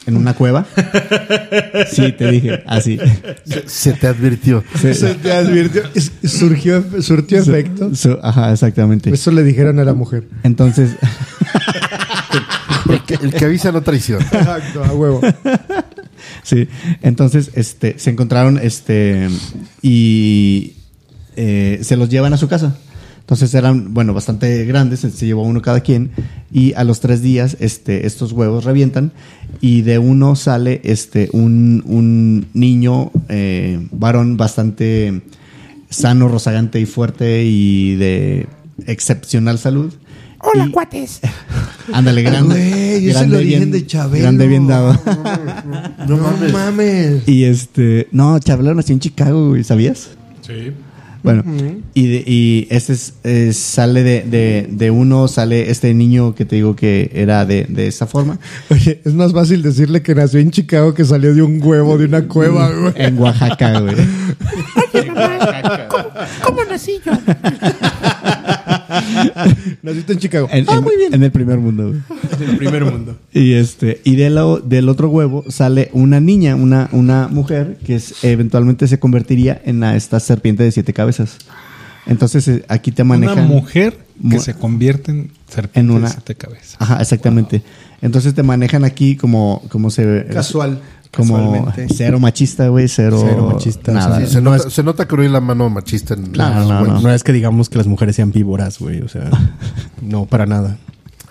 en 0.09 0.17
una 0.17 0.35
cueva. 0.35 0.67
Sí, 1.93 2.13
te 2.13 2.31
dije, 2.31 2.63
así. 2.67 2.99
Se, 3.45 3.69
se 3.69 3.93
te 3.93 4.07
advirtió. 4.09 4.65
Se- 4.81 4.95
Se 4.95 5.15
te 5.15 5.33
advirtió, 5.33 5.83
surgió, 6.25 6.85
surtió 7.03 7.39
efecto. 7.39 7.95
su- 7.95 8.19
ajá, 8.23 8.53
exactamente. 8.53 9.11
Eso 9.13 9.31
le 9.31 9.43
dijeron 9.45 9.79
a 9.79 9.85
la 9.85 9.95
mujer. 9.95 10.25
Entonces, 10.43 10.91
El 12.89 13.03
que, 13.05 13.15
el 13.15 13.33
que 13.33 13.45
avisa 13.45 13.71
no 13.73 13.83
traiciona. 13.83 14.25
Exacto, 14.25 14.83
a 14.85 14.93
huevo. 14.93 15.21
sí, 16.43 16.69
entonces, 17.03 17.51
este, 17.55 17.99
se 17.99 18.11
encontraron, 18.11 18.59
este, 18.63 19.29
y 19.83 20.75
eh, 21.37 21.81
se 21.83 21.97
los 21.97 22.09
llevan 22.09 22.33
a 22.33 22.37
su 22.39 22.49
casa. 22.49 22.77
Entonces 23.29 23.53
eran, 23.53 23.93
bueno, 23.93 24.15
bastante 24.15 24.65
grandes, 24.65 25.01
se 25.01 25.27
llevó 25.27 25.43
uno 25.43 25.61
cada 25.61 25.81
quien, 25.83 26.13
y 26.51 26.73
a 26.73 26.83
los 26.83 27.01
tres 27.01 27.21
días, 27.21 27.59
este, 27.61 28.07
estos 28.07 28.33
huevos 28.33 28.65
revientan, 28.65 29.13
y 29.61 29.83
de 29.83 29.99
uno 29.99 30.35
sale, 30.35 30.81
este, 30.83 31.29
un, 31.35 31.83
un 31.85 32.47
niño, 32.55 33.11
eh, 33.29 33.87
varón 33.93 34.39
bastante 34.39 35.21
sano, 35.91 36.29
rozagante 36.29 36.81
y 36.81 36.87
fuerte, 36.87 37.45
y 37.45 37.97
de 37.97 38.47
excepcional 38.87 39.59
salud. 39.59 39.93
Hola, 40.41 40.65
Y- 40.67 40.71
cuates. 40.71 41.21
Ándale, 41.93 42.23
grande. 42.23 42.55
Güey, 42.55 42.95
es 42.95 43.05
el 43.09 43.13
grande, 43.13 43.37
origen 43.37 43.59
bien- 43.59 43.71
de 43.73 43.87
Chabelo. 43.87 44.23
Grande, 44.23 44.47
bien 44.47 44.67
dado. 44.69 44.99
No, 46.09 46.17
mames. 46.51 47.25
Y 47.29 47.45
este, 47.45 48.09
no, 48.11 48.39
Chabelo 48.39 48.75
nació 48.75 48.95
en 48.95 49.01
Chicago, 49.01 49.51
güey, 49.51 49.65
¿sabías? 49.65 50.09
Sí. 50.41 50.73
Bueno, 51.23 51.43
y, 51.95 52.07
de- 52.07 52.25
y 52.27 52.67
este 52.71 52.93
es- 52.93 53.15
eh, 53.25 53.53
sale 53.53 54.03
de, 54.05 54.23
de, 54.23 54.69
de 54.71 54.91
uno, 54.91 55.27
sale 55.29 55.71
este 55.71 55.93
niño 55.93 56.35
que 56.35 56.45
te 56.45 56.57
digo 56.57 56.77
que 56.77 57.11
era 57.13 57.45
de, 57.45 57.67
de 57.69 57.87
esa 57.89 58.07
forma, 58.07 58.39
Oye, 58.71 59.01
es 59.05 59.15
más 59.15 59.33
fácil 59.33 59.63
decirle 59.63 60.01
que 60.03 60.15
nació 60.15 60.39
en 60.41 60.51
Chicago 60.53 60.95
que 60.95 61.05
salió 61.05 61.35
de 61.35 61.43
un 61.43 61.61
huevo 61.63 61.99
de 61.99 62.05
una 62.05 62.27
cueva, 62.29 62.71
güey. 62.71 62.93
en 62.97 63.19
Oaxaca, 63.19 63.81
güey. 63.81 63.97
Oye, 64.95 65.11
mamá, 65.11 65.89
¿cómo, 65.89 66.05
cómo 66.45 66.65
nací 66.65 67.01
yo? 67.05 67.13
Naciste 69.83 70.13
en 70.15 70.19
Chicago. 70.19 70.49
En, 70.51 70.65
ah, 70.69 70.77
en- 70.77 70.85
muy 70.85 70.97
bien. 70.97 71.15
en 71.15 71.23
el 71.23 71.31
primer 71.31 71.59
mundo, 71.59 71.89
güey. 71.89 72.01
El 72.51 72.57
primer 72.57 72.85
mundo. 72.85 73.17
Y 73.33 73.53
este, 73.55 74.01
y 74.05 74.17
de 74.17 74.31
lo- 74.31 74.59
del 74.59 74.89
otro 74.89 75.09
huevo 75.09 75.45
sale 75.49 75.91
una 75.93 76.21
niña, 76.21 76.57
una, 76.57 76.89
una 76.93 77.29
mujer 77.29 77.79
que 77.85 77.97
es, 77.97 78.25
eventualmente 78.25 78.87
se 78.89 78.99
convertiría 78.99 79.61
en 79.65 79.81
la- 79.81 79.97
esta 79.97 80.21
serpiente 80.21 80.63
de 80.63 80.73
siete 80.73 80.93
cabezas. 80.93 81.39
Entonces 82.07 82.49
eh, 82.49 82.65
aquí 82.69 82.91
te 82.91 83.05
manejan. 83.05 83.39
Una 83.39 83.47
mujer 83.49 83.93
que 84.21 84.37
Mu- 84.37 84.41
se 84.41 84.55
convierte 84.55 85.11
en 85.13 85.31
serpiente 85.49 85.81
En 85.81 85.91
una- 85.91 86.07
de 86.09 86.13
siete 86.15 86.35
cabezas. 86.35 86.77
Ajá, 86.79 87.01
exactamente. 87.01 87.63
Entonces 88.01 88.33
te 88.35 88.43
manejan 88.43 88.85
aquí 88.85 89.17
como, 89.17 89.63
como 89.69 89.91
se 89.91 90.27
Casual. 90.33 90.81
Como 91.15 91.73
cero 91.95 92.21
machista, 92.21 92.69
güey, 92.69 92.87
cero, 92.89 93.23
Cero 93.27 93.51
machista, 93.53 93.93
nada. 93.93 94.21
Sí, 94.21 94.33
se, 94.35 94.41
nota, 94.41 94.71
se 94.71 94.83
nota 94.83 95.09
que 95.09 95.17
no 95.17 95.23
hay 95.23 95.29
la 95.29 95.41
mano 95.41 95.69
machista 95.71 96.15
en 96.15 96.27
Claro, 96.27 96.65
no, 96.69 96.83
huevos. 96.83 97.03
No 97.03 97.11
es 97.13 97.23
que 97.25 97.33
digamos 97.33 97.69
que 97.69 97.79
las 97.79 97.87
mujeres 97.87 98.17
sean 98.17 98.31
víboras, 98.33 98.79
güey. 98.79 99.01
O 99.03 99.09
sea, 99.09 99.31
no, 100.03 100.27
para 100.27 100.47
nada. 100.47 100.77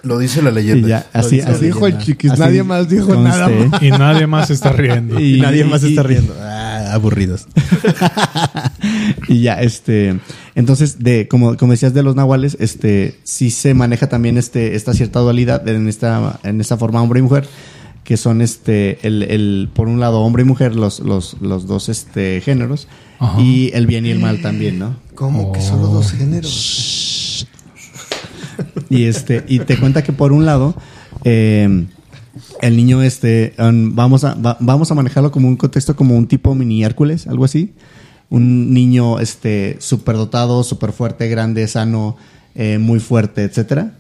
Lo 0.03 0.19
dice 0.19 0.41
la 0.41 0.51
leyenda. 0.51 0.87
ya, 0.87 1.05
así, 1.11 1.41
Lo 1.41 1.49
así 1.49 1.65
dijo 1.65 1.85
el 1.87 1.97
chiquis, 1.97 2.31
así 2.31 2.39
nadie 2.39 2.63
más 2.63 2.87
dijo 2.87 3.07
conste. 3.07 3.23
nada 3.23 3.49
más. 3.49 3.81
Y 3.81 3.89
nadie 3.91 4.27
más 4.27 4.49
está 4.51 4.71
riendo. 4.71 5.19
Y- 5.19 5.35
Y 5.37 5.41
nadie 5.41 5.63
más 5.65 5.83
y- 5.83 5.87
está 5.89 6.03
riendo. 6.03 6.33
Ah, 6.39 6.91
aburridos. 6.93 7.47
y 9.27 9.41
ya, 9.41 9.61
este, 9.61 10.19
entonces, 10.55 10.99
de, 10.99 11.27
como, 11.27 11.57
como 11.57 11.71
decías 11.73 11.93
de 11.93 12.03
los 12.03 12.15
nahuales, 12.15 12.57
este, 12.59 13.15
sí 13.23 13.49
se 13.51 13.73
maneja 13.73 14.07
también 14.07 14.37
este, 14.37 14.75
esta 14.75 14.93
cierta 14.93 15.19
dualidad 15.19 15.67
en 15.67 15.87
esta, 15.87 16.39
en 16.43 16.61
esta 16.61 16.77
forma 16.77 17.01
hombre 17.01 17.19
y 17.19 17.23
mujer, 17.23 17.47
que 18.07 18.15
son 18.15 18.41
este, 18.41 19.05
el, 19.05 19.21
el, 19.23 19.67
por 19.73 19.89
un 19.89 19.99
lado 19.99 20.21
hombre 20.21 20.43
y 20.43 20.45
mujer, 20.45 20.77
los, 20.77 21.01
los, 21.01 21.35
los 21.41 21.67
dos 21.67 21.89
este, 21.89 22.39
géneros, 22.39 22.87
Ajá. 23.19 23.41
y 23.41 23.69
el 23.73 23.85
bien 23.85 24.05
y 24.05 24.11
el 24.11 24.19
mal 24.19 24.41
también, 24.41 24.79
¿no? 24.79 24.95
¿Cómo 25.13 25.51
que 25.51 25.59
solo 25.59 25.87
dos 25.87 26.13
géneros? 26.13 27.45
Y 28.89 29.03
este, 29.03 29.43
y 29.49 29.59
te 29.59 29.77
cuenta 29.77 30.03
que 30.03 30.13
por 30.13 30.31
un 30.31 30.45
lado, 30.45 30.73
eh, 31.25 31.85
el 32.61 32.77
niño 32.77 33.03
este, 33.03 33.53
um, 33.59 33.93
vamos 33.93 34.23
a, 34.23 34.33
va- 34.35 34.55
vamos 34.61 34.89
a 34.89 34.95
manejarlo 34.95 35.29
como 35.31 35.49
un 35.49 35.57
contexto 35.57 35.95
como 35.95 36.15
un 36.15 36.25
tipo 36.27 36.55
mini 36.55 36.83
Hércules, 36.85 37.27
algo 37.27 37.43
así. 37.43 37.73
Un 38.29 38.73
niño 38.73 39.19
este 39.19 39.75
súper 39.79 40.15
dotado, 40.15 40.63
súper 40.63 40.91
fuerte, 40.93 41.27
grande, 41.27 41.67
sano, 41.67 42.15
eh, 42.55 42.77
muy 42.77 42.99
fuerte, 42.99 43.43
etcétera. 43.43 43.93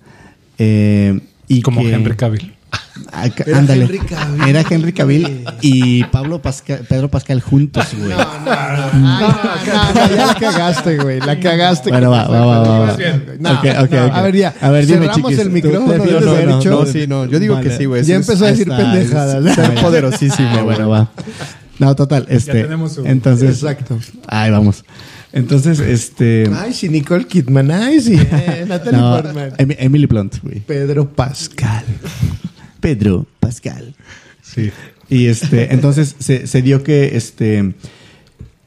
Eh, 0.57 1.19
y 1.49 1.61
Como 1.61 1.81
que- 1.81 1.91
Henry 1.93 2.15
Cavill. 2.15 2.53
Ah, 3.13 3.27
Era 3.45 3.59
ándale. 3.59 3.83
Henry 3.85 3.99
Cavill. 3.99 4.49
Era 4.49 4.63
Henry 4.69 4.91
Cavill 4.93 5.45
y 5.61 6.03
Pablo 6.05 6.41
Pascal, 6.41 6.79
Pedro 6.89 7.09
Pascal 7.09 7.41
juntos, 7.41 7.85
güey. 7.97 8.09
No, 8.09 8.17
no, 8.17 8.93
no, 8.93 10.15
ya 10.15 10.25
la 10.27 10.35
cagaste, 10.39 10.97
güey. 10.97 11.19
La 11.19 11.39
cagaste. 11.39 11.89
Bueno, 11.91 12.09
va, 12.09 12.27
va, 12.27 12.45
va, 12.45 12.59
va, 12.59 12.79
va. 12.79 12.97
No, 13.39 13.51
Ok, 13.51 13.59
ok, 13.59 13.91
no. 13.91 14.05
ok. 14.07 14.13
A 14.13 14.21
ver, 14.23 14.35
ya. 14.35 14.53
A 14.61 14.69
ver, 14.71 14.85
dime, 14.85 14.99
Cerramos 15.07 15.15
chiquis, 15.15 15.39
el 15.39 15.47
¿tú 15.47 15.53
micrófono. 15.53 15.93
de 15.93 16.09
ser- 16.09 16.23
Fercho. 16.23 16.69
No, 16.71 16.85
sí, 16.85 17.05
no. 17.07 17.25
Yo 17.25 17.39
digo 17.39 17.53
Vale. 17.55 17.69
que 17.69 17.77
sí, 17.77 17.85
güey. 17.85 18.03
Ya 18.03 18.15
empezó 18.15 18.45
a 18.45 18.47
decir 18.49 18.67
Está- 18.69 18.77
pendejadas. 18.77 19.45
Está 19.45 19.71
poderosísimo, 19.81 20.49
Ah, 20.57 20.61
bueno, 20.63 20.89
va. 20.89 21.11
No, 21.79 21.95
total, 21.95 22.25
este. 22.29 22.63
tenemos 22.63 22.93
su- 22.93 23.05
Entonces. 23.05 23.51
Exacto. 23.61 23.99
Ahí 24.27 24.49
vamos. 24.49 24.83
Entonces, 25.33 25.79
este. 25.79 26.49
Ay, 26.55 26.73
sí, 26.73 26.89
Nicole 26.89 27.27
Kidman. 27.27 27.69
Ay, 27.69 28.01
sí. 28.01 28.15
eh, 28.19 28.65
Natalie 28.67 28.99
no, 28.99 29.11
Portman. 29.21 29.53
Em- 29.59 29.75
Emily 29.77 30.07
Blunt, 30.07 30.37
güey. 30.41 30.61
Pedro 30.61 31.07
Pascal. 31.13 31.83
Pedro 32.87 33.25
Pascal. 33.41 33.95
Sí. 34.41 34.71
Y 35.09 35.25
este, 35.25 35.73
entonces 35.73 36.15
se, 36.19 36.47
se 36.47 36.61
dio 36.61 36.83
que, 36.83 37.17
este, 37.17 37.75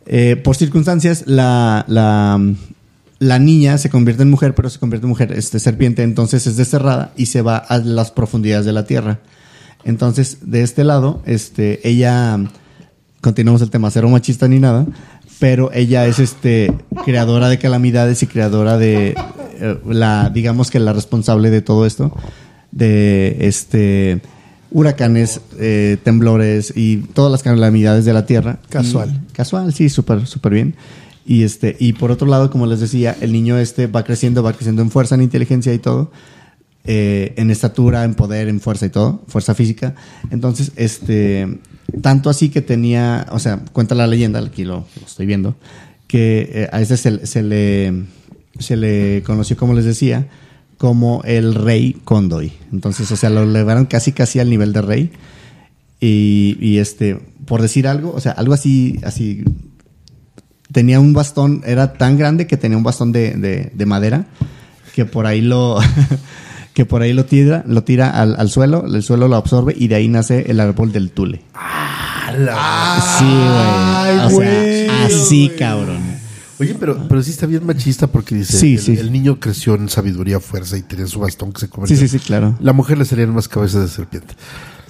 eh, 0.05 0.37
por 0.37 0.57
circunstancias, 0.57 1.25
la, 1.25 1.87
la, 1.89 2.39
la 3.19 3.39
niña 3.39 3.79
se 3.79 3.89
convierte 3.89 4.23
en 4.25 4.29
mujer, 4.29 4.55
pero 4.55 4.69
se 4.69 4.79
convierte 4.79 5.07
en 5.07 5.09
mujer, 5.09 5.33
este, 5.33 5.59
serpiente, 5.59 6.03
entonces 6.03 6.47
es 6.47 6.59
desterrada 6.59 7.15
y 7.17 7.27
se 7.27 7.41
va 7.41 7.57
a 7.57 7.79
las 7.79 8.11
profundidades 8.11 8.67
de 8.67 8.75
la 8.75 8.85
tierra. 8.85 9.21
Entonces, 9.85 10.37
de 10.43 10.61
este 10.65 10.85
lado, 10.85 11.23
este, 11.25 11.89
ella, 11.89 12.39
continuamos 13.23 13.63
el 13.63 13.71
tema, 13.71 13.91
cero 13.91 14.11
machista 14.11 14.49
ni 14.49 14.59
nada, 14.59 14.85
pero 15.39 15.71
ella 15.73 16.07
es, 16.07 16.19
este, 16.19 16.75
creadora 17.07 17.49
de 17.49 17.59
calamidades 17.59 18.23
y 18.23 18.27
creadora 18.27 18.77
de, 18.77 19.15
eh, 19.61 19.79
la, 19.89 20.29
digamos 20.29 20.71
que 20.71 20.79
la 20.79 20.93
responsable 20.93 21.49
de 21.49 21.63
todo 21.63 21.87
esto, 21.87 22.15
de, 22.73 23.37
este, 23.41 24.21
huracanes, 24.71 25.41
eh, 25.59 25.97
temblores 26.03 26.73
y 26.77 26.99
todas 26.99 27.31
las 27.33 27.43
calamidades 27.43 28.05
de 28.05 28.13
la 28.13 28.27
tierra. 28.27 28.59
Casual. 28.69 29.21
Y- 29.29 29.33
casual, 29.33 29.73
sí, 29.75 29.89
súper, 29.89 30.27
súper 30.27 30.53
bien. 30.53 30.75
Y 31.27 31.43
este, 31.43 31.77
y 31.79 31.93
por 31.93 32.11
otro 32.11 32.27
lado, 32.27 32.51
como 32.51 32.67
les 32.67 32.81
decía, 32.81 33.17
el 33.21 33.33
niño 33.33 33.59
este 33.59 33.87
va 33.87 34.05
creciendo, 34.05 34.43
va 34.43 34.53
creciendo 34.53 34.83
en 34.83 34.91
fuerza, 34.91 35.15
en 35.15 35.23
inteligencia 35.23 35.73
y 35.75 35.79
todo, 35.79 36.11
eh, 36.85 37.35
en 37.37 37.51
estatura, 37.51 38.05
en 38.05 38.15
poder, 38.15 38.49
en 38.49 38.61
fuerza 38.61 38.87
y 38.87 38.91
todo, 38.91 39.23
fuerza 39.29 39.55
física. 39.55 39.95
Entonces, 40.31 40.73
este, 40.77 41.59
tanto 42.03 42.31
así 42.31 42.49
que 42.49 42.63
tenía, 42.63 43.27
o 43.31 43.39
sea, 43.39 43.61
cuenta 43.73 43.95
la 43.95 44.07
leyenda, 44.07 44.41
aquí 44.41 44.65
lo, 44.65 44.87
lo 44.99 45.07
estoy 45.07 45.27
viendo, 45.27 45.57
que 46.07 46.51
eh, 46.53 46.69
a 46.73 46.81
ese 46.81 46.97
se, 46.97 47.27
se 47.27 47.43
le, 47.43 48.05
se 48.59 48.77
le 48.77 49.23
conoció, 49.25 49.57
como 49.57 49.75
les 49.75 49.85
decía, 49.85 50.27
como 50.81 51.21
el 51.27 51.55
rey 51.55 51.95
Condoy. 52.05 52.55
Entonces, 52.73 53.13
o 53.13 53.17
sea, 53.17 53.29
lo 53.29 53.43
elevaron 53.43 53.85
casi, 53.85 54.13
casi 54.13 54.39
al 54.41 54.49
nivel 54.49 54.73
de 54.73 54.81
rey. 54.81 55.11
Y, 56.01 56.57
y, 56.59 56.79
este, 56.79 57.21
por 57.45 57.61
decir 57.61 57.87
algo, 57.87 58.15
o 58.15 58.21
sea, 58.21 58.33
algo 58.33 58.55
así, 58.55 58.99
así, 59.05 59.45
tenía 60.73 60.99
un 60.99 61.13
bastón, 61.13 61.61
era 61.67 61.93
tan 61.93 62.17
grande 62.17 62.47
que 62.47 62.57
tenía 62.57 62.79
un 62.79 62.83
bastón 62.83 63.13
de, 63.13 63.33
de- 63.33 63.71
de 63.75 63.85
madera, 63.87 64.25
que 64.95 65.05
por 65.05 65.27
ahí 65.27 65.43
lo, 65.43 65.79
que 66.73 66.87
por 66.87 67.03
ahí 67.03 67.13
lo 67.13 67.27
tira, 67.27 67.63
lo 67.67 67.83
tira 67.85 68.09
al, 68.09 68.35
al 68.39 68.49
suelo, 68.49 68.87
el 68.87 69.03
suelo 69.03 69.29
lo 69.29 69.37
absorbe 69.37 69.75
y 69.77 69.89
de 69.89 69.97
ahí 69.97 70.09
nace 70.09 70.51
el 70.51 70.61
árbol 70.61 70.93
del 70.93 71.11
tule. 71.11 71.43
sí, 73.19 73.25
güey. 73.25 74.19
O 74.19 74.31
sea, 74.31 74.31
güey, 74.31 74.89
así, 74.89 75.51
cabrón. 75.59 76.10
Oye, 76.61 76.77
pero, 76.79 77.09
pero 77.09 77.23
sí 77.23 77.31
está 77.31 77.47
bien 77.47 77.65
machista 77.65 78.07
porque 78.07 78.35
dice, 78.35 78.57
Sí, 78.59 78.75
el, 78.75 78.81
sí. 78.81 78.93
el 78.99 79.11
niño 79.11 79.41
creció 79.41 79.75
en 79.75 79.89
sabiduría, 79.89 80.41
fuerza 80.41 80.77
y 80.77 80.83
tenía 80.83 81.07
su 81.07 81.19
bastón 81.21 81.53
que 81.53 81.61
se 81.61 81.67
Sí, 81.67 81.73
convirtió. 81.73 81.97
sí, 81.97 82.09
sí, 82.09 82.19
claro. 82.19 82.55
La 82.61 82.73
mujer 82.75 82.99
le 82.99 83.05
salían 83.07 83.35
más 83.35 83.49
cabezas 83.49 83.83
de 83.83 83.89
serpiente. 83.89 84.35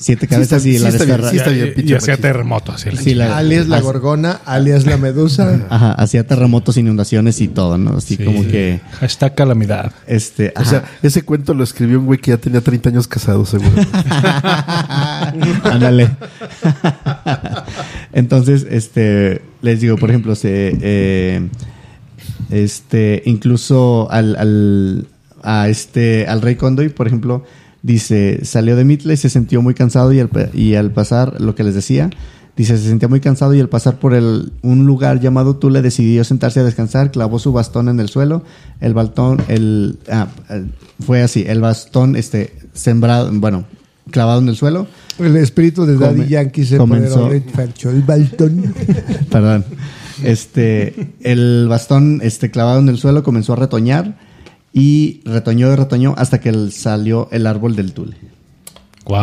Siete 0.01 0.22
Sí 0.27 0.27
cabezas 0.28 0.64
está- 0.64 0.68
y 0.68 0.72
sí 0.72 0.78
la 0.82 0.89
está 0.89 1.05
bien, 1.05 1.20
sí 1.31 1.36
está 1.36 1.51
bien, 1.51 1.66
y, 1.77 1.81
hacía 1.81 1.94
machista. 1.97 2.16
terremoto 2.16 2.72
así. 2.72 2.90
la 2.90 3.01
Sí, 3.02 3.14
la- 3.14 3.36
alias 3.36 3.68
la 3.68 3.81
gorgona, 3.81 4.40
alias 4.47 4.86
la 4.86 4.97
medusa. 4.97 5.66
Ajá, 5.70 5.93
hacía 5.93 6.27
terremotos, 6.27 6.78
inundaciones 6.78 7.40
y 7.43 7.48
todo, 7.48 7.77
¿no? 7.77 7.98
Así 7.98 8.16
Sí. 8.16 8.24
como 8.24 8.43
que, 8.43 8.81
Hashtag 9.01 9.35
calamidad. 9.35 9.93
este, 10.06 10.55
O 10.56 10.64
sea, 10.64 10.85
ese 11.02 11.22
cuento 11.22 11.52
lo 11.52 11.62
escribió 11.64 11.98
un 12.01 12.06
güey 12.06 12.18
que 12.18 12.31
ya 12.31 12.39
tenía 12.39 12.62
30 12.62 12.89
años 12.89 13.06
casado, 13.06 13.44
seguro. 13.44 13.70
Ándale. 15.64 16.10
Entonces, 18.12 18.66
este, 18.70 19.43
les 19.62 19.81
digo, 19.81 19.97
por 19.97 20.10
ejemplo, 20.10 20.35
se, 20.35 20.77
eh, 20.81 21.48
este, 22.51 23.22
incluso 23.27 24.10
al, 24.10 24.36
al- 24.36 25.06
a 25.43 25.68
este, 25.68 26.27
al 26.27 26.43
rey 26.43 26.56
Condoy, 26.56 26.89
por 26.89 27.06
ejemplo, 27.06 27.44
dice, 27.82 28.40
salió 28.44 28.77
de 28.77 28.85
Mitle 28.85 29.15
y 29.15 29.16
se 29.16 29.31
sintió 29.31 29.62
muy 29.62 29.74
cansado 29.74 30.12
y 30.12 30.20
al, 30.20 30.28
pa- 30.28 30.48
y 30.55 30.74
al 30.74 30.90
pasar, 30.90 31.40
lo 31.40 31.55
que 31.55 31.65
les 31.65 31.74
decía, 31.74 32.11
dice, 32.57 32.77
se 32.77 32.89
sentía 32.89 33.09
muy 33.09 33.20
cansado 33.20 33.55
y 33.55 33.61
al 33.61 33.69
pasar 33.69 33.98
por 33.98 34.12
el, 34.15 34.52
un 34.62 34.86
lugar 34.86 35.20
llamado 35.20 35.57
Tule 35.57 35.81
decidió 35.82 36.24
sentarse 36.24 36.61
a 36.61 36.65
descansar, 36.65 37.11
clavó 37.11 37.39
su 37.39 37.52
bastón 37.52 37.89
en 37.89 38.01
el 38.01 38.09
suelo, 38.09 38.44
el 38.81 38.93
baltón, 38.94 39.40
el, 39.48 39.98
ah, 40.11 40.28
fue 41.05 41.23
así, 41.23 41.44
el 41.47 41.61
bastón, 41.61 42.16
este, 42.16 42.52
sembrado, 42.74 43.31
bueno, 43.32 43.65
clavado 44.11 44.40
en 44.40 44.48
el 44.48 44.57
suelo, 44.57 44.86
El 45.19 45.36
espíritu 45.36 45.86
de 45.86 45.97
Daddy 45.97 46.16
Come- 46.23 46.28
Yankee 46.28 46.65
se 46.65 46.77
comenzó- 46.77 47.31
el 47.31 48.02
baltón. 48.02 48.74
Perdón. 49.31 49.65
Este, 50.23 51.12
el 51.23 51.66
bastón 51.69 52.20
este, 52.23 52.51
clavado 52.51 52.81
en 52.81 52.89
el 52.89 52.98
suelo 52.98 53.23
comenzó 53.23 53.55
a 53.55 53.57
retoñar 53.57 54.19
y 54.73 55.21
retoñó 55.25 55.73
y 55.73 55.77
retoñó 55.77 56.15
hasta 56.17 56.41
que 56.41 56.71
salió 56.71 57.29
el 57.33 57.47
árbol 57.47 57.75
del 57.77 57.93
tule. 57.93 58.17
Wow. 59.07 59.19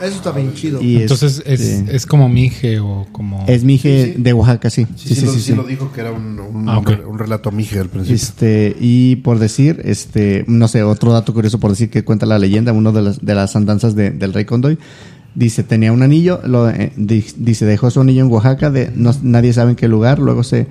Eso 0.00 0.16
está 0.16 0.30
bien 0.30 0.52
chido. 0.54 0.80
Y 0.80 0.96
Entonces 1.02 1.42
es, 1.46 1.60
es 1.60 2.06
como 2.06 2.28
mije 2.28 2.78
o 2.78 3.06
como. 3.10 3.44
es 3.48 3.64
mije 3.64 4.14
de 4.16 4.32
Oaxaca, 4.32 4.70
sí. 4.70 4.86
Sí, 4.96 5.14
sí, 5.14 5.24
lo, 5.24 5.32
sí 5.32 5.54
lo 5.54 5.64
dijo 5.64 5.90
que 5.90 6.02
era 6.02 6.12
un, 6.12 6.38
un, 6.38 6.68
Ah, 6.68 6.78
un 6.78 7.18
relato 7.18 7.50
mije 7.50 7.80
al 7.80 7.88
principio. 7.88 8.14
Este, 8.14 8.76
y 8.78 9.16
por 9.16 9.38
decir, 9.40 9.80
este, 9.84 10.44
no 10.46 10.68
sé, 10.68 10.82
otro 10.84 11.12
dato 11.12 11.32
curioso 11.34 11.58
por 11.58 11.70
decir 11.70 11.90
que 11.90 12.04
cuenta 12.04 12.26
la 12.26 12.38
leyenda, 12.38 12.72
uno 12.72 12.92
de 12.92 13.02
las, 13.02 13.24
de 13.24 13.34
las 13.34 13.56
andanzas 13.56 13.96
de- 13.96 14.10
del 14.10 14.32
rey 14.34 14.44
Condoy, 14.44 14.78
dice, 15.34 15.64
tenía 15.64 15.90
un 15.90 16.02
anillo, 16.02 16.40
lo, 16.44 16.68
eh, 16.70 16.92
di- 16.96 17.24
dice, 17.36 17.64
dejó 17.64 17.90
su 17.90 18.02
anillo 18.02 18.24
en 18.24 18.30
Oaxaca, 18.30 18.70
de, 18.70 18.92
no- 18.94 19.16
nadie 19.22 19.52
sabe 19.52 19.70
en 19.70 19.76
qué 19.76 19.88
lugar, 19.88 20.20
luego 20.20 20.44
se 20.44 20.68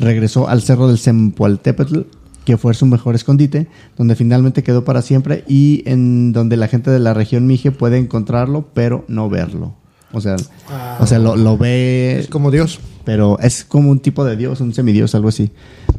regresó 0.00 0.48
al 0.48 0.62
cerro 0.62 0.88
del 0.88 0.98
Sempualtépetl, 0.98 2.00
que 2.50 2.56
fue 2.56 2.74
su 2.74 2.84
mejor 2.86 3.14
escondite, 3.14 3.68
donde 3.96 4.16
finalmente 4.16 4.64
quedó 4.64 4.84
para 4.84 5.02
siempre 5.02 5.44
y 5.46 5.84
en 5.86 6.32
donde 6.32 6.56
la 6.56 6.66
gente 6.66 6.90
de 6.90 6.98
la 6.98 7.14
región 7.14 7.46
Mije 7.46 7.70
puede 7.70 7.96
encontrarlo, 7.96 8.68
pero 8.74 9.04
no 9.06 9.28
verlo. 9.30 9.74
O 10.12 10.20
sea, 10.20 10.34
o 10.98 11.06
sea, 11.06 11.20
lo, 11.20 11.36
lo 11.36 11.56
ve 11.56 12.18
Es 12.18 12.26
como 12.26 12.50
Dios. 12.50 12.80
pero 13.04 13.38
es 13.38 13.62
como 13.64 13.90
un 13.90 14.00
tipo 14.00 14.24
de 14.24 14.34
dios, 14.36 14.60
un 14.60 14.74
semidios, 14.74 15.14
algo 15.14 15.28
así. 15.28 15.52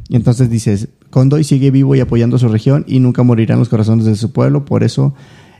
Y 0.09 0.17
entonces 0.17 0.49
dices, 0.49 0.89
Condoy 1.09 1.45
sigue 1.45 1.71
vivo 1.71 1.95
y 1.95 2.01
apoyando 2.01 2.35
a 2.35 2.39
su 2.39 2.49
región 2.49 2.83
y 2.85 2.99
nunca 2.99 3.23
morirá 3.23 3.53
en 3.53 3.59
los 3.59 3.69
corazones 3.69 4.03
de 4.05 4.17
su 4.17 4.33
pueblo, 4.33 4.65
por 4.65 4.83
eso, 4.83 5.13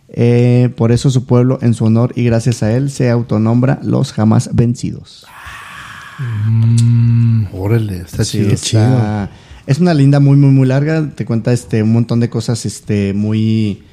eh, 0.10 0.70
por 0.76 0.92
eso 0.92 1.10
su 1.10 1.26
pueblo, 1.26 1.58
en 1.62 1.74
su 1.74 1.86
honor 1.86 2.12
y 2.18 2.26
gracias 2.26 2.64
a 2.64 2.74
él, 2.76 2.92
se 2.92 3.10
autonombra 3.10 3.80
los 3.82 4.12
jamás 4.12 4.50
vencidos. 4.54 5.26
Órale, 7.54 7.98
está 8.00 8.24
Sí, 8.26 8.40
chido. 8.40 8.50
está- 8.52 9.30
Es 9.68 9.80
una 9.80 9.94
linda 9.94 10.20
muy, 10.20 10.38
muy, 10.38 10.52
muy 10.52 10.68
larga. 10.68 11.10
Te 11.16 11.26
cuenta 11.26 11.54
este 11.54 11.84
un 11.84 11.94
montón 11.94 12.20
de 12.20 12.30
cosas 12.30 12.66
este 12.66 13.14
muy 13.14 13.84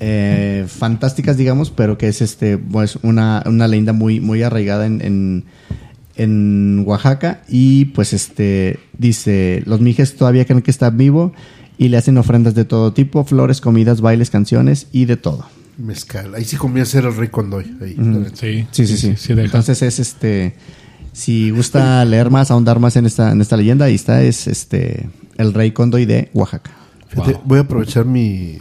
eh, 0.00 0.64
fantásticas, 0.68 1.36
digamos, 1.36 1.70
pero 1.70 1.98
que 1.98 2.08
es 2.08 2.22
este 2.22 2.58
pues 2.58 2.96
una, 3.02 3.42
una 3.46 3.68
leyenda 3.68 3.92
muy, 3.92 4.20
muy 4.20 4.42
arraigada 4.42 4.86
en, 4.86 5.00
en, 5.02 5.44
en 6.16 6.84
Oaxaca. 6.86 7.42
Y 7.48 7.86
pues 7.86 8.12
este 8.12 8.78
dice, 8.96 9.62
los 9.66 9.80
mijes 9.80 10.16
todavía 10.16 10.44
creen 10.44 10.62
que 10.62 10.70
está 10.70 10.90
vivo 10.90 11.32
y 11.78 11.88
le 11.88 11.96
hacen 11.96 12.18
ofrendas 12.18 12.54
de 12.54 12.64
todo 12.64 12.92
tipo, 12.92 13.24
flores, 13.24 13.60
comidas, 13.60 14.00
bailes, 14.00 14.30
canciones 14.30 14.88
y 14.92 15.04
de 15.04 15.16
todo. 15.16 15.46
Mezcal. 15.78 16.34
Ahí 16.34 16.44
sí 16.44 16.56
comienza 16.56 16.98
a 16.98 17.02
ser 17.02 17.10
el 17.10 17.16
rey. 17.16 17.30
Ahí, 17.80 17.94
neta. 17.96 18.36
Sí, 18.36 18.66
Sí, 18.72 18.86
sí, 18.86 19.14
sí. 19.16 19.32
Entonces 19.32 19.80
es 19.82 20.00
este. 20.00 20.54
Si 21.18 21.50
gusta 21.50 22.04
leer 22.04 22.30
más, 22.30 22.50
ahondar 22.52 22.78
más 22.78 22.94
en 22.96 23.04
esta, 23.06 23.32
en 23.32 23.40
esta 23.40 23.56
leyenda, 23.56 23.86
ahí 23.86 23.94
está, 23.96 24.22
es 24.22 24.46
este 24.46 25.08
el 25.36 25.52
rey 25.52 25.72
Condoy 25.72 26.04
de 26.06 26.30
Oaxaca. 26.32 26.70
Fíjate, 27.08 27.32
Wow. 27.32 27.42
voy 27.44 27.58
a 27.58 27.62
aprovechar 27.62 28.04
mi, 28.04 28.56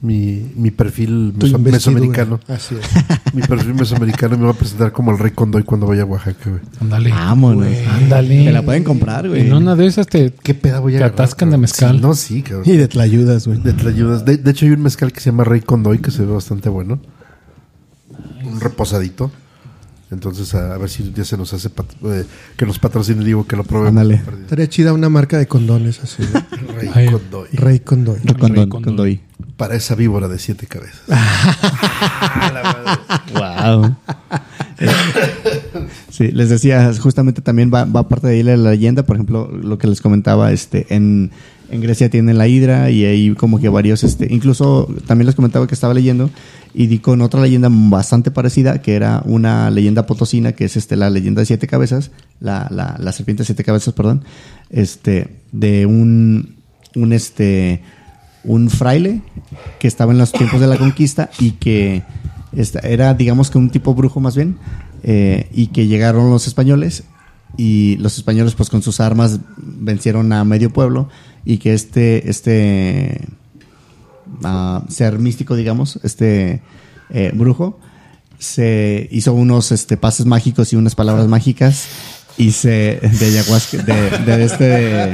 mi, 0.00 0.50
mi 0.56 0.70
perfil 0.72 1.32
meso- 1.38 1.58
mesoamericano. 1.58 2.40
Así 2.48 2.74
es. 2.74 2.86
mi 3.34 3.42
perfil 3.42 3.74
mesoamericano 3.74 4.34
y 4.34 4.38
me 4.38 4.44
voy 4.46 4.54
a 4.54 4.58
presentar 4.58 4.90
como 4.90 5.12
el 5.12 5.18
rey 5.18 5.30
Condoy 5.32 5.62
cuando 5.62 5.86
vaya 5.86 6.02
a 6.02 6.06
Oaxaca, 6.06 6.50
güey. 6.50 6.62
Ándale. 6.80 7.10
Vámonos. 7.10 7.66
Ándale. 7.88 8.44
Te 8.44 8.52
la 8.52 8.62
pueden 8.62 8.82
comprar, 8.84 9.28
güey. 9.28 9.42
En 9.46 9.52
una 9.52 9.76
de 9.76 9.86
esas 9.86 10.06
te. 10.08 10.32
¿Qué 10.42 10.54
peda 10.54 10.80
voy 10.80 10.94
a 10.94 10.98
Te 10.98 11.04
agarrar, 11.04 11.20
atascan 11.26 11.50
de 11.50 11.58
mezcal. 11.58 11.96
Sí, 11.96 12.02
no, 12.02 12.14
sí, 12.14 12.42
cabrón. 12.42 12.62
Y 12.68 12.76
de 12.76 12.88
tlayudas, 12.88 13.46
güey. 13.46 13.60
De 13.62 13.72
tlayudas. 13.72 14.24
De, 14.24 14.36
de 14.36 14.50
hecho, 14.50 14.64
hay 14.66 14.72
un 14.72 14.82
mezcal 14.82 15.12
que 15.12 15.20
se 15.20 15.30
llama 15.30 15.44
Rey 15.44 15.60
Condoy 15.60 15.98
que 15.98 16.10
se 16.10 16.24
ve 16.24 16.32
bastante 16.32 16.68
bueno. 16.70 16.98
Un 18.44 18.60
reposadito. 18.60 19.30
Entonces, 20.10 20.54
a, 20.54 20.74
a 20.74 20.78
ver 20.78 20.90
si 20.90 21.12
ya 21.14 21.24
se 21.24 21.36
nos 21.36 21.52
hace 21.52 21.70
pat- 21.70 21.92
eh, 22.04 22.24
que 22.56 22.66
nos 22.66 22.78
patrocine, 22.80 23.24
digo, 23.24 23.46
que 23.46 23.54
lo 23.56 23.62
probemos. 23.64 24.04
Estaría 24.10 24.68
chida 24.68 24.92
una 24.92 25.08
marca 25.08 25.38
de 25.38 25.46
condones 25.46 26.00
así. 26.00 26.22
Rey 26.76 26.90
Ay. 26.94 27.06
Condoy. 27.08 27.48
Rey 27.52 27.78
Condoy. 27.80 28.18
Rey 28.24 28.34
Condoy. 28.36 28.68
Condoy. 28.68 29.20
Para 29.56 29.76
esa 29.76 29.94
víbora 29.94 30.26
de 30.28 30.38
siete 30.38 30.66
cabezas. 30.66 31.00
Wow. 33.34 33.94
sí, 36.10 36.28
les 36.32 36.48
decía, 36.48 36.92
justamente 37.00 37.40
también 37.42 37.70
va, 37.72 37.84
va 37.84 38.08
parte 38.08 38.26
de 38.28 38.34
ahí 38.34 38.42
la 38.42 38.56
leyenda, 38.56 39.04
por 39.04 39.16
ejemplo, 39.16 39.48
lo 39.52 39.78
que 39.78 39.86
les 39.86 40.00
comentaba, 40.00 40.52
este, 40.52 40.86
en, 40.94 41.30
en 41.70 41.80
Grecia 41.80 42.10
tienen 42.10 42.38
la 42.38 42.48
hidra 42.48 42.90
y 42.90 43.04
hay 43.04 43.34
como 43.34 43.60
que 43.60 43.68
varios, 43.68 44.02
este, 44.04 44.26
incluso 44.32 44.88
también 45.06 45.26
les 45.26 45.34
comentaba 45.34 45.66
que 45.66 45.74
estaba 45.74 45.94
leyendo 45.94 46.30
y 46.74 46.86
di 46.86 46.98
con 47.00 47.20
otra 47.20 47.40
leyenda 47.40 47.68
bastante 47.70 48.30
parecida, 48.30 48.80
que 48.82 48.94
era 48.94 49.22
una 49.24 49.70
leyenda 49.70 50.06
potosina, 50.06 50.52
que 50.52 50.64
es 50.66 50.76
este, 50.76 50.96
la 50.96 51.10
leyenda 51.10 51.40
de 51.40 51.46
siete 51.46 51.66
cabezas, 51.66 52.10
la, 52.40 52.68
la, 52.70 52.96
la 52.98 53.12
serpiente 53.12 53.42
de 53.42 53.46
siete 53.46 53.64
cabezas, 53.64 53.92
perdón, 53.94 54.24
este, 54.70 55.38
de 55.52 55.86
un, 55.86 56.56
un 56.94 57.12
este, 57.12 57.82
un 58.44 58.70
fraile 58.70 59.22
que 59.78 59.88
estaba 59.88 60.12
en 60.12 60.18
los 60.18 60.32
tiempos 60.32 60.60
de 60.60 60.66
la 60.68 60.76
conquista 60.76 61.30
y 61.38 61.52
que 61.52 62.02
esta- 62.52 62.80
era, 62.80 63.14
digamos 63.14 63.50
que 63.50 63.58
un 63.58 63.70
tipo 63.70 63.94
brujo 63.94 64.20
más 64.20 64.36
bien, 64.36 64.56
eh, 65.02 65.48
y 65.52 65.68
que 65.68 65.86
llegaron 65.86 66.30
los 66.30 66.46
españoles 66.46 67.04
y 67.56 67.96
los 67.96 68.16
españoles 68.16 68.54
pues 68.54 68.70
con 68.70 68.80
sus 68.82 69.00
armas 69.00 69.40
vencieron 69.56 70.32
a 70.32 70.44
medio 70.44 70.70
pueblo 70.72 71.08
y 71.44 71.58
que 71.58 71.74
este, 71.74 72.30
este 72.30 73.26
ah, 74.44 74.84
ser 74.88 75.18
místico, 75.18 75.56
digamos, 75.56 75.98
este 76.02 76.62
eh, 77.10 77.30
brujo, 77.34 77.78
se 78.38 79.08
hizo 79.10 79.34
unos 79.34 79.72
este, 79.72 79.96
pases 79.96 80.26
mágicos 80.26 80.72
y 80.72 80.76
unas 80.76 80.94
palabras 80.94 81.26
mágicas 81.26 81.86
y 82.38 82.52
se 82.52 83.00
de 83.02 83.26
ayahuasca 83.26 83.78
de, 83.82 83.92
de 84.24 84.44
este 84.44 85.12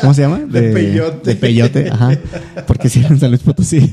¿cómo 0.00 0.14
se 0.14 0.22
llama? 0.22 0.38
De 0.38 0.72
peyote. 0.72 1.30
de 1.30 1.36
peyote, 1.36 1.90
ajá, 1.90 2.18
porque 2.66 2.88
si 2.88 3.04
en 3.04 3.20
San 3.20 3.30
Luis 3.30 3.42
Potosí. 3.42 3.92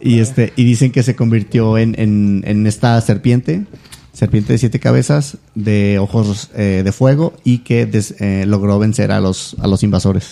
Y 0.00 0.18
este 0.18 0.52
y 0.56 0.64
dicen 0.64 0.90
que 0.90 1.02
se 1.04 1.14
convirtió 1.14 1.78
en, 1.78 1.94
en, 1.98 2.42
en 2.46 2.66
esta 2.66 3.00
serpiente 3.02 3.64
serpiente 4.12 4.52
de 4.52 4.58
siete 4.58 4.80
cabezas 4.80 5.36
de 5.54 5.98
ojos 6.00 6.50
eh, 6.56 6.82
de 6.84 6.92
fuego 6.92 7.34
y 7.44 7.58
que 7.58 7.86
des- 7.86 8.16
eh, 8.20 8.44
logró 8.46 8.78
vencer 8.80 9.12
a 9.12 9.20
los 9.20 9.54
a 9.60 9.66
los 9.68 9.82
invasores 9.84 10.26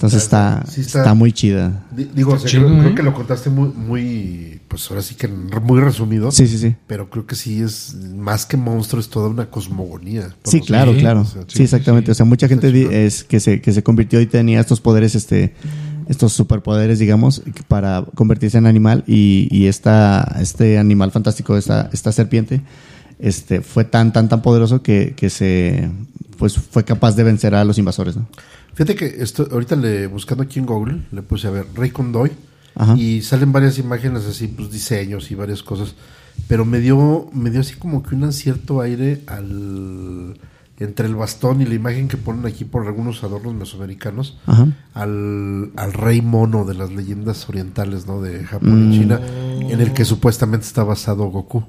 entonces 0.00 0.22
está, 0.22 0.64
Sí 0.66 0.80
está, 0.80 1.00
está- 1.00 1.14
muy 1.14 1.30
chida 1.32 1.84
Di- 1.90 2.08
Digo, 2.14 2.32
o 2.32 2.38
sea, 2.38 2.48
chido, 2.48 2.66
creo, 2.66 2.78
¿eh? 2.78 2.82
creo 2.84 2.94
que 2.94 3.02
lo 3.02 3.12
contaste 3.14 3.50
muy, 3.50 3.68
muy, 3.68 4.60
pues 4.66 4.88
ahora 4.90 5.02
sí 5.02 5.14
que 5.14 5.28
muy 5.28 5.78
resumido. 5.80 6.30
sí 6.32 6.46
sí 6.46 6.56
sí 6.56 6.74
Pero 6.86 7.10
creo 7.10 7.26
que 7.26 7.34
sí 7.34 7.60
es 7.60 7.94
más 8.16 8.46
que 8.46 8.56
monstruo, 8.56 8.98
es 9.00 9.08
toda 9.10 9.28
una 9.28 9.50
cosmogonía. 9.50 10.34
Sí, 10.44 10.60
claro, 10.62 10.94
sí, 10.94 11.00
claro. 11.00 11.20
o 11.20 11.24
sea, 11.26 11.42
sí, 11.42 11.58
sí, 11.58 11.62
exactamente. 11.64 12.10
O 12.10 12.14
sea, 12.14 12.24
mucha 12.24 12.48
gente 12.48 12.72
chido. 12.72 12.90
es 12.90 13.24
que 13.24 13.40
se, 13.40 13.60
que 13.60 13.72
se 13.72 13.82
convirtió 13.82 14.20
y 14.22 14.26
tenía 14.26 14.60
estos 14.60 14.80
poderes, 14.80 15.14
este, 15.14 15.54
estos 16.08 16.32
superpoderes, 16.32 16.98
digamos, 16.98 17.42
para 17.68 18.04
convertirse 18.14 18.56
en 18.58 18.66
animal 18.66 19.04
y, 19.06 19.48
y 19.50 19.66
esta, 19.66 20.36
este 20.40 20.78
animal 20.78 21.10
fantástico, 21.12 21.56
esta, 21.58 21.90
esta 21.92 22.10
serpiente, 22.10 22.62
este, 23.18 23.60
fue 23.60 23.84
tan, 23.84 24.12
tan, 24.14 24.28
tan 24.30 24.40
poderoso 24.40 24.82
que, 24.82 25.12
que 25.14 25.28
se, 25.30 25.90
pues, 26.38 26.54
fue 26.56 26.84
capaz 26.84 27.16
de 27.16 27.22
vencer 27.24 27.54
a 27.54 27.64
los 27.64 27.76
invasores, 27.76 28.16
¿no? 28.16 28.26
Fíjate 28.74 28.94
que 28.94 29.06
esto, 29.22 29.48
ahorita 29.50 29.76
le, 29.76 30.06
buscando 30.06 30.44
aquí 30.44 30.58
en 30.58 30.66
Google, 30.66 31.02
le 31.12 31.22
puse 31.22 31.46
a 31.48 31.50
ver 31.50 31.66
Rey 31.74 31.90
Condoy 31.90 32.30
Ajá. 32.74 32.94
y 32.96 33.22
salen 33.22 33.52
varias 33.52 33.78
imágenes 33.78 34.26
así, 34.26 34.46
pues 34.48 34.70
diseños 34.70 35.30
y 35.30 35.34
varias 35.34 35.62
cosas. 35.62 35.94
Pero 36.48 36.64
me 36.64 36.80
dio, 36.80 37.28
me 37.32 37.50
dio 37.50 37.60
así 37.60 37.74
como 37.74 38.02
que 38.02 38.14
un 38.14 38.32
cierto 38.32 38.80
aire 38.80 39.22
al 39.26 40.38
entre 40.78 41.06
el 41.06 41.14
bastón 41.14 41.60
y 41.60 41.66
la 41.66 41.74
imagen 41.74 42.08
que 42.08 42.16
ponen 42.16 42.46
aquí 42.46 42.64
por 42.64 42.86
algunos 42.86 43.22
adornos 43.22 43.52
mesoamericanos 43.54 44.38
Ajá. 44.46 44.66
al, 44.94 45.72
al 45.76 45.92
rey 45.92 46.22
mono 46.22 46.64
de 46.64 46.72
las 46.72 46.90
leyendas 46.90 47.46
orientales, 47.50 48.06
¿no? 48.06 48.22
De 48.22 48.44
Japón 48.44 48.88
Mm. 48.88 48.92
y 48.92 48.98
China, 48.98 49.20
en 49.60 49.78
el 49.78 49.92
que 49.92 50.06
supuestamente 50.06 50.64
está 50.66 50.82
basado 50.82 51.24
Goku. 51.26 51.64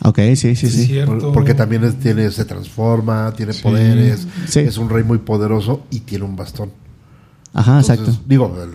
Ok, 0.00 0.18
sí, 0.34 0.56
sí, 0.56 0.68
sí. 0.68 0.98
Por- 1.06 1.32
Porque 1.32 1.54
también 1.54 1.84
es- 1.84 1.98
tiene, 1.98 2.30
se 2.30 2.44
transforma, 2.44 3.32
tiene 3.36 3.54
poderes, 3.54 4.26
Sí. 4.48 4.60
es 4.60 4.78
un 4.78 4.88
rey 4.88 5.04
muy 5.04 5.18
poderoso 5.18 5.82
y 5.90 6.00
tiene 6.00 6.24
un 6.24 6.34
bastón. 6.34 6.70
Ajá, 7.54 7.78
Entonces, 7.80 7.98
exacto. 8.00 8.22
Digo, 8.26 8.56
el- 8.62 8.70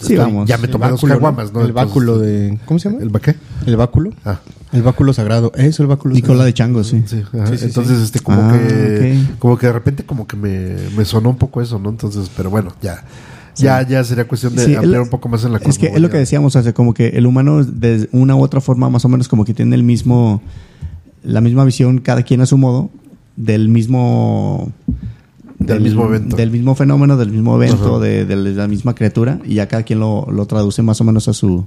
Sí, 0.00 0.14
estoy- 0.14 0.16
vamos. 0.16 0.48
ya 0.48 0.56
me 0.58 0.64
El 0.66 0.70
tomé 0.72 0.88
dos 0.88 1.00
caguamas, 1.02 1.52
¿no? 1.52 1.60
El 1.60 1.68
Entonces, 1.68 1.74
báculo 1.74 2.18
de... 2.18 2.58
¿Cómo 2.64 2.80
se 2.80 2.88
llama? 2.90 3.02
¿El 3.02 3.10
baqué? 3.10 3.36
El 3.66 3.76
báculo. 3.76 4.10
Ah, 4.24 4.40
El 4.72 4.82
báculo 4.82 5.12
sagrado. 5.12 5.52
Eso, 5.54 5.82
el 5.84 5.88
báculo 5.88 6.16
Y 6.16 6.20
cola 6.22 6.28
sagrado. 6.32 6.46
de 6.46 6.54
chango, 6.54 6.82
sí. 6.84 7.04
sí, 7.06 7.22
ajá. 7.32 7.46
Sí, 7.46 7.58
sí, 7.58 7.64
Entonces, 7.66 8.00
este, 8.00 8.18
como 8.20 8.40
Ah, 8.40 8.52
que, 8.58 9.20
como 9.38 9.56
que 9.56 9.66
de 9.68 9.72
repente 9.72 10.04
como 10.04 10.26
que 10.26 10.36
me, 10.36 10.74
me 10.96 11.04
sonó 11.04 11.30
un 11.30 11.36
poco 11.38 11.62
eso, 11.62 11.78
¿no? 11.78 11.90
Entonces, 11.90 12.28
pero 12.36 12.50
bueno, 12.50 12.74
ya. 12.82 13.04
Ya, 13.56 13.86
ya 13.86 14.02
sería 14.04 14.26
cuestión 14.26 14.54
de 14.56 14.64
Sí, 14.64 14.74
ampliar 14.74 14.96
el- 14.96 15.00
un 15.02 15.08
poco 15.10 15.28
más 15.28 15.44
en 15.44 15.52
la 15.52 15.58
Es 15.58 15.78
que 15.78 15.86
es 15.86 16.00
lo 16.00 16.10
que 16.10 16.16
decíamos, 16.18 16.52
sea, 16.54 16.72
como 16.72 16.92
que 16.94 17.08
el 17.08 17.26
humano 17.26 17.62
de 17.64 18.08
una 18.12 18.34
u 18.36 18.40
otra 18.42 18.60
forma 18.60 18.90
más 18.90 19.04
o 19.04 19.08
menos 19.08 19.28
como 19.28 19.44
que 19.44 19.54
tiene 19.54 19.74
el 19.76 19.82
mismo, 19.84 20.42
la 21.22 21.40
misma 21.40 21.64
visión, 21.64 21.98
cada 21.98 22.22
quien 22.22 22.40
a 22.40 22.46
su 22.46 22.58
modo, 22.58 22.90
del 23.36 23.68
mismo... 23.68 24.72
Del 25.58 25.80
mismo 25.80 26.04
evento. 26.06 26.36
Del 26.36 26.50
mismo 26.50 26.74
fenómeno, 26.74 27.16
del 27.16 27.30
mismo 27.30 27.56
evento, 27.56 27.98
de, 28.00 28.24
de 28.26 28.36
la 28.36 28.66
misma 28.68 28.94
criatura, 28.94 29.38
y 29.44 29.54
ya 29.54 29.68
cada 29.68 29.82
quien 29.84 30.00
lo, 30.00 30.26
lo 30.30 30.46
traduce 30.46 30.82
más 30.82 31.00
o 31.00 31.04
menos 31.04 31.28
a 31.28 31.32
su... 31.32 31.64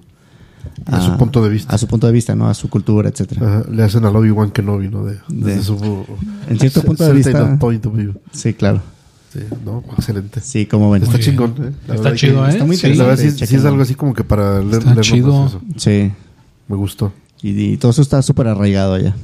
A 0.86 1.02
su 1.02 1.18
punto 1.18 1.42
de 1.42 1.50
vista. 1.50 1.74
A 1.74 1.78
su 1.78 1.88
punto 1.88 2.06
de 2.06 2.14
vista, 2.14 2.36
¿no? 2.36 2.50
A 2.50 2.54
su 2.54 2.70
cultura, 2.70 3.10
etcétera. 3.10 3.64
Le 3.72 3.84
hacen 3.84 4.04
al 4.06 4.16
Obi-Wan 4.16 4.52
Kenobi, 4.52 4.90
¿no? 4.90 5.04
De, 5.06 5.14
De- 5.14 5.20
desde 5.30 5.64
su... 5.64 6.06
En 6.50 6.60
cierto 6.60 6.82
punto 6.86 7.06
de 7.06 7.14
vista- 7.14 7.58
point 7.58 7.84
of 7.86 7.96
view. 7.96 8.14
Sí, 8.32 8.54
claro. 8.54 8.82
No, 9.66 9.84
excelente. 9.98 10.40
Sí, 10.42 10.66
como 10.66 10.90
ven. 10.92 11.04
Está 11.04 11.18
bien. 11.18 11.30
chingón, 11.30 11.52
¿eh? 11.60 11.72
La 11.88 11.96
Está 11.96 12.10
verdad 12.10 12.16
chido, 12.16 12.42
que- 12.44 12.48
¿eh? 12.50 12.52
está 12.54 12.66
muy 12.66 12.78
Sí. 12.78 12.94
La 12.94 13.04
verdad 13.06 13.24
sí, 13.24 13.56
es 13.56 13.66
algo 13.66 13.82
así 13.82 13.96
como 13.96 14.14
que 14.14 14.24
para 14.24 14.62
leer, 14.62 14.84
Está 14.84 15.02
chido. 15.02 15.44
más 15.44 15.52
eso. 15.52 15.62
Sí. 15.78 16.12
Me 16.68 16.76
gustó. 16.76 17.14
Y, 17.42 17.50
y 17.74 17.78
todo 17.78 17.92
eso 17.92 18.02
está 18.02 18.22
súper 18.22 18.48
arraigado 18.48 18.96
allá. 18.96 19.16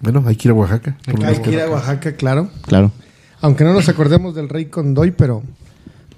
Bueno, 0.00 0.22
hay 0.26 0.36
que 0.36 0.48
ir 0.48 0.52
a 0.52 0.54
Oaxaca. 0.54 0.96
Hay 1.24 1.38
que 1.40 1.50
ir 1.52 1.60
a 1.60 1.68
Oaxaca, 1.70 2.12
claro. 2.16 2.50
Claro. 2.62 2.92
Aunque 3.40 3.64
no 3.64 3.72
nos 3.72 3.88
acordemos 3.88 4.34
del 4.34 4.48
rey 4.48 4.66
Condoy, 4.66 5.10
pero, 5.12 5.42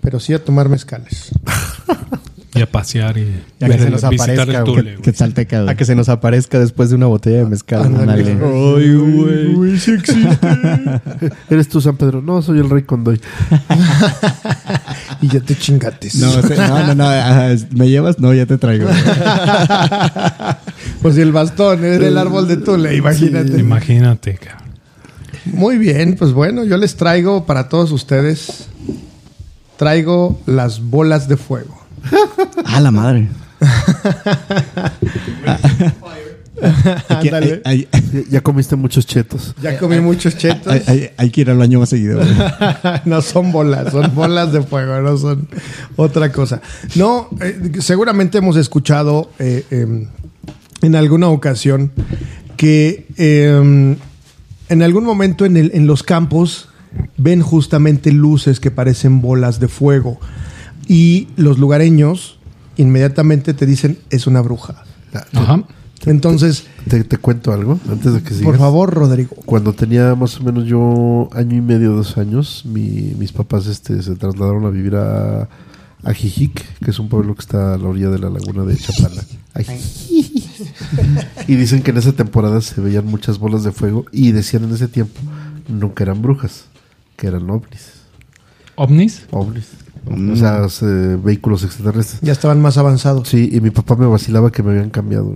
pero 0.01 0.19
sí 0.21 0.33
a 0.35 0.45
tomar 0.45 0.69
mezcales. 0.69 1.31
Y 2.53 2.63
a 2.63 2.67
pasear 2.71 3.17
y 3.17 3.27
Ya 3.61 3.67
que 3.67 3.69
ver 3.69 3.79
se 3.81 3.87
el- 3.87 3.93
nos 3.93 4.09
visitar 4.11 4.31
aparezca, 4.41 4.59
el 4.59 4.65
güey. 4.65 4.77
Tule, 4.77 4.91
güey. 4.97 5.03
Que 5.03 5.13
salteca, 5.13 5.71
A 5.71 5.75
que 5.77 5.85
se 5.85 5.95
nos 5.95 6.09
aparezca 6.09 6.59
después 6.59 6.91
de 6.91 6.97
una 6.97 7.07
botella 7.07 7.39
de 7.39 7.47
mezcal. 7.47 7.83
Ándale. 7.85 8.25
Ay, 8.33 8.95
güey. 8.95 9.81
¿Eres 11.51 11.69
tú, 11.69 11.81
San 11.81 11.97
Pedro? 11.97 12.21
No, 12.23 12.43
soy 12.43 12.59
el 12.59 12.69
rey 12.69 12.83
Condoy. 12.83 13.21
Y 15.23 15.29
ya 15.29 15.41
te 15.41 15.55
chingates. 15.55 16.15
No, 16.17 16.33
no, 16.41 16.87
no, 16.87 16.95
no, 16.95 17.07
ajá, 17.07 17.49
¿Me 17.73 17.89
llevas? 17.91 18.19
No, 18.21 18.33
ya 18.33 18.47
te 18.47 18.57
traigo. 18.59 18.89
Pues 21.03 21.15
si 21.15 21.21
el 21.23 21.33
bastón 21.33 21.85
es 21.85 21.99
del 22.01 22.17
árbol 22.19 22.47
de 22.49 22.57
Tule, 22.59 22.95
imagínate. 22.97 23.59
Imagínate, 23.59 24.35
cabrón. 24.35 24.69
Muy 25.47 25.79
bien, 25.79 26.17
pues 26.19 26.33
bueno, 26.33 26.65
yo 26.65 26.77
les 26.77 26.97
traigo 26.97 27.47
para 27.47 27.69
todos 27.71 27.91
ustedes, 27.93 28.69
traigo 29.79 30.39
las 30.47 30.81
bolas 30.83 31.27
de 31.29 31.37
fuego. 31.39 31.80
Ah, 32.65 32.81
la 32.81 32.91
madre. 32.91 33.29
Hay 37.09 37.29
Ándale. 37.29 37.63
hay- 37.65 37.89
Ya, 38.31 38.43
comiste 38.43 38.77
muchos 38.77 39.07
chetos. 39.07 39.55
Ya 39.63 39.79
comí 39.79 39.99
muchos 40.01 40.37
chetos. 40.37 40.71
hay- 40.71 40.83
hay- 40.87 41.11
hay 41.17 41.31
que 41.31 41.41
ir 41.43 41.51
al 41.51 41.57
baño 41.57 41.79
más 41.81 41.89
seguido. 41.89 42.21
no 43.07 43.23
son 43.23 43.51
bolas, 43.53 43.93
son 43.93 44.15
bolas 44.15 44.53
de 44.53 44.61
fuego, 44.63 45.01
no 45.01 45.17
son 45.17 45.49
otra 45.97 46.31
cosa. 46.33 46.61
No, 46.97 47.29
eh, 47.41 47.73
seguramente 47.81 48.39
hemos 48.39 48.57
escuchado 48.57 49.31
eh, 49.39 49.65
eh, 49.71 50.07
en 50.83 50.95
alguna 50.97 51.29
ocasión 51.29 51.93
que 52.59 53.07
eh, 53.17 53.97
en 54.69 54.83
algún 54.83 55.05
momento 55.05 55.47
en, 55.47 55.57
el- 55.57 55.71
en 55.73 55.87
los 55.87 56.03
campos 56.03 56.69
ven 57.17 57.41
justamente 57.41 58.13
luces 58.13 58.61
que 58.61 58.71
parecen 58.71 59.23
bolas 59.23 59.61
de 59.61 59.69
fuego 59.69 60.21
y 60.91 61.29
los 61.37 61.59
lugareños 61.61 62.39
inmediatamente 62.77 63.55
te 63.55 63.65
dicen 63.65 63.99
es 64.11 64.27
una 64.27 64.41
bruja. 64.41 64.83
Ajá. 65.35 65.63
Entonces, 66.07 66.65
Te, 66.89 67.05
te 67.05 67.19
cuento 67.19 67.53
algo 67.53 67.79
antes 67.89 68.13
de 68.15 68.23
que 68.23 68.31
sigas. 68.31 68.45
por 68.45 68.57
favor, 68.59 68.93
Rodrigo. 68.95 69.37
Cuando 69.45 69.73
tenía 69.75 70.15
más 70.15 70.41
o 70.41 70.43
menos 70.43 70.65
yo 70.65 71.29
año 71.33 71.57
y 71.57 71.61
medio, 71.61 71.93
dos 71.93 72.17
años, 72.17 72.63
mi- 72.65 73.15
mis 73.19 73.33
papás 73.33 73.67
este, 73.67 74.03
se 74.03 74.17
trasladaron 74.17 74.65
a 74.65 74.71
vivir 74.71 74.97
a, 74.97 75.43
a 76.03 76.13
Jijic, 76.15 76.79
que 76.83 76.91
es 76.91 76.99
un 76.99 77.09
pueblo 77.11 77.35
que 77.35 77.41
está 77.43 77.75
a 77.75 77.79
la 77.79 77.87
orilla 77.87 78.09
de 78.09 78.19
la 78.19 78.31
laguna 78.31 78.65
de 78.65 78.77
Chapala. 78.79 79.23
Y 81.47 81.57
dicen 81.57 81.83
que 81.83 81.91
en 81.91 81.99
esa 81.99 82.13
temporada 82.13 82.61
se 82.63 82.81
veían 82.81 83.07
muchas 83.07 83.39
bolas 83.39 83.63
de 83.65 83.73
fuego 83.73 84.07
y 84.13 84.33
decían 84.33 84.65
en 84.65 84.75
ese 84.75 84.89
tiempo 84.89 85.21
nunca 85.69 86.03
eran 86.05 86.23
brujas, 86.23 86.65
que 87.17 87.27
eran 87.27 87.49
ovnis. 87.51 87.91
¿Ovnis? 88.77 89.23
ovnis. 89.31 89.67
O 90.11 90.37
sea, 90.37 90.69
se- 90.69 91.17
vehículos 91.17 91.63
extraterrestres. 91.65 92.21
Ya 92.23 92.33
estaban 92.33 92.61
más 92.61 92.77
avanzados. 92.79 93.29
Sí, 93.29 93.49
y 93.53 93.61
mi 93.61 93.71
papá 93.71 93.97
me 93.97 94.07
vacilaba 94.07 94.51
que 94.51 94.63
me 94.63 94.73
habían 94.73 94.91
cambiado. 94.91 95.33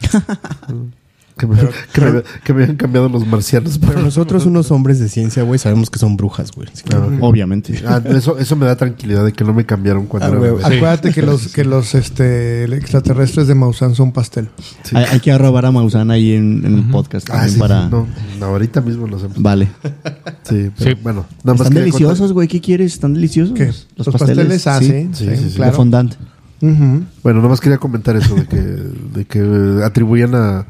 que, 1.38 1.46
me, 1.46 1.56
que, 1.92 2.00
me, 2.00 2.22
que 2.44 2.52
me 2.54 2.62
habían 2.62 2.76
cambiado 2.76 3.08
los 3.10 3.26
marcianos. 3.26 3.78
Pero 3.78 4.00
nosotros, 4.00 4.46
unos 4.46 4.70
hombres 4.70 4.98
de 4.98 5.08
ciencia, 5.08 5.42
güey, 5.42 5.58
sabemos 5.58 5.90
que 5.90 5.98
son 5.98 6.16
brujas, 6.16 6.50
güey. 6.52 6.68
Ah. 6.94 7.06
Obviamente. 7.20 7.78
Ah, 7.86 8.00
eso, 8.06 8.38
eso 8.38 8.56
me 8.56 8.64
da 8.66 8.76
tranquilidad 8.76 9.24
de 9.24 9.32
que 9.32 9.44
no 9.44 9.52
me 9.52 9.66
cambiaron 9.66 10.06
cuando 10.06 10.26
Ah, 10.26 10.30
era 10.30 10.38
güey. 10.38 10.50
bebé. 10.52 10.62
Sí. 10.66 10.76
Acuérdate 10.76 11.12
que 11.12 11.22
los, 11.22 11.48
que 11.48 11.64
los 11.64 11.94
este, 11.94 12.64
extraterrestres 12.74 13.46
de 13.48 13.54
Maussan 13.54 13.94
son 13.94 14.12
pastel. 14.12 14.48
Sí. 14.82 14.96
Hay, 14.96 15.04
hay 15.04 15.20
que 15.20 15.30
arrobar 15.32 15.66
a 15.66 15.72
Maussan 15.72 16.10
ahí 16.10 16.32
en, 16.32 16.64
en 16.64 16.74
el 16.78 16.84
podcast 16.90 17.28
Ah, 17.28 17.34
también 17.34 17.52
sí, 17.54 17.60
para... 17.60 17.88
no, 17.88 18.06
no, 18.40 18.46
ahorita 18.46 18.80
mismo 18.80 19.06
lo 19.06 19.16
hacemos. 19.16 19.40
Vale. 19.40 19.68
Sí, 20.48 20.70
pero 20.78 20.90
Sí. 20.92 21.00
bueno, 21.02 21.26
nada 21.42 21.58
más 21.58 21.66
Están 21.66 21.74
deliciosos, 21.82 22.32
güey. 22.32 22.46
¿Qué 22.46 22.60
quieres? 22.60 22.92
¿Están 22.92 23.14
deliciosos? 23.14 23.52
¿Qué? 23.52 23.72
Los, 23.96 24.06
pasteles, 24.10 24.64
ah, 24.68 24.78
sí, 24.78 24.86
Sí, 24.86 25.08
sí, 25.12 25.26
sí, 25.26 25.36
sí. 25.36 25.44
De 25.44 25.50
claro. 25.56 25.72
fondant. 25.72 26.14
Contar- 26.14 27.02
Bueno, 27.24 27.38
nada 27.40 27.48
más 27.48 27.60
quería 27.60 27.78
comentar 27.78 28.14
eso 28.14 28.36
de 28.36 28.46
que, 28.46 28.56
de 28.56 29.24
que 29.24 29.80
atribuían 29.84 30.36
a 30.36 30.66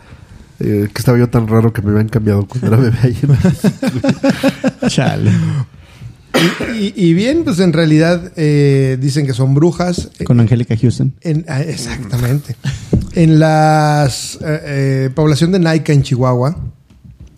eh, 0.60 0.88
que 0.92 0.98
estaba 0.98 1.18
yo 1.18 1.28
tan 1.28 1.46
raro 1.48 1.72
que 1.72 1.82
me 1.82 1.90
habían 1.90 2.08
cambiado 2.08 2.46
cuando 2.46 2.66
era 2.68 2.76
bebé 2.76 2.98
ahí 3.02 3.16
en 3.22 4.88
Chale. 4.88 5.30
Y, 6.78 6.92
y 7.08 7.14
bien, 7.14 7.44
pues 7.44 7.60
en 7.60 7.72
realidad 7.72 8.32
eh, 8.36 8.98
dicen 9.00 9.26
que 9.26 9.32
son 9.32 9.54
brujas. 9.54 10.10
Eh, 10.18 10.24
Con 10.24 10.38
Angélica 10.40 10.76
Houston. 10.76 11.14
en- 11.22 11.44
ah, 11.48 11.62
exactamente. 11.62 12.56
En 13.14 13.38
la 13.38 14.08
población 15.14 15.52
de 15.52 15.58
Naica, 15.58 15.94
en 15.94 16.02
Chihuahua, 16.02 16.56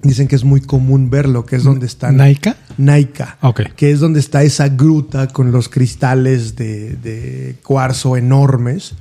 dicen 0.02 0.26
que 0.26 0.34
es 0.34 0.42
muy 0.42 0.60
común 0.60 1.10
verlo, 1.10 1.46
que 1.46 1.54
es 1.56 1.62
donde 1.62 1.86
están... 1.86 2.16
¿Naika? 2.16 2.56
Naica. 2.76 3.36
Ok. 3.42 3.60
Que 3.76 3.92
es 3.92 4.00
donde 4.00 4.18
está 4.18 4.42
esa 4.42 4.68
gruta 4.68 5.28
con 5.28 5.52
los 5.52 5.68
cristales 5.68 6.56
de, 6.56 6.96
de 6.96 7.56
cuarzo 7.62 8.16
enormes. 8.16 8.94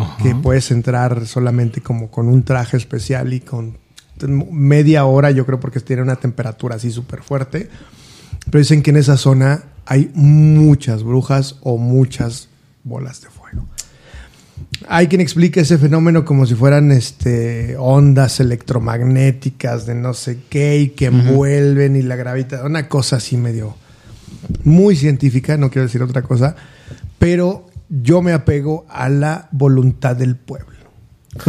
Ajá. 0.00 0.22
que 0.22 0.34
puedes 0.34 0.70
entrar 0.70 1.26
solamente 1.26 1.80
como 1.80 2.10
con 2.10 2.28
un 2.28 2.42
traje 2.42 2.76
especial 2.76 3.32
y 3.32 3.40
con 3.40 3.78
media 4.28 5.04
hora, 5.04 5.30
yo 5.30 5.46
creo, 5.46 5.60
porque 5.60 5.80
tiene 5.80 6.02
una 6.02 6.16
temperatura 6.16 6.76
así 6.76 6.90
súper 6.90 7.22
fuerte. 7.22 7.68
Pero 8.46 8.58
dicen 8.58 8.82
que 8.82 8.90
en 8.90 8.96
esa 8.96 9.16
zona 9.16 9.64
hay 9.86 10.10
muchas 10.14 11.02
brujas 11.02 11.56
o 11.62 11.76
muchas 11.76 12.48
bolas 12.84 13.20
de 13.20 13.28
fuego. 13.28 13.66
Hay 14.88 15.08
quien 15.08 15.20
explique 15.20 15.60
ese 15.60 15.78
fenómeno 15.78 16.24
como 16.24 16.46
si 16.46 16.54
fueran 16.54 16.90
este, 16.90 17.76
ondas 17.78 18.40
electromagnéticas 18.40 19.86
de 19.86 19.94
no 19.94 20.14
sé 20.14 20.38
qué 20.48 20.78
y 20.78 20.88
que 20.90 21.06
envuelven 21.06 21.96
y 21.96 22.02
la 22.02 22.16
gravedad, 22.16 22.64
una 22.64 22.88
cosa 22.88 23.16
así 23.16 23.36
medio 23.36 23.76
muy 24.64 24.96
científica, 24.96 25.56
no 25.56 25.70
quiero 25.70 25.86
decir 25.86 26.02
otra 26.02 26.22
cosa, 26.22 26.56
pero 27.18 27.66
yo 27.90 28.22
me 28.22 28.32
apego 28.32 28.86
a 28.88 29.08
la 29.08 29.48
voluntad 29.52 30.16
del 30.16 30.36
pueblo. 30.36 30.70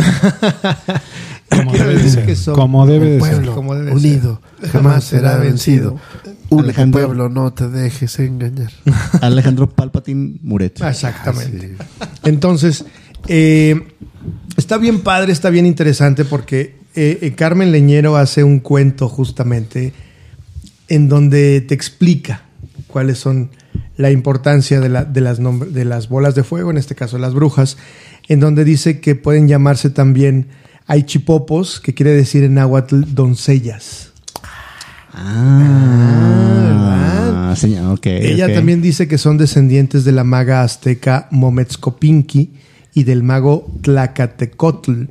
Como 1.49 1.71
debe 1.73 1.85
de 1.89 1.95
decir 1.95 2.11
ser. 2.11 2.25
que 2.25 2.35
son 2.35 2.55
Como 2.55 2.85
debe 2.87 3.15
el 3.15 3.19
de 3.19 3.25
ser. 3.25 3.35
pueblo, 3.35 3.55
como 3.55 3.75
debe 3.75 3.91
unido, 3.91 4.41
ser. 4.61 4.69
jamás 4.69 5.03
será 5.03 5.37
vencido. 5.37 5.99
Alejandro. 6.49 6.99
pueblo, 7.01 7.29
no 7.29 7.53
te 7.53 7.67
dejes 7.69 8.19
engañar. 8.19 8.71
Alejandro 9.21 9.69
Palpatine 9.69 10.37
Muret. 10.41 10.81
Exactamente. 10.81 11.75
Ah, 11.79 11.85
sí. 12.01 12.09
Entonces, 12.23 12.85
eh, 13.27 13.87
está 14.57 14.77
bien 14.77 15.01
padre, 15.01 15.31
está 15.31 15.49
bien 15.49 15.65
interesante 15.65 16.25
porque 16.25 16.77
eh, 16.95 17.19
eh, 17.21 17.33
Carmen 17.35 17.71
Leñero 17.71 18.17
hace 18.17 18.43
un 18.43 18.59
cuento 18.59 19.07
justamente 19.09 19.93
en 20.87 21.07
donde 21.07 21.61
te 21.61 21.73
explica 21.73 22.43
cuáles 22.87 23.17
son 23.17 23.49
la 24.01 24.11
importancia 24.11 24.79
de, 24.81 24.89
la- 24.89 25.05
de 25.05 25.21
las, 25.21 25.39
nombre- 25.39 25.69
de 25.69 25.85
las 25.85 26.09
bolas 26.09 26.35
de 26.35 26.43
fuego, 26.43 26.71
en 26.71 26.77
este 26.77 26.95
caso 26.95 27.17
las 27.17 27.33
brujas, 27.33 27.77
en 28.27 28.39
donde 28.39 28.63
dice 28.65 28.99
que 28.99 29.15
pueden 29.15 29.47
llamarse 29.47 29.89
también 29.89 30.47
Aichipopos, 30.87 31.79
que 31.79 31.93
quiere 31.93 32.11
decir 32.11 32.43
en 32.43 32.55
náhuatl 32.55 33.03
doncellas. 33.13 34.11
Ah, 36.23 37.53
señor, 37.57 37.93
ok. 37.93 38.05
Ella 38.07 38.53
también 38.53 38.81
dice 38.81 39.07
que 39.07 39.17
son 39.17 39.37
descendientes 39.37 40.03
de 40.05 40.11
la 40.11 40.23
maga 40.23 40.63
azteca 40.63 41.27
Mometzcopinqui 41.31 42.53
y 42.93 43.03
del 43.03 43.23
mago 43.23 43.71
Tlacatecotl. 43.81 45.03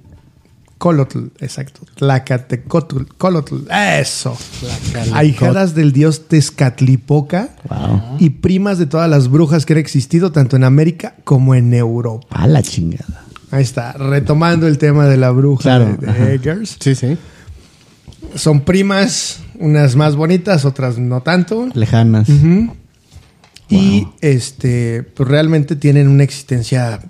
Colotl, 0.81 1.27
exacto. 1.41 1.83
Tlacatecotl, 1.97 3.03
Colotl. 3.19 3.57
Eso. 4.01 4.35
Ahijadas 5.13 5.75
del 5.75 5.93
dios 5.93 6.27
Tezcatlipoca 6.27 7.51
Wow. 7.69 8.17
y 8.19 8.31
primas 8.31 8.79
de 8.79 8.87
todas 8.87 9.11
las 9.11 9.29
brujas 9.29 9.67
que 9.67 9.75
han 9.75 9.79
existido 9.79 10.33
tanto 10.33 10.57
en 10.57 10.65
América 10.65 11.17
como 11.25 11.55
en 11.55 11.75
Europa. 11.75 12.27
A 12.31 12.47
la 12.47 12.63
chingada. 12.63 13.27
Ahí 13.51 13.63
está, 13.63 13.93
retomando 13.93 14.67
el 14.67 14.79
tema 14.79 15.05
de 15.07 15.19
la 15.19 15.31
bruja 15.33 15.63
Claro, 15.65 15.97
de, 16.01 16.13
de. 16.13 16.35
Eggers. 16.37 16.77
Sí, 16.81 16.95
sí. 16.95 17.19
Son 18.35 18.61
primas, 18.63 19.41
unas 19.59 19.97
más 19.97 20.17
bonitas, 20.17 20.65
otras 20.65 20.97
no 20.99 21.21
tanto. 21.21 21.69
Lejanas. 21.75 22.27
Y 23.69 24.07
este, 24.23 25.03
pues 25.03 25.29
realmente 25.29 25.77
tienen 25.77 26.09
una 26.09 26.23
existencia, 26.25 27.01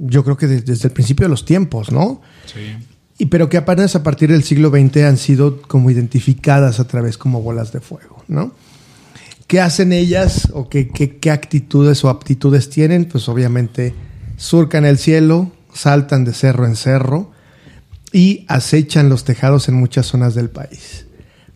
yo 0.00 0.22
creo 0.24 0.36
que 0.36 0.46
de- 0.46 0.60
desde 0.62 0.88
el 0.88 0.92
principio 0.94 1.24
de 1.24 1.30
los 1.30 1.44
tiempos, 1.44 1.90
¿no? 1.92 2.20
Sí. 2.46 2.76
Y 3.18 3.26
pero 3.26 3.48
que 3.48 3.56
apenas 3.56 3.94
a 3.96 4.02
partir 4.02 4.30
del 4.30 4.42
siglo 4.44 4.70
XX 4.70 4.96
han 5.04 5.16
sido 5.16 5.62
como 5.62 5.90
identificadas 5.90 6.80
a 6.80 6.86
través 6.86 7.16
como 7.18 7.40
bolas 7.42 7.72
de 7.72 7.80
fuego, 7.80 8.22
¿no? 8.28 8.52
¿Qué 9.46 9.60
hacen 9.60 9.92
ellas 9.92 10.48
o 10.52 10.68
qué, 10.68 10.88
qué- 10.88 11.16
qué 11.18 11.30
actitudes 11.30 12.04
o 12.04 12.08
aptitudes 12.08 12.68
tienen? 12.68 13.04
Pues 13.06 13.28
obviamente 13.28 13.94
surcan 14.36 14.84
el 14.84 14.98
cielo, 14.98 15.50
saltan 15.72 16.24
de 16.24 16.32
cerro 16.34 16.66
en 16.66 16.76
cerro 16.76 17.30
y 18.12 18.44
acechan 18.48 19.08
los 19.08 19.24
tejados 19.24 19.68
en 19.68 19.74
muchas 19.76 20.06
zonas 20.06 20.34
del 20.34 20.50
país. 20.50 21.06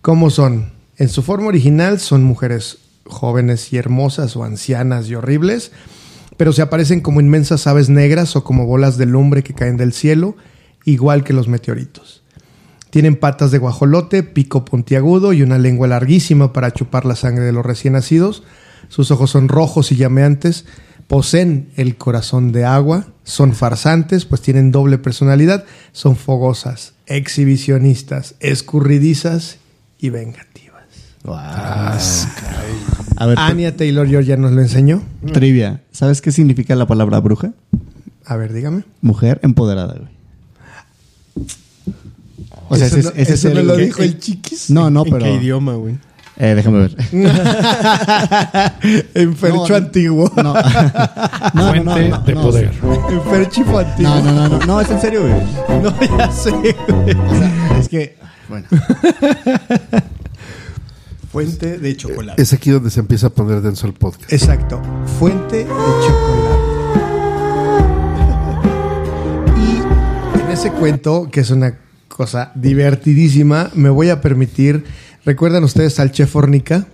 ¿Cómo 0.02 0.30
son? 0.30 0.72
En 0.96 1.08
su 1.08 1.22
forma 1.22 1.48
original 1.48 1.98
son 2.00 2.22
mujeres 2.24 2.78
jóvenes 3.06 3.72
y 3.72 3.76
hermosas 3.76 4.36
o 4.36 4.44
ancianas 4.44 5.08
y 5.08 5.14
horribles, 5.16 5.72
pero 6.36 6.52
se 6.52 6.62
aparecen 6.62 7.00
como 7.00 7.20
inmensas 7.20 7.66
aves 7.66 7.88
negras 7.90 8.36
o 8.36 8.44
como 8.44 8.66
bolas 8.66 8.96
de 8.98 9.06
lumbre 9.06 9.42
que 9.42 9.52
caen 9.52 9.76
del 9.76 9.92
cielo, 9.92 10.36
igual 10.90 11.24
que 11.24 11.32
los 11.32 11.48
meteoritos. 11.48 12.22
Tienen 12.90 13.16
patas 13.16 13.50
de 13.52 13.58
guajolote, 13.58 14.22
pico 14.22 14.64
puntiagudo 14.64 15.32
y 15.32 15.42
una 15.42 15.58
lengua 15.58 15.86
larguísima 15.86 16.52
para 16.52 16.72
chupar 16.72 17.04
la 17.06 17.14
sangre 17.14 17.44
de 17.44 17.52
los 17.52 17.64
recién 17.64 17.92
nacidos. 17.92 18.42
Sus 18.88 19.10
ojos 19.12 19.30
son 19.30 19.48
rojos 19.48 19.92
y 19.92 19.96
llameantes, 19.96 20.64
poseen 21.06 21.70
el 21.76 21.96
corazón 21.96 22.50
de 22.50 22.64
agua, 22.64 23.06
son 23.22 23.54
farsantes, 23.54 24.24
pues 24.24 24.42
tienen 24.42 24.72
doble 24.72 24.98
personalidad, 24.98 25.64
son 25.92 26.16
fogosas, 26.16 26.94
exhibicionistas, 27.06 28.34
escurridizas 28.40 29.58
y 29.98 30.10
vengativas. 30.10 30.84
A 33.16 33.26
ver, 33.26 33.38
Anya 33.38 33.76
Taylor 33.76 34.08
Joy 34.08 34.24
ya 34.24 34.36
nos 34.36 34.52
lo 34.52 34.62
enseñó. 34.62 35.02
trivia. 35.32 35.82
¿Sabes 35.92 36.20
qué 36.20 36.32
significa 36.32 36.74
la 36.74 36.86
palabra 36.86 37.20
bruja? 37.20 37.52
A 38.24 38.36
ver, 38.36 38.52
dígame. 38.52 38.84
Mujer 39.02 39.38
empoderada, 39.42 39.94
güey. 39.94 40.19
O 42.68 42.76
sea, 42.76 42.86
Eso 42.86 42.96
ese, 42.98 43.08
no- 43.08 43.14
ese 43.16 43.34
eso 43.34 43.48
es 43.48 43.54
no 43.54 43.60
el- 43.60 43.66
lo 43.66 43.74
el- 43.74 43.84
dijo 43.86 44.02
el 44.02 44.18
chiquis. 44.18 44.70
No, 44.70 44.90
no, 44.90 45.04
¿En 45.04 45.12
pero. 45.12 45.24
qué 45.24 45.34
idioma, 45.34 45.74
güey? 45.74 45.98
Eh, 46.42 46.54
déjame 46.54 46.78
ver. 46.78 46.96
Enfercho 49.14 49.68
No, 49.68 49.74
antiguo. 49.76 50.32
No, 50.36 50.42
no, 50.42 50.54
no, 50.54 51.52
no, 51.54 51.68
Fuente 51.70 51.84
no, 51.84 52.18
de 52.22 52.34
no. 52.34 52.40
poder. 52.42 52.70
Enferchifo 53.10 53.78
antiguo. 53.78 54.14
No, 54.14 54.22
no, 54.22 54.32
no, 54.32 54.48
no, 54.48 54.66
no, 54.66 54.80
es 54.80 54.90
en 54.90 55.00
serio, 55.00 55.20
güey. 55.22 55.34
No, 55.82 56.18
ya 56.18 56.32
sé, 56.32 56.50
güey. 56.50 56.74
O 56.74 57.34
sea, 57.36 57.78
es 57.78 57.88
que, 57.88 58.16
bueno. 58.48 58.66
Fuente 61.30 61.78
de 61.78 61.96
chocolate. 61.96 62.40
Es 62.42 62.52
aquí 62.52 62.70
donde 62.70 62.90
se 62.90 63.00
empieza 63.00 63.26
a 63.28 63.30
poner 63.30 63.60
denso 63.60 63.86
el 63.86 63.92
podcast. 63.92 64.32
Exacto. 64.32 64.80
Fuente 65.18 65.58
de 65.58 65.64
chocolate. 65.66 66.59
Ese 70.60 70.72
cuento, 70.72 71.30
que 71.32 71.40
es 71.40 71.50
una 71.50 71.78
cosa 72.06 72.52
divertidísima, 72.54 73.70
me 73.72 73.88
voy 73.88 74.10
a 74.10 74.20
permitir. 74.20 74.84
¿Recuerdan 75.24 75.64
ustedes 75.64 75.98
al 75.98 76.12
chef 76.12 76.30
Fornica? 76.30 76.86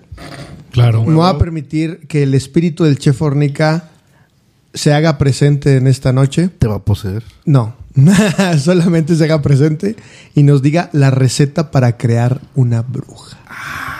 Claro. 0.70 1.02
Me 1.04 1.14
voy 1.14 1.28
a 1.28 1.36
permitir 1.36 2.06
que 2.06 2.22
el 2.22 2.34
espíritu 2.34 2.84
del 2.84 2.96
chef 2.96 3.16
Fornica 3.16 3.88
se 4.72 4.94
haga 4.94 5.18
presente 5.18 5.78
en 5.78 5.88
esta 5.88 6.12
noche. 6.12 6.48
Te 6.60 6.68
va 6.68 6.76
a 6.76 6.84
poseer. 6.84 7.24
No, 7.44 7.74
solamente 8.60 9.16
se 9.16 9.24
haga 9.24 9.42
presente 9.42 9.96
y 10.36 10.44
nos 10.44 10.62
diga 10.62 10.88
la 10.92 11.10
receta 11.10 11.72
para 11.72 11.96
crear 11.96 12.40
una 12.54 12.82
bruja. 12.82 13.36
Ah, 13.48 13.95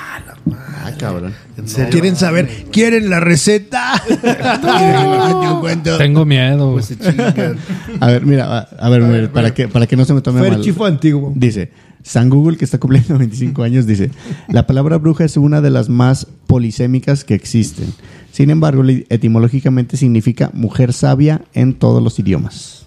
cabrón. 0.93 1.35
¿En 1.57 1.69
serio? 1.69 1.91
¿Quieren 1.91 2.17
saber? 2.17 2.49
¿Quieren 2.71 3.11
la 3.11 3.21
receta? 3.21 4.03
Tengo 5.99 6.25
miedo. 6.25 6.73
Pues 6.73 6.87
se 6.87 6.99
chingan. 6.99 7.57
A 8.01 8.07
ver, 8.09 8.27
mira, 8.27 8.59
a, 8.59 8.61
a 8.61 8.89
ver, 8.89 9.03
mira, 9.03 9.33
para, 9.33 9.53
que, 9.55 9.69
para 9.69 9.87
que 9.87 9.97
no 9.97 10.05
se 10.05 10.15
me 10.15 10.21
tome 10.21 10.41
mal. 10.41 10.51
Ferchifo 10.55 10.85
antiguo. 10.85 11.33
Dice, 11.35 11.71
San 12.03 12.31
Google, 12.31 12.57
que 12.57 12.65
está 12.65 12.79
cumpliendo 12.79 13.19
25 13.19 13.63
años, 13.63 13.87
dice, 13.87 14.11
la 14.49 14.67
palabra 14.67 14.99
bruja 14.99 15.25
es 15.25 15.37
una 15.37 15.61
de 15.61 15.71
las 15.71 15.89
más 15.89 16.27
polisémicas 16.47 17.25
que 17.25 17.35
existen. 17.35 17.93
Sin 18.33 18.51
embargo, 18.51 18.85
etimológicamente 19.09 19.97
significa 19.97 20.51
mujer 20.53 20.93
sabia 20.93 21.43
en 21.55 21.75
todos 21.75 22.03
los 22.03 22.19
idiomas. 22.19 22.87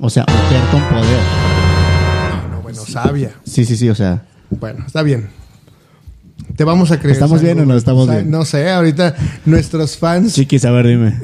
O 0.00 0.10
sea, 0.10 0.24
mujer 0.26 0.62
con 0.70 0.82
poder. 0.88 1.20
No, 2.50 2.62
bueno, 2.62 2.80
sabia. 2.80 3.32
Sí, 3.44 3.64
sí, 3.64 3.76
sí, 3.76 3.88
o 3.90 3.94
sea. 3.94 4.22
Bueno, 4.50 4.84
está 4.86 5.02
bien. 5.02 5.28
Te 6.56 6.64
vamos 6.64 6.90
a 6.90 6.98
creer. 6.98 7.12
¿Estamos 7.14 7.42
bien 7.42 7.60
o 7.60 7.66
no 7.66 7.76
estamos 7.76 8.08
bien? 8.08 8.30
No 8.30 8.44
sé, 8.44 8.70
ahorita 8.70 9.14
nuestros 9.44 9.96
fans. 9.96 10.34
Chiquis, 10.34 10.64
a 10.64 10.70
ver, 10.70 10.86
dime. 10.88 11.14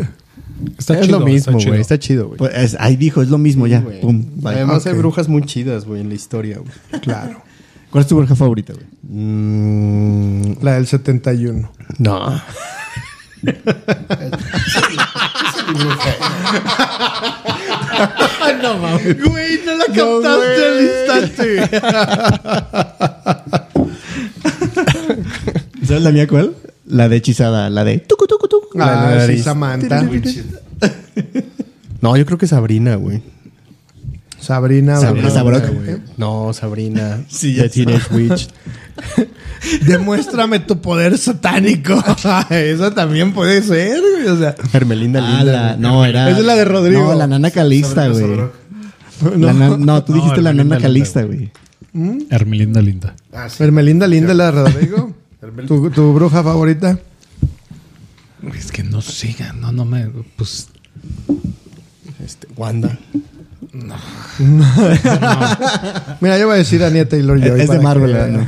Está 0.79 0.95
es 0.99 1.07
chido, 1.07 1.19
lo 1.19 1.27
mismo, 1.27 1.59
güey. 1.61 1.81
Está 1.81 1.99
chido, 1.99 2.27
güey. 2.29 2.39
Pues, 2.39 2.53
es- 2.55 2.77
ahí 2.79 2.97
dijo, 2.97 3.23
es 3.23 3.29
lo 3.29 3.39
mismo 3.39 3.67
ya. 3.67 3.81
güey. 3.81 4.01
Pum. 4.01 4.25
Además 4.45 4.87
hay 4.87 4.93
Ok. 4.93 4.99
brujas 4.99 5.29
muy 5.29 5.43
chidas, 5.43 5.85
güey, 5.85 6.01
en 6.01 6.09
la 6.09 6.15
historia, 6.15 6.59
güey. 6.59 6.71
Claro. 7.03 7.43
¿Cuál 7.91 8.03
es 8.03 8.09
tu 8.09 8.17
bruja 8.17 8.35
favorita, 8.35 8.73
güey? 8.73 8.87
Mm, 9.09 10.57
La 10.63 10.75
del 10.75 10.87
71. 10.87 11.71
no. 11.99 12.43
no 18.63 18.79
mames. 18.79 19.23
Güey, 19.23 19.61
no 19.67 19.77
la 19.77 19.85
captaste 19.87 20.67
al 20.67 20.81
instante. 20.83 21.71
¿Sabes 25.87 26.03
la 26.03 26.11
mía 26.11 26.27
cuál? 26.27 26.55
La 26.87 27.09
de 27.09 27.17
hechizada, 27.17 27.71
la 27.71 27.85
de 27.85 27.99
tucu, 27.99 28.27
tucu, 28.27 28.47
tucu. 28.49 28.69
Ah, 28.81 29.09
sí, 29.13 29.19
nariz. 29.19 29.43
Samantha. 29.45 30.03
No, 32.01 32.17
yo 32.17 32.27
creo 32.27 32.39
que 32.39 32.47
Sabrina, 32.47 32.97
güey. 32.97 33.23
Sabrina. 34.39 34.99
Sabrina. 35.01 35.63
¿Eh? 35.87 35.99
No, 36.19 36.53
Sabrina. 36.53 37.25
Sí, 37.29 37.55
The 37.55 37.63
ya 37.63 37.69
Teenage 37.71 38.15
Witch. 38.15 38.49
Demuéstrame 39.87 40.61
tu 40.61 40.81
poder 40.83 41.17
satánico. 41.17 41.95
Esa 42.51 42.91
también 42.95 43.33
puede 43.33 43.63
ser, 43.63 44.01
güey. 44.01 44.29
O 44.29 44.39
sea, 44.39 44.55
Hermelinda 44.73 45.21
Ah, 45.27 45.37
Linda. 45.39 45.53
la- 45.53 45.69
güey. 45.71 45.81
no, 45.81 46.05
era. 46.05 46.29
Esa 46.31 46.41
es 46.41 46.45
la 46.45 46.55
de 46.57 46.65
Rodrigo. 46.67 47.03
No, 47.05 47.15
la 47.15 47.27
nana 47.27 47.51
calista, 47.51 48.09
güey. 48.09 48.27
La 49.39 49.53
na- 49.55 49.77
No, 49.79 50.05
tú 50.05 50.13
No, 50.13 50.19
dijiste 50.19 50.43
la 50.43 50.51
Hermelinda 50.51 50.53
nana 50.53 50.63
Linda, 50.63 50.79
calista, 50.81 51.23
güey. 51.23 51.51
Hermelinda 52.29 52.83
Linda. 52.83 53.15
Ah, 53.33 53.49
sí. 53.49 53.63
Hermelinda 53.63 54.07
Linda, 54.07 54.35
la 54.35 54.47
de 54.47 54.51
Rodrigo. 54.51 55.04
¿Tu, 55.67 55.91
tu 55.91 56.13
bruja 56.15 56.43
favorita? 56.43 56.99
Es 58.57 58.71
que 58.73 58.83
no 58.83 59.01
siga, 59.01 59.53
no, 59.53 59.73
no 59.73 59.85
me. 59.85 60.07
Pues. 60.37 60.69
Este, 62.25 62.47
Wanda. 62.57 62.99
Mira, 66.21 66.39
yo 66.39 66.47
voy 66.47 66.55
a 66.55 66.59
decir 66.59 66.83
Anya 66.85 67.09
Taylor 67.09 67.39
Joy. 67.41 67.61
Es 67.61 67.69
de 67.71 67.81
Marvel, 67.81 68.13
que- 68.13 68.31
¿no? 68.33 68.47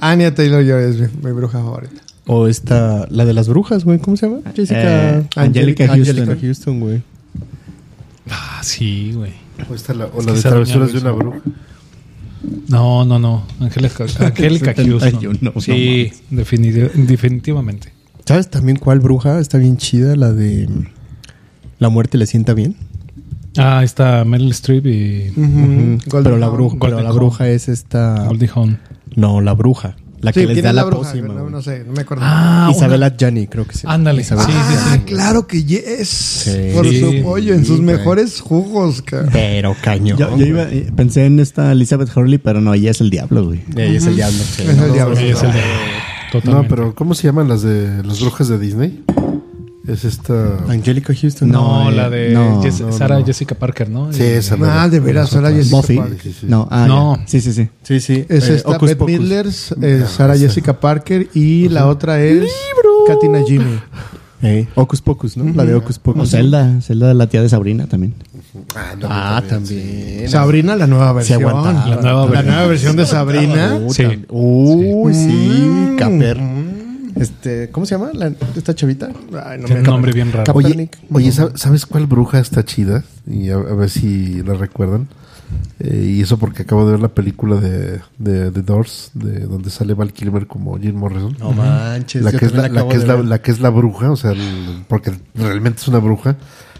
Anya 0.00 0.34
Taylor 0.34 0.64
Joy 0.64 0.82
es 0.90 0.96
mi, 1.00 1.06
mi 1.22 1.32
bruja 1.32 1.58
favorita. 1.58 2.02
O 2.26 2.46
esta, 2.48 3.06
la 3.10 3.24
de 3.24 3.34
las 3.34 3.48
brujas, 3.48 3.84
güey. 3.84 3.98
¿Cómo 3.98 4.16
se 4.16 4.26
llama? 4.28 4.40
Jessica. 4.54 5.18
Eh, 5.18 5.26
Angelica 5.36 5.86
Houston. 5.86 6.18
Angelica 6.18 6.36
Houston, 6.40 6.80
güey. 6.80 7.02
Ah, 8.30 8.60
sí, 8.62 9.12
güey. 9.14 9.32
O, 9.70 9.74
esta 9.74 9.94
la, 9.94 10.06
o 10.06 10.20
Es 10.20 10.26
la 10.26 10.32
de 10.32 10.42
travesuras 10.42 10.92
de 10.92 10.98
una 10.98 11.12
bruja. 11.12 11.38
No, 12.68 13.04
no, 13.04 13.18
no. 13.18 13.44
Angélica, 13.60 14.04
Angélica 14.20 14.74
71, 14.74 15.00
Houston. 15.00 15.38
no 15.40 15.60
sí, 15.60 16.10
definiti- 16.30 16.90
definitivamente. 16.92 17.92
¿Sabes 18.24 18.48
también 18.50 18.78
cuál 18.78 19.00
bruja 19.00 19.38
está 19.38 19.58
bien 19.58 19.76
chida? 19.76 20.16
La 20.16 20.32
de 20.32 20.68
La 21.78 21.88
muerte 21.90 22.16
le 22.18 22.26
sienta 22.26 22.54
bien. 22.54 22.76
Ah, 23.56 23.82
está 23.84 24.24
Meryl 24.24 24.50
Streep 24.50 24.86
y 24.86 25.30
Ujú. 25.36 25.98
Pero 26.22 26.38
la 26.38 26.48
bruja, 26.48 26.76
pero 26.80 27.00
la 27.02 27.12
bruja 27.12 27.48
es 27.48 27.68
esta. 27.68 28.24
Goldie 28.26 28.50
Hawn. 28.54 28.78
No, 29.14 29.40
la 29.40 29.52
bruja. 29.52 29.96
La 30.24 30.32
que 30.32 30.40
Sí, 30.40 30.46
les 30.46 30.54
¿quién 30.54 30.64
da 30.64 30.72
la, 30.72 30.82
la 30.82 30.86
bruja? 30.88 31.10
pócima. 31.10 31.34
No, 31.34 31.62
sé, 31.62 31.84
no 31.86 31.92
me 31.92 32.00
acuerdo. 32.02 32.22
Ah, 32.26 32.70
Isabela 32.74 33.14
Gianni, 33.16 33.46
creo 33.46 33.66
que 33.66 33.74
sí. 33.76 33.86
Ándale, 33.88 34.22
Isabela- 34.22 34.46
sí, 34.46 34.52
sí, 34.52 34.58
Ah, 34.78 34.92
sí. 34.94 35.00
claro 35.04 35.46
que 35.46 35.62
yes. 35.64 36.50
Por 36.74 36.88
Sí. 36.88 37.00
su 37.00 37.22
pollo, 37.22 37.54
en 37.54 37.64
sus 37.64 37.76
Sí, 37.78 37.82
güey. 37.84 37.96
mejores 37.96 38.40
jugos, 38.40 39.02
cara. 39.02 39.28
Pero 39.32 39.76
cañón. 39.82 40.16
Yo, 40.18 40.36
yo 40.36 40.46
iba- 40.46 40.62
eh, 40.64 40.90
pensé 40.96 41.26
en 41.26 41.40
esta 41.40 41.72
Elizabeth 41.72 42.08
Hurley, 42.16 42.38
pero 42.38 42.60
no, 42.60 42.72
ella 42.74 42.90
es 42.90 43.00
el 43.00 43.10
diablo, 43.10 43.44
güey. 43.46 43.60
Ella 43.76 43.98
es 43.98 44.06
el 44.06 44.16
diablo. 44.16 44.38
Es 44.42 44.58
el 44.60 44.92
diablo. 44.92 45.16
Sí, 45.16 45.26
es 45.28 45.42
el 45.42 45.52
de- 45.52 45.60
No, 46.50 46.66
pero 46.68 46.94
¿cómo 46.96 47.14
se 47.14 47.28
llaman 47.28 47.48
las 47.48 47.62
de 47.62 48.02
las 48.02 48.20
brujas 48.20 48.48
de 48.48 48.58
Disney? 48.58 49.04
Es 49.86 50.04
esta. 50.04 50.58
Angelica 50.68 51.12
Houston. 51.14 51.50
No, 51.50 51.84
No, 51.84 51.90
la 51.90 52.06
eh, 52.06 52.10
de 52.10 52.28
no, 52.34 52.62
Jess- 52.62 52.80
no, 52.80 52.92
Sarah 52.92 53.18
no. 53.18 53.26
Jessica 53.26 53.54
Parker, 53.54 53.90
¿no? 53.90 54.12
Sí, 54.12 54.22
esa. 54.22 54.56
Ah, 54.62 54.88
de 54.88 54.98
veras, 55.00 55.34
ahora 55.36 55.50
Jessica 55.50 55.76
Buffy. 55.76 55.96
Parker. 55.98 56.20
Sí, 56.22 56.32
sí. 56.40 56.46
No, 56.48 56.66
ah, 56.70 56.86
No. 56.88 57.18
Sí, 57.26 57.40
sí, 57.40 57.52
sí. 57.52 57.68
Sí, 57.82 58.00
sí. 58.00 58.24
Es 58.28 58.48
eh, 58.48 58.54
esta 58.56 58.78
Beth 58.78 58.96
Pocus. 58.96 59.06
Midler, 59.12 59.46
eh, 59.82 60.04
Sarah 60.08 60.36
Jessica 60.38 60.80
Parker 60.80 61.28
y 61.34 61.68
la 61.68 61.86
otra 61.86 62.20
es 62.22 62.48
Katina 63.06 63.40
Jimmy. 63.46 63.78
Eh, 64.42 64.66
Hocus 64.74 65.00
Pocus, 65.00 65.36
¿no? 65.38 65.52
La 65.54 65.64
de 65.64 65.74
Hocus 65.74 65.96
O 65.98 66.02
Pocus. 66.02 66.30
Zelda, 66.30 66.80
Zelda 66.82 67.08
de 67.08 67.14
la 67.14 67.26
tía 67.28 67.40
de 67.42 67.48
Sabrina 67.48 67.86
también. 67.86 68.14
Ah, 68.74 68.94
no, 68.98 69.08
Ah, 69.10 69.42
también. 69.48 69.82
también. 69.82 70.28
Sabrina, 70.30 70.76
la 70.76 70.86
nueva 70.86 71.08
Se 71.22 71.36
versión. 71.36 71.44
aguantaba. 71.44 71.88
La 71.88 71.96
nueva 72.02 72.20
La 72.24 72.26
versión. 72.30 72.46
nueva 72.54 72.66
versión 72.68 72.96
de 72.96 73.06
Sabrina. 73.06 73.80
Sí. 73.90 74.04
Uy, 74.28 75.14
sí, 75.14 75.28
Mm. 75.66 75.96
Caper. 75.96 76.40
Este, 77.16 77.70
¿cómo 77.70 77.86
se 77.86 77.94
llama 77.96 78.10
la, 78.12 78.32
esta 78.56 78.74
chavita? 78.74 79.08
Ay, 79.44 79.58
no 79.58 79.66
Tiene 79.66 79.82
me 79.82 79.88
un 79.88 79.94
nombre 79.94 80.12
bien 80.12 80.32
raro. 80.32 80.52
Oye, 80.54 80.68
Kaepernick. 80.68 80.98
oye, 81.12 81.30
¿sab- 81.30 81.56
¿sabes 81.56 81.86
cuál 81.86 82.06
bruja 82.06 82.40
está 82.40 82.64
chida? 82.64 83.04
Y 83.26 83.50
a, 83.50 83.54
a 83.54 83.58
ver 83.74 83.88
si 83.90 84.42
la 84.42 84.54
recuerdan. 84.54 85.08
Eh, 85.78 86.14
y 86.16 86.20
eso 86.22 86.38
porque 86.38 86.62
acabo 86.62 86.84
de 86.86 86.92
ver 86.92 87.00
la 87.00 87.08
película 87.08 87.56
de, 87.56 88.00
de, 88.18 88.50
The 88.50 88.62
Doors, 88.62 89.10
de 89.14 89.40
donde 89.40 89.70
sale 89.70 89.94
Val 89.94 90.12
Kilmer 90.12 90.46
como 90.46 90.78
Jim 90.78 90.96
Morrison. 90.96 91.36
No 91.38 91.52
manches. 91.52 92.22
la, 92.22 92.32
que 92.32 92.46
es 92.46 92.52
la, 92.52 92.68
que 92.88 92.96
es 92.96 93.06
la, 93.06 93.14
ver. 93.16 93.24
la 93.26 93.42
que 93.42 93.50
es 93.52 93.60
la 93.60 93.70
bruja, 93.70 94.10
o 94.10 94.16
sea, 94.16 94.32
el- 94.32 94.84
porque 94.88 95.12
realmente 95.34 95.80
es 95.82 95.88
una 95.88 95.98
bruja. 95.98 96.36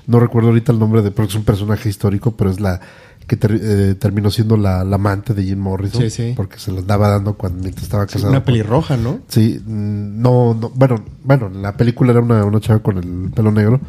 No 0.06 0.18
recuerdo 0.20 0.48
ahorita 0.48 0.72
el 0.72 0.78
nombre 0.78 1.02
de, 1.02 1.10
porque 1.12 1.30
es 1.30 1.36
un 1.36 1.44
personaje 1.44 1.88
histórico, 1.88 2.32
pero 2.32 2.50
es 2.50 2.60
la 2.60 2.80
que 3.26 3.36
ter- 3.36 3.58
eh, 3.62 3.94
terminó 3.94 4.30
siendo 4.30 4.56
la, 4.56 4.84
la 4.84 4.96
amante 4.96 5.34
de 5.34 5.42
Jim 5.44 5.58
Morrison. 5.58 6.02
Sí, 6.02 6.10
sí. 6.10 6.32
Porque 6.36 6.58
se 6.58 6.72
la 6.72 6.80
andaba 6.80 7.08
dando 7.08 7.34
cuando 7.34 7.62
mientras 7.62 7.84
estaba 7.84 8.04
Sí, 8.06 8.14
casado. 8.14 8.30
una 8.30 8.40
con- 8.40 8.46
pelirroja, 8.46 8.96
¿no? 8.96 9.20
Sí, 9.28 9.60
no, 9.66 10.54
no, 10.54 10.70
bueno, 10.70 11.04
bueno, 11.22 11.46
en 11.46 11.62
la 11.62 11.76
película 11.76 12.12
era 12.12 12.20
una, 12.20 12.44
una 12.44 12.60
chava 12.60 12.80
con 12.80 12.98
el 12.98 13.30
pelo 13.32 13.50
negro, 13.52 13.80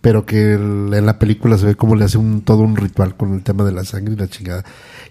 pero 0.00 0.24
que 0.24 0.54
el- 0.54 0.92
en 0.94 1.04
la 1.06 1.18
película 1.18 1.58
se 1.58 1.66
ve 1.66 1.74
cómo 1.74 1.96
le 1.96 2.04
hace 2.04 2.18
un 2.18 2.42
todo 2.42 2.58
un 2.60 2.76
ritual 2.76 3.16
con 3.16 3.34
el 3.34 3.42
tema 3.42 3.64
de 3.64 3.72
la 3.72 3.84
sangre 3.84 4.14
y 4.14 4.16
la 4.16 4.28
chingada. 4.28 4.64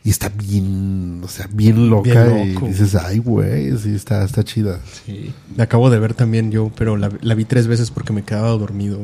Y 0.03 0.09
está 0.11 0.29
bien, 0.29 1.21
o 1.23 1.27
sea, 1.27 1.49
bien 1.51 1.89
loca 1.89 2.25
Bien 2.25 2.63
y 2.63 2.67
dices, 2.67 2.95
ay, 2.95 3.17
güey, 3.17 3.75
sí, 3.77 3.95
está, 3.95 4.23
está 4.23 4.43
chida. 4.43 4.79
Sí. 5.05 5.33
La 5.57 5.63
acabo 5.65 5.89
de 5.89 5.99
ver 5.99 6.13
también 6.13 6.51
yo, 6.51 6.71
pero 6.77 6.95
la, 6.95 7.09
la 7.21 7.33
vi 7.35 7.43
tres 7.45 7.65
veces 7.67 7.89
porque 7.91 8.13
me 8.13 8.23
quedaba 8.23 8.49
dormido. 8.49 8.99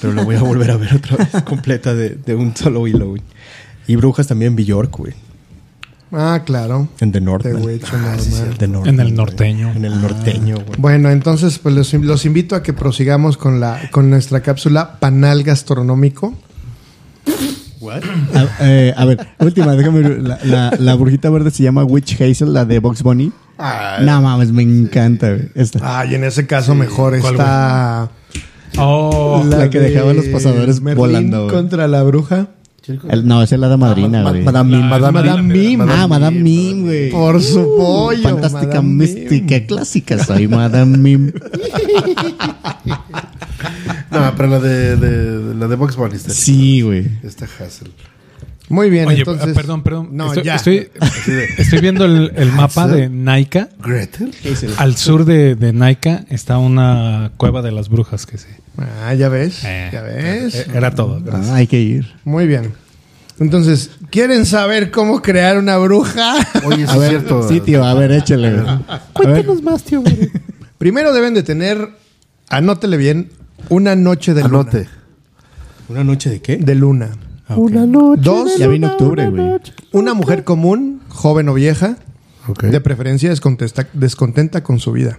Pero 0.00 0.14
la 0.14 0.24
voy 0.24 0.34
a 0.34 0.42
volver 0.42 0.70
a 0.72 0.76
ver 0.76 0.94
otra 0.96 1.16
vez 1.16 1.28
completa 1.44 1.94
de, 1.94 2.10
de 2.10 2.34
un 2.34 2.54
solo 2.56 2.86
hilo. 2.88 3.14
Y 3.86 3.96
Brujas 3.96 4.26
también 4.26 4.56
Bjork, 4.56 4.96
güey. 4.96 5.14
Ah, 6.12 6.42
claro. 6.44 6.88
En 7.00 7.10
The 7.10 7.20
Northman. 7.22 7.62
Northman, 7.62 8.86
En 8.86 9.00
el 9.00 9.14
norteño. 9.14 9.72
En 9.72 9.84
el 9.86 10.00
norteño, 10.00 10.56
güey. 10.56 10.78
Bueno, 10.78 11.10
entonces 11.10 11.58
pues 11.58 11.74
los, 11.74 11.92
los 11.94 12.26
invito 12.26 12.54
a 12.54 12.62
que 12.62 12.74
prosigamos 12.74 13.38
con 13.38 13.60
la 13.60 13.80
con 13.90 14.10
nuestra 14.10 14.40
cápsula 14.42 14.98
panal 15.00 15.42
gastronómico. 15.42 16.34
A, 18.34 18.48
eh, 18.60 18.94
a 18.96 19.04
ver, 19.04 19.26
última, 19.40 19.74
déjame. 19.74 20.02
La, 20.20 20.38
la, 20.44 20.72
la 20.78 20.94
brujita 20.94 21.30
verde 21.30 21.50
se 21.50 21.62
llama 21.64 21.82
Witch 21.82 22.20
Hazel, 22.20 22.52
la 22.52 22.64
de 22.64 22.78
Box 22.78 23.02
Bunny. 23.02 23.32
no 23.58 24.22
mames, 24.22 24.52
me 24.52 24.62
encanta, 24.62 25.30
güey. 25.30 25.48
Esta. 25.54 26.00
Ay, 26.00 26.14
en 26.14 26.24
ese 26.24 26.46
caso 26.46 26.74
mejor 26.74 27.18
¿Cuál, 27.20 27.34
está 27.34 28.10
Oh, 28.78 29.44
La 29.46 29.68
que 29.68 29.80
de 29.80 29.90
dejaba 29.90 30.12
los 30.14 30.26
pasadores 30.26 30.80
Merlín 30.80 30.98
volando, 30.98 31.44
güey. 31.44 31.54
contra 31.54 31.88
la 31.88 32.02
bruja. 32.02 32.48
El- 33.08 33.26
no, 33.26 33.42
esa 33.42 33.54
es 33.54 33.60
la 33.60 33.68
de 33.68 33.76
madrina, 33.76 34.22
Ma- 34.22 34.30
güey. 34.30 34.42
Madame 34.42 34.76
Mim. 34.76 34.88
Madame, 34.88 35.20
Madame 35.22 35.42
Mim. 35.54 35.80
Ah, 35.82 36.06
Madame 36.08 36.40
Mim, 36.40 36.82
güey. 36.82 37.10
Por 37.10 37.40
su 37.40 37.60
pollo. 37.76 38.22
Fantástica, 38.22 38.66
Madame 38.82 38.88
mística, 38.94 39.54
Mim. 39.56 39.66
clásica. 39.66 40.24
Soy 40.24 40.48
Madame 40.48 40.96
Mim. 40.98 41.32
No, 44.10 44.34
pero 44.36 44.48
la 44.48 44.58
de, 44.60 44.96
de- 44.96 45.54
la 45.54 45.68
de 45.68 45.76
Box 45.76 45.96
Bunny 45.96 46.16
está. 46.16 46.30
Sí, 46.34 46.82
güey. 46.82 47.06
Está 47.22 47.46
Hassel. 47.46 47.90
Muy 48.72 48.88
bien, 48.88 49.06
Oye, 49.06 49.18
entonces. 49.18 49.48
ah, 49.50 49.52
perdón, 49.54 49.82
perdón. 49.82 50.08
No, 50.12 50.28
estoy, 50.28 50.44
ya. 50.44 50.54
Estoy, 50.56 50.88
estoy 51.58 51.80
viendo 51.80 52.06
el, 52.06 52.32
el 52.36 52.50
mapa 52.52 52.88
de 52.88 53.10
Naika. 53.10 53.68
Gretel. 53.84 54.32
Al 54.78 54.96
sur 54.96 55.26
de, 55.26 55.54
de 55.56 55.74
Naika 55.74 56.24
está 56.30 56.56
una 56.56 57.32
cueva 57.36 57.60
de 57.60 57.70
las 57.70 57.90
brujas 57.90 58.24
que 58.24 58.38
sí. 58.38 58.48
Ah, 58.78 59.12
ya 59.12 59.28
ves. 59.28 59.60
Eh, 59.64 59.90
ya 59.92 60.00
ves. 60.00 60.54
eh, 60.54 60.66
Era 60.74 60.94
todo. 60.94 61.22
Ah, 61.30 61.56
hay 61.56 61.66
que 61.66 61.78
ir. 61.80 62.14
Muy 62.24 62.46
bien. 62.46 62.72
Entonces, 63.38 63.90
¿quieren 64.10 64.46
saber 64.46 64.90
cómo 64.90 65.20
crear 65.20 65.58
una 65.58 65.76
bruja? 65.76 66.34
Oye, 66.64 66.84
A 66.88 66.92
es 66.94 66.98
ver, 66.98 67.08
cierto. 67.10 67.46
sí, 67.46 67.60
tío, 67.60 67.84
a 67.84 67.92
ver, 67.92 68.10
échale. 68.12 68.52
ver, 68.52 69.44
más, 69.62 69.82
tío. 69.84 70.00
güey. 70.00 70.30
Primero 70.78 71.12
deben 71.12 71.34
de 71.34 71.42
tener, 71.42 71.90
anótele 72.48 72.96
bien, 72.96 73.32
una 73.68 73.96
noche 73.96 74.32
de 74.32 74.42
luna. 74.44 74.60
Anote. 74.60 74.88
¿Una 75.90 76.04
noche 76.04 76.30
de 76.30 76.40
qué? 76.40 76.56
De 76.56 76.74
luna. 76.74 77.10
Ah. 77.52 77.58
Una 77.58 77.86
noche. 77.86 78.22
Dos, 78.22 78.58
ya 78.58 78.66
viene 78.68 78.86
octubre, 78.86 79.28
güey. 79.28 79.58
una 79.92 80.14
mujer 80.14 80.44
común, 80.44 81.00
joven 81.08 81.48
o 81.48 81.54
vieja, 81.54 81.96
de 82.62 82.80
preferencia 82.80 83.32
descontenta 83.92 84.62
con 84.62 84.78
su 84.80 84.92
vida. 84.92 85.18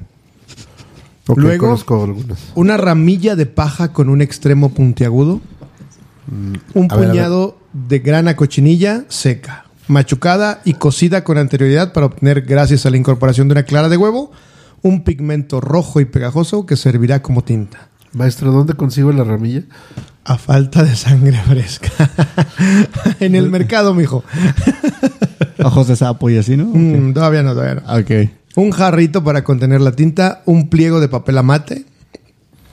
Ok, 1.28 1.38
Luego- 1.38 1.66
conozco 1.68 2.04
algunas. 2.04 2.38
Una 2.56 2.76
ramilla 2.78 3.36
de 3.36 3.46
paja 3.46 3.94
con 3.94 4.10
un 4.10 4.22
extremo 4.22 4.70
puntiagudo. 4.74 5.40
Un 6.30 6.52
Mm, 6.74 6.88
ver, 6.88 6.92
a 6.92 6.96
puñado 7.12 7.58
de 7.74 8.00
grana 8.00 8.36
cochinilla 8.36 9.06
seca, 9.10 9.66
machucada 9.88 10.62
y 10.66 10.74
cocida 10.76 11.24
con 11.24 11.38
anterioridad 11.38 11.92
para 11.94 12.06
obtener, 12.08 12.42
gracias 12.42 12.86
a 12.86 12.90
la 12.90 12.98
incorporación 12.98 13.48
de 13.48 13.54
una 13.54 13.64
clara 13.64 13.90
de 13.90 13.98
huevo, 13.98 14.32
un 14.82 15.04
pigmento 15.04 15.60
rojo 15.62 16.00
y 16.02 16.06
pegajoso 16.06 16.66
que 16.66 16.76
servirá 16.78 17.22
como 17.22 17.44
tinta. 17.44 17.90
Maestro, 18.14 18.52
¿dónde 18.52 18.74
consigo 18.74 19.12
la 19.12 19.24
ramilla? 19.24 19.64
A 20.26 20.38
falta 20.38 20.84
de 20.84 20.96
sangre 20.96 21.38
fresca. 21.48 21.92
en 23.20 23.36
el 23.36 23.50
mercado, 23.50 23.94
mijo. 23.94 24.24
Ojos 25.64 25.88
de 25.88 25.96
sapo 25.96 26.30
y 26.30 26.38
así, 26.38 26.56
¿no? 26.58 26.66
Mm, 26.66 27.14
todavía 27.14 27.44
no, 27.44 27.54
todavía 27.54 27.82
no. 27.86 28.00
Ok. 28.00 28.30
Un 28.56 28.72
jarrito 28.72 29.24
para 29.24 29.44
contener 29.44 29.82
la 29.82 29.92
tinta, 29.94 30.42
un 30.46 30.70
pliego 30.70 31.00
de 31.00 31.10
papel 31.10 31.38
amate 31.40 31.86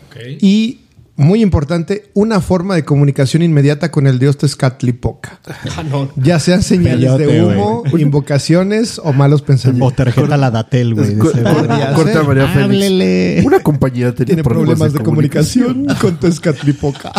Ok. 0.09 0.17
y, 0.41 0.81
muy 1.21 1.43
importante, 1.43 2.11
una 2.15 2.41
forma 2.41 2.75
de 2.75 2.85
comunicación 2.85 3.43
inmediata 3.43 3.91
con 3.91 4.07
el 4.07 4.19
dios 4.19 4.39
Tezcatlipoca. 4.39 5.41
Ah, 5.77 5.83
no. 5.85 6.11
Ya 6.17 6.41
sean 6.41 6.63
señales 6.63 7.17
de 7.17 7.43
humo, 7.43 7.85
invocaciones 7.97 8.99
o 8.99 9.13
malos 9.13 9.43
O 9.43 9.45
pensamientos. 9.45 9.95
tarjeta 9.95 10.37
la 10.37 10.51
Datel, 10.51 10.95
güey. 10.95 11.17
Corta. 11.95 12.23
María 12.25 12.49
Félix. 12.49 13.45
Una 13.47 13.61
compañía 13.63 14.13
tenía 14.15 14.27
Tiene 14.35 14.43
problemas 14.43 14.93
de 14.93 15.01
comunicación 15.01 15.87
con 16.01 16.19
Tezcatlipoca. 16.19 17.13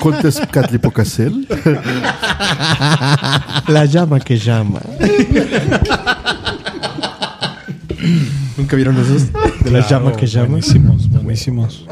Con 0.00 0.18
Tezcatlipocacel. 0.20 1.46
La 3.68 3.84
llama 3.84 4.20
que 4.20 4.38
llama. 4.38 4.80
¿Nunca 8.56 8.76
vieron 8.76 8.96
esos? 8.98 9.28
De 9.62 9.70
la 9.70 9.86
llama 9.86 10.12
que 10.12 10.26
llama. 10.26 10.48
Buenísimos, 10.48 11.08
buenísimos. 11.10 11.86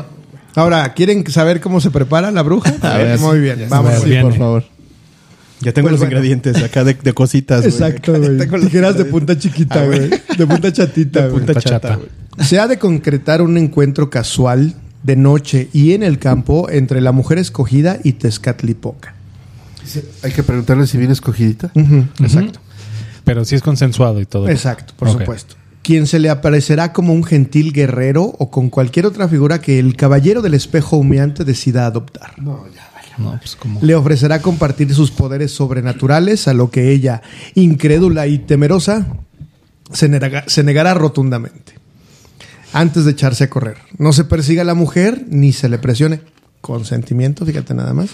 Ahora, 0.56 0.92
¿quieren 0.94 1.24
saber 1.30 1.60
cómo 1.60 1.80
se 1.80 1.90
prepara 1.90 2.30
la 2.32 2.42
bruja? 2.42 2.74
A 2.82 2.96
ver, 2.98 3.18
Muy 3.20 3.38
bien, 3.40 3.66
vamos. 3.68 3.92
Sí, 4.02 4.14
por 4.20 4.36
favor. 4.36 4.64
Ya 5.60 5.72
tengo 5.72 5.86
Pues 5.88 5.92
los 5.92 6.00
bueno. 6.00 6.16
ingredientes 6.16 6.62
acá 6.62 6.82
de, 6.84 6.94
de 6.94 7.12
cositas. 7.14 7.64
Exacto, 7.64 8.12
güey. 8.18 8.38
Tijeras 8.62 8.98
de 8.98 9.04
punta 9.06 9.38
chiquita, 9.38 9.82
Ah, 9.82 9.86
güey. 9.86 10.10
De 10.10 10.46
punta 10.46 10.72
chatita, 10.72 11.22
De 11.22 11.28
güey. 11.28 11.38
punta 11.38 11.52
Punta 11.54 11.68
chata. 11.70 11.98
Se 12.44 12.58
ha 12.58 12.66
de 12.68 12.78
concretar 12.78 13.40
un 13.40 13.56
encuentro 13.56 14.10
casual 14.10 14.74
de 15.02 15.16
noche 15.16 15.68
y 15.72 15.92
en 15.92 16.02
el 16.02 16.18
campo 16.18 16.68
entre 16.70 17.00
la 17.00 17.12
mujer 17.12 17.38
escogida 17.38 17.98
y 18.02 18.12
Tezcatlipoca. 18.14 19.14
Hay 20.22 20.32
que 20.32 20.42
preguntarle 20.42 20.86
si 20.86 20.98
viene 20.98 21.12
escogidita. 21.12 21.70
Exacto. 22.20 22.58
Pero 23.24 23.44
sí 23.44 23.54
es 23.54 23.62
consensuado 23.62 24.20
y 24.20 24.26
todo. 24.26 24.48
Exacto, 24.48 24.92
por 24.98 25.10
supuesto. 25.10 25.54
Quien 25.86 26.08
se 26.08 26.18
le 26.18 26.30
aparecerá 26.30 26.92
como 26.92 27.12
un 27.12 27.22
gentil 27.22 27.72
guerrero 27.72 28.24
o 28.24 28.50
con 28.50 28.70
cualquier 28.70 29.06
otra 29.06 29.28
figura 29.28 29.60
que 29.60 29.78
el 29.78 29.94
caballero 29.94 30.42
del 30.42 30.54
espejo 30.54 30.96
humeante 30.96 31.44
decida 31.44 31.86
adoptar. 31.86 32.32
No, 32.42 32.64
pues 33.38 33.54
como. 33.54 33.78
Le 33.82 33.94
ofrecerá 33.94 34.42
compartir 34.42 34.92
sus 34.92 35.12
poderes 35.12 35.52
sobrenaturales, 35.52 36.48
a 36.48 36.54
lo 36.54 36.70
que 36.72 36.90
ella, 36.90 37.22
incrédula 37.54 38.26
y 38.26 38.38
temerosa, 38.38 39.06
se 39.92 40.10
nega- 40.10 40.42
se 40.48 40.64
negará 40.64 40.92
rotundamente. 40.94 41.74
Antes 42.72 43.04
de 43.04 43.12
echarse 43.12 43.44
a 43.44 43.48
correr. 43.50 43.76
No 43.96 44.12
se 44.12 44.24
persiga 44.24 44.62
a 44.62 44.64
la 44.64 44.74
mujer 44.74 45.24
ni 45.28 45.52
se 45.52 45.68
le 45.68 45.78
presione. 45.78 46.20
Consentimiento, 46.60 47.46
fíjate 47.46 47.74
nada 47.74 47.94
más. 47.94 48.10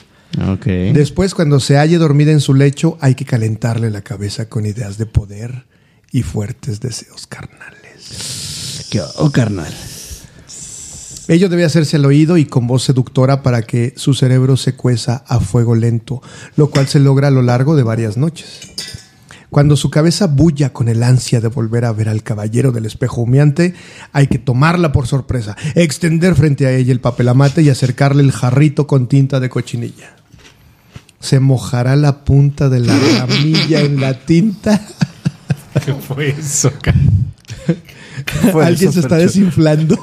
Ok. 0.47 0.67
Después, 0.93 1.35
cuando 1.35 1.59
se 1.59 1.79
halle 1.79 1.97
dormida 1.97 2.33
en 2.33 2.41
su 2.41 2.53
lecho, 2.53 2.99
hay 3.01 3.15
que 3.15 3.25
calentarle 3.25 3.91
la 3.91 4.03
cabeza 4.03 4.51
con 4.51 4.67
ideas 4.67 4.99
de 4.99 5.07
poder 5.07 5.65
y 6.13 6.23
fuertes 6.23 6.81
deseos 6.81 7.27
carnales. 7.27 8.87
¿Qué- 8.91 9.01
Oh, 9.17 9.31
carnal. 9.31 9.73
Ello 11.29 11.49
debe 11.49 11.65
hacerse 11.65 11.97
al 11.97 12.05
oído 12.05 12.37
y 12.37 12.45
con 12.45 12.67
voz 12.67 12.83
seductora 12.83 13.43
para 13.43 13.63
que 13.63 13.95
su 13.97 14.13
cerebro 14.13 14.57
se 14.57 14.75
cueza 14.75 15.25
a 15.27 15.41
fuego 15.41 15.75
lento, 15.75 16.21
lo 16.57 16.69
cual 16.69 16.89
se 16.89 16.99
logra 17.01 17.29
a 17.29 17.31
lo 17.31 17.43
largo 17.43 17.77
de 17.77 17.83
varias 17.85 18.17
noches. 18.17 18.61
Cuando 19.49 19.77
su 19.77 19.89
cabeza 19.91 20.27
bulla 20.27 20.73
con 20.73 20.89
el 20.89 21.03
ansia 21.03 21.41
de 21.41 21.49
volver 21.49 21.85
a 21.85 21.93
ver 21.93 22.09
al 22.09 22.23
caballero 22.23 22.73
del 22.73 22.87
espejo 22.87 23.21
humeante, 23.23 23.75
hay 24.13 24.27
que 24.27 24.39
tomarla 24.39 24.93
por 24.93 25.07
sorpresa, 25.07 25.57
extender 25.75 26.35
frente 26.35 26.67
a 26.67 26.73
ella 26.73 26.93
el 26.93 27.01
papel 27.01 27.29
amate 27.29 27.63
y 27.63 27.69
acercarle 27.71 28.23
el 28.23 28.33
jarrito 28.33 28.87
con 28.87 29.09
tinta 29.09 29.41
de 29.41 29.49
cochinilla. 29.51 30.17
Se 31.21 31.39
mojará 31.39 31.97
la 31.97 32.25
punta 32.25 32.69
de 32.69 32.81
la 32.81 32.99
ramilla 33.19 33.81
en 33.81 34.01
la 34.01 34.19
tinta. 34.25 34.81
¿Qué 35.85 35.95
fue 35.95 36.31
eso, 36.39 36.73
Alguien 38.61 38.91
eso, 38.91 38.93
se 38.93 39.01
está 39.01 39.17
desinflando. 39.17 39.99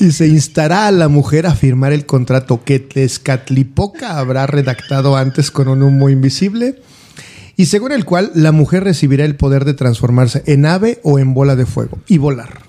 y 0.00 0.12
se 0.12 0.26
instará 0.26 0.86
a 0.86 0.92
la 0.92 1.08
mujer 1.08 1.46
a 1.46 1.54
firmar 1.54 1.92
el 1.92 2.06
contrato 2.06 2.62
que 2.64 2.78
Tezcatlipoca 2.78 4.18
habrá 4.18 4.46
redactado 4.46 5.16
antes 5.16 5.50
con 5.50 5.68
un 5.68 5.82
humo 5.82 6.08
invisible 6.10 6.80
y 7.56 7.66
según 7.66 7.92
el 7.92 8.04
cual 8.04 8.30
la 8.34 8.52
mujer 8.52 8.84
recibirá 8.84 9.24
el 9.24 9.36
poder 9.36 9.64
de 9.64 9.74
transformarse 9.74 10.42
en 10.46 10.66
ave 10.66 11.00
o 11.02 11.18
en 11.18 11.32
bola 11.32 11.56
de 11.56 11.64
fuego 11.64 11.98
y 12.06 12.18
volar, 12.18 12.60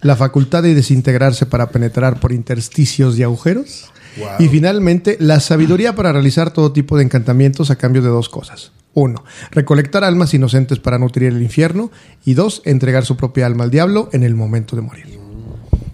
la 0.00 0.16
facultad 0.16 0.62
de 0.62 0.74
desintegrarse 0.74 1.44
para 1.46 1.68
penetrar 1.68 2.20
por 2.20 2.32
intersticios 2.32 3.18
y 3.18 3.22
agujeros, 3.22 3.90
y 4.38 4.48
finalmente 4.48 5.16
la 5.20 5.40
sabiduría 5.40 5.94
para 5.94 6.12
realizar 6.12 6.52
todo 6.52 6.72
tipo 6.72 6.96
de 6.96 7.04
encantamientos 7.04 7.70
a 7.70 7.76
cambio 7.76 8.00
de 8.00 8.08
dos 8.08 8.28
cosas. 8.28 8.72
Uno, 8.94 9.24
recolectar 9.50 10.04
almas 10.04 10.32
inocentes 10.34 10.78
para 10.78 10.98
nutrir 10.98 11.32
el 11.32 11.42
infierno. 11.42 11.90
Y 12.24 12.34
dos, 12.34 12.62
entregar 12.64 13.04
su 13.04 13.16
propia 13.16 13.46
alma 13.46 13.64
al 13.64 13.70
diablo 13.70 14.08
en 14.12 14.22
el 14.22 14.34
momento 14.34 14.76
de 14.76 14.82
morir. 14.82 15.18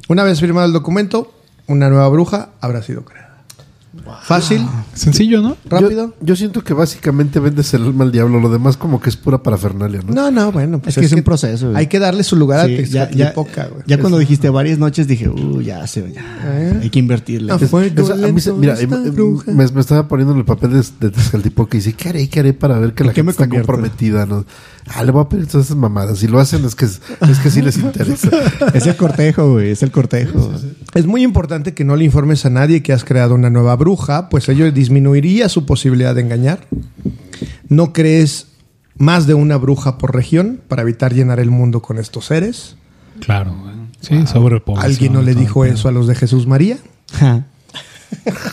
Una 0.09 0.25
vez 0.25 0.41
firmado 0.41 0.67
el 0.67 0.73
documento, 0.73 1.33
una 1.67 1.89
nueva 1.89 2.09
bruja 2.09 2.51
habrá 2.61 2.83
sido 2.83 3.05
creada. 3.05 3.30
Fácil, 4.23 4.67
Sencillo, 4.95 5.41
¿no? 5.43 5.57
rápido. 5.69 6.15
Yo, 6.21 6.27
yo 6.27 6.37
siento 6.37 6.63
que 6.63 6.75
básicamente 6.75 7.41
vendes 7.41 7.73
el 7.75 7.83
alma 7.85 8.05
al 8.05 8.13
diablo. 8.13 8.41
Lo 8.41 8.51
demás 8.51 8.77
como 8.77 9.01
que 9.01 9.09
es 9.11 9.17
pura 9.17 9.43
parafernalia, 9.43 10.01
¿no? 10.07 10.13
No, 10.15 10.31
no, 10.31 10.53
bueno, 10.53 10.79
pues 10.81 10.97
Es 10.97 11.01
que 11.01 11.07
es 11.07 11.13
un 11.13 11.23
proceso, 11.23 11.67
güey. 11.71 11.79
Hay 11.79 11.87
que 11.87 11.99
darle 11.99 12.23
su 12.23 12.37
lugar 12.37 12.67
Sí, 12.67 12.75
a 12.75 12.77
ya, 12.81 12.83
ya, 12.85 13.07
Texcatlipoca, 13.09 13.67
güey. 13.69 13.83
ya 13.87 13.99
cuando 13.99 14.19
dijiste 14.19 14.51
varias 14.51 14.79
noches 14.79 15.07
dije, 15.07 15.29
uh, 15.29 15.61
ya 15.61 15.87
se, 15.87 16.13
ya, 16.13 16.23
¿Eh? 16.45 16.79
hay 16.83 16.91
que 16.91 16.99
invertirle. 16.99 17.53
Ah, 17.53 17.59
Eso, 17.61 17.77
a 17.79 17.81
mí 18.33 18.41
se- 18.41 18.53
mira, 18.53 18.79
eh, 18.81 18.87
bruja. 18.87 19.51
me, 19.53 19.67
me 19.69 19.81
estaba 19.81 20.07
poniendo 20.09 20.33
en 20.33 20.41
el 20.41 20.45
papel 20.45 20.71
de, 20.73 21.09
de 21.09 21.13
y 21.73 21.77
dice, 21.77 21.93
¿qué 21.95 22.09
haré? 22.09 22.29
¿Qué 22.29 22.41
haré 22.41 22.53
para 22.53 22.79
ver 22.79 22.95
que 22.95 23.05
la 23.05 23.11
¿En 23.11 23.15
qué 23.15 23.23
gente 23.23 23.27
me 23.27 23.31
está 23.33 23.49
comprometida? 23.49 24.27
¿no? 24.27 24.45
Ah, 24.89 25.05
le 25.05 25.13
voy 25.13 25.23
a 25.23 25.29
pedir 25.29 25.47
todas 25.47 25.67
esas 25.67 25.77
mamadas. 25.77 26.19
Si 26.19 26.27
lo 26.27 26.41
hacen 26.41 26.65
es 26.65 26.75
que, 26.75 26.85
es 26.87 27.39
que 27.43 27.51
sí 27.51 27.63
les 27.63 27.77
interesa. 27.77 28.29
Es 28.75 28.87
el 28.87 28.97
cortejo, 28.97 29.53
güey, 29.53 29.71
es 29.71 29.83
el 29.83 29.91
cortejo. 29.91 30.53
Es 30.95 31.07
muy 31.07 31.23
importante 31.23 31.75
que 31.75 31.85
no 31.85 31.97
le 31.97 32.05
informes 32.05 32.45
a 32.47 32.51
nadie 32.51 32.83
que 32.83 32.93
has 32.93 33.05
creado 33.05 33.35
una 33.35 33.51
nueva 33.51 33.77
bruja, 33.77 33.90
pues 34.29 34.49
ello 34.49 34.71
disminuiría 34.71 35.49
su 35.49 35.67
posibilidad 35.67 36.15
de 36.15 36.23
engañar. 36.23 36.67
No 37.69 37.93
crees 37.93 38.49
más 38.97 39.27
de 39.27 39.35
una 39.35 39.57
bruja 39.57 39.99
por 39.99 40.15
región 40.15 40.61
para 40.69 40.83
evitar 40.83 41.15
llenar 41.15 41.41
el 41.41 41.51
mundo 41.51 41.81
con 41.83 41.99
estos 41.99 42.27
seres. 42.27 42.77
Claro, 43.21 43.55
güey. 43.61 43.75
Sí, 44.01 44.27
sobrepoblación. 44.27 44.91
¿Alguien 44.91 45.13
no 45.13 45.23
le 45.23 45.35
dijo 45.35 45.65
eso 45.65 45.89
a 45.89 45.93
los 45.93 46.07
de 46.07 46.15
Jesús 46.15 46.47
María? 46.47 46.79
Ja. 47.13 47.47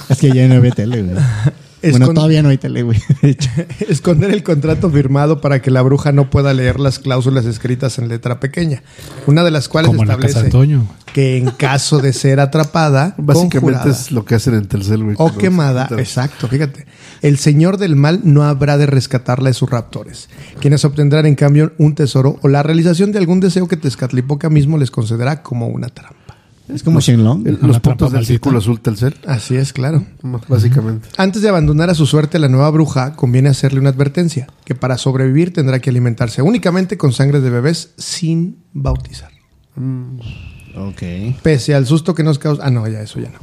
es 0.10 0.20
que 0.20 0.32
ya 0.32 0.48
no 0.48 0.56
había 0.56 0.72
tele, 0.72 1.04
güey. 1.04 1.18
Bueno, 1.82 2.14
todavía 2.14 2.42
no 2.42 2.50
hay 2.50 2.58
tele, 2.58 2.84
güey. 2.84 3.02
Esconder 3.88 4.32
el 4.32 4.44
contrato 4.44 4.90
firmado 4.90 5.42
para 5.42 5.62
que 5.62 5.72
la 5.72 5.82
bruja 5.82 6.12
no 6.12 6.30
pueda 6.30 6.54
leer 6.54 6.80
las 6.80 7.00
cláusulas 7.00 7.46
escritas 7.46 8.00
en 8.00 8.08
letra 8.08 8.40
pequeña. 8.40 8.82
Una 9.28 9.44
de 9.44 9.52
las 9.52 9.70
cuales 9.70 9.90
Como 9.90 10.02
en 10.02 10.08
la 10.08 10.16
casa 10.18 10.42
de 10.42 10.48
establece 10.48 10.52
Toño. 10.52 10.88
que 11.14 11.38
en 11.38 11.52
caso 11.52 12.00
de 12.00 12.14
ser 12.14 12.40
atrapada, 12.40 13.16
Básicamente 13.18 13.90
es 13.90 14.12
lo 14.12 14.26
que 14.26 14.36
hacen 14.36 14.56
en 14.56 14.68
Telcel, 14.68 15.04
güey. 15.04 15.16
o 15.20 15.36
quemada, 15.38 15.88
exacto, 15.98 16.48
fíjate. 16.48 16.86
El 17.22 17.38
señor 17.38 17.78
del 17.78 17.96
mal 17.96 18.22
no 18.24 18.44
habrá 18.44 18.78
de 18.78 18.86
rescatarla 18.88 19.50
de 19.50 19.54
sus 19.54 19.70
raptores, 19.70 20.30
quienes 20.60 20.84
obtendrán 20.86 21.26
en 21.26 21.36
cambio 21.36 21.74
un 21.78 21.96
tesoro 21.96 22.38
o 22.42 22.48
la 22.48 22.64
realización 22.64 23.12
de 23.12 23.20
algún 23.20 23.40
deseo 23.40 23.68
que 23.68 23.78
Tezcatlipoca 23.78 24.50
mismo 24.50 24.78
les 24.78 24.92
concederá 24.92 25.44
como 25.44 25.68
una 25.68 25.90
trampa. 25.90 26.17
Es 26.68 26.84
como 26.84 27.00
Shenlong. 27.00 27.46
Los 27.62 27.80
puntos 27.80 28.12
del 28.12 28.20
maldita. 28.20 28.34
círculo 28.34 28.58
azul 28.60 28.82
Telcel, 28.82 29.16
Así 29.26 29.56
es, 29.56 29.72
claro. 29.72 30.04
básicamente. 30.50 31.08
Antes 31.18 31.42
de 31.42 31.50
abandonar 31.50 31.90
a 31.90 31.96
su 31.96 32.06
suerte 32.06 32.38
a 32.38 32.40
la 32.40 32.50
nueva 32.50 32.70
bruja, 32.72 33.14
conviene 33.16 33.50
hacerle 33.50 33.80
una 33.80 33.90
advertencia, 33.90 34.48
que 34.66 34.76
para 34.76 34.98
sobrevivir 34.98 35.54
tendrá 35.54 35.80
que 35.80 35.90
alimentarse 35.90 36.42
únicamente 36.42 36.98
con 36.98 37.14
sangre 37.14 37.40
de 37.40 37.50
bebés 37.50 37.92
sin 37.98 38.58
bautizar. 38.74 39.32
Ok. 40.76 41.02
Pese 41.42 41.74
al 41.74 41.86
susto 41.86 42.14
que 42.14 42.24
nos 42.24 42.40
causa... 42.40 42.66
Ah, 42.66 42.70
no, 42.72 42.88
ya 42.88 43.02
eso 43.02 43.20
ya 43.20 43.30
no. 43.30 43.40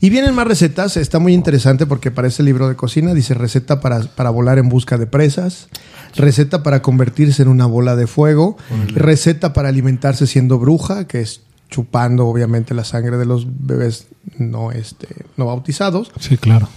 Y 0.00 0.10
vienen 0.10 0.34
más 0.34 0.46
recetas, 0.46 0.96
está 0.96 1.18
muy 1.18 1.34
interesante 1.34 1.84
porque 1.84 2.12
parece 2.12 2.44
libro 2.44 2.68
de 2.68 2.76
cocina, 2.76 3.14
dice 3.14 3.34
receta 3.34 3.80
para, 3.80 4.00
para 4.02 4.30
volar 4.30 4.58
en 4.58 4.68
busca 4.68 4.96
de 4.96 5.06
presas, 5.06 5.68
receta 6.14 6.62
para 6.62 6.82
convertirse 6.82 7.42
en 7.42 7.48
una 7.48 7.66
bola 7.66 7.96
de 7.96 8.06
fuego, 8.06 8.56
receta 8.94 9.52
para 9.52 9.70
alimentarse 9.70 10.28
siendo 10.28 10.60
bruja, 10.60 11.08
que 11.08 11.20
es 11.20 11.42
chupando 11.68 12.26
obviamente 12.26 12.74
la 12.74 12.84
sangre 12.84 13.16
de 13.16 13.26
los 13.26 13.46
bebés 13.66 14.06
no, 14.38 14.72
este, 14.72 15.08
no 15.36 15.46
bautizados. 15.46 16.10
Sí, 16.18 16.36
claro. 16.36 16.68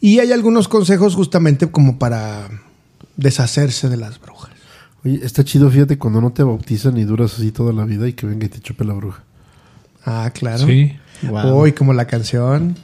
Y 0.00 0.18
hay 0.18 0.32
algunos 0.32 0.68
consejos 0.68 1.14
justamente 1.14 1.70
como 1.70 1.98
para 1.98 2.48
deshacerse 3.16 3.88
de 3.88 3.96
las 3.96 4.20
brujas. 4.20 4.50
Oye, 5.04 5.20
está 5.22 5.44
chido, 5.44 5.70
fíjate, 5.70 5.98
cuando 5.98 6.20
no 6.20 6.32
te 6.32 6.42
bautizan 6.42 6.96
y 6.96 7.04
duras 7.04 7.34
así 7.34 7.52
toda 7.52 7.72
la 7.72 7.84
vida 7.84 8.08
y 8.08 8.12
que 8.12 8.26
venga 8.26 8.46
y 8.46 8.48
te 8.48 8.60
chupe 8.60 8.84
la 8.84 8.94
bruja. 8.94 9.22
Ah, 10.04 10.30
claro. 10.34 10.66
Sí. 10.66 10.92
Wow. 11.22 11.62
Uy, 11.62 11.72
como 11.72 11.92
la 11.92 12.06
canción. 12.06 12.76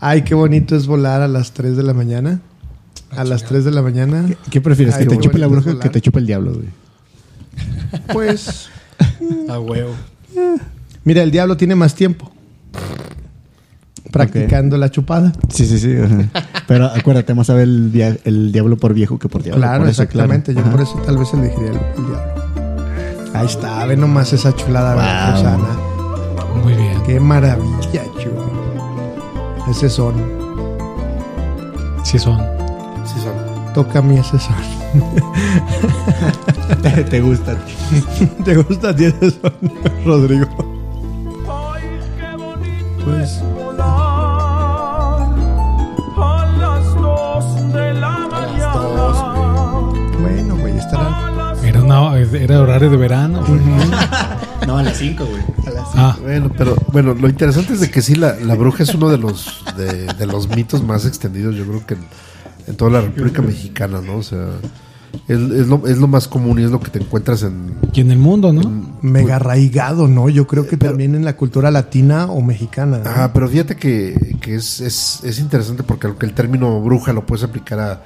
Ay, 0.00 0.22
qué 0.22 0.34
bonito 0.34 0.76
es 0.76 0.86
volar 0.86 1.22
a 1.22 1.28
las 1.28 1.52
3 1.52 1.76
de 1.76 1.82
la 1.82 1.94
mañana. 1.94 2.40
A 3.10 3.24
las 3.24 3.44
3 3.44 3.64
de 3.64 3.70
la 3.70 3.82
mañana. 3.82 4.26
¿Qué 4.50 4.60
prefieres? 4.60 4.94
Ay, 4.94 5.06
¿Que 5.06 5.16
te 5.16 5.22
chupe 5.22 5.38
la 5.38 5.46
bruja 5.46 5.72
o 5.72 5.78
que 5.78 5.88
te 5.88 6.00
chupe 6.00 6.18
el 6.18 6.26
diablo, 6.26 6.54
güey? 6.54 6.68
Pues, 8.12 8.68
A 9.48 9.58
huevo. 9.58 9.94
Mira, 11.04 11.22
el 11.22 11.30
diablo 11.30 11.56
tiene 11.56 11.74
más 11.74 11.94
tiempo. 11.94 12.30
Practicando 14.12 14.76
la 14.78 14.90
chupada. 14.90 15.32
Sí, 15.50 15.66
sí, 15.66 15.78
sí. 15.78 15.94
Pero 16.66 16.86
acuérdate, 16.86 17.34
más 17.34 17.48
sabe 17.48 17.64
el, 17.64 18.18
el 18.24 18.52
diablo 18.52 18.76
por 18.78 18.94
viejo 18.94 19.18
que 19.18 19.28
por 19.28 19.42
diablo. 19.42 19.60
Claro, 19.60 19.80
por 19.82 19.88
eso, 19.90 20.02
exactamente. 20.02 20.52
claro. 20.52 20.68
Yo 20.68 20.72
por 20.72 20.80
eso 20.82 21.02
tal 21.04 21.18
vez 21.18 21.34
elegiría 21.34 21.70
el, 21.70 21.76
el 21.76 22.06
diablo. 22.06 23.30
Ahí 23.34 23.46
está, 23.46 23.84
ve 23.84 23.96
nomás 23.96 24.32
esa 24.32 24.54
chulada 24.54 24.94
Wow. 24.94 25.02
veracruzana. 25.02 26.62
Muy 26.62 26.72
bien. 26.74 27.02
Qué 27.04 27.20
maravilla, 27.20 28.02
chulo. 28.22 28.46
Ese 29.70 29.90
son. 29.90 30.14
Sí 32.04 32.18
son. 32.18 32.38
Sí, 33.04 33.20
son. 33.22 33.34
Toca 33.76 33.98
a 33.98 34.02
mí 34.02 34.16
ese 34.18 34.38
son. 34.38 34.56
Te, 36.82 37.04
te 37.04 37.20
gusta. 37.20 37.54
¿Te 38.42 38.56
gusta 38.56 38.88
a 38.88 38.96
ti 38.96 39.04
ese 39.20 39.32
son, 39.32 39.52
Rodrigo? 40.02 40.46
Pues. 43.04 43.42
A 46.16 46.46
las 46.58 46.94
dos 46.94 47.72
de 47.74 47.92
la 47.92 48.18
mañana. 48.30 48.72
Bueno, 50.22 50.56
güey, 50.56 50.78
estará. 50.78 51.54
Era, 51.62 51.82
una, 51.82 52.18
era 52.18 52.62
horario 52.62 52.88
de 52.88 52.96
verano. 52.96 53.44
güey. 53.46 53.60
No, 54.66 54.78
a 54.78 54.82
las 54.84 54.96
5, 54.96 55.22
güey. 55.26 55.42
Ah, 55.94 56.16
Bueno, 56.22 56.50
pero 56.56 56.74
bueno, 56.92 57.12
lo 57.12 57.28
interesante 57.28 57.74
es 57.74 57.80
de 57.80 57.90
que 57.90 58.00
sí, 58.00 58.14
la, 58.14 58.36
la 58.36 58.54
bruja 58.54 58.84
es 58.84 58.94
uno 58.94 59.10
de 59.10 59.18
los 59.18 59.62
de, 59.76 60.06
de 60.06 60.26
los 60.26 60.48
mitos 60.48 60.82
más 60.82 61.04
extendidos, 61.04 61.54
yo 61.54 61.66
creo 61.66 61.86
que 61.86 61.94
en, 61.94 62.00
en 62.66 62.76
toda 62.76 62.90
la 62.90 63.00
República 63.02 63.42
Mexicana, 63.42 64.00
¿no? 64.00 64.16
O 64.16 64.22
sea, 64.22 64.48
es, 65.28 65.38
es 65.38 65.68
lo, 65.68 65.86
es 65.86 65.98
lo 65.98 66.08
más 66.08 66.28
común 66.28 66.58
y 66.58 66.64
es 66.64 66.70
lo 66.70 66.80
que 66.80 66.90
te 66.90 66.98
encuentras 66.98 67.42
en... 67.42 67.74
y 67.92 68.00
en 68.00 68.10
el 68.10 68.18
mundo, 68.18 68.52
¿no? 68.52 68.96
Mega 69.02 69.36
arraigado, 69.36 70.08
¿no? 70.08 70.28
Yo 70.28 70.46
creo 70.46 70.66
que 70.66 70.76
también 70.76 71.14
en 71.14 71.24
la 71.24 71.36
cultura 71.36 71.70
latina 71.70 72.26
o 72.26 72.40
mexicana. 72.42 72.98
¿no? 72.98 73.04
Ah, 73.06 73.30
pero 73.32 73.48
fíjate 73.48 73.76
que, 73.76 74.36
que 74.40 74.54
es, 74.54 74.80
es, 74.80 75.20
es 75.24 75.38
interesante 75.38 75.82
porque 75.82 76.08
el 76.26 76.32
término 76.34 76.80
bruja 76.80 77.12
lo 77.12 77.24
puedes 77.24 77.44
aplicar 77.44 77.80
a, 77.80 78.02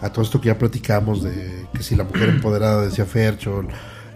a 0.00 0.12
todo 0.12 0.24
esto 0.24 0.40
que 0.40 0.48
ya 0.48 0.58
platicamos 0.58 1.22
de 1.22 1.66
que 1.72 1.82
si 1.82 1.96
la 1.96 2.04
mujer 2.04 2.28
empoderada 2.30 2.82
decía 2.82 3.04
Fercho, 3.04 3.64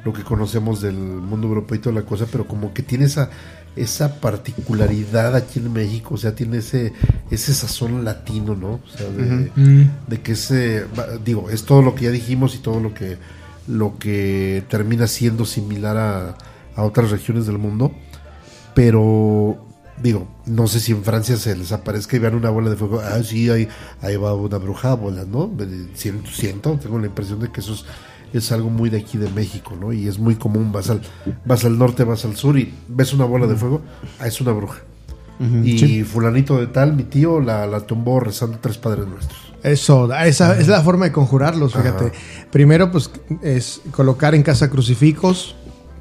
lo 0.04 0.12
que 0.12 0.22
conocemos 0.22 0.80
del 0.80 0.96
mundo 0.96 1.46
europeo 1.48 1.76
y 1.76 1.80
toda 1.80 1.94
la 1.94 2.02
cosa, 2.02 2.26
pero 2.30 2.46
como 2.46 2.74
que 2.74 2.82
tiene 2.82 3.06
esa, 3.06 3.30
esa 3.76 4.20
particularidad 4.20 5.34
aquí 5.34 5.58
en 5.58 5.72
México, 5.72 6.14
o 6.14 6.16
sea, 6.16 6.34
tiene 6.34 6.58
ese, 6.58 6.92
ese 7.30 7.52
sazón 7.54 8.04
latino, 8.04 8.54
¿no? 8.54 8.74
O 8.74 8.96
sea, 8.96 9.08
de, 9.08 9.50
Mm. 9.56 9.90
de 10.06 10.20
que 10.22 10.32
ese, 10.32 10.86
digo, 11.24 11.50
es 11.50 11.64
todo 11.64 11.82
lo 11.82 11.94
que 11.94 12.04
ya 12.04 12.10
dijimos 12.10 12.54
y 12.54 12.58
todo 12.58 12.78
lo 12.80 12.94
que, 12.94 13.18
lo 13.66 13.98
que 13.98 14.62
termina 14.68 15.06
siendo 15.06 15.44
similar 15.44 15.96
a, 15.96 16.36
a 16.76 16.82
otras 16.84 17.10
regiones 17.10 17.46
del 17.46 17.58
mundo, 17.58 17.92
pero 18.74 19.66
digo, 20.02 20.26
no 20.46 20.66
sé 20.66 20.80
si 20.80 20.92
en 20.92 21.04
Francia 21.04 21.36
se 21.36 21.56
les 21.56 21.72
aparezca 21.72 22.16
y 22.16 22.18
vean 22.18 22.34
una 22.34 22.50
bola 22.50 22.70
de 22.70 22.76
fuego, 22.76 23.00
ah, 23.00 23.22
sí, 23.22 23.48
ahí, 23.50 23.68
ahí 24.02 24.16
va 24.16 24.34
una 24.34 24.58
bruja 24.58 24.94
bola, 24.94 25.24
¿no? 25.24 25.50
Siento, 25.94 26.30
siento, 26.30 26.78
tengo 26.82 26.98
la 26.98 27.06
impresión 27.06 27.40
de 27.40 27.50
que 27.50 27.60
eso 27.60 27.74
es, 27.74 27.84
es 28.38 28.50
algo 28.52 28.68
muy 28.68 28.90
de 28.90 28.98
aquí 28.98 29.16
de 29.16 29.30
México, 29.30 29.76
¿no? 29.80 29.92
Y 29.92 30.08
es 30.08 30.18
muy 30.18 30.34
común, 30.34 30.72
vas 30.72 30.90
al, 30.90 31.00
vas 31.44 31.64
al 31.64 31.78
norte, 31.78 32.04
vas 32.04 32.24
al 32.24 32.36
sur 32.36 32.58
y 32.58 32.74
ves 32.88 33.12
una 33.12 33.24
bola 33.24 33.46
de 33.46 33.54
fuego, 33.54 33.80
ah, 34.18 34.26
es 34.26 34.40
una 34.40 34.52
bruja. 34.52 34.80
Y 35.64 36.04
fulanito 36.04 36.58
de 36.58 36.68
tal, 36.68 36.94
mi 36.94 37.02
tío, 37.02 37.40
la, 37.40 37.66
la 37.66 37.80
tumbó 37.80 38.20
rezando 38.20 38.58
tres 38.60 38.78
padres 38.78 39.06
nuestros. 39.06 39.52
Eso, 39.64 40.12
esa 40.14 40.58
es 40.58 40.68
la 40.68 40.80
forma 40.82 41.06
de 41.06 41.12
conjurarlos, 41.12 41.74
fíjate. 41.74 42.12
Primero, 42.52 42.92
pues, 42.92 43.10
es 43.42 43.80
colocar 43.90 44.34
en 44.34 44.44
casa 44.44 44.70
crucifijos, 44.70 45.56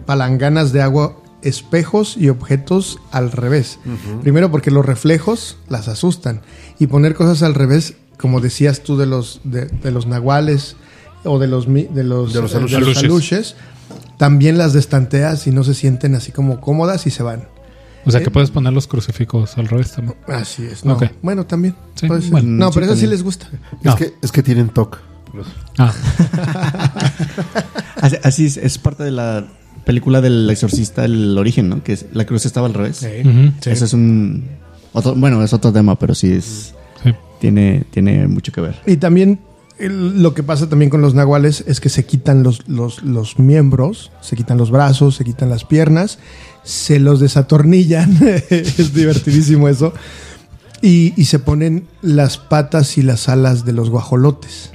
palanganas 0.06 0.72
de 0.72 0.84
agua, 0.84 1.18
espejos 1.42 2.16
y 2.16 2.30
objetos 2.30 3.00
al 3.12 3.32
revés. 3.32 3.80
Primero 4.22 4.52
porque 4.52 4.70
los 4.70 4.86
reflejos 4.86 5.58
las 5.68 5.88
asustan. 5.88 6.42
Y 6.78 6.88
poner 6.88 7.16
cosas 7.16 7.42
al 7.42 7.56
revés, 7.56 7.96
como 8.20 8.40
decías 8.40 8.82
tú 8.82 8.98
de 8.98 9.08
los, 9.08 9.42
de, 9.44 9.66
de 9.66 9.92
los 9.92 10.06
nahuales 10.06 10.76
o 11.26 11.40
de 11.40 11.48
los, 11.48 11.66
de 11.68 12.04
los, 12.04 12.34
De 12.34 12.42
los 12.42 12.54
eh, 12.54 12.58
aluches. 12.58 12.80
de 12.80 12.86
los 12.86 12.98
aluches, 12.98 13.56
también 14.18 14.58
las 14.58 14.74
destanteas 14.74 15.48
y 15.48 15.52
no 15.52 15.64
se 15.64 15.74
sienten 15.74 16.16
así 16.16 16.32
como 16.32 16.60
cómodas 16.62 17.06
y 17.08 17.12
se 17.12 17.24
van. 17.24 17.48
O 18.06 18.12
sea 18.12 18.20
que 18.22 18.28
Eh. 18.28 18.32
puedes 18.32 18.52
poner 18.52 18.74
los 18.74 18.88
crucifijos 18.88 19.58
al 19.58 19.68
revés 19.70 19.94
también. 19.94 20.18
Así 20.28 20.66
es. 20.66 20.84
No. 20.84 21.00
Bueno, 21.22 21.46
también. 21.46 21.76
Sí, 21.96 22.08
bueno, 22.08 22.42
no, 22.50 22.68
sí, 22.68 22.72
pero 22.76 22.86
eso 22.88 22.96
sí 22.98 23.08
les 23.08 23.24
gusta. 23.24 23.48
Es, 23.84 23.96
que, 23.96 24.14
es 24.22 24.32
que 24.32 24.44
tienen 24.44 24.70
TOC. 24.70 25.00
Ah, 25.78 25.92
Así, 28.02 28.18
así 28.24 28.46
es, 28.46 28.58
es 28.58 28.78
parte 28.78 29.04
de 29.04 29.12
la 29.12 29.46
película 29.86 30.22
del 30.22 30.50
exorcista, 30.50 31.06
el 31.06 31.38
origen, 31.38 31.70
¿no? 31.70 31.84
Que 31.84 31.94
es- 31.94 32.06
la 32.14 32.26
cruz 32.26 32.46
estaba 32.46 32.68
al 32.68 32.74
revés. 32.74 33.02
ujú, 33.24 33.52
Eso 33.70 33.86
es 33.86 33.94
un... 33.94 34.48
Otro, 34.92 35.16
bueno, 35.16 35.42
es 35.44 35.54
otro 35.54 35.72
tema, 35.72 35.98
pero 35.98 36.14
sí 36.14 36.32
es... 36.34 36.76
sí. 37.04 37.14
Tiene, 37.40 37.84
tiene 37.92 38.28
mucho 38.28 38.52
que 38.52 38.62
ver. 38.62 38.76
Y 38.86 38.98
también 38.98 39.40
lo 39.80 40.34
que 40.34 40.44
pasa 40.44 40.70
también 40.70 40.90
con 40.90 41.02
los 41.02 41.16
nahuales 41.16 41.64
es 41.68 41.80
que 41.80 41.90
se 41.90 42.06
quitan 42.06 42.44
los, 42.44 42.68
los, 42.68 43.04
los 43.04 43.40
miembros, 43.40 44.12
se 44.22 44.36
quitan 44.36 44.58
los 44.58 44.72
brazos, 44.72 45.16
se 45.16 45.24
quitan 45.24 45.50
las 45.50 45.66
piernas, 45.66 46.20
se 46.64 47.00
los 47.00 47.20
desatornillan, 47.20 48.18
es 48.50 48.94
divertidísimo 48.94 49.68
eso, 49.68 49.94
y, 50.82 51.14
y 51.20 51.26
se 51.26 51.40
ponen 51.40 51.88
las 52.02 52.38
patas 52.38 52.98
y 52.98 53.02
las 53.02 53.30
alas 53.30 53.66
de 53.66 53.74
los 53.74 53.90
guajolotes. 53.90 54.74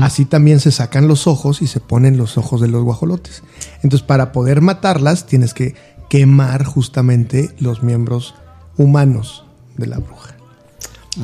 Así 0.00 0.24
también 0.24 0.58
se 0.58 0.72
sacan 0.72 1.06
los 1.06 1.26
ojos 1.26 1.60
y 1.60 1.66
se 1.66 1.80
ponen 1.80 2.16
los 2.16 2.38
ojos 2.38 2.62
de 2.62 2.68
los 2.68 2.82
guajolotes. 2.82 3.42
Entonces, 3.82 4.06
para 4.06 4.32
poder 4.32 4.62
matarlas, 4.62 5.26
tienes 5.26 5.52
que 5.52 5.74
quemar 6.08 6.64
justamente 6.64 7.50
los 7.58 7.82
miembros 7.82 8.34
humanos 8.78 9.44
de 9.76 9.86
la 9.86 9.98
bruja. 9.98 10.35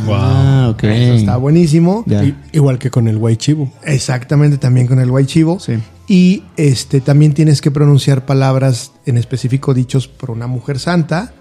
Ah, 0.08 0.68
ok. 0.70 0.84
Eso 0.84 1.14
está 1.14 1.36
buenísimo. 1.36 2.04
Igual 2.52 2.78
que 2.78 2.90
con 2.90 3.08
el 3.08 3.16
White 3.16 3.38
Chivo. 3.38 3.72
Exactamente, 3.84 4.58
también 4.58 4.86
con 4.86 5.00
el 5.00 5.10
guay 5.10 5.26
chivo. 5.26 5.60
Sí. 5.60 5.78
Y 6.08 6.44
este 6.56 7.00
también 7.00 7.32
tienes 7.34 7.60
que 7.60 7.70
pronunciar 7.70 8.26
palabras 8.26 8.92
en 9.06 9.18
específico 9.18 9.74
dichos 9.74 10.08
por 10.08 10.30
una 10.30 10.46
mujer 10.46 10.78
santa. 10.78 11.32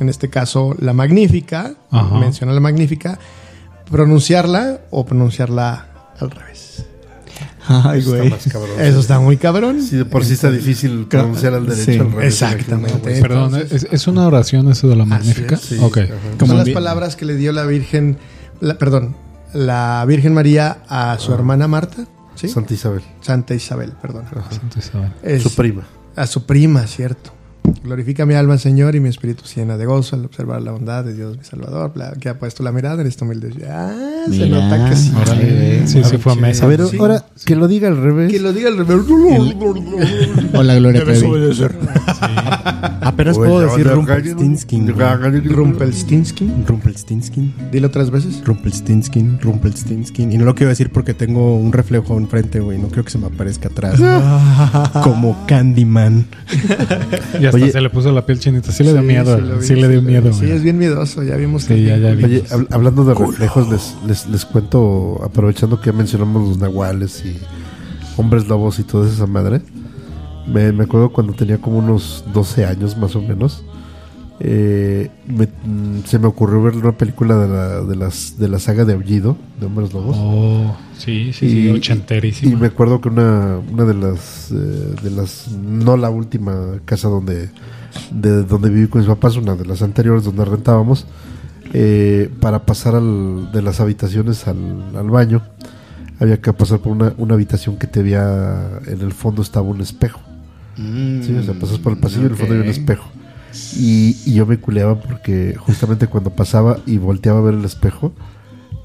En 0.00 0.08
este 0.08 0.28
caso, 0.28 0.74
la 0.78 0.92
magnífica. 0.92 1.74
Ajá. 1.90 2.18
Menciona 2.18 2.52
la 2.52 2.60
magnífica. 2.60 3.18
Pronunciarla 3.90 4.80
o 4.90 5.04
pronunciarla 5.04 5.88
al 6.18 6.30
revés. 6.30 6.71
Ay, 7.68 8.00
Está 8.00 8.10
güey. 8.16 8.30
más 8.30 8.44
cabrón. 8.50 8.80
Eso 8.80 9.00
está 9.00 9.20
muy 9.20 9.36
cabrón. 9.36 9.82
Sí, 9.82 9.96
de 9.96 10.04
por 10.04 10.24
sí 10.24 10.32
está 10.34 10.50
difícil 10.50 11.06
pronunciar 11.08 11.54
al 11.54 11.66
derecho 11.66 11.92
Sí, 11.92 11.98
al 11.98 12.10
revés. 12.10 12.26
exactamente. 12.42 13.20
Perdón, 13.20 13.54
¿es, 13.56 13.86
es 13.90 14.06
una 14.08 14.26
oración 14.26 14.70
eso 14.70 14.88
de 14.88 14.96
la 14.96 15.04
magnífica? 15.04 15.54
es, 15.54 15.60
Sí, 15.60 15.78
ok. 15.80 15.98
ajá. 15.98 16.12
Como 16.38 16.54
Son 16.54 16.58
las 16.58 16.68
palabras 16.70 17.14
que 17.16 17.24
le 17.24 17.36
dio 17.36 17.52
la 17.52 17.64
Virgen, 17.64 18.18
la- 18.60 18.78
perdón, 18.78 19.14
la 19.54 20.04
Virgen 20.08 20.34
María 20.34 20.78
a 20.88 21.16
su 21.18 21.32
hermana 21.32 21.68
Marta, 21.68 22.06
¿sí? 22.34 22.48
Santa 22.48 22.74
Isabel, 22.74 23.02
Santa 23.20 23.54
Isabel, 23.54 23.92
perdón. 24.00 24.24
Santo 24.50 24.78
Isabel. 24.78 25.12
Es- 25.22 25.42
su 25.42 25.54
prima. 25.54 25.82
A 26.16 26.26
su 26.26 26.44
prima, 26.44 26.86
cierto. 26.86 27.32
Glorifica 27.84 28.26
mi 28.26 28.34
alma, 28.34 28.58
Señor, 28.58 28.94
y 28.94 29.00
mi 29.00 29.08
espíritu 29.08 29.44
se 29.44 29.60
llena 29.60 29.76
de 29.76 29.86
gozo 29.86 30.14
al 30.16 30.24
observar 30.24 30.62
la 30.62 30.70
bondad 30.72 31.04
de 31.04 31.14
Dios, 31.14 31.36
mi 31.36 31.44
Salvador, 31.44 31.92
que 32.20 32.28
ha 32.28 32.38
puesto 32.38 32.62
la 32.62 32.70
mirada 32.70 33.00
en 33.02 33.08
esta 33.08 33.24
humilde. 33.24 33.50
Ah, 33.68 33.92
se 34.30 34.48
nota 34.48 34.88
que 34.88 34.96
sí. 34.96 35.12
Órale. 35.20 35.86
Sí, 35.88 36.02
sí 36.04 36.16
fue 36.18 36.32
a 36.32 36.36
mesa. 36.36 36.64
A 36.64 36.68
ver, 36.68 36.82
Sí. 36.86 36.96
ahora 36.98 37.24
que 37.44 37.56
lo 37.56 37.66
diga 37.68 37.88
al 37.88 37.96
revés. 38.00 38.30
Que 38.32 38.38
lo 38.38 38.52
diga 38.52 38.68
el 38.68 38.76
revés. 38.78 39.04
Hola, 40.54 40.74
Gloria 40.76 41.04
Trevi. 41.04 41.26
Apenas 43.00 43.36
puedo 43.36 43.60
decir 43.60 43.86
Rumpelstiltskin. 43.88 44.92
güey. 44.92 45.40
Rumpelstiltskin. 45.40 46.64
Rumpelstiltskin. 46.66 47.52
Dilo 47.72 47.90
tres 47.90 48.10
veces. 48.10 48.42
Rumpelstiltskin, 48.44 49.40
Rumpelstiltskin. 49.40 50.32
Y 50.32 50.38
no 50.38 50.44
lo 50.44 50.54
quiero 50.54 50.70
decir 50.70 50.90
porque 50.92 51.14
tengo 51.14 51.56
un 51.56 51.72
reflejo 51.72 52.16
enfrente, 52.16 52.60
güey. 52.60 52.78
No 52.78 52.88
creo 52.88 53.04
que 53.04 53.10
se 53.10 53.18
me 53.18 53.26
aparezca 53.26 53.68
atrás. 53.68 53.98
Como 55.02 55.36
Candyman. 55.46 56.26
Y 57.40 57.46
hasta 57.54 57.64
Oye. 57.64 57.72
se 57.72 57.80
le 57.80 57.90
puso 57.90 58.12
la 58.12 58.24
piel 58.26 58.38
chinita. 58.38 58.72
Sí 58.72 58.82
le 58.84 58.92
dio 58.92 59.00
Sí, 59.00 59.06
miedo. 59.06 59.36
sí 59.36 59.42
lo 59.46 59.56
vi, 59.58 59.66
Sí, 59.66 59.74
le 59.76 59.88
dio 59.88 60.00
sí 60.00 60.06
miedo. 60.06 60.32
Sí, 60.32 60.50
es 60.50 60.62
bien 60.62 60.78
miedoso. 60.78 61.22
Ya 61.22 61.36
vimos 61.36 61.62
Sí, 61.62 61.68
que. 61.74 61.84
ya, 61.84 61.96
ya. 61.96 62.10
Oye, 62.10 62.44
hab- 62.50 62.66
hablando 62.70 63.04
de 63.04 63.14
reflejos, 63.14 63.68
les, 63.70 63.94
les, 64.06 64.26
les 64.28 64.44
cuento, 64.44 65.20
aprovechando 65.24 65.80
que 65.80 65.86
ya 65.90 65.92
mencionamos 65.96 66.48
los 66.48 66.58
nahuales 66.58 67.24
y 67.24 67.36
hombres 68.16 68.46
lobos 68.48 68.78
y 68.78 68.82
toda 68.84 69.08
esa 69.08 69.26
madre. 69.26 69.62
Me, 70.46 70.72
me 70.72 70.84
acuerdo 70.84 71.12
cuando 71.12 71.32
tenía 71.34 71.58
como 71.58 71.78
unos 71.78 72.24
12 72.34 72.64
años 72.66 72.96
más 72.96 73.14
o 73.16 73.22
menos. 73.22 73.64
Eh, 74.44 75.08
me- 75.28 75.46
mm, 75.46 76.04
se 76.04 76.18
me 76.18 76.26
ocurrió 76.26 76.60
ver 76.62 76.74
una 76.74 76.90
película 76.92 77.38
de 77.38 77.48
la, 77.48 77.80
de, 77.82 77.94
las, 77.96 78.38
de 78.38 78.48
la 78.48 78.58
saga 78.58 78.84
de 78.84 78.94
Aullido, 78.94 79.36
de 79.60 79.66
hombres 79.66 79.92
lobos. 79.92 80.16
Oh, 80.18 80.76
sí, 80.98 81.32
sí, 81.32 81.48
sí. 81.48 81.68
Y- 81.68 81.70
Ochenterísimo. 81.70 82.50
Y 82.52 82.56
me 82.56 82.66
acuerdo 82.66 83.00
que 83.00 83.08
una, 83.08 83.58
una 83.70 83.84
de 83.84 83.94
las 83.94 84.50
eh, 84.50 84.54
de 85.02 85.10
las 85.12 85.48
no 85.52 85.96
la 85.96 86.10
última 86.10 86.80
casa 86.84 87.08
donde 87.08 87.50
de 88.10 88.42
donde 88.42 88.68
viví 88.70 88.88
con 88.88 89.00
mis 89.00 89.08
papás, 89.08 89.36
una 89.36 89.54
de 89.54 89.64
las 89.64 89.80
anteriores 89.82 90.24
donde 90.24 90.44
rentábamos, 90.44 91.06
eh, 91.72 92.28
para 92.40 92.66
pasar 92.66 92.96
al- 92.96 93.52
de 93.52 93.62
las 93.62 93.78
habitaciones 93.80 94.48
al, 94.48 94.56
al 94.96 95.08
baño, 95.08 95.42
había 96.18 96.40
que 96.40 96.52
pasar 96.52 96.80
por 96.80 96.90
una, 96.92 97.12
una 97.16 97.34
habitación 97.34 97.76
que 97.76 97.86
te 97.86 98.02
veía 98.02 98.80
en 98.86 99.00
el 99.02 99.12
fondo 99.12 99.40
estaba 99.42 99.66
un 99.68 99.80
espejo. 99.80 100.20
Sí, 100.76 101.36
o 101.38 101.42
sea, 101.44 101.54
pasas 101.54 101.78
por 101.78 101.92
el 101.92 101.98
pasillo 101.98 102.22
y 102.22 102.26
en 102.26 102.30
el 102.32 102.36
fondo 102.38 102.54
había 102.54 102.64
un 102.64 102.70
espejo. 102.70 103.08
Y, 103.76 104.16
y 104.24 104.34
yo 104.34 104.46
me 104.46 104.58
culeaba 104.58 105.00
porque 105.00 105.54
justamente 105.58 106.06
cuando 106.06 106.30
pasaba 106.30 106.78
y 106.86 106.98
volteaba 106.98 107.38
a 107.38 107.42
ver 107.42 107.54
el 107.54 107.64
espejo, 107.64 108.12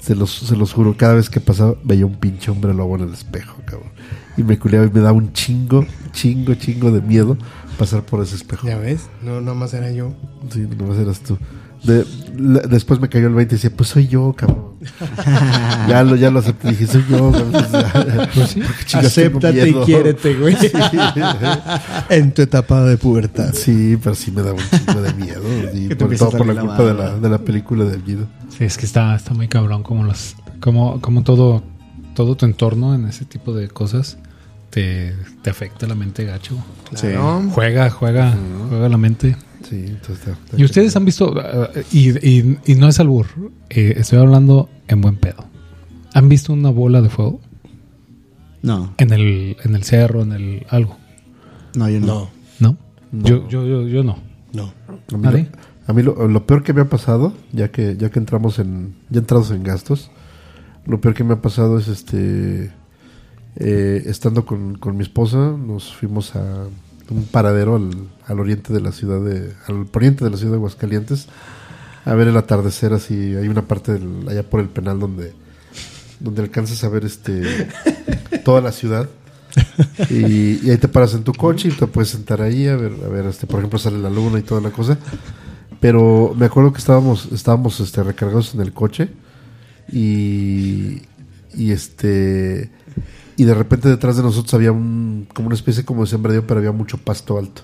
se 0.00 0.14
los, 0.14 0.30
se 0.30 0.56
los 0.56 0.72
juro, 0.72 0.96
cada 0.96 1.14
vez 1.14 1.28
que 1.28 1.40
pasaba 1.40 1.74
veía 1.82 2.06
un 2.06 2.16
pinche 2.16 2.50
hombre 2.50 2.72
lobo 2.74 2.96
en 2.96 3.02
el 3.02 3.12
espejo, 3.12 3.56
cabrón. 3.64 3.90
Y 4.36 4.42
me 4.42 4.58
culeaba 4.58 4.86
y 4.86 4.90
me 4.90 5.00
daba 5.00 5.12
un 5.12 5.32
chingo, 5.32 5.84
chingo, 6.12 6.54
chingo 6.54 6.92
de 6.92 7.02
miedo 7.02 7.36
pasar 7.78 8.04
por 8.04 8.22
ese 8.22 8.36
espejo. 8.36 8.66
¿Ya 8.66 8.78
ves? 8.78 9.08
No, 9.22 9.40
nomás 9.40 9.72
era 9.74 9.90
yo. 9.90 10.12
Sí, 10.50 10.68
nomás 10.78 10.98
eras 10.98 11.20
tú. 11.20 11.38
De- 11.84 12.04
la- 12.36 12.60
después 12.60 13.00
me 13.00 13.08
cayó 13.08 13.28
el 13.28 13.34
20 13.34 13.54
y 13.54 13.56
decía, 13.58 13.70
pues 13.76 13.88
soy 13.90 14.08
yo, 14.08 14.32
cabrón. 14.36 14.74
ya 15.88 16.02
lo, 16.04 16.16
ya 16.16 16.30
lo 16.30 16.38
acepté. 16.40 16.68
Dije, 16.70 16.86
soy 16.86 17.04
yo, 17.08 17.32
cabrón. 17.32 17.52
Pues 18.34 18.50
sí. 18.50 18.62
Acéptate 18.94 19.68
y 19.70 19.74
quiérete, 19.84 20.34
güey. 20.34 20.56
En 22.10 22.32
tu 22.32 22.42
etapa 22.42 22.82
de 22.84 22.96
pubertad. 22.96 23.52
Sí, 23.54 23.98
pero 24.02 24.14
sí 24.14 24.30
me 24.30 24.42
daba 24.42 24.58
un 24.58 24.78
chingo 24.78 25.02
de 25.02 25.14
miedo. 25.14 25.42
Y 25.74 25.94
por 25.94 26.14
todo 26.16 26.30
por 26.32 26.46
la 26.46 26.60
culpa 26.60 26.84
de 26.84 26.94
la, 26.94 27.16
de 27.18 27.28
la 27.28 27.38
película 27.38 27.84
de 27.84 27.98
Guido. 27.98 28.26
Sí, 28.56 28.64
es 28.64 28.76
que 28.76 28.86
está, 28.86 29.14
está 29.14 29.34
muy 29.34 29.48
cabrón 29.48 29.82
como 29.82 30.04
los, 30.04 30.34
como, 30.60 31.00
como 31.00 31.22
todo, 31.22 31.62
todo 32.14 32.36
tu 32.36 32.44
entorno 32.46 32.94
en 32.94 33.06
ese 33.06 33.24
tipo 33.24 33.52
de 33.54 33.68
cosas 33.68 34.18
te, 34.70 35.14
te 35.42 35.50
afecta 35.50 35.86
la 35.86 35.94
mente 35.94 36.24
gacho. 36.24 36.56
Claro. 36.90 37.42
Juega, 37.52 37.90
juega, 37.90 38.34
juega 38.68 38.88
la 38.88 38.96
mente. 38.98 39.36
Sí, 39.62 39.84
entonces 39.86 40.18
está- 40.18 40.32
está 40.32 40.56
Y 40.60 40.64
ustedes 40.64 40.94
han 40.96 41.04
visto, 41.04 41.32
uh, 41.32 41.78
y, 41.92 42.10
y- 42.26 42.58
y 42.66 42.74
no 42.76 42.88
es 42.88 43.00
albur, 43.00 43.26
eh, 43.70 43.94
estoy 43.96 44.18
hablando 44.18 44.68
en 44.86 45.00
buen 45.00 45.16
pedo. 45.16 45.44
¿Han 46.14 46.28
visto 46.28 46.52
una 46.52 46.70
bola 46.70 47.02
de 47.02 47.08
fuego? 47.10 47.40
No, 48.62 48.92
En 48.98 49.12
el, 49.12 49.56
en 49.64 49.74
el 49.74 49.82
cerro, 49.84 50.22
en 50.22 50.32
el 50.32 50.66
algo. 50.68 50.96
no, 51.76 51.88
yo 51.88 52.00
no. 52.00 52.06
No, 52.06 52.30
¿No? 52.60 52.76
No. 53.12 53.24
Yo, 53.28 53.48
yo, 53.48 53.64
yo, 53.66 53.86
yo 53.88 54.02
no. 54.02 54.18
no. 54.52 54.72
A 54.88 55.16
mí, 55.16 55.22
¿Nadie? 55.22 55.48
lo, 55.52 55.58
a 55.86 55.92
mí 55.94 56.02
lo, 56.02 56.28
lo 56.28 56.46
peor 56.46 56.62
que 56.62 56.72
me 56.72 56.80
ha 56.82 56.88
pasado, 56.88 57.32
ya 57.52 57.70
que 57.70 57.96
ya 57.96 58.10
que 58.10 58.18
entramos 58.18 58.58
en 58.58 58.94
ya 59.10 59.20
entrados 59.20 59.50
en 59.52 59.62
gastos, 59.62 60.10
lo 60.86 61.00
peor 61.00 61.14
que 61.14 61.24
me 61.24 61.34
ha 61.34 61.40
pasado 61.42 61.78
es 61.78 61.88
este 61.88 62.70
eh, 63.56 64.02
estando 64.06 64.44
con, 64.44 64.76
con 64.76 64.96
mi 64.96 65.02
esposa, 65.02 65.52
nos 65.56 65.94
fuimos 65.94 66.34
a 66.36 66.66
un 67.10 67.24
paradero 67.24 67.76
al, 67.76 67.90
al 68.26 68.40
oriente 68.40 68.72
de 68.72 68.80
la 68.80 68.92
ciudad 68.92 69.20
de 69.20 69.52
al 69.66 69.86
poniente 69.86 70.24
de 70.24 70.30
la 70.30 70.36
ciudad 70.36 70.52
de 70.52 70.56
Aguascalientes 70.58 71.26
a 72.04 72.14
ver 72.14 72.28
el 72.28 72.36
atardecer 72.36 72.92
así, 72.92 73.34
hay 73.34 73.48
una 73.48 73.62
parte 73.62 73.92
del- 73.92 74.26
allá 74.28 74.42
por 74.42 74.60
el 74.60 74.68
penal 74.68 74.98
donde 75.00 75.32
donde 76.20 76.42
alcanzas 76.42 76.82
a 76.84 76.88
ver 76.88 77.04
este 77.04 77.42
toda 78.44 78.60
la 78.60 78.72
ciudad 78.72 79.08
y, 80.10 80.64
y 80.66 80.70
ahí 80.70 80.76
te 80.78 80.88
paras 80.88 81.14
en 81.14 81.24
tu 81.24 81.32
coche 81.32 81.68
y 81.68 81.72
te 81.72 81.86
puedes 81.86 82.10
sentar 82.10 82.42
ahí 82.42 82.66
a 82.68 82.76
ver, 82.76 82.92
a 83.04 83.08
ver 83.08 83.26
este, 83.26 83.46
por 83.46 83.58
ejemplo 83.60 83.78
sale 83.78 83.98
la 83.98 84.10
luna 84.10 84.38
y 84.38 84.42
toda 84.42 84.60
la 84.60 84.70
cosa. 84.70 84.98
Pero 85.80 86.34
me 86.36 86.46
acuerdo 86.46 86.72
que 86.72 86.78
estábamos, 86.78 87.28
estábamos 87.32 87.78
este, 87.80 88.02
recargados 88.02 88.52
en 88.54 88.60
el 88.62 88.72
coche 88.72 89.08
y, 89.92 91.02
y 91.54 91.70
este 91.70 92.70
y 93.38 93.44
de 93.44 93.54
repente 93.54 93.88
detrás 93.88 94.16
de 94.16 94.24
nosotros 94.24 94.52
había 94.52 94.72
un, 94.72 95.28
como 95.32 95.46
una 95.46 95.54
especie 95.54 95.84
como 95.84 96.02
de 96.02 96.08
sembradío, 96.08 96.44
pero 96.44 96.58
había 96.58 96.72
mucho 96.72 96.98
pasto 96.98 97.38
alto. 97.38 97.62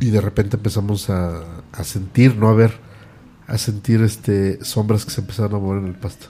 Y 0.00 0.06
de 0.06 0.20
repente 0.22 0.56
empezamos 0.56 1.10
a, 1.10 1.42
a 1.70 1.84
sentir, 1.84 2.34
no 2.36 2.48
a 2.48 2.54
ver, 2.54 2.72
a 3.46 3.58
sentir 3.58 4.00
este 4.00 4.64
sombras 4.64 5.04
que 5.04 5.10
se 5.10 5.20
empezaban 5.20 5.54
a 5.54 5.58
mover 5.58 5.82
en 5.82 5.88
el 5.88 5.94
pasto. 5.94 6.28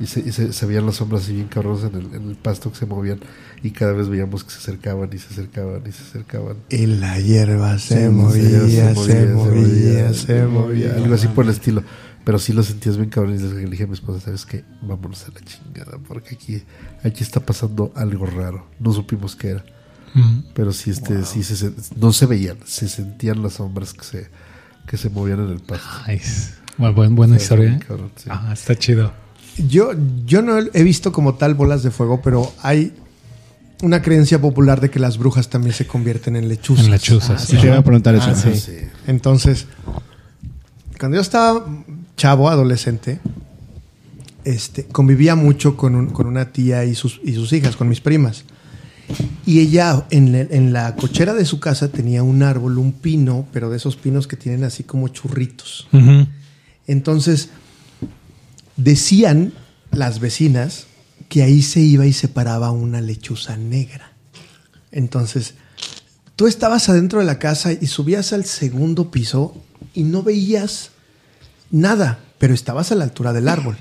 Y 0.00 0.06
se, 0.06 0.20
y 0.20 0.32
se, 0.32 0.54
se 0.54 0.66
veían 0.66 0.86
las 0.86 0.96
sombras 0.96 1.24
así 1.24 1.34
bien 1.34 1.48
cabronas 1.48 1.84
en 1.84 2.00
el, 2.00 2.14
en 2.14 2.30
el 2.30 2.36
pasto 2.36 2.72
que 2.72 2.78
se 2.78 2.86
movían. 2.86 3.20
Y 3.62 3.70
cada 3.70 3.92
vez 3.92 4.08
veíamos 4.08 4.42
que 4.42 4.50
se 4.50 4.56
acercaban 4.56 5.10
y 5.12 5.18
se 5.18 5.34
acercaban 5.34 5.82
y 5.86 5.92
se 5.92 6.02
acercaban. 6.02 6.56
Y 6.70 6.86
la 6.86 7.20
hierba 7.20 7.78
se, 7.78 7.94
Se 7.94 8.10
movía, 8.10 8.60
movía, 8.60 8.94
se 8.94 9.26
movía, 9.26 10.14
se 10.14 10.46
movía. 10.46 10.94
Algo 10.96 11.14
así 11.14 11.28
por 11.28 11.44
el 11.44 11.50
estilo. 11.50 11.82
Pero 12.24 12.38
sí 12.38 12.52
lo 12.52 12.62
sentías 12.62 12.96
bien 12.96 13.10
cabrón. 13.10 13.34
Y 13.34 13.38
le 13.38 13.66
dije 13.70 13.84
a 13.84 13.86
mi 13.86 13.92
esposa, 13.94 14.20
¿sabes 14.24 14.46
qué? 14.46 14.64
Vámonos 14.82 15.24
a 15.24 15.32
la 15.32 15.40
chingada. 15.40 15.98
Porque 16.08 16.34
aquí, 16.36 16.62
aquí 17.04 17.22
está 17.22 17.40
pasando 17.40 17.92
algo 17.94 18.24
raro. 18.26 18.66
No 18.80 18.92
supimos 18.92 19.36
qué 19.36 19.48
era. 19.50 19.64
Pero 20.54 20.72
sí, 20.72 20.90
este, 20.90 21.24
sí 21.24 21.42
se, 21.42 21.72
no 21.96 22.12
se 22.12 22.26
veían. 22.26 22.58
Se 22.64 22.88
sentían 22.88 23.42
las 23.42 23.54
sombras 23.54 23.92
que 23.92 24.04
se, 24.04 24.28
que 24.86 24.96
se 24.96 25.10
movían 25.10 25.40
en 25.40 25.50
el 25.50 25.60
pasto. 25.60 25.86
Nice. 26.08 26.54
Bueno, 26.78 26.94
buen- 26.94 27.14
buena 27.16 27.34
Está 27.36 27.44
historia. 27.54 27.68
bien 27.70 27.80
¿eh? 27.82 27.84
cabrón, 27.86 28.10
sí. 28.16 28.28
Ah, 28.30 28.50
está 28.52 28.76
chido. 28.76 29.12
Yo, 29.68 29.90
yo 30.24 30.40
no 30.42 30.58
he 30.58 30.82
visto 30.82 31.12
como 31.12 31.34
tal 31.34 31.54
bolas 31.54 31.82
de 31.82 31.90
fuego, 31.90 32.20
pero 32.22 32.52
hay 32.62 32.92
una 33.82 34.02
creencia 34.02 34.40
popular 34.40 34.80
de 34.80 34.88
que 34.90 34.98
las 35.00 35.18
brujas 35.18 35.48
también 35.50 35.74
se 35.74 35.86
convierten 35.86 36.36
en 36.36 36.48
lechuzas. 36.48 36.84
En 36.86 36.90
lechuzas. 36.92 37.44
Sí, 37.44 37.56
te 37.58 37.66
iba 37.66 37.78
a 37.78 37.82
preguntar 37.82 38.14
eso. 38.14 38.30
Ah, 38.30 38.34
sí. 38.34 38.72
Entonces, 39.08 39.66
cuando 40.98 41.16
yo 41.16 41.20
estaba 41.22 41.64
chavo, 42.16 42.48
adolescente, 42.48 43.20
este, 44.44 44.84
convivía 44.84 45.34
mucho 45.34 45.76
con, 45.76 45.94
un- 45.94 46.10
con 46.10 46.26
una 46.26 46.52
tía 46.52 46.84
y 46.84 46.94
sus, 46.94 47.20
y 47.24 47.34
sus 47.34 47.52
hijas, 47.52 47.76
con 47.76 47.88
mis 47.88 48.00
primas. 48.00 48.44
Y 49.46 49.60
ella 49.60 50.06
en, 50.10 50.32
la- 50.32 50.40
en 50.56 50.72
la 50.72 50.96
cochera 50.96 51.34
de 51.34 51.44
su 51.44 51.60
casa 51.60 51.88
tenía 51.88 52.22
un 52.22 52.42
árbol, 52.42 52.78
un 52.78 52.92
pino, 52.92 53.46
pero 53.52 53.70
de 53.70 53.76
esos 53.76 53.96
pinos 53.96 54.26
que 54.26 54.36
tienen 54.36 54.64
así 54.64 54.82
como 54.84 55.08
churritos. 55.08 55.86
Entonces, 56.86 57.48
decían 58.76 59.52
las 59.92 60.20
vecinas 60.20 60.86
que 61.28 61.42
ahí 61.42 61.62
se 61.62 61.80
iba 61.80 62.06
y 62.06 62.12
se 62.12 62.28
paraba 62.28 62.70
una 62.70 63.00
lechuza 63.00 63.56
negra. 63.56 64.12
Entonces, 64.92 65.54
tú 66.36 66.46
estabas 66.46 66.88
adentro 66.88 67.18
de 67.20 67.24
la 67.24 67.38
casa 67.38 67.72
y 67.72 67.86
subías 67.86 68.32
al 68.32 68.44
segundo 68.44 69.10
piso 69.10 69.56
y 69.94 70.02
no 70.04 70.22
veías 70.22 70.90
nada, 71.70 72.20
pero 72.38 72.54
estabas 72.54 72.92
a 72.92 72.94
la 72.94 73.04
altura 73.04 73.32
del 73.32 73.48
árbol. 73.48 73.76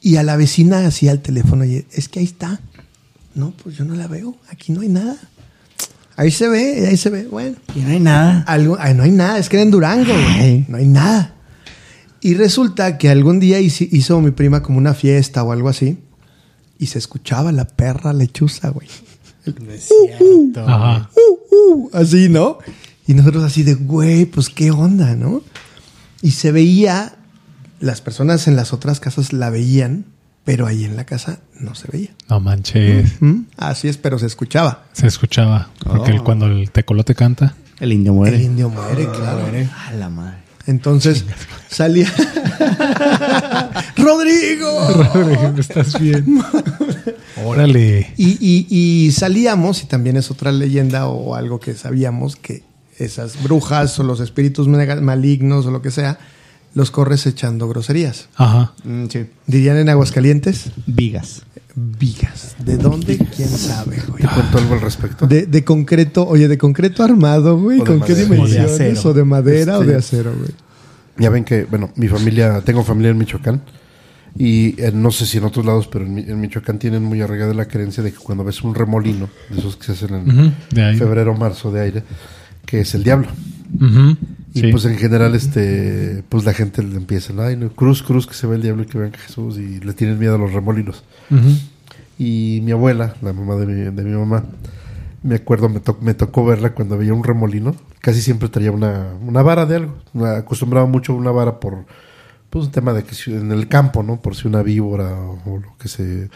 Y 0.00 0.16
a 0.16 0.22
la 0.22 0.36
vecina 0.36 0.86
hacía 0.86 1.12
el 1.12 1.20
teléfono 1.20 1.64
y 1.64 1.86
es 1.92 2.08
que 2.08 2.18
ahí 2.18 2.24
está. 2.24 2.60
No, 3.34 3.52
pues 3.62 3.76
yo 3.76 3.84
no 3.84 3.94
la 3.94 4.08
veo, 4.08 4.36
aquí 4.50 4.72
no 4.72 4.80
hay 4.80 4.88
nada. 4.88 5.16
Ahí 6.16 6.30
se 6.30 6.48
ve, 6.48 6.86
ahí 6.88 6.96
se 6.96 7.08
ve. 7.08 7.24
Bueno, 7.24 7.56
Y 7.74 7.80
no 7.80 7.88
hay 7.90 8.00
nada. 8.00 8.44
algo, 8.46 8.76
ay, 8.78 8.94
no 8.94 9.02
hay 9.04 9.10
nada, 9.12 9.38
es 9.38 9.48
que 9.48 9.56
era 9.56 9.62
en 9.62 9.70
Durango, 9.70 10.12
güey. 10.12 10.66
No 10.68 10.76
hay 10.76 10.86
nada. 10.86 11.34
Y 12.20 12.34
resulta 12.34 12.98
que 12.98 13.08
algún 13.08 13.40
día 13.40 13.58
hizo, 13.60 14.20
mi 14.20 14.30
prima 14.30 14.62
como 14.62 14.78
una 14.78 14.94
fiesta 14.94 15.42
o 15.42 15.52
algo 15.52 15.68
así. 15.68 15.98
Y 16.78 16.86
se 16.86 16.98
escuchaba 16.98 17.50
la 17.52 17.64
perra 17.66 18.12
lechuza, 18.12 18.68
güey. 18.70 18.88
Ajá. 20.66 21.10
Uh, 21.50 21.88
así, 21.92 22.28
¿no? 22.28 22.58
Y 23.06 23.14
nosotros 23.14 23.42
así 23.44 23.62
de, 23.62 23.74
güey, 23.74 24.26
pues 24.26 24.48
qué 24.48 24.70
onda, 24.70 25.14
¿no? 25.16 25.42
Y 26.22 26.30
se 26.30 26.52
veía, 26.52 27.16
las 27.80 28.00
personas 28.00 28.46
en 28.48 28.56
las 28.56 28.72
otras 28.72 29.00
casas 29.00 29.32
la 29.32 29.50
veían, 29.50 30.04
pero 30.44 30.66
ahí 30.66 30.84
en 30.84 30.96
la 30.96 31.04
casa 31.04 31.40
no 31.60 31.74
se 31.74 31.88
veía. 31.90 32.10
No 32.28 32.40
manches. 32.40 33.20
¿Mm? 33.20 33.42
Así 33.56 33.88
es, 33.88 33.96
pero 33.96 34.18
se 34.18 34.26
escuchaba. 34.26 34.84
Se 34.92 35.06
escuchaba. 35.06 35.68
Porque 35.84 36.12
el- 36.12 36.22
cuando 36.22 36.46
el 36.46 36.70
tecolote 36.70 37.14
canta. 37.14 37.54
El 37.80 37.92
indio 37.92 38.12
muere. 38.14 38.36
El 38.36 38.42
indio 38.42 38.68
muere, 38.70 39.08
claro. 39.10 39.46
A 39.88 39.92
la 39.94 40.08
madre. 40.08 40.38
Entonces 40.66 41.24
salía. 41.68 42.08
¡Rodrigo! 43.96 45.54
¿Estás 45.58 45.98
bien? 46.00 46.40
Órale. 47.44 48.12
Y, 48.16 48.36
y- 48.40 48.66
y 48.70 49.12
salíamos, 49.12 49.82
y 49.82 49.86
también 49.86 50.16
es 50.16 50.30
otra 50.30 50.52
leyenda 50.52 51.06
o 51.08 51.34
algo 51.34 51.58
que 51.60 51.74
sabíamos, 51.74 52.36
que 52.36 52.62
esas 52.98 53.42
brujas 53.42 53.98
o 53.98 54.02
los 54.02 54.20
espíritus 54.20 54.68
malignos 54.68 55.66
o 55.66 55.70
lo 55.70 55.82
que 55.82 55.90
sea, 55.90 56.18
los 56.74 56.90
corres 56.90 57.26
echando 57.26 57.68
groserías. 57.68 58.28
Ajá. 58.36 58.72
Mm, 58.84 59.06
sí. 59.08 59.26
Dirían 59.46 59.76
en 59.76 59.88
Aguascalientes, 59.88 60.70
Vigas. 60.86 61.42
vigas. 61.74 62.56
¿De 62.64 62.76
dónde? 62.76 63.18
¿Quién 63.18 63.48
sabe, 63.48 63.98
güey? 64.08 64.22
¿Te 64.22 64.28
cuento 64.28 64.58
algo 64.58 64.74
al 64.74 64.80
respecto? 64.80 65.26
De, 65.26 65.46
de 65.46 65.64
concreto, 65.64 66.26
oye, 66.26 66.48
de 66.48 66.58
concreto 66.58 67.02
armado, 67.02 67.58
güey. 67.58 67.78
¿Con 67.78 68.00
qué 68.00 68.12
madera. 68.14 68.28
dimensiones? 68.30 68.70
O 68.70 68.78
de 68.78 68.90
acero. 68.92 69.10
O 69.10 69.12
de 69.14 69.24
madera 69.24 69.78
o 69.78 69.80
Este- 69.82 69.92
de 69.92 69.98
acero, 69.98 70.32
güey. 70.36 70.50
Ya 71.18 71.28
ven 71.28 71.44
que, 71.44 71.64
bueno, 71.64 71.90
mi 71.96 72.08
familia, 72.08 72.62
tengo 72.62 72.82
familia 72.84 73.10
en 73.10 73.18
Michoacán. 73.18 73.60
Y 74.38 74.80
eh, 74.82 74.90
no 74.94 75.10
sé 75.10 75.26
si 75.26 75.36
en 75.36 75.44
otros 75.44 75.66
lados, 75.66 75.88
pero 75.92 76.06
en, 76.06 76.14
Mi- 76.14 76.22
en 76.22 76.40
Michoacán 76.40 76.78
tienen 76.78 77.02
muy 77.04 77.20
arraigada 77.20 77.52
la 77.52 77.66
creencia 77.66 78.02
de 78.02 78.12
que 78.12 78.18
cuando 78.18 78.44
ves 78.44 78.62
un 78.62 78.74
remolino, 78.74 79.28
de 79.50 79.58
esos 79.58 79.76
que 79.76 79.84
se 79.84 79.92
hacen 79.92 80.14
en 80.74 80.98
febrero, 80.98 81.34
marzo 81.34 81.70
de 81.70 81.80
aire, 81.82 82.02
que 82.72 82.80
es 82.80 82.94
el 82.94 83.04
diablo. 83.04 83.28
Y 84.54 84.60
Sí. 84.60 84.68
pues 84.72 84.86
en 84.86 84.96
general, 84.96 85.34
este, 85.34 86.24
pues 86.30 86.44
la 86.44 86.54
gente 86.54 86.82
le 86.82 86.96
empieza, 86.96 87.32
ay, 87.38 87.56
no, 87.56 87.68
cruz, 87.70 88.02
cruz, 88.02 88.26
que 88.26 88.32
se 88.34 88.46
ve 88.46 88.56
el 88.56 88.62
diablo 88.62 88.82
y 88.82 88.86
que 88.86 88.96
vean 88.98 89.10
que 89.12 89.18
Jesús, 89.18 89.58
y 89.58 89.78
le 89.80 89.92
tienen 89.92 90.18
miedo 90.18 90.36
a 90.36 90.38
los 90.38 90.52
remolinos. 90.54 91.04
Y 92.18 92.60
mi 92.62 92.72
abuela, 92.72 93.14
la 93.22 93.32
mamá 93.34 93.56
de 93.56 93.66
mi, 93.66 93.74
de 93.94 94.02
mi 94.02 94.16
mamá, 94.16 94.44
me 95.22 95.34
acuerdo, 95.36 95.68
me, 95.68 95.80
to- 95.80 95.98
me 96.00 96.14
tocó 96.14 96.44
verla 96.46 96.72
cuando 96.74 96.96
veía 96.98 97.12
un 97.14 97.24
remolino. 97.24 97.74
Casi 98.00 98.20
siempre 98.22 98.48
traía 98.48 98.72
una, 98.72 99.08
una 99.26 99.42
vara 99.42 99.66
de 99.66 99.76
algo. 99.76 99.98
Una- 100.14 100.36
acostumbraba 100.38 100.86
mucho 100.86 101.14
una 101.14 101.30
vara 101.30 101.60
por 101.60 101.84
pues, 102.50 102.66
un 102.66 102.70
tema 102.72 102.92
de 102.92 103.04
que 103.04 103.14
si- 103.14 103.32
en 103.34 103.52
el 103.52 103.68
campo, 103.68 104.02
¿no? 104.02 104.20
Por 104.20 104.34
si 104.34 104.48
una 104.48 104.62
víbora 104.62 105.12
o, 105.14 105.40
o 105.46 105.58
lo 105.58 105.76
que 105.78 105.88
se, 105.88 106.28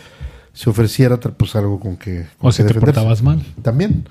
se 0.52 0.70
ofreciera, 0.70 1.18
pues 1.18 1.54
algo 1.56 1.78
con 1.80 1.96
que. 1.96 2.26
con 2.38 2.48
O 2.48 2.52
si 2.52 2.62
te 2.62 2.74
portabas 2.74 3.22
mal. 3.22 3.44
También. 3.62 4.06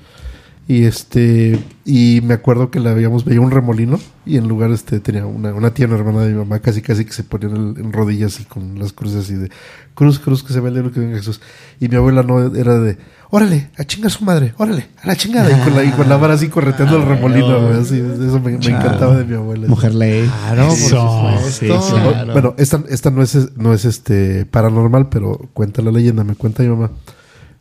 Y 0.67 0.85
este 0.85 1.59
y 1.85 2.21
me 2.23 2.33
acuerdo 2.33 2.71
que 2.71 2.79
la 2.79 2.93
veíamos, 2.93 3.23
veía 3.23 3.39
un 3.39 3.51
remolino 3.51 3.99
y 4.25 4.37
en 4.37 4.47
lugar 4.47 4.71
este 4.71 4.99
tenía 4.99 5.27
una, 5.27 5.53
una 5.53 5.71
tía, 5.71 5.85
una 5.85 5.95
hermana 5.97 6.21
de 6.21 6.31
mi 6.31 6.39
mamá, 6.39 6.57
casi 6.57 6.81
casi 6.81 7.05
que 7.05 7.13
se 7.13 7.23
ponía 7.23 7.49
en, 7.49 7.75
en 7.77 7.93
rodillas 7.93 8.39
y 8.39 8.45
con 8.45 8.79
las 8.79 8.91
cruces 8.91 9.25
así 9.25 9.35
de 9.35 9.51
cruz, 9.93 10.17
cruz, 10.17 10.43
que 10.43 10.53
se 10.53 10.59
ve 10.59 10.69
el 10.69 10.73
diablo 10.73 10.91
que 10.91 10.99
venga 10.99 11.17
Jesús. 11.17 11.39
Y 11.79 11.87
mi 11.87 11.97
abuela 11.97 12.23
no 12.23 12.55
era 12.55 12.79
de 12.79 12.97
órale, 13.29 13.69
a 13.77 13.83
chingar 13.83 14.09
su 14.09 14.23
madre, 14.23 14.55
órale, 14.57 14.87
a 15.03 15.07
la 15.07 15.15
chingada. 15.15 15.51
Y 15.51 15.61
con 15.61 15.75
la, 15.75 15.83
y 15.83 15.91
con 15.91 16.09
la 16.09 16.17
vara 16.17 16.33
así 16.33 16.49
correteando 16.49 16.97
el 16.97 17.05
remolino, 17.05 17.61
güey, 17.61 17.79
así, 17.79 17.99
eso 17.99 18.39
me, 18.39 18.57
me 18.57 18.65
encantaba 18.65 19.17
de 19.17 19.25
mi 19.25 19.35
abuela. 19.35 19.67
Mujer 19.67 19.93
ley. 19.93 20.27
Claro, 20.27 20.67
por 20.67 20.77
Eso. 20.77 20.87
supuesto. 20.87 21.81
Sí, 21.81 21.91
claro. 21.91 22.33
Bueno, 22.33 22.55
esta, 22.57 22.83
esta 22.89 23.11
no 23.11 23.21
es, 23.21 23.55
no 23.55 23.73
es 23.73 23.85
este 23.85 24.45
paranormal, 24.45 25.09
pero 25.09 25.37
cuenta 25.53 25.83
la 25.83 25.91
leyenda, 25.91 26.23
me 26.23 26.35
cuenta 26.35 26.63
mi 26.63 26.69
mamá 26.69 26.91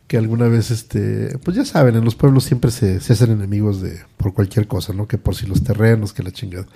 que 0.07 0.17
alguna 0.17 0.47
vez, 0.47 0.71
este, 0.71 1.37
pues 1.43 1.57
ya 1.57 1.65
saben, 1.65 1.95
en 1.95 2.05
los 2.05 2.15
pueblos 2.15 2.43
siempre 2.43 2.71
se, 2.71 2.99
se 2.99 3.13
hacen 3.13 3.31
enemigos 3.31 3.81
de 3.81 4.01
por 4.17 4.33
cualquier 4.33 4.67
cosa, 4.67 4.93
¿no? 4.93 5.07
Que 5.07 5.17
por 5.17 5.35
si 5.35 5.47
los 5.47 5.63
terrenos, 5.63 6.13
que 6.13 6.23
la 6.23 6.31
chingada. 6.31 6.67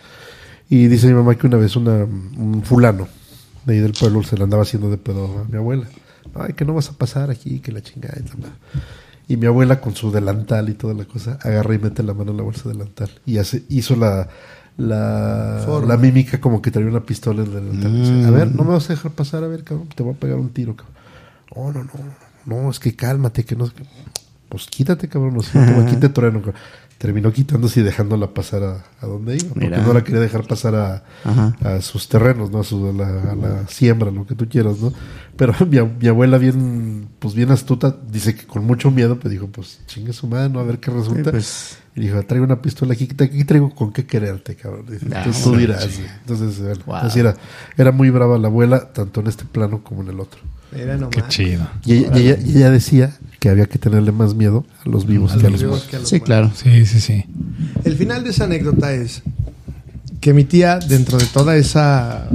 Y 0.70 0.88
dice 0.88 1.08
mi 1.08 1.14
mamá 1.14 1.36
que 1.36 1.48
una 1.48 1.58
vez 1.58 1.76
una, 1.76 2.04
un 2.04 2.64
fulano 2.64 3.08
de 3.66 3.74
ahí 3.74 3.80
del 3.80 3.94
pueblo 3.94 4.24
se 4.24 4.38
le 4.38 4.44
andaba 4.44 4.64
haciendo 4.64 4.90
de 4.90 4.98
pedo 4.98 5.40
a 5.40 5.44
mi 5.46 5.58
abuela. 5.58 5.88
Ay, 6.36 6.54
que 6.54 6.66
no 6.66 6.74
vas 6.74 6.90
a 6.90 6.94
pasar 6.94 7.30
aquí, 7.30 7.60
que 7.60 7.72
la 7.72 7.82
chingada 7.82 8.16
y 9.28 9.38
mi 9.38 9.46
abuela 9.46 9.80
con 9.80 9.96
su 9.96 10.12
delantal 10.12 10.70
y 10.70 10.74
toda 10.74 10.96
la 10.96 11.06
cosa, 11.06 11.38
agarra 11.44 11.76
y 11.76 11.78
mete 11.78 12.02
la 12.02 12.16
mano 12.16 12.32
en 12.32 12.38
la 12.38 12.44
bolsa 12.44 12.64
de 12.64 12.74
delantal. 12.74 13.12
Y 13.28 13.38
hace, 13.38 13.64
hizo 13.70 13.96
la, 13.96 14.28
la, 14.76 15.84
la 15.86 15.98
mímica 15.98 16.42
como 16.42 16.64
que 16.64 16.72
traía 16.72 16.90
una 16.90 17.06
pistola 17.06 17.44
en 17.44 17.48
el 17.48 17.54
delantal. 17.54 18.02
Dice, 18.02 18.26
a 18.26 18.32
ver, 18.32 18.56
no 18.56 18.64
me 18.64 18.72
vas 18.72 18.90
a 18.90 18.94
dejar 18.94 19.12
pasar, 19.12 19.44
a 19.44 19.48
ver, 19.48 19.64
cabrón, 19.64 19.88
te 19.96 20.02
voy 20.02 20.16
a 20.16 20.18
pegar 20.18 20.40
un 20.40 20.50
tiro, 20.50 20.76
cabrón. 20.76 20.96
Oh, 21.52 21.72
no, 21.72 21.84
no, 21.84 21.92
no, 21.94 22.29
es 22.70 22.80
que 22.80 22.96
cálmate, 22.96 23.44
que 23.46 23.56
no. 23.56 23.70
Pues 24.50 24.66
quítate, 24.68 25.08
cabrón, 25.08 25.36
no 25.36 25.42
sé, 25.44 25.54
como 25.54 25.82
aquí 25.82 25.96
te 25.98 26.10
trueno. 26.10 26.42
Terminó 26.98 27.32
quitándose 27.32 27.80
y 27.80 27.84
dejándola 27.84 28.34
pasar 28.34 28.62
a, 28.62 28.84
a 29.00 29.06
donde 29.08 29.38
iba, 29.38 29.48
porque 29.54 29.68
Mira. 29.70 29.82
no 29.82 29.94
la 29.94 30.04
quería 30.04 30.20
dejar 30.20 30.46
pasar 30.46 30.76
a, 30.76 31.82
sus 31.82 32.10
terrenos, 32.10 32.52
¿no? 32.52 32.60
A, 32.60 32.64
su, 32.66 32.90
a, 32.90 32.92
la, 32.92 33.32
a 33.32 33.36
la 33.36 33.68
siembra, 33.70 34.12
lo 34.12 34.26
que 34.28 34.36
tú 34.36 34.50
quieras, 34.50 34.80
¿no? 34.80 34.92
Pero 35.38 35.54
mi, 35.66 35.80
mi 35.82 36.08
abuela 36.10 36.38
bien, 36.38 37.08
pues 37.20 37.36
bien 37.36 37.52
astuta, 37.52 37.96
dice 38.12 38.36
que 38.36 38.46
con 38.46 38.66
mucho 38.66 38.92
miedo, 38.92 39.18
pues 39.18 39.32
dijo, 39.32 39.48
pues 39.48 39.80
chingue 39.86 40.12
su 40.12 40.28
mano, 40.28 40.60
a 40.60 40.64
ver 40.64 40.80
qué 40.80 40.92
resulta. 40.92 41.32
pues. 41.32 41.78
Y 41.96 42.02
dijo, 42.02 42.22
traigo 42.24 42.44
una 42.46 42.62
pistola 42.62 42.92
aquí, 42.94 43.08
aquí 43.18 43.46
traigo 43.46 43.74
con 43.74 43.94
qué 43.94 44.06
quererte, 44.06 44.56
cabrón. 44.58 44.86
Dice, 44.90 45.06
Entonces 45.06 45.42
tú 45.42 45.56
dirás. 45.56 45.88
Entonces, 46.22 46.60
bueno, 46.60 46.84
Wow. 46.86 46.96
así 46.98 47.20
era, 47.22 47.34
era 47.78 47.94
muy 47.94 48.10
brava 48.10 48.38
la 48.38 48.48
abuela, 48.50 48.92
tanto 48.92 49.22
en 49.22 49.28
este 49.28 49.46
plano 49.46 49.86
como 49.86 50.02
en 50.02 50.10
el 50.10 50.20
otro. 50.20 50.42
Era 50.74 50.96
nomás. 50.98 51.16
Qué 51.16 51.24
chido. 51.30 51.68
Y 51.86 51.94
ella, 51.96 52.18
y 52.18 52.22
ella- 52.28 52.38
y 52.46 52.58
ella 52.58 52.70
decía 52.72 53.18
que 53.40 53.50
había 53.50 53.66
que 53.66 53.80
tenerle 53.80 54.12
más 54.12 54.36
miedo 54.36 54.66
a 54.86 54.90
los 54.90 55.06
vivos 55.08 55.32
que 55.36 55.48
a 55.48 55.50
los 55.50 55.64
muertos. 55.64 55.88
Que 55.90 55.96
a 55.96 56.00
los 56.00 56.10
Sí, 56.10 56.16
muertos. 56.16 56.26
claro. 56.26 56.52
Sí, 56.56 56.86
sí, 56.86 57.00
sí. 57.02 57.26
El 57.84 57.96
final 57.96 58.24
de 58.24 58.30
esa 58.32 58.44
anécdota 58.44 58.92
es 58.94 59.24
que 60.22 60.34
mi 60.34 60.44
tía, 60.44 60.78
dentro 60.80 61.18
de 61.18 61.26
toda 61.26 61.56
esa 61.56 62.28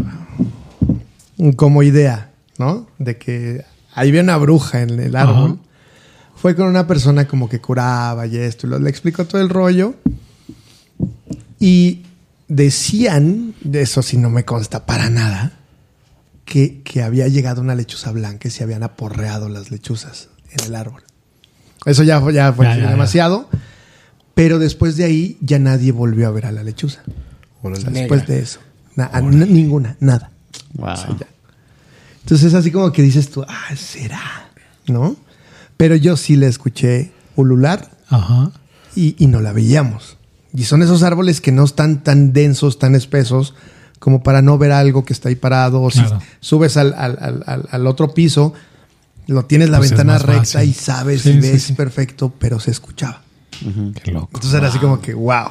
como 1.56 1.82
idea, 1.82 2.30
¿no? 2.58 2.86
De 2.98 3.18
que 3.18 3.64
ahí 3.94 4.08
había 4.08 4.22
una 4.22 4.36
bruja 4.38 4.82
en 4.82 4.98
el 4.98 5.14
árbol, 5.16 5.58
Ajá. 5.60 6.34
fue 6.36 6.56
con 6.56 6.66
una 6.66 6.86
persona 6.86 7.26
como 7.28 7.48
que 7.48 7.60
curaba 7.60 8.26
y 8.26 8.36
esto, 8.38 8.66
y 8.66 8.70
lo- 8.70 8.78
le 8.78 8.88
explicó 8.90 9.26
todo 9.26 9.40
el 9.42 9.48
rollo. 9.50 9.94
Y 11.60 12.02
decían, 12.48 13.54
de 13.62 13.82
eso 13.82 14.02
sí 14.02 14.16
no 14.16 14.30
me 14.30 14.44
consta 14.44 14.86
para 14.86 15.10
nada, 15.10 15.52
que, 16.44 16.82
que 16.82 17.02
había 17.02 17.28
llegado 17.28 17.60
una 17.60 17.74
lechuza 17.74 18.10
blanca 18.12 18.48
y 18.48 18.50
se 18.50 18.62
habían 18.64 18.82
aporreado 18.82 19.48
las 19.48 19.70
lechuzas 19.70 20.28
en 20.50 20.66
el 20.66 20.74
árbol. 20.74 21.02
Eso 21.86 22.02
ya 22.02 22.20
fue, 22.20 22.32
ya 22.34 22.52
fue 22.52 22.66
Ya, 22.66 22.76
ya, 22.76 22.82
ya. 22.84 22.90
demasiado. 22.90 23.48
Pero 24.34 24.58
después 24.58 24.96
de 24.96 25.04
ahí 25.04 25.38
ya 25.40 25.58
nadie 25.58 25.92
volvió 25.92 26.26
a 26.28 26.30
ver 26.30 26.46
a 26.46 26.52
la 26.52 26.62
lechuza. 26.64 27.02
Después 27.90 28.26
de 28.26 28.40
eso. 28.40 28.60
Na- 28.96 29.10
a- 29.12 29.20
n- 29.20 29.46
ninguna, 29.46 29.96
nada. 30.00 30.30
Wow. 30.74 30.88
O 30.92 30.96
sea. 30.96 31.16
Entonces 32.22 32.48
es 32.48 32.54
así 32.54 32.70
como 32.70 32.90
que 32.92 33.02
dices 33.02 33.30
tú, 33.30 33.44
ah, 33.46 33.74
será, 33.76 34.50
¿no? 34.86 35.16
Pero 35.76 35.94
yo 35.96 36.16
sí 36.16 36.36
le 36.36 36.46
escuché 36.46 37.12
ulular 37.36 37.90
Ajá. 38.08 38.50
y, 38.96 39.14
y 39.22 39.26
no 39.28 39.40
la 39.40 39.52
veíamos. 39.52 40.16
Y 40.54 40.64
son 40.64 40.82
esos 40.82 41.02
árboles 41.02 41.40
que 41.40 41.52
no 41.52 41.64
están 41.64 42.02
tan 42.02 42.32
densos, 42.32 42.78
tan 42.78 42.94
espesos 42.94 43.54
como 44.04 44.22
para 44.22 44.42
no 44.42 44.58
ver 44.58 44.70
algo 44.70 45.02
que 45.02 45.14
está 45.14 45.30
ahí 45.30 45.34
parado. 45.34 45.80
O 45.80 45.90
si 45.90 46.00
Claro. 46.00 46.18
subes 46.40 46.76
al, 46.76 46.92
al- 46.92 47.42
al- 47.46 47.66
al- 47.70 47.86
otro 47.86 48.12
piso, 48.12 48.52
lo 49.28 49.46
tienes 49.46 49.70
la 49.70 49.78
Pues 49.78 49.92
es 49.92 49.96
ventana 49.96 50.18
recta 50.18 50.42
fácil. 50.58 50.68
y 50.68 50.72
sabes 50.74 51.22
Sí, 51.22 51.30
y 51.30 51.32
sí, 51.32 51.40
ves 51.40 51.62
sí. 51.62 51.72
perfecto, 51.72 52.30
pero 52.38 52.60
se 52.60 52.70
escuchaba. 52.70 53.22
Qué 54.02 54.12
loco. 54.12 54.28
Entonces 54.34 54.52
era 54.52 54.68
así 54.68 54.78
como 54.78 55.00
que, 55.00 55.14
wow. 55.14 55.46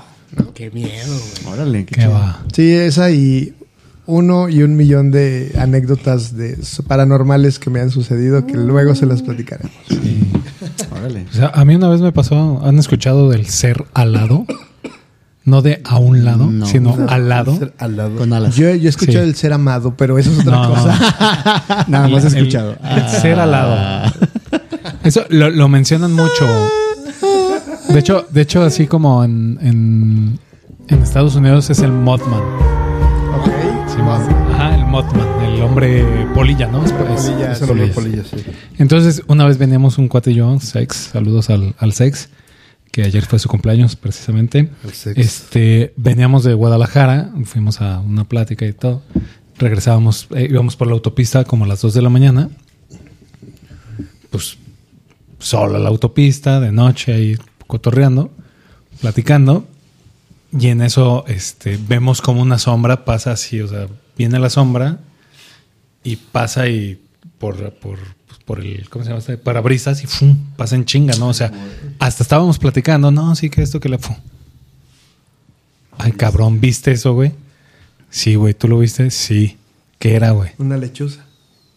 Qué 0.53 0.69
miedo, 0.69 1.19
güey. 1.43 1.53
Órale, 1.55 1.85
qué 1.85 1.95
Qué 1.95 2.01
chido. 2.01 2.13
va. 2.13 2.43
Sí, 2.53 2.71
esa 2.71 3.09
y 3.09 3.55
uno 4.05 4.49
y 4.49 4.61
un 4.61 4.75
millón 4.75 5.09
de 5.09 5.51
anécdotas 5.57 6.35
de 6.37 6.55
paranormales 6.85 7.57
que 7.57 7.71
me 7.71 7.79
han 7.79 7.89
sucedido 7.89 8.45
que 8.45 8.53
luego 8.55 8.93
se 8.93 9.07
las 9.07 9.23
platicaremos. 9.23 9.73
Órale. 10.91 11.25
O 11.31 11.33
sea, 11.33 11.47
a 11.55 11.65
mí 11.65 11.75
una 11.75 11.89
vez 11.89 12.01
me 12.01 12.11
pasó, 12.11 12.61
¿han 12.63 12.77
escuchado 12.77 13.31
del 13.31 13.47
ser 13.47 13.85
alado? 13.95 14.45
No 15.45 15.61
de 15.61 15.81
a 15.83 15.97
un 15.97 16.23
lado, 16.23 16.45
No. 16.49 16.65
sino 16.65 16.95
al 17.09 17.27
lado. 17.29 17.57
Ser 17.57 17.73
al 17.77 17.97
lado. 17.97 18.15
Con 18.17 18.31
alas. 18.33 18.55
Yo, 18.55 18.73
yo 18.75 18.85
he 18.85 18.89
escuchado 18.89 19.23
Sí. 19.25 19.29
el 19.29 19.35
ser 19.35 19.51
amado, 19.53 19.95
pero 19.97 20.17
eso 20.17 20.31
es 20.31 20.39
otra 20.39 20.53
No, 20.63 20.69
cosa. 20.69 21.85
Nada 21.87 22.07
más 22.07 22.23
he 22.23 22.27
El- 22.27 22.35
escuchado. 22.37 22.75
El, 22.83 23.09
ser 23.09 23.39
alado. 23.39 24.11
Eso 25.03 25.25
lo, 25.29 25.49
lo 25.49 25.67
mencionan 25.67 26.13
mucho. 26.13 26.45
De 27.89 27.99
hecho, 27.99 28.25
de 28.31 28.41
hecho 28.41 28.63
así 28.63 28.87
como 28.87 29.23
en, 29.23 29.57
en, 29.61 30.39
en 30.87 31.01
Estados 31.03 31.35
Unidos 31.35 31.69
es 31.69 31.79
el 31.79 31.91
Mothman. 31.91 32.39
Ok. 33.37 33.49
Sí, 33.87 33.97
Ajá, 34.53 34.75
el 34.75 34.85
Mothman, 34.85 35.27
el 35.45 35.61
hombre 35.61 36.05
polilla, 36.33 36.67
¿no? 36.67 36.83
Es- 36.85 36.91
Polilla, 36.93 37.51
Es 37.51 37.61
el 37.61 37.69
hombre 37.71 37.87
polilla, 37.87 38.23
sí. 38.23 38.37
Entonces, 38.77 39.21
una 39.27 39.45
vez 39.45 39.57
veníamos 39.57 39.97
un 39.97 40.07
cuate 40.07 40.31
y 40.31 40.35
yo, 40.35 40.57
Sex, 40.59 41.09
saludos 41.11 41.49
al, 41.49 41.75
al 41.77 41.93
Sex, 41.93 42.29
que 42.93 43.01
ayer 43.01 43.25
fue 43.25 43.39
su 43.39 43.49
cumpleaños 43.49 43.95
precisamente. 43.95 44.69
Este, 45.15 45.93
veníamos 45.97 46.43
de 46.43 46.53
Guadalajara, 46.53 47.31
fuimos 47.43 47.81
a 47.81 47.99
una 47.99 48.25
plática 48.25 48.67
y 48.67 48.73
todo. 48.73 49.01
Regresábamos, 49.57 50.27
eh, 50.35 50.45
íbamos 50.47 50.75
por 50.75 50.85
la 50.85 50.93
autopista 50.93 51.43
como 51.43 51.65
a 51.65 51.67
las 51.67 51.81
2 51.81 51.95
de 51.95 52.01
la 52.03 52.09
mañana. 52.09 52.51
Pues 54.29 54.59
sola 55.39 55.79
la 55.79 55.89
autopista, 55.89 56.59
de 56.59 56.71
noche 56.71 57.13
ahí 57.13 57.37
cotorreando, 57.65 58.29
platicando. 59.01 59.67
Y 60.51 60.67
en 60.67 60.83
eso 60.83 61.25
este, 61.27 61.79
vemos 61.87 62.21
como 62.21 62.43
una 62.43 62.59
sombra 62.59 63.05
pasa 63.05 63.31
así, 63.31 63.59
o 63.59 63.67
sea, 63.67 63.87
viene 64.15 64.37
la 64.37 64.51
sombra 64.51 64.99
y 66.03 66.17
pasa 66.17 66.69
y 66.69 67.01
por, 67.39 67.73
por, 67.73 67.97
por 68.45 68.59
el, 68.59 68.89
¿cómo 68.89 69.03
se 69.05 69.09
llama? 69.09 69.19
este? 69.19 69.37
Parabrisas 69.37 70.03
y 70.03 70.07
¡fum! 70.07 70.37
pasa 70.57 70.75
en 70.75 70.85
chinga, 70.85 71.15
¿no? 71.17 71.29
O 71.29 71.33
sea, 71.33 71.51
hasta 71.99 72.23
estábamos 72.23 72.59
platicando, 72.59 73.11
no, 73.11 73.35
sí 73.35 73.49
que 73.49 73.61
esto 73.61 73.79
que 73.79 73.89
le 73.89 73.97
fue. 73.97 74.15
Ay, 75.97 76.11
cabrón, 76.13 76.59
¿viste 76.59 76.91
eso, 76.91 77.13
güey? 77.13 77.31
Sí, 78.09 78.35
güey, 78.35 78.53
¿tú 78.53 78.67
lo 78.67 78.79
viste? 78.79 79.11
Sí. 79.11 79.57
¿Qué 79.99 80.15
era, 80.15 80.31
güey? 80.31 80.51
Una 80.57 80.77
lechuza. 80.77 81.25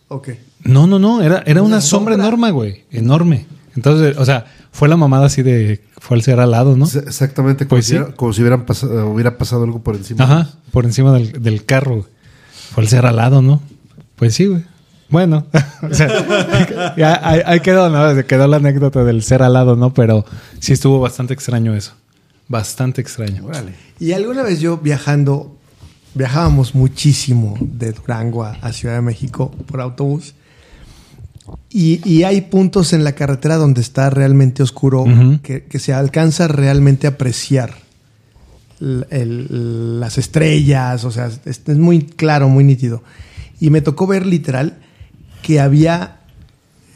Ok. 0.08 0.30
No, 0.64 0.86
no, 0.86 0.98
no, 0.98 1.22
era, 1.22 1.42
era 1.46 1.62
una, 1.62 1.80
sombra, 1.80 2.14
enorme, 2.14 2.50
güey. 2.50 2.84
Enorme. 2.90 3.46
Entonces, 3.76 4.16
o 4.16 4.24
sea, 4.24 4.46
fue 4.72 4.88
la 4.88 4.96
mamada 4.96 5.26
así 5.26 5.42
de, 5.42 5.84
fue 5.98 6.16
al 6.16 6.22
ser 6.22 6.40
al 6.40 6.50
lado, 6.50 6.76
¿no? 6.76 6.86
Exactamente, 6.86 7.66
como, 7.66 7.76
Pues 7.76 7.84
si, 7.86 7.90
sí. 7.92 7.96
era- 7.96 8.06
como 8.14 8.32
si 8.32 8.40
hubieran 8.40 8.64
pasado, 8.66 9.08
hubiera 9.10 9.38
pasado 9.38 9.64
algo 9.64 9.82
por 9.82 9.96
encima. 9.96 10.24
Ajá, 10.24 10.50
por 10.72 10.84
encima 10.86 11.12
del, 11.12 11.42
del 11.42 11.64
carro. 11.64 11.96
güey. 11.98 12.06
Fue 12.74 12.82
al 12.82 12.88
ser 12.88 13.06
al 13.06 13.16
lado, 13.16 13.42
¿no? 13.42 13.62
Pues 14.16 14.34
sí, 14.34 14.46
güey. 14.46 14.64
Bueno, 15.08 15.46
o 15.82 15.94
sea, 15.94 16.94
ya 16.96 17.20
ahí, 17.28 17.40
ahí 17.44 17.60
quedó, 17.60 17.88
¿no? 17.90 18.14
Se 18.14 18.24
quedó 18.26 18.46
la 18.46 18.56
anécdota 18.56 19.04
del 19.04 19.22
ser 19.22 19.42
al 19.42 19.52
lado, 19.52 19.76
¿no? 19.76 19.94
Pero 19.94 20.24
sí 20.58 20.72
estuvo 20.72 21.00
bastante 21.00 21.34
extraño 21.34 21.74
eso. 21.74 21.92
Bastante 22.48 23.00
extraño. 23.00 23.44
Y 24.00 24.12
alguna 24.12 24.42
vez 24.42 24.60
yo 24.60 24.78
viajando, 24.78 25.56
viajábamos 26.14 26.74
muchísimo 26.74 27.54
de 27.60 27.92
Durango 27.92 28.44
a, 28.44 28.52
a 28.62 28.72
Ciudad 28.72 28.94
de 28.96 29.02
México 29.02 29.50
por 29.66 29.80
autobús. 29.80 30.34
Y, 31.70 32.00
y 32.08 32.24
hay 32.24 32.40
puntos 32.42 32.92
en 32.92 33.04
la 33.04 33.12
carretera 33.12 33.56
donde 33.56 33.80
está 33.80 34.10
realmente 34.10 34.62
oscuro, 34.62 35.04
que, 35.42 35.64
que 35.64 35.78
se 35.78 35.92
alcanza 35.92 36.48
realmente 36.48 37.06
a 37.06 37.10
apreciar 37.10 37.74
el- 38.80 39.06
el- 39.10 40.00
las 40.00 40.18
estrellas, 40.18 41.04
o 41.04 41.10
sea, 41.12 41.26
es, 41.44 41.60
es 41.66 41.78
muy 41.78 42.00
claro, 42.02 42.48
muy 42.48 42.64
nítido. 42.64 43.02
Y 43.60 43.70
me 43.70 43.80
tocó 43.80 44.06
ver 44.08 44.26
literal 44.26 44.78
que 45.46 45.60
había 45.60 46.16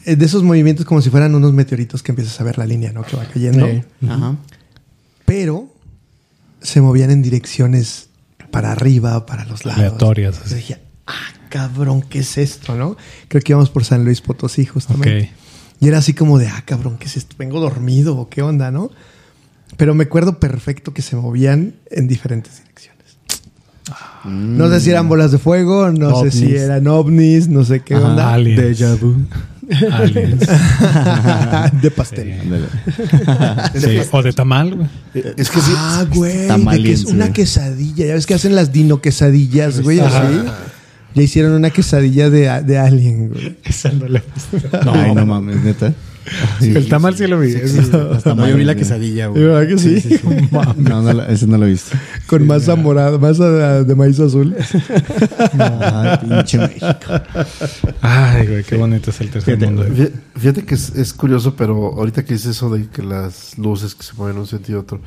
eh, 0.03 0.17
de 0.17 0.25
esos 0.25 0.43
movimientos 0.43 0.85
como 0.85 1.01
si 1.01 1.09
fueran 1.09 1.33
unos 1.35 1.53
meteoritos 1.53 2.03
que 2.03 2.11
empiezas 2.11 2.41
a 2.41 2.43
ver 2.43 2.57
la 2.57 2.65
línea, 2.65 2.91
¿no? 2.91 3.01
Que 3.03 3.15
va 3.15 3.23
cayendo 3.23 3.65
pero 5.23 5.73
se 6.61 6.81
movían 6.81 7.11
en 7.11 7.21
direcciones 7.21 8.09
para 8.51 8.73
arriba, 8.73 9.25
para 9.25 9.45
los 9.45 9.63
lados. 9.63 9.79
Aleatorias, 9.79 10.41
así. 10.41 10.49
Yo 10.49 10.55
dije, 10.57 10.81
ah, 11.07 11.13
cabrón, 11.47 12.01
¿qué 12.01 12.19
es 12.19 12.37
esto, 12.37 12.75
no? 12.75 12.97
Creo 13.29 13.41
que 13.41 13.53
íbamos 13.53 13.69
por 13.69 13.85
San 13.85 14.03
Luis 14.03 14.19
Potosí, 14.19 14.65
justamente. 14.65 15.21
Ok. 15.21 15.29
Y 15.79 15.87
era 15.87 15.99
así 15.99 16.13
como 16.13 16.37
de, 16.37 16.49
ah, 16.49 16.61
cabrón, 16.65 16.97
¿qué 16.97 17.05
es 17.05 17.15
esto? 17.15 17.37
¿Vengo 17.39 17.61
dormido 17.61 18.17
o 18.17 18.27
qué 18.27 18.41
onda, 18.41 18.69
no? 18.69 18.91
Pero 19.77 19.95
me 19.95 20.03
acuerdo 20.03 20.41
perfecto 20.41 20.93
que 20.93 21.01
se 21.01 21.15
movían 21.15 21.75
en 21.89 22.09
diferentes 22.09 22.57
direcciones. 22.57 22.90
No 24.25 24.69
sé 24.69 24.79
si 24.79 24.89
eran 24.91 25.09
bolas 25.09 25.31
de 25.31 25.37
fuego, 25.37 25.91
no 25.91 26.21
sé 26.23 26.31
si 26.31 26.55
eran 26.55 26.87
ovnis, 26.87 27.47
no 27.47 27.63
sé 27.63 27.79
qué 27.81 27.95
Ajá, 27.95 28.07
onda. 28.09 28.33
aliens. 28.33 28.59
Déjà 28.79 28.95
vu. 28.95 29.15
Aliens. 29.91 30.39
de 31.81 31.91
pastel. 31.91 32.35
Sí, 33.75 33.99
O 34.11 34.21
de 34.21 34.33
tamal, 34.33 34.75
güey. 34.75 34.87
Es 35.37 35.49
que 35.49 35.61
sí. 35.61 35.71
Ah, 35.75 36.05
güey, 36.13 36.83
que 36.83 36.91
es 36.91 37.05
una 37.05 37.33
quesadilla. 37.33 38.05
Ya 38.05 38.13
ves 38.13 38.25
que 38.25 38.33
hacen 38.35 38.55
las 38.55 38.71
dino 38.71 39.01
quesadillas, 39.01 39.81
güey, 39.81 39.99
así. 39.99 40.41
Ya 41.13 41.23
hicieron 41.23 41.53
una 41.53 41.71
quesadilla 41.71 42.29
de, 42.29 42.63
de 42.63 42.77
alien, 42.77 43.29
güey. 43.29 43.57
Ay, 44.93 45.15
no 45.15 45.25
mames, 45.25 45.57
neta. 45.63 45.93
El 46.61 46.87
tamal 46.87 47.15
sí 47.15 47.27
lo 47.27 47.39
vi. 47.39 47.53
Hasta 47.55 48.35
yo 48.47 48.55
vi 48.55 48.63
la 48.63 48.75
quesadilla, 48.75 49.27
güey. 49.27 49.43
¿Verdad 49.43 49.67
que 49.67 49.77
sí? 49.77 50.19
No, 50.77 51.01
no, 51.01 51.21
ese 51.23 51.47
no 51.47 51.57
lo 51.57 51.65
he 51.65 51.69
visto. 51.69 51.97
Con 52.27 52.45
masa 52.47 52.75
morada, 52.75 53.17
masa 53.17 53.49
de, 53.49 53.83
de 53.85 53.95
maíz 53.95 54.19
azul. 54.19 54.55
Ay, 55.59 56.17
pinche 56.27 56.57
México. 56.57 56.87
Ay, 58.01 58.47
güey, 58.47 58.63
qué 58.63 58.75
bonito 58.77 59.09
es 59.11 59.21
el 59.21 59.29
tercer 59.29 59.55
Fíjate, 59.57 59.71
mundo. 59.73 59.85
Fí- 59.95 60.11
Fíjate 60.37 60.63
que 60.65 60.75
es, 60.75 60.95
es 60.95 61.13
curioso, 61.13 61.55
pero 61.55 61.75
ahorita 61.97 62.23
que 62.25 62.33
dices 62.33 62.51
eso 62.57 62.69
de 62.69 62.87
que 62.87 63.03
las 63.03 63.57
luces 63.57 63.95
que 63.95 64.03
se 64.03 64.13
mueven 64.15 64.35
en 64.37 64.41
un 64.41 64.47
sentido 64.47 64.79
u 64.79 64.81
otro, 64.81 65.01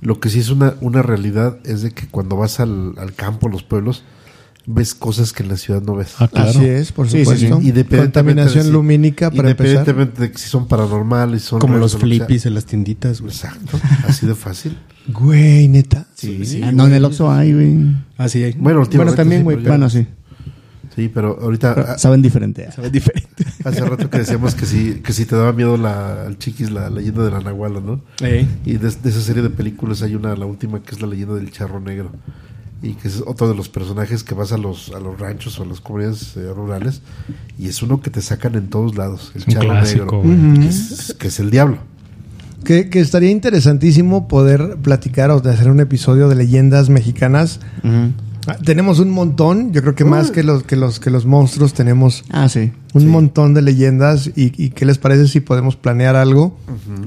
lo 0.00 0.20
que 0.20 0.28
sí 0.28 0.40
es 0.40 0.50
una, 0.50 0.74
una 0.80 1.02
realidad 1.02 1.58
es 1.64 1.82
de 1.82 1.90
que 1.90 2.06
cuando 2.06 2.36
vas 2.36 2.60
al, 2.60 2.94
al 2.98 3.14
campo, 3.14 3.48
los 3.48 3.62
pueblos, 3.62 4.04
ves 4.70 4.94
cosas 4.94 5.32
que 5.32 5.42
en 5.42 5.48
la 5.48 5.56
ciudad 5.56 5.80
no 5.82 5.96
ves. 5.96 6.14
Ah, 6.18 6.28
claro. 6.28 6.50
Así 6.50 6.64
es, 6.66 6.92
por 6.92 7.06
Sí, 7.08 7.18
sí, 7.18 7.24
sí. 7.24 7.24
supuesto. 7.24 7.46
Independientemente 7.46 8.02
Contaminación 8.04 8.58
de 8.64 8.68
si- 8.68 8.72
lumínica 8.72 9.30
para 9.30 9.50
empezar. 9.50 9.70
Independientemente 9.80 10.22
de 10.22 10.30
que 10.32 10.38
si 10.38 10.48
son 10.48 10.68
paranormales, 10.68 11.42
son 11.42 11.58
Como 11.60 11.76
los 11.78 11.96
flippies 11.96 12.44
en 12.46 12.54
las 12.54 12.66
tienditas, 12.66 13.20
güey. 13.22 13.32
Exacto, 13.32 13.80
así 14.06 14.26
de 14.26 14.34
fácil. 14.34 14.76
Güey, 15.08 15.68
neta. 15.68 16.06
Sí, 16.14 16.60
Ah, 16.62 16.70
no, 16.70 16.86
en 16.86 16.92
el 16.92 17.02
Oxxo 17.02 17.30
hay, 17.32 17.54
güey. 17.54 17.78
Ah, 18.18 18.28
sí, 18.28 18.44
hay. 18.44 18.52
Bueno, 18.52 18.80
últimamente 18.80 19.14
bueno 19.14 19.16
también, 19.16 19.40
sí, 19.40 19.44
güey. 19.44 19.56
Bueno, 19.66 19.88
sí. 19.88 20.06
Sí, 20.94 21.08
pero 21.08 21.38
ahorita 21.40 21.74
Pero 21.74 21.88
a- 21.92 21.96
saben 21.98 22.20
diferente. 22.20 22.70
Sabe 22.72 22.90
diferente. 22.90 23.44
hace 23.64 23.80
rato 23.86 24.10
que 24.10 24.18
decíamos 24.18 24.54
que 24.54 24.66
si, 24.66 24.94
que 24.96 25.12
si 25.14 25.24
te 25.24 25.34
daba 25.36 25.52
miedo 25.54 25.78
la, 25.78 26.24
al 26.26 26.36
chiquis 26.38 26.70
la 26.70 26.90
leyenda 26.90 27.24
de 27.24 27.30
la 27.30 27.40
Nahuala, 27.40 27.80
¿no? 27.80 28.02
Ey. 28.20 28.46
Y 28.66 28.72
de, 28.74 28.90
de 28.90 29.08
esa 29.08 29.20
serie 29.22 29.42
de 29.42 29.48
películas 29.48 30.02
hay 30.02 30.14
una, 30.14 30.34
la 30.36 30.44
última, 30.44 30.82
que 30.82 30.94
es 30.94 31.00
la 31.00 31.06
leyenda 31.06 31.34
del 31.36 31.50
charro 31.52 31.80
negro. 31.80 32.10
Y 32.80 32.92
que 32.94 33.08
es 33.08 33.22
otro 33.26 33.48
de 33.48 33.54
los 33.54 33.68
personajes 33.68 34.22
que 34.22 34.34
vas 34.34 34.52
a 34.52 34.58
los, 34.58 34.92
a 34.94 35.00
los 35.00 35.18
ranchos 35.18 35.58
o 35.58 35.64
a 35.64 35.66
las 35.66 35.80
comunidades 35.80 36.36
eh, 36.36 36.52
rurales. 36.52 37.02
Y 37.58 37.68
es 37.68 37.82
uno 37.82 38.00
que 38.00 38.10
te 38.10 38.22
sacan 38.22 38.54
en 38.54 38.68
todos 38.68 38.96
lados. 38.96 39.32
El 39.34 39.44
charro 39.46 39.70
clásico, 39.70 40.22
negro. 40.24 40.60
Que 40.60 40.68
es, 40.68 41.16
que 41.18 41.28
es 41.28 41.40
el 41.40 41.50
diablo. 41.50 41.78
Que, 42.64 42.88
que 42.88 43.00
estaría 43.00 43.30
interesantísimo 43.30 44.28
poder 44.28 44.76
platicar 44.82 45.30
o 45.30 45.40
de 45.40 45.50
hacer 45.50 45.70
un 45.70 45.80
episodio 45.80 46.28
de 46.28 46.36
leyendas 46.36 46.88
mexicanas. 46.88 47.60
Tenemos 48.64 48.98
un 48.98 49.10
montón, 49.10 49.72
yo 49.72 49.82
creo 49.82 49.94
que 49.94 50.04
más 50.04 50.30
que 50.30 50.42
los, 50.42 50.62
que 50.62 50.76
los, 50.76 51.00
que 51.00 51.10
los 51.10 51.26
monstruos 51.26 51.74
tenemos 51.74 52.24
Ah, 52.30 52.48
sí. 52.48 52.72
un 52.94 53.02
Sí. 53.02 53.06
montón 53.06 53.54
de 53.54 53.62
leyendas. 53.62 54.28
Y, 54.36 54.52
y 54.62 54.70
qué 54.70 54.84
les 54.86 54.98
parece 54.98 55.28
si 55.28 55.40
podemos 55.40 55.76
planear 55.76 56.16
algo 56.16 56.56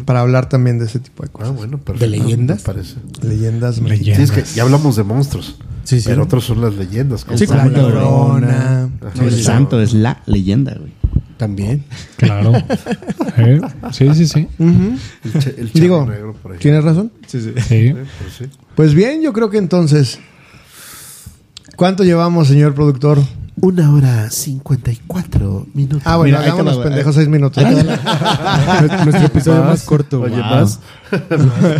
para 0.05 0.21
hablar 0.21 0.49
también 0.49 0.79
de 0.79 0.85
ese 0.85 0.99
tipo 0.99 1.23
de 1.23 1.29
Ah, 1.29 1.33
cosas? 1.33 1.55
bueno, 1.55 1.77
perfecto. 1.79 2.07
leyendas? 2.15 2.57
Me 2.59 2.63
parece. 2.63 2.95
Leyendas 3.21 3.79
Leyendas. 3.79 4.17
Sí, 4.17 4.23
es 4.23 4.31
que 4.31 4.43
ya 4.55 4.63
hablamos 4.63 4.95
de 4.95 5.03
monstruos. 5.03 5.55
Sí, 5.83 5.99
sí. 5.99 6.09
Pero 6.09 6.23
otros 6.23 6.45
son 6.45 6.61
las 6.61 6.75
leyendas. 6.75 7.25
como 7.25 7.37
Sí, 7.37 7.45
La 7.47 7.57
como 7.57 7.69
la 7.71 7.77
ejemplo, 7.79 7.89
Llorona. 8.01 8.89
El 9.19 9.43
santo 9.43 9.81
es 9.81 9.93
la 9.93 10.21
leyenda, 10.27 10.75
güey. 10.79 10.91
También. 11.37 11.83
Claro. 12.17 12.53
Eh, 13.37 13.61
Sí, 13.91 14.13
sí, 14.13 14.27
sí. 14.27 14.47
El, 14.59 15.33
cha- 15.39 15.49
el 15.49 15.71
charro 15.71 15.81
Digo, 15.81 16.05
negro, 16.05 16.33
por 16.33 16.51
ejemplo. 16.51 16.59
¿tienes 16.59 16.83
razón? 16.83 17.11
Sí, 17.27 17.39
sí. 17.41 17.51
Sí. 17.67 17.75
Eh, 17.75 17.95
pues 17.95 18.33
sí. 18.37 18.45
Pues 18.75 18.93
bien, 18.93 19.21
yo 19.21 19.31
creo 19.33 19.49
que 19.49 19.57
entonces. 19.57 20.19
¿Cuánto 21.75 22.03
llevamos, 22.03 22.47
señor 22.47 22.73
productor? 22.75 23.19
Una 23.59 23.91
hora 23.93 24.29
cincuenta 24.31 24.91
y 24.91 24.99
cuatro 25.07 25.67
minutos. 25.73 26.01
Ah, 26.05 26.17
bueno, 26.17 26.37
Mira, 26.37 26.39
ahí 26.39 26.45
te 26.45 26.51
hagámonos 26.51 26.79
va, 26.79 26.83
pendejos 26.83 27.15
ahí- 27.17 27.23
seis 27.23 27.27
minutos. 27.29 27.63
Nuestro 29.05 29.25
episodio 29.25 29.63
más 29.63 29.83
corto, 29.83 30.21
Oye, 30.21 30.31
güey. 30.31 30.41
más. 30.43 30.79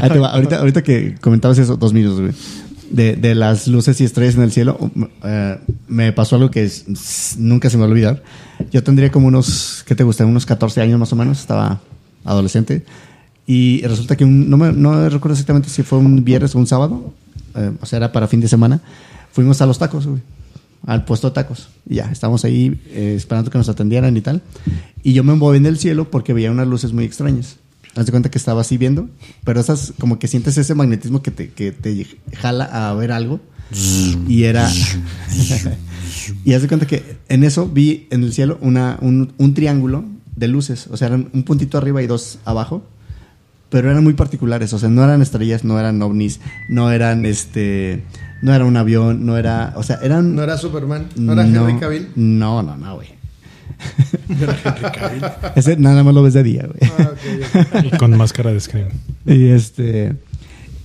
Ahí 0.01 0.09
te 0.09 0.19
va. 0.19 0.29
Ahorita, 0.31 0.57
ahorita 0.59 0.83
que 0.83 1.15
comentabas 1.21 1.57
eso, 1.57 1.77
dos 1.77 1.93
minutos, 1.93 2.19
güey. 2.19 2.33
de, 2.91 3.15
de 3.15 3.35
las 3.35 3.67
luces 3.67 3.99
y 4.01 4.03
estrellas 4.03 4.35
en 4.35 4.41
el 4.43 4.51
cielo, 4.51 4.91
eh, 5.23 5.57
me 5.87 6.11
pasó 6.11 6.35
algo 6.35 6.51
que 6.51 6.63
es- 6.65 6.85
s- 6.89 7.35
nunca 7.39 7.69
se 7.69 7.77
me 7.77 7.81
va 7.81 7.87
a 7.87 7.91
olvidar. 7.91 8.23
Yo 8.71 8.83
tendría 8.83 9.11
como 9.11 9.27
unos, 9.27 9.83
¿qué 9.87 9.95
te 9.95 10.03
gusta? 10.03 10.25
Unos 10.25 10.45
14 10.45 10.81
años 10.81 10.99
más 10.99 11.11
o 11.13 11.15
menos, 11.15 11.39
estaba 11.39 11.79
adolescente. 12.25 12.83
Y 13.47 13.81
resulta 13.87 14.15
que 14.17 14.25
un- 14.25 14.49
no, 14.49 14.57
me, 14.57 14.71
no 14.73 15.09
recuerdo 15.09 15.33
exactamente 15.33 15.69
si 15.69 15.83
fue 15.83 15.99
un 15.99 16.23
viernes 16.23 16.53
o 16.53 16.59
un 16.59 16.67
sábado, 16.67 17.13
eh, 17.55 17.71
o 17.81 17.85
sea, 17.85 17.97
era 17.97 18.11
para 18.11 18.27
fin 18.27 18.41
de 18.41 18.47
semana. 18.49 18.81
Fuimos 19.31 19.61
a 19.61 19.65
los 19.65 19.79
tacos, 19.79 20.07
güey, 20.07 20.21
al 20.85 21.05
puesto 21.05 21.29
de 21.29 21.33
tacos. 21.35 21.69
Y 21.87 21.95
ya, 21.95 22.11
estábamos 22.11 22.43
ahí 22.45 22.81
eh, 22.89 23.13
esperando 23.15 23.51
que 23.51 23.57
nos 23.57 23.69
atendieran 23.69 24.15
y 24.17 24.21
tal. 24.21 24.41
Y 25.03 25.13
yo 25.13 25.23
me 25.23 25.33
moví 25.35 25.57
en 25.57 25.65
el 25.65 25.77
cielo 25.77 26.09
porque 26.09 26.33
veía 26.33 26.51
unas 26.51 26.67
luces 26.67 26.93
muy 26.93 27.05
extrañas. 27.05 27.57
Haz 27.95 28.05
de 28.05 28.11
cuenta 28.11 28.31
que 28.31 28.37
estaba 28.37 28.61
así 28.61 28.77
viendo, 28.77 29.09
pero 29.43 29.59
esas, 29.59 29.93
como 29.99 30.17
que 30.17 30.27
sientes 30.29 30.57
ese 30.57 30.75
magnetismo 30.75 31.21
que 31.21 31.31
te, 31.31 31.49
que 31.49 31.73
te 31.73 32.07
jala 32.33 32.65
a 32.89 32.93
ver 32.93 33.11
algo. 33.11 33.41
Y 34.27 34.43
era. 34.43 34.69
y 36.45 36.53
haz 36.53 36.61
de 36.61 36.67
cuenta 36.67 36.87
que 36.87 37.17
en 37.29 37.43
eso 37.43 37.67
vi 37.67 38.07
en 38.11 38.23
el 38.23 38.33
cielo 38.33 38.57
una, 38.61 38.97
un, 39.01 39.33
un 39.37 39.53
triángulo 39.53 40.05
de 40.35 40.47
luces. 40.47 40.87
O 40.87 40.97
sea, 40.97 41.07
eran 41.07 41.29
un 41.33 41.43
puntito 41.43 41.77
arriba 41.77 42.01
y 42.01 42.07
dos 42.07 42.39
abajo. 42.45 42.83
Pero 43.69 43.89
eran 43.89 44.03
muy 44.03 44.13
particulares. 44.13 44.73
O 44.73 44.79
sea, 44.79 44.89
no 44.89 45.03
eran 45.03 45.21
estrellas, 45.21 45.63
no 45.63 45.79
eran 45.79 46.01
ovnis, 46.01 46.41
no 46.69 46.91
eran 46.91 47.25
este. 47.25 48.03
No 48.41 48.53
era 48.53 48.65
un 48.65 48.75
avión, 48.77 49.25
no 49.25 49.37
era. 49.37 49.73
O 49.75 49.83
sea, 49.83 49.99
eran. 50.01 50.35
¿No 50.35 50.43
era 50.43 50.57
Superman? 50.57 51.07
¿No 51.15 51.33
era 51.33 51.45
Henry 51.45 51.77
Cavill? 51.79 52.07
No, 52.15 52.63
no, 52.63 52.75
no, 52.77 52.95
güey. 52.95 53.09
Ese 55.55 55.77
nada 55.77 56.03
más 56.03 56.13
lo 56.13 56.23
ves 56.23 56.33
de 56.33 56.43
día, 56.43 56.67
güey. 56.67 56.91
Ah, 57.73 57.81
Y 57.83 57.89
con 57.97 58.15
máscara 58.17 58.51
de 58.51 58.59
Scream. 58.59 58.89
Y 59.25 59.47
este. 59.49 60.15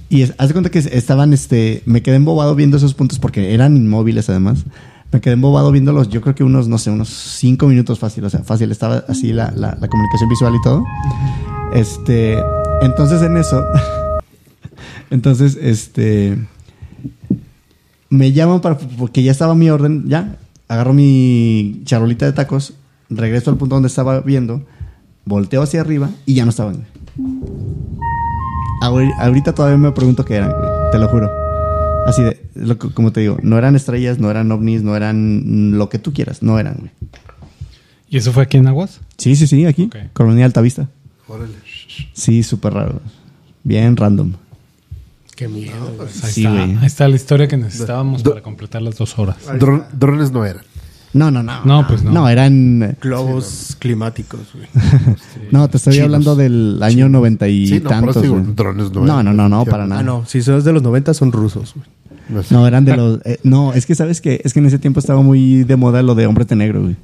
Y 0.08 0.22
es- 0.22 0.34
haz 0.38 0.48
de 0.48 0.54
cuenta 0.54 0.70
que 0.70 0.78
estaban, 0.78 1.32
este. 1.32 1.82
Me 1.86 2.02
quedé 2.02 2.16
embobado 2.16 2.54
viendo 2.54 2.76
esos 2.76 2.94
puntos 2.94 3.18
porque 3.18 3.54
eran 3.54 3.76
inmóviles 3.76 4.28
además. 4.30 4.64
Me 5.12 5.20
quedé 5.20 5.34
embobado 5.34 5.70
viéndolos, 5.70 6.08
yo 6.08 6.20
creo 6.20 6.34
que 6.34 6.42
unos, 6.44 6.68
no 6.68 6.78
sé, 6.78 6.90
unos 6.90 7.08
cinco 7.08 7.66
minutos 7.68 7.98
fácil. 7.98 8.24
O 8.24 8.30
sea, 8.30 8.42
fácil. 8.42 8.70
Estaba 8.72 9.04
así 9.08 9.32
la, 9.32 9.50
la- 9.52 9.76
la 9.80 9.88
comunicación 9.88 10.28
visual 10.28 10.54
y 10.54 10.62
todo. 10.62 10.84
Este. 11.72 12.38
Entonces 12.82 13.22
en 13.22 13.36
eso. 13.36 13.64
entonces, 15.10 15.56
este. 15.60 16.38
Me 18.10 18.32
llaman 18.32 18.60
para. 18.60 18.76
Porque 18.78 19.22
ya 19.22 19.32
estaba 19.32 19.54
mi 19.54 19.68
orden, 19.70 20.04
ya. 20.08 20.36
Agarro 20.68 20.92
mi 20.92 21.82
charolita 21.84 22.26
de 22.26 22.32
tacos. 22.32 22.74
Regreso 23.10 23.50
al 23.50 23.56
punto 23.56 23.76
donde 23.76 23.88
estaba 23.88 24.20
viendo. 24.20 24.62
Volteo 25.24 25.62
hacia 25.62 25.80
arriba 25.80 26.10
y 26.24 26.34
ya 26.34 26.44
no 26.44 26.50
estaban. 26.50 26.84
Ahori- 28.82 29.12
Ahorita 29.18 29.54
todavía 29.54 29.78
me 29.78 29.90
pregunto 29.92 30.24
qué 30.24 30.34
eran, 30.36 30.52
te 30.92 30.98
lo 30.98 31.08
juro. 31.08 31.30
Así 32.06 32.22
de, 32.22 32.40
lo 32.54 32.78
que- 32.78 32.90
como 32.90 33.10
te 33.12 33.20
digo, 33.20 33.38
no 33.42 33.58
eran 33.58 33.74
estrellas, 33.74 34.18
no 34.20 34.30
eran 34.30 34.50
ovnis, 34.52 34.82
no 34.82 34.94
eran 34.96 35.76
lo 35.76 35.88
que 35.88 35.98
tú 35.98 36.12
quieras, 36.12 36.42
no 36.42 36.58
eran, 36.58 36.76
güey. 36.78 36.90
¿Y 38.08 38.18
eso 38.18 38.32
fue 38.32 38.44
aquí 38.44 38.56
en 38.58 38.68
Aguas? 38.68 39.00
Sí, 39.18 39.34
sí, 39.34 39.46
sí, 39.48 39.64
aquí, 39.66 39.84
Ok. 39.84 39.96
Colonia 40.12 40.44
Altavista. 40.44 40.88
Órale. 41.26 41.54
Sí, 42.12 42.42
súper 42.44 42.74
raro. 42.74 43.00
Bien 43.64 43.96
random. 43.96 44.32
Qué 45.36 45.46
miedo. 45.48 45.74
güey. 45.96 46.08
Ahí, 46.08 46.32
Sí, 46.32 46.44
está, 46.46 46.62
ahí 46.64 46.78
está 46.86 47.08
la 47.08 47.16
historia 47.16 47.46
que 47.46 47.56
necesitábamos 47.56 48.22
Do- 48.22 48.30
para 48.30 48.42
completar 48.42 48.82
las 48.82 48.96
dos 48.96 49.16
horas. 49.18 49.36
Dron- 49.58 49.84
drones 49.92 50.32
no 50.32 50.44
eran. 50.44 50.62
No, 51.12 51.30
no, 51.30 51.42
no. 51.42 51.64
No, 51.64 51.86
pues 51.86 52.02
no. 52.02 52.10
No, 52.10 52.28
eran... 52.28 52.82
eh, 52.82 52.96
Globos 53.00 53.76
climáticos, 53.78 54.40
güey. 54.54 54.66
No, 55.50 55.68
te 55.68 55.76
estoy 55.78 55.94
Chinos. 55.94 56.06
hablando 56.06 56.36
del 56.36 56.78
año 56.82 57.08
noventa 57.08 57.48
y 57.48 57.66
Sí, 57.68 57.74
no, 57.80 57.84
por 57.84 57.92
eso 57.92 58.00
tantos. 58.00 58.22
digo, 58.22 58.36
drones 58.54 58.92
no 58.92 59.00
no, 59.04 59.20
eran. 59.20 59.24
no, 59.24 59.32
no, 59.32 59.48
no, 59.48 59.64
para 59.64 59.86
nada. 59.86 60.00
Ah, 60.00 60.04
no. 60.04 60.24
Si 60.26 60.42
son 60.42 60.62
de 60.62 60.72
los 60.72 60.82
90 60.82 61.14
son 61.14 61.32
rusos, 61.32 61.74
güey. 61.74 61.86
No 62.28 62.42
sé. 62.42 62.52
No, 62.54 62.66
eran 62.66 62.84
de 62.84 62.96
los... 62.96 63.20
eh, 63.24 63.38
no, 63.44 63.72
es 63.72 63.86
que, 63.86 63.94
¿sabes 63.94 64.20
qué? 64.20 64.40
Es 64.44 64.52
que 64.52 64.58
en 64.58 64.66
ese 64.66 64.78
tiempo 64.78 64.98
estaba 65.00 65.22
muy 65.22 65.62
de 65.64 65.76
moda 65.76 66.02
lo 66.02 66.14
de 66.14 66.26
hombre 66.26 66.44
de 66.44 66.56
negro, 66.56 66.82
güey. 66.82 66.96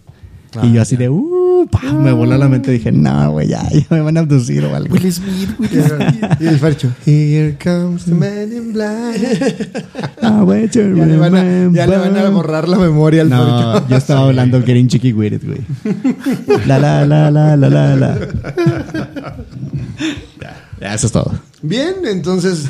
Ah, 0.54 0.66
y 0.66 0.72
yo 0.72 0.82
así 0.82 0.96
de... 0.96 1.08
Uh, 1.08 1.66
pa, 1.70 1.80
me 1.92 2.12
voló 2.12 2.36
la 2.36 2.48
mente. 2.48 2.70
Dije, 2.70 2.92
no, 2.92 3.32
güey, 3.32 3.48
ya, 3.48 3.68
ya 3.70 3.86
me 3.90 4.00
van 4.00 4.16
a 4.16 4.20
abducir 4.20 4.64
o 4.64 4.74
algo. 4.76 4.94
Will 4.94 5.12
Smith, 5.12 5.50
Will 5.58 5.70
Smith. 5.70 6.24
Y 6.40 6.46
el 6.46 6.58
Fercho. 6.58 6.90
Here 7.06 7.56
comes 7.62 8.04
the 8.04 8.14
man 8.14 8.52
in 8.52 8.72
black. 8.72 9.16
Ah, 10.24 10.42
güey, 10.44 10.68
Ya 10.68 10.82
le, 10.82 11.16
van 11.16 11.34
a, 11.34 11.72
ya 11.72 11.86
le 11.86 11.96
van 11.96 12.16
a 12.16 12.28
borrar 12.30 12.68
la 12.68 12.78
memoria 12.78 13.22
al 13.22 13.28
No, 13.30 13.72
Fercho. 13.72 13.88
yo 13.88 13.96
estaba 13.96 14.20
hablando 14.28 14.60
Getting 14.64 14.86
Chicky 14.88 15.12
With 15.12 15.32
It, 15.32 15.44
güey. 15.44 15.60
La, 16.66 16.78
la, 16.78 17.04
la, 17.04 17.30
la, 17.30 17.56
la, 17.56 17.68
la, 17.68 17.96
la. 17.96 18.18
Eso 20.82 21.06
es 21.06 21.12
todo. 21.12 21.32
Bien, 21.62 21.94
entonces, 22.06 22.64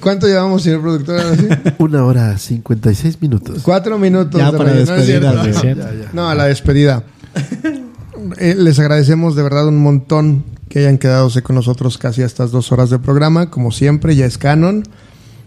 ¿cuánto 0.00 0.26
llevamos, 0.26 0.62
señor 0.62 0.80
productor? 0.80 1.22
Una 1.78 2.04
hora 2.04 2.38
56 2.38 3.20
minutos. 3.20 3.62
Cuatro 3.62 3.98
minutos. 3.98 4.40
Ya 4.40 4.50
de 4.50 4.58
para 4.58 4.70
rollo, 4.72 4.86
¿no 4.86 4.94
es 4.94 5.06
despedidas, 5.06 5.60
cierto? 5.60 5.82
güey. 5.82 5.96
Ya, 5.98 6.04
ya. 6.04 6.10
No, 6.12 6.28
a 6.30 6.34
la 6.34 6.46
despedida. 6.46 7.04
Eh, 8.38 8.54
les 8.56 8.78
agradecemos 8.78 9.36
de 9.36 9.42
verdad 9.42 9.68
un 9.68 9.78
montón 9.78 10.44
que 10.68 10.78
hayan 10.80 10.98
quedado 10.98 11.28
con 11.42 11.54
nosotros 11.56 11.98
casi 11.98 12.22
a 12.22 12.26
estas 12.26 12.50
dos 12.50 12.72
horas 12.72 12.90
de 12.90 12.98
programa. 12.98 13.50
Como 13.50 13.70
siempre, 13.70 14.16
ya 14.16 14.24
es 14.26 14.38
canon. 14.38 14.84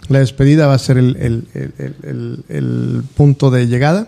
La 0.07 0.19
despedida 0.19 0.67
va 0.67 0.75
a 0.75 0.79
ser 0.79 0.97
el, 0.97 1.15
el- 1.17 1.47
el- 1.53 1.73
el- 1.77 1.95
el- 2.03 2.43
el 2.49 3.03
punto 3.15 3.49
de 3.51 3.67
llegada. 3.67 4.07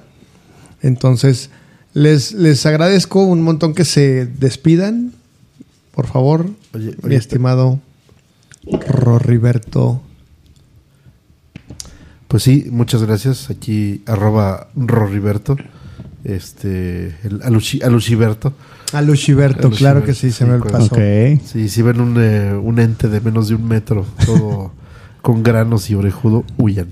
Entonces, 0.81 1.49
les, 1.93 2.31
les 2.33 2.65
agradezco 2.65 3.23
un 3.23 3.41
montón 3.41 3.73
que 3.73 3.85
se 3.85 4.25
despidan. 4.25 5.13
Por 5.91 6.07
favor, 6.07 6.45
Oye, 6.73 6.95
mi 7.01 7.07
oye, 7.09 7.15
estimado 7.17 7.79
Roriberto. 8.87 10.01
Pues 12.27 12.43
sí, 12.43 12.67
muchas 12.71 13.03
gracias. 13.03 13.49
Aquí 13.49 14.03
arroba 14.05 14.69
Roriberto. 14.75 15.57
Este, 16.23 17.15
el 17.23 17.41
Aluchi, 17.43 17.81
Aluchiberto. 17.81 18.53
Claro 19.71 20.03
que 20.03 20.13
sí, 20.13 20.31
se 20.31 20.45
me 20.45 20.59
pasó. 20.59 20.93
Ok. 20.93 21.41
Sí, 21.45 21.69
si 21.69 21.81
ven 21.81 21.99
un, 21.99 22.15
eh, 22.19 22.53
un 22.53 22.79
ente 22.79 23.09
de 23.09 23.21
menos 23.21 23.47
de 23.47 23.55
un 23.55 23.67
metro, 23.67 24.05
todo 24.25 24.71
con 25.21 25.43
granos 25.43 25.89
y 25.89 25.95
orejudo, 25.95 26.43
huyan. 26.57 26.87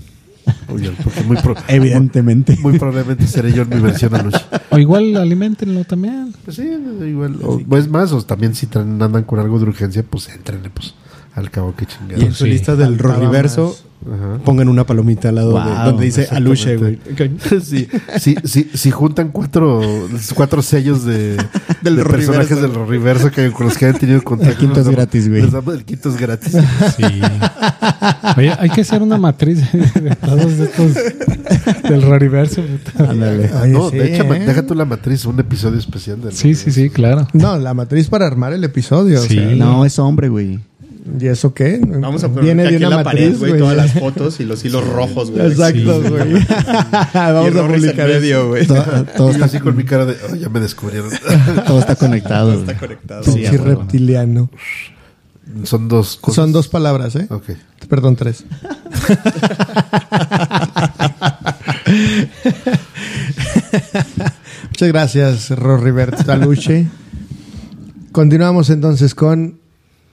Porque 0.66 1.22
muy, 1.26 1.36
pro- 1.36 1.54
Evidentemente. 1.68 2.56
muy 2.60 2.78
probablemente 2.78 3.26
seré 3.26 3.52
yo 3.52 3.62
en 3.62 3.68
mi 3.70 3.80
versión 3.80 4.14
Aluchi. 4.14 4.38
O 4.70 4.78
igual 4.78 5.16
alimentenlo 5.16 5.84
también. 5.84 6.32
Pues 6.44 6.56
sí, 6.56 6.68
igual. 7.06 7.38
O, 7.42 7.58
pues 7.58 7.88
más, 7.88 8.12
o 8.12 8.22
también 8.22 8.54
si 8.54 8.68
andan 8.74 9.24
con 9.24 9.38
algo 9.40 9.58
de 9.58 9.64
urgencia, 9.64 10.02
pues 10.08 10.28
entrenle, 10.28 10.70
pues. 10.70 10.94
Al 11.40 11.50
cabo 11.50 11.74
que 11.74 11.86
Y 12.16 12.24
en 12.26 12.32
su 12.32 12.44
Sí. 12.44 12.50
lista 12.50 12.76
del 12.76 12.96
Ajá. 14.02 14.38
pongan 14.46 14.68
una 14.70 14.84
palomita 14.86 15.28
al 15.28 15.34
lado 15.34 15.52
de 15.62 15.74
donde 15.84 16.04
dice 16.06 16.26
Aluche, 16.30 16.76
güey. 16.76 16.98
Sí, 17.62 17.86
sí, 18.18 18.34
sí, 18.44 18.70
si 18.72 18.90
juntan 18.90 19.28
cuatro, 19.30 19.82
cuatro 20.34 20.62
sellos 20.62 21.04
de, 21.04 21.36
Del 21.82 21.96
de 21.96 22.04
personajes 22.04 22.60
del 22.62 22.72
Roriverso 22.74 23.30
que, 23.30 23.50
con 23.52 23.66
los 23.66 23.76
que 23.76 23.86
hayan 23.86 23.98
tenido 24.00 24.22
contacto. 24.22 24.52
El 24.52 24.58
quinto 24.58 24.74
les 24.76 24.80
es 24.80 24.86
damos- 24.86 24.96
gratis, 24.96 25.28
güey. 25.28 25.42
les 25.42 25.52
damos 25.52 25.74
el 25.74 25.84
quinto 25.84 26.08
es 26.08 26.16
gratis. 26.16 26.52
Sí. 26.96 27.04
Oye, 28.36 28.52
hay 28.58 28.70
que 28.70 28.80
hacer 28.82 29.02
una 29.02 29.18
matriz 29.18 29.70
de 29.72 30.16
todos 30.16 30.52
estos 30.52 30.94
del 31.90 32.02
Rariverso. 32.02 32.62
puta. 32.62 33.10
Ándale. 33.10 33.50
No, 33.68 33.90
sí, 33.90 33.98
de 33.98 34.14
hecho, 34.14 34.32
¿eh? 34.34 34.40
deja 34.46 34.66
tú 34.66 34.74
la 34.74 34.84
matriz, 34.84 35.24
un 35.26 35.38
episodio 35.40 35.78
especial 35.78 36.20
del 36.22 36.32
Sí, 36.32 36.54
sí, 36.54 36.70
sí, 36.70 36.88
claro. 36.90 37.28
No, 37.32 37.58
la 37.58 37.74
matriz 37.74 38.08
para 38.08 38.26
armar 38.26 38.52
el 38.52 38.64
episodio. 38.64 39.20
o 39.20 39.22
Sí. 39.22 39.34
sea, 39.34 39.54
No, 39.56 39.84
es 39.84 39.98
hombre, 39.98 40.28
güey. 40.28 40.60
¿Y 41.18 41.26
eso 41.26 41.54
qué? 41.54 41.80
Vamos 41.82 42.22
a 42.24 42.28
poner 42.28 42.44
Viene 42.44 42.62
aquí 42.64 42.76
de 42.76 42.84
en 42.84 42.90
la 42.90 43.02
matriz, 43.02 43.36
pared, 43.36 43.38
güey, 43.38 43.58
todas 43.58 43.76
las 43.76 43.92
fotos 43.94 44.38
y 44.40 44.44
los 44.44 44.64
hilos 44.64 44.86
rojos, 44.86 45.30
güey. 45.30 45.46
Exacto, 45.46 46.02
Sí. 46.02 46.08
güey. 46.08 46.32
Y 46.40 46.44
Vamos 47.14 47.56
a 47.56 47.66
publicar 47.66 48.08
medio, 48.08 48.48
güey. 48.48 48.66
Todo, 48.66 48.84
todo 49.16 49.30
está, 49.30 49.46
así 49.46 49.58
con 49.60 49.76
mi 49.76 49.84
cara 49.84 50.04
de, 50.06 50.16
"Oh, 50.30 50.34
ya 50.34 50.48
me 50.50 50.60
descubrieron. 50.60 51.10
todo 51.66 51.78
está 51.80 51.96
conectado. 51.96 52.52
Está 52.52 52.72
güey. 52.74 52.78
conectado. 52.78 53.22
Sí, 53.24 53.46
reptiliano. 53.46 54.50
Son 55.64 55.88
dos 55.88 56.16
cosas. 56.16 56.36
Son 56.36 56.52
dos 56.52 56.68
palabras, 56.68 57.16
¿eh? 57.16 57.26
Ok. 57.30 57.50
Perdón, 57.88 58.14
tres. 58.16 58.44
Muchas 64.70 64.88
gracias, 64.88 65.50
Roriberto 65.50 66.24
Taluche. 66.24 66.86
Continuamos 68.12 68.70
entonces 68.70 69.14
con 69.14 69.60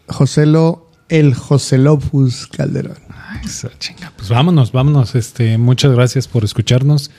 Joselo, 0.07 0.89
el 1.09 1.33
Joselopus 1.33 2.47
Calderón. 2.47 2.97
Esa 3.43 3.69
chinga. 3.79 4.11
Pues 4.15 4.29
vámonos, 4.29 4.71
vámonos. 4.71 5.15
Este, 5.15 5.57
muchas 5.57 5.91
gracias 5.93 6.27
por 6.27 6.43
escucharnos. 6.43 7.11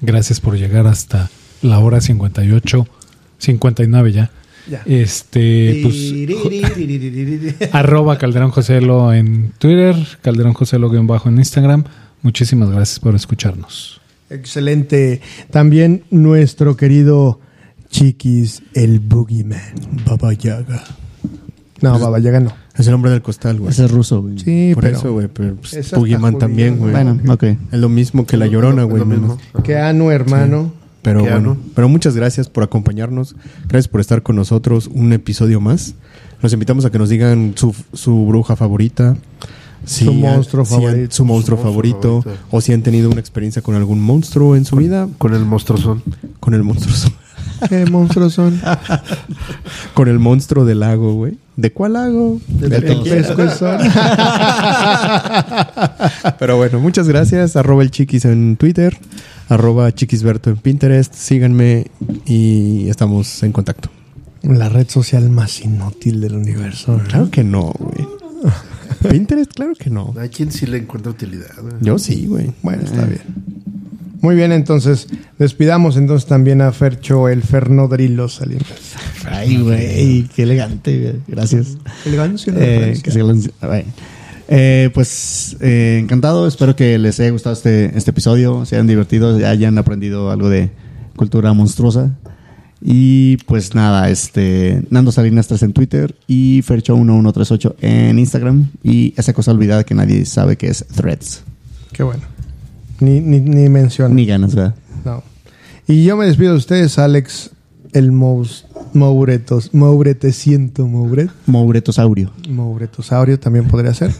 Gracias 0.00 0.40
por 0.40 0.56
llegar 0.56 0.86
hasta 0.86 1.30
la 1.62 1.78
hora 1.78 2.00
58, 2.00 2.86
59 3.38 4.12
ya. 4.12 4.30
Ya. 4.70 4.82
Este, 4.86 5.80
pues, 5.82 7.70
arroba 7.72 8.16
Calderón 8.16 8.50
Joselo 8.50 9.12
en 9.12 9.52
Twitter, 9.58 9.94
Calderón 10.22 10.54
Joselo 10.54 10.88
guion 10.88 11.06
bajo 11.06 11.28
en 11.28 11.36
Instagram. 11.36 11.84
Muchísimas 12.22 12.70
gracias 12.70 12.98
por 12.98 13.14
escucharnos. 13.14 14.00
Excelente. 14.30 15.20
También 15.50 16.04
nuestro 16.10 16.76
querido 16.76 17.40
Chiquis, 17.90 18.62
el 18.72 19.00
Boogeyman. 19.00 19.60
Baba 20.06 20.32
Yaga. 20.32 20.84
No, 21.80 21.98
Baba 21.98 22.18
Yaga 22.18 22.40
no. 22.40 22.52
Es 22.76 22.86
el 22.86 22.94
hombre 22.94 23.10
del 23.10 23.22
costal, 23.22 23.58
güey. 23.58 23.70
Ese 23.70 23.84
es 23.84 23.90
ruso, 23.90 24.22
güey. 24.22 24.38
Sí, 24.38 24.72
Por 24.74 24.84
pero 24.84 24.96
eso, 24.96 25.12
güey. 25.12 25.28
Pero 25.28 25.56
pues, 25.56 25.90
judío, 25.92 26.18
también, 26.38 26.78
güey. 26.78 26.92
Bueno, 26.92 27.18
ok. 27.32 27.42
Es 27.72 27.78
lo 27.78 27.88
mismo 27.88 28.26
que 28.26 28.36
la 28.36 28.46
llorona, 28.46 28.84
güey. 28.84 28.98
lo 29.00 29.06
mismo. 29.06 29.38
que 29.62 29.76
Anu, 29.78 30.10
hermano. 30.10 30.72
Pero 31.02 31.22
Qué 31.22 31.30
bueno, 31.32 31.50
ano. 31.52 31.60
pero 31.74 31.88
muchas 31.90 32.16
gracias 32.16 32.48
por 32.48 32.62
acompañarnos. 32.64 33.36
Gracias 33.68 33.88
por 33.88 34.00
estar 34.00 34.22
con 34.22 34.36
nosotros 34.36 34.88
un 34.92 35.12
episodio 35.12 35.60
más. 35.60 35.94
Los 36.40 36.52
invitamos 36.54 36.86
a 36.86 36.90
que 36.90 36.98
nos 36.98 37.10
digan 37.10 37.52
su, 37.56 37.74
su 37.92 38.24
bruja 38.26 38.56
favorita. 38.56 39.14
Su 39.84 40.08
han- 40.10 40.20
monstruo 40.20 40.64
si 40.64 40.74
han- 40.74 40.80
favorito. 40.80 41.14
su 41.14 41.24
monstruo 41.26 41.58
Su 41.58 41.58
monstruo 41.58 41.58
favorito. 41.58 42.22
favorito. 42.22 42.46
O 42.50 42.60
si 42.62 42.72
han 42.72 42.80
tenido 42.82 43.10
una 43.10 43.20
experiencia 43.20 43.60
con 43.60 43.74
algún 43.74 44.00
monstruo 44.00 44.56
en 44.56 44.64
su 44.64 44.76
vida. 44.76 45.06
Con 45.18 45.34
el 45.34 45.44
monstruozón. 45.44 46.02
Con 46.40 46.54
el 46.54 46.62
monstruo. 46.62 46.94
¿Qué 47.68 47.86
monstruos 47.86 48.34
son? 48.34 48.60
con 49.94 50.08
el 50.08 50.18
monstruo 50.18 50.64
del 50.64 50.80
lago, 50.80 51.14
güey. 51.14 51.38
¿De 51.56 51.72
cuál 51.72 51.92
lago? 51.94 52.40
Pescuezón. 52.60 53.78
Pero 56.38 56.56
bueno, 56.56 56.80
muchas 56.80 57.08
gracias. 57.08 57.56
Arroba 57.56 57.82
el 57.82 57.90
chiquis 57.90 58.24
en 58.24 58.56
Twitter. 58.56 58.96
Arroba 59.48 59.92
chiquisberto 59.92 60.50
en 60.50 60.56
Pinterest. 60.56 61.14
Síganme 61.14 61.86
y 62.26 62.88
estamos 62.88 63.42
en 63.42 63.52
contacto. 63.52 63.90
La 64.42 64.68
red 64.68 64.88
social 64.88 65.30
más 65.30 65.60
inútil 65.62 66.20
del 66.20 66.34
universo. 66.34 66.96
¿no? 66.96 67.04
Claro 67.04 67.30
que 67.30 67.44
no, 67.44 67.72
güey. 67.78 68.06
Pinterest, 69.10 69.52
claro 69.52 69.72
que 69.78 69.90
no. 69.90 70.14
Hay 70.18 70.28
quien 70.28 70.50
sí 70.52 70.66
le 70.66 70.78
encuentra 70.78 71.10
utilidad. 71.12 71.54
güey. 71.60 71.74
Yo 71.80 71.98
sí, 71.98 72.26
güey. 72.26 72.52
Bueno, 72.62 72.82
está 72.82 73.04
bien. 73.04 73.22
Muy 74.24 74.36
bien, 74.36 74.52
entonces 74.52 75.06
despidamos 75.38 75.98
entonces 75.98 76.26
también 76.26 76.62
a 76.62 76.72
Fercho 76.72 77.28
el 77.28 77.42
Fernodrilo 77.42 78.30
Salinas. 78.30 78.94
Ay, 79.26 79.58
güey, 79.58 80.22
qué 80.34 80.44
elegante, 80.44 80.98
güey. 80.98 81.14
Gracias. 81.28 81.76
Elegancia 82.06 82.50
Eh, 82.56 82.98
que 83.02 83.10
se. 83.10 83.20
Eh, 84.48 84.88
pues 84.94 85.58
eh, 85.60 85.98
encantado, 86.00 86.48
espero 86.48 86.74
que 86.74 86.98
les 86.98 87.20
haya 87.20 87.28
gustado 87.32 87.52
este, 87.52 87.94
este 87.98 88.12
episodio, 88.12 88.64
se 88.64 88.76
hayan 88.76 88.86
divertido, 88.86 89.46
hayan 89.46 89.76
aprendido 89.76 90.30
algo 90.30 90.48
de 90.48 90.70
cultura 91.16 91.52
monstruosa. 91.52 92.10
Y 92.80 93.36
pues 93.44 93.74
nada, 93.74 94.08
este 94.08 94.84
Nando 94.88 95.12
Salinas 95.12 95.48
3 95.48 95.64
en 95.64 95.72
Twitter 95.74 96.16
y 96.26 96.62
Fercho1138 96.62 97.74
en 97.82 98.18
Instagram. 98.18 98.70
Y 98.82 99.12
esa 99.18 99.34
cosa 99.34 99.50
olvidada 99.50 99.84
que 99.84 99.94
nadie 99.94 100.24
sabe 100.24 100.56
que 100.56 100.68
es 100.68 100.86
Threads. 100.86 101.44
Qué 101.92 102.02
bueno. 102.02 102.33
Ni, 103.04 103.20
ni, 103.20 103.40
ni 103.40 103.68
mención. 103.68 104.14
Ni 104.14 104.26
ganas, 104.26 104.54
¿verdad? 104.54 104.74
No. 105.04 105.22
Y 105.86 106.04
yo 106.04 106.16
me 106.16 106.26
despido 106.26 106.52
de 106.52 106.58
ustedes, 106.58 106.98
Alex, 106.98 107.50
el 107.92 108.10
Mous, 108.12 108.66
Mouretos, 108.94 109.74
Moureteciento 109.74 110.86
Mouret, 110.86 111.30
Mouretosaurio. 111.46 112.30
Mouretosaurio 112.48 113.38
también 113.38 113.66
podría 113.68 113.92
ser. 113.94 114.12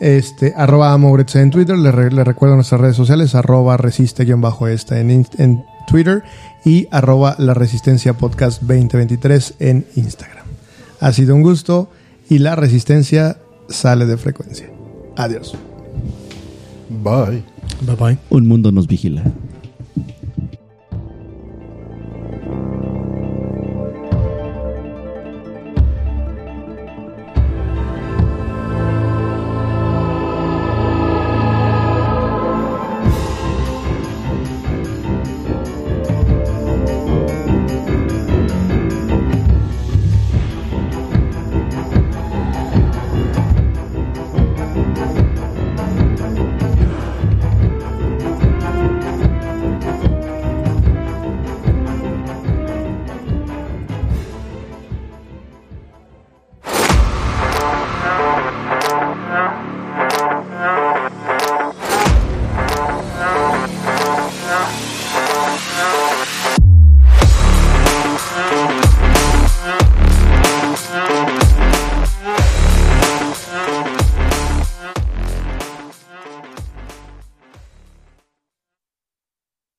Este, 0.00 0.52
arroba 0.56 0.96
Mouretos 0.98 1.36
en 1.36 1.50
Twitter, 1.50 1.78
le, 1.78 1.92
re- 1.92 2.10
le 2.10 2.24
recuerdo 2.24 2.56
nuestras 2.56 2.80
redes 2.80 2.96
sociales, 2.96 3.34
arroba 3.34 3.76
resiste-esta 3.76 4.98
en, 5.00 5.26
en 5.38 5.64
Twitter 5.86 6.22
y 6.64 6.88
arroba 6.90 7.36
la 7.38 7.54
resistencia 7.54 8.12
podcast 8.14 8.60
2023 8.62 9.54
en 9.60 9.86
Instagram. 9.94 10.44
Ha 11.00 11.12
sido 11.12 11.34
un 11.36 11.42
gusto 11.42 11.88
y 12.28 12.38
la 12.38 12.56
resistencia 12.56 13.38
sale 13.68 14.06
de 14.06 14.16
frecuencia. 14.16 14.68
Adiós. 15.16 15.54
Bye. 16.90 17.44
Un 18.30 18.46
mundo 18.46 18.72
nos 18.72 18.86
vigila. 18.86 19.22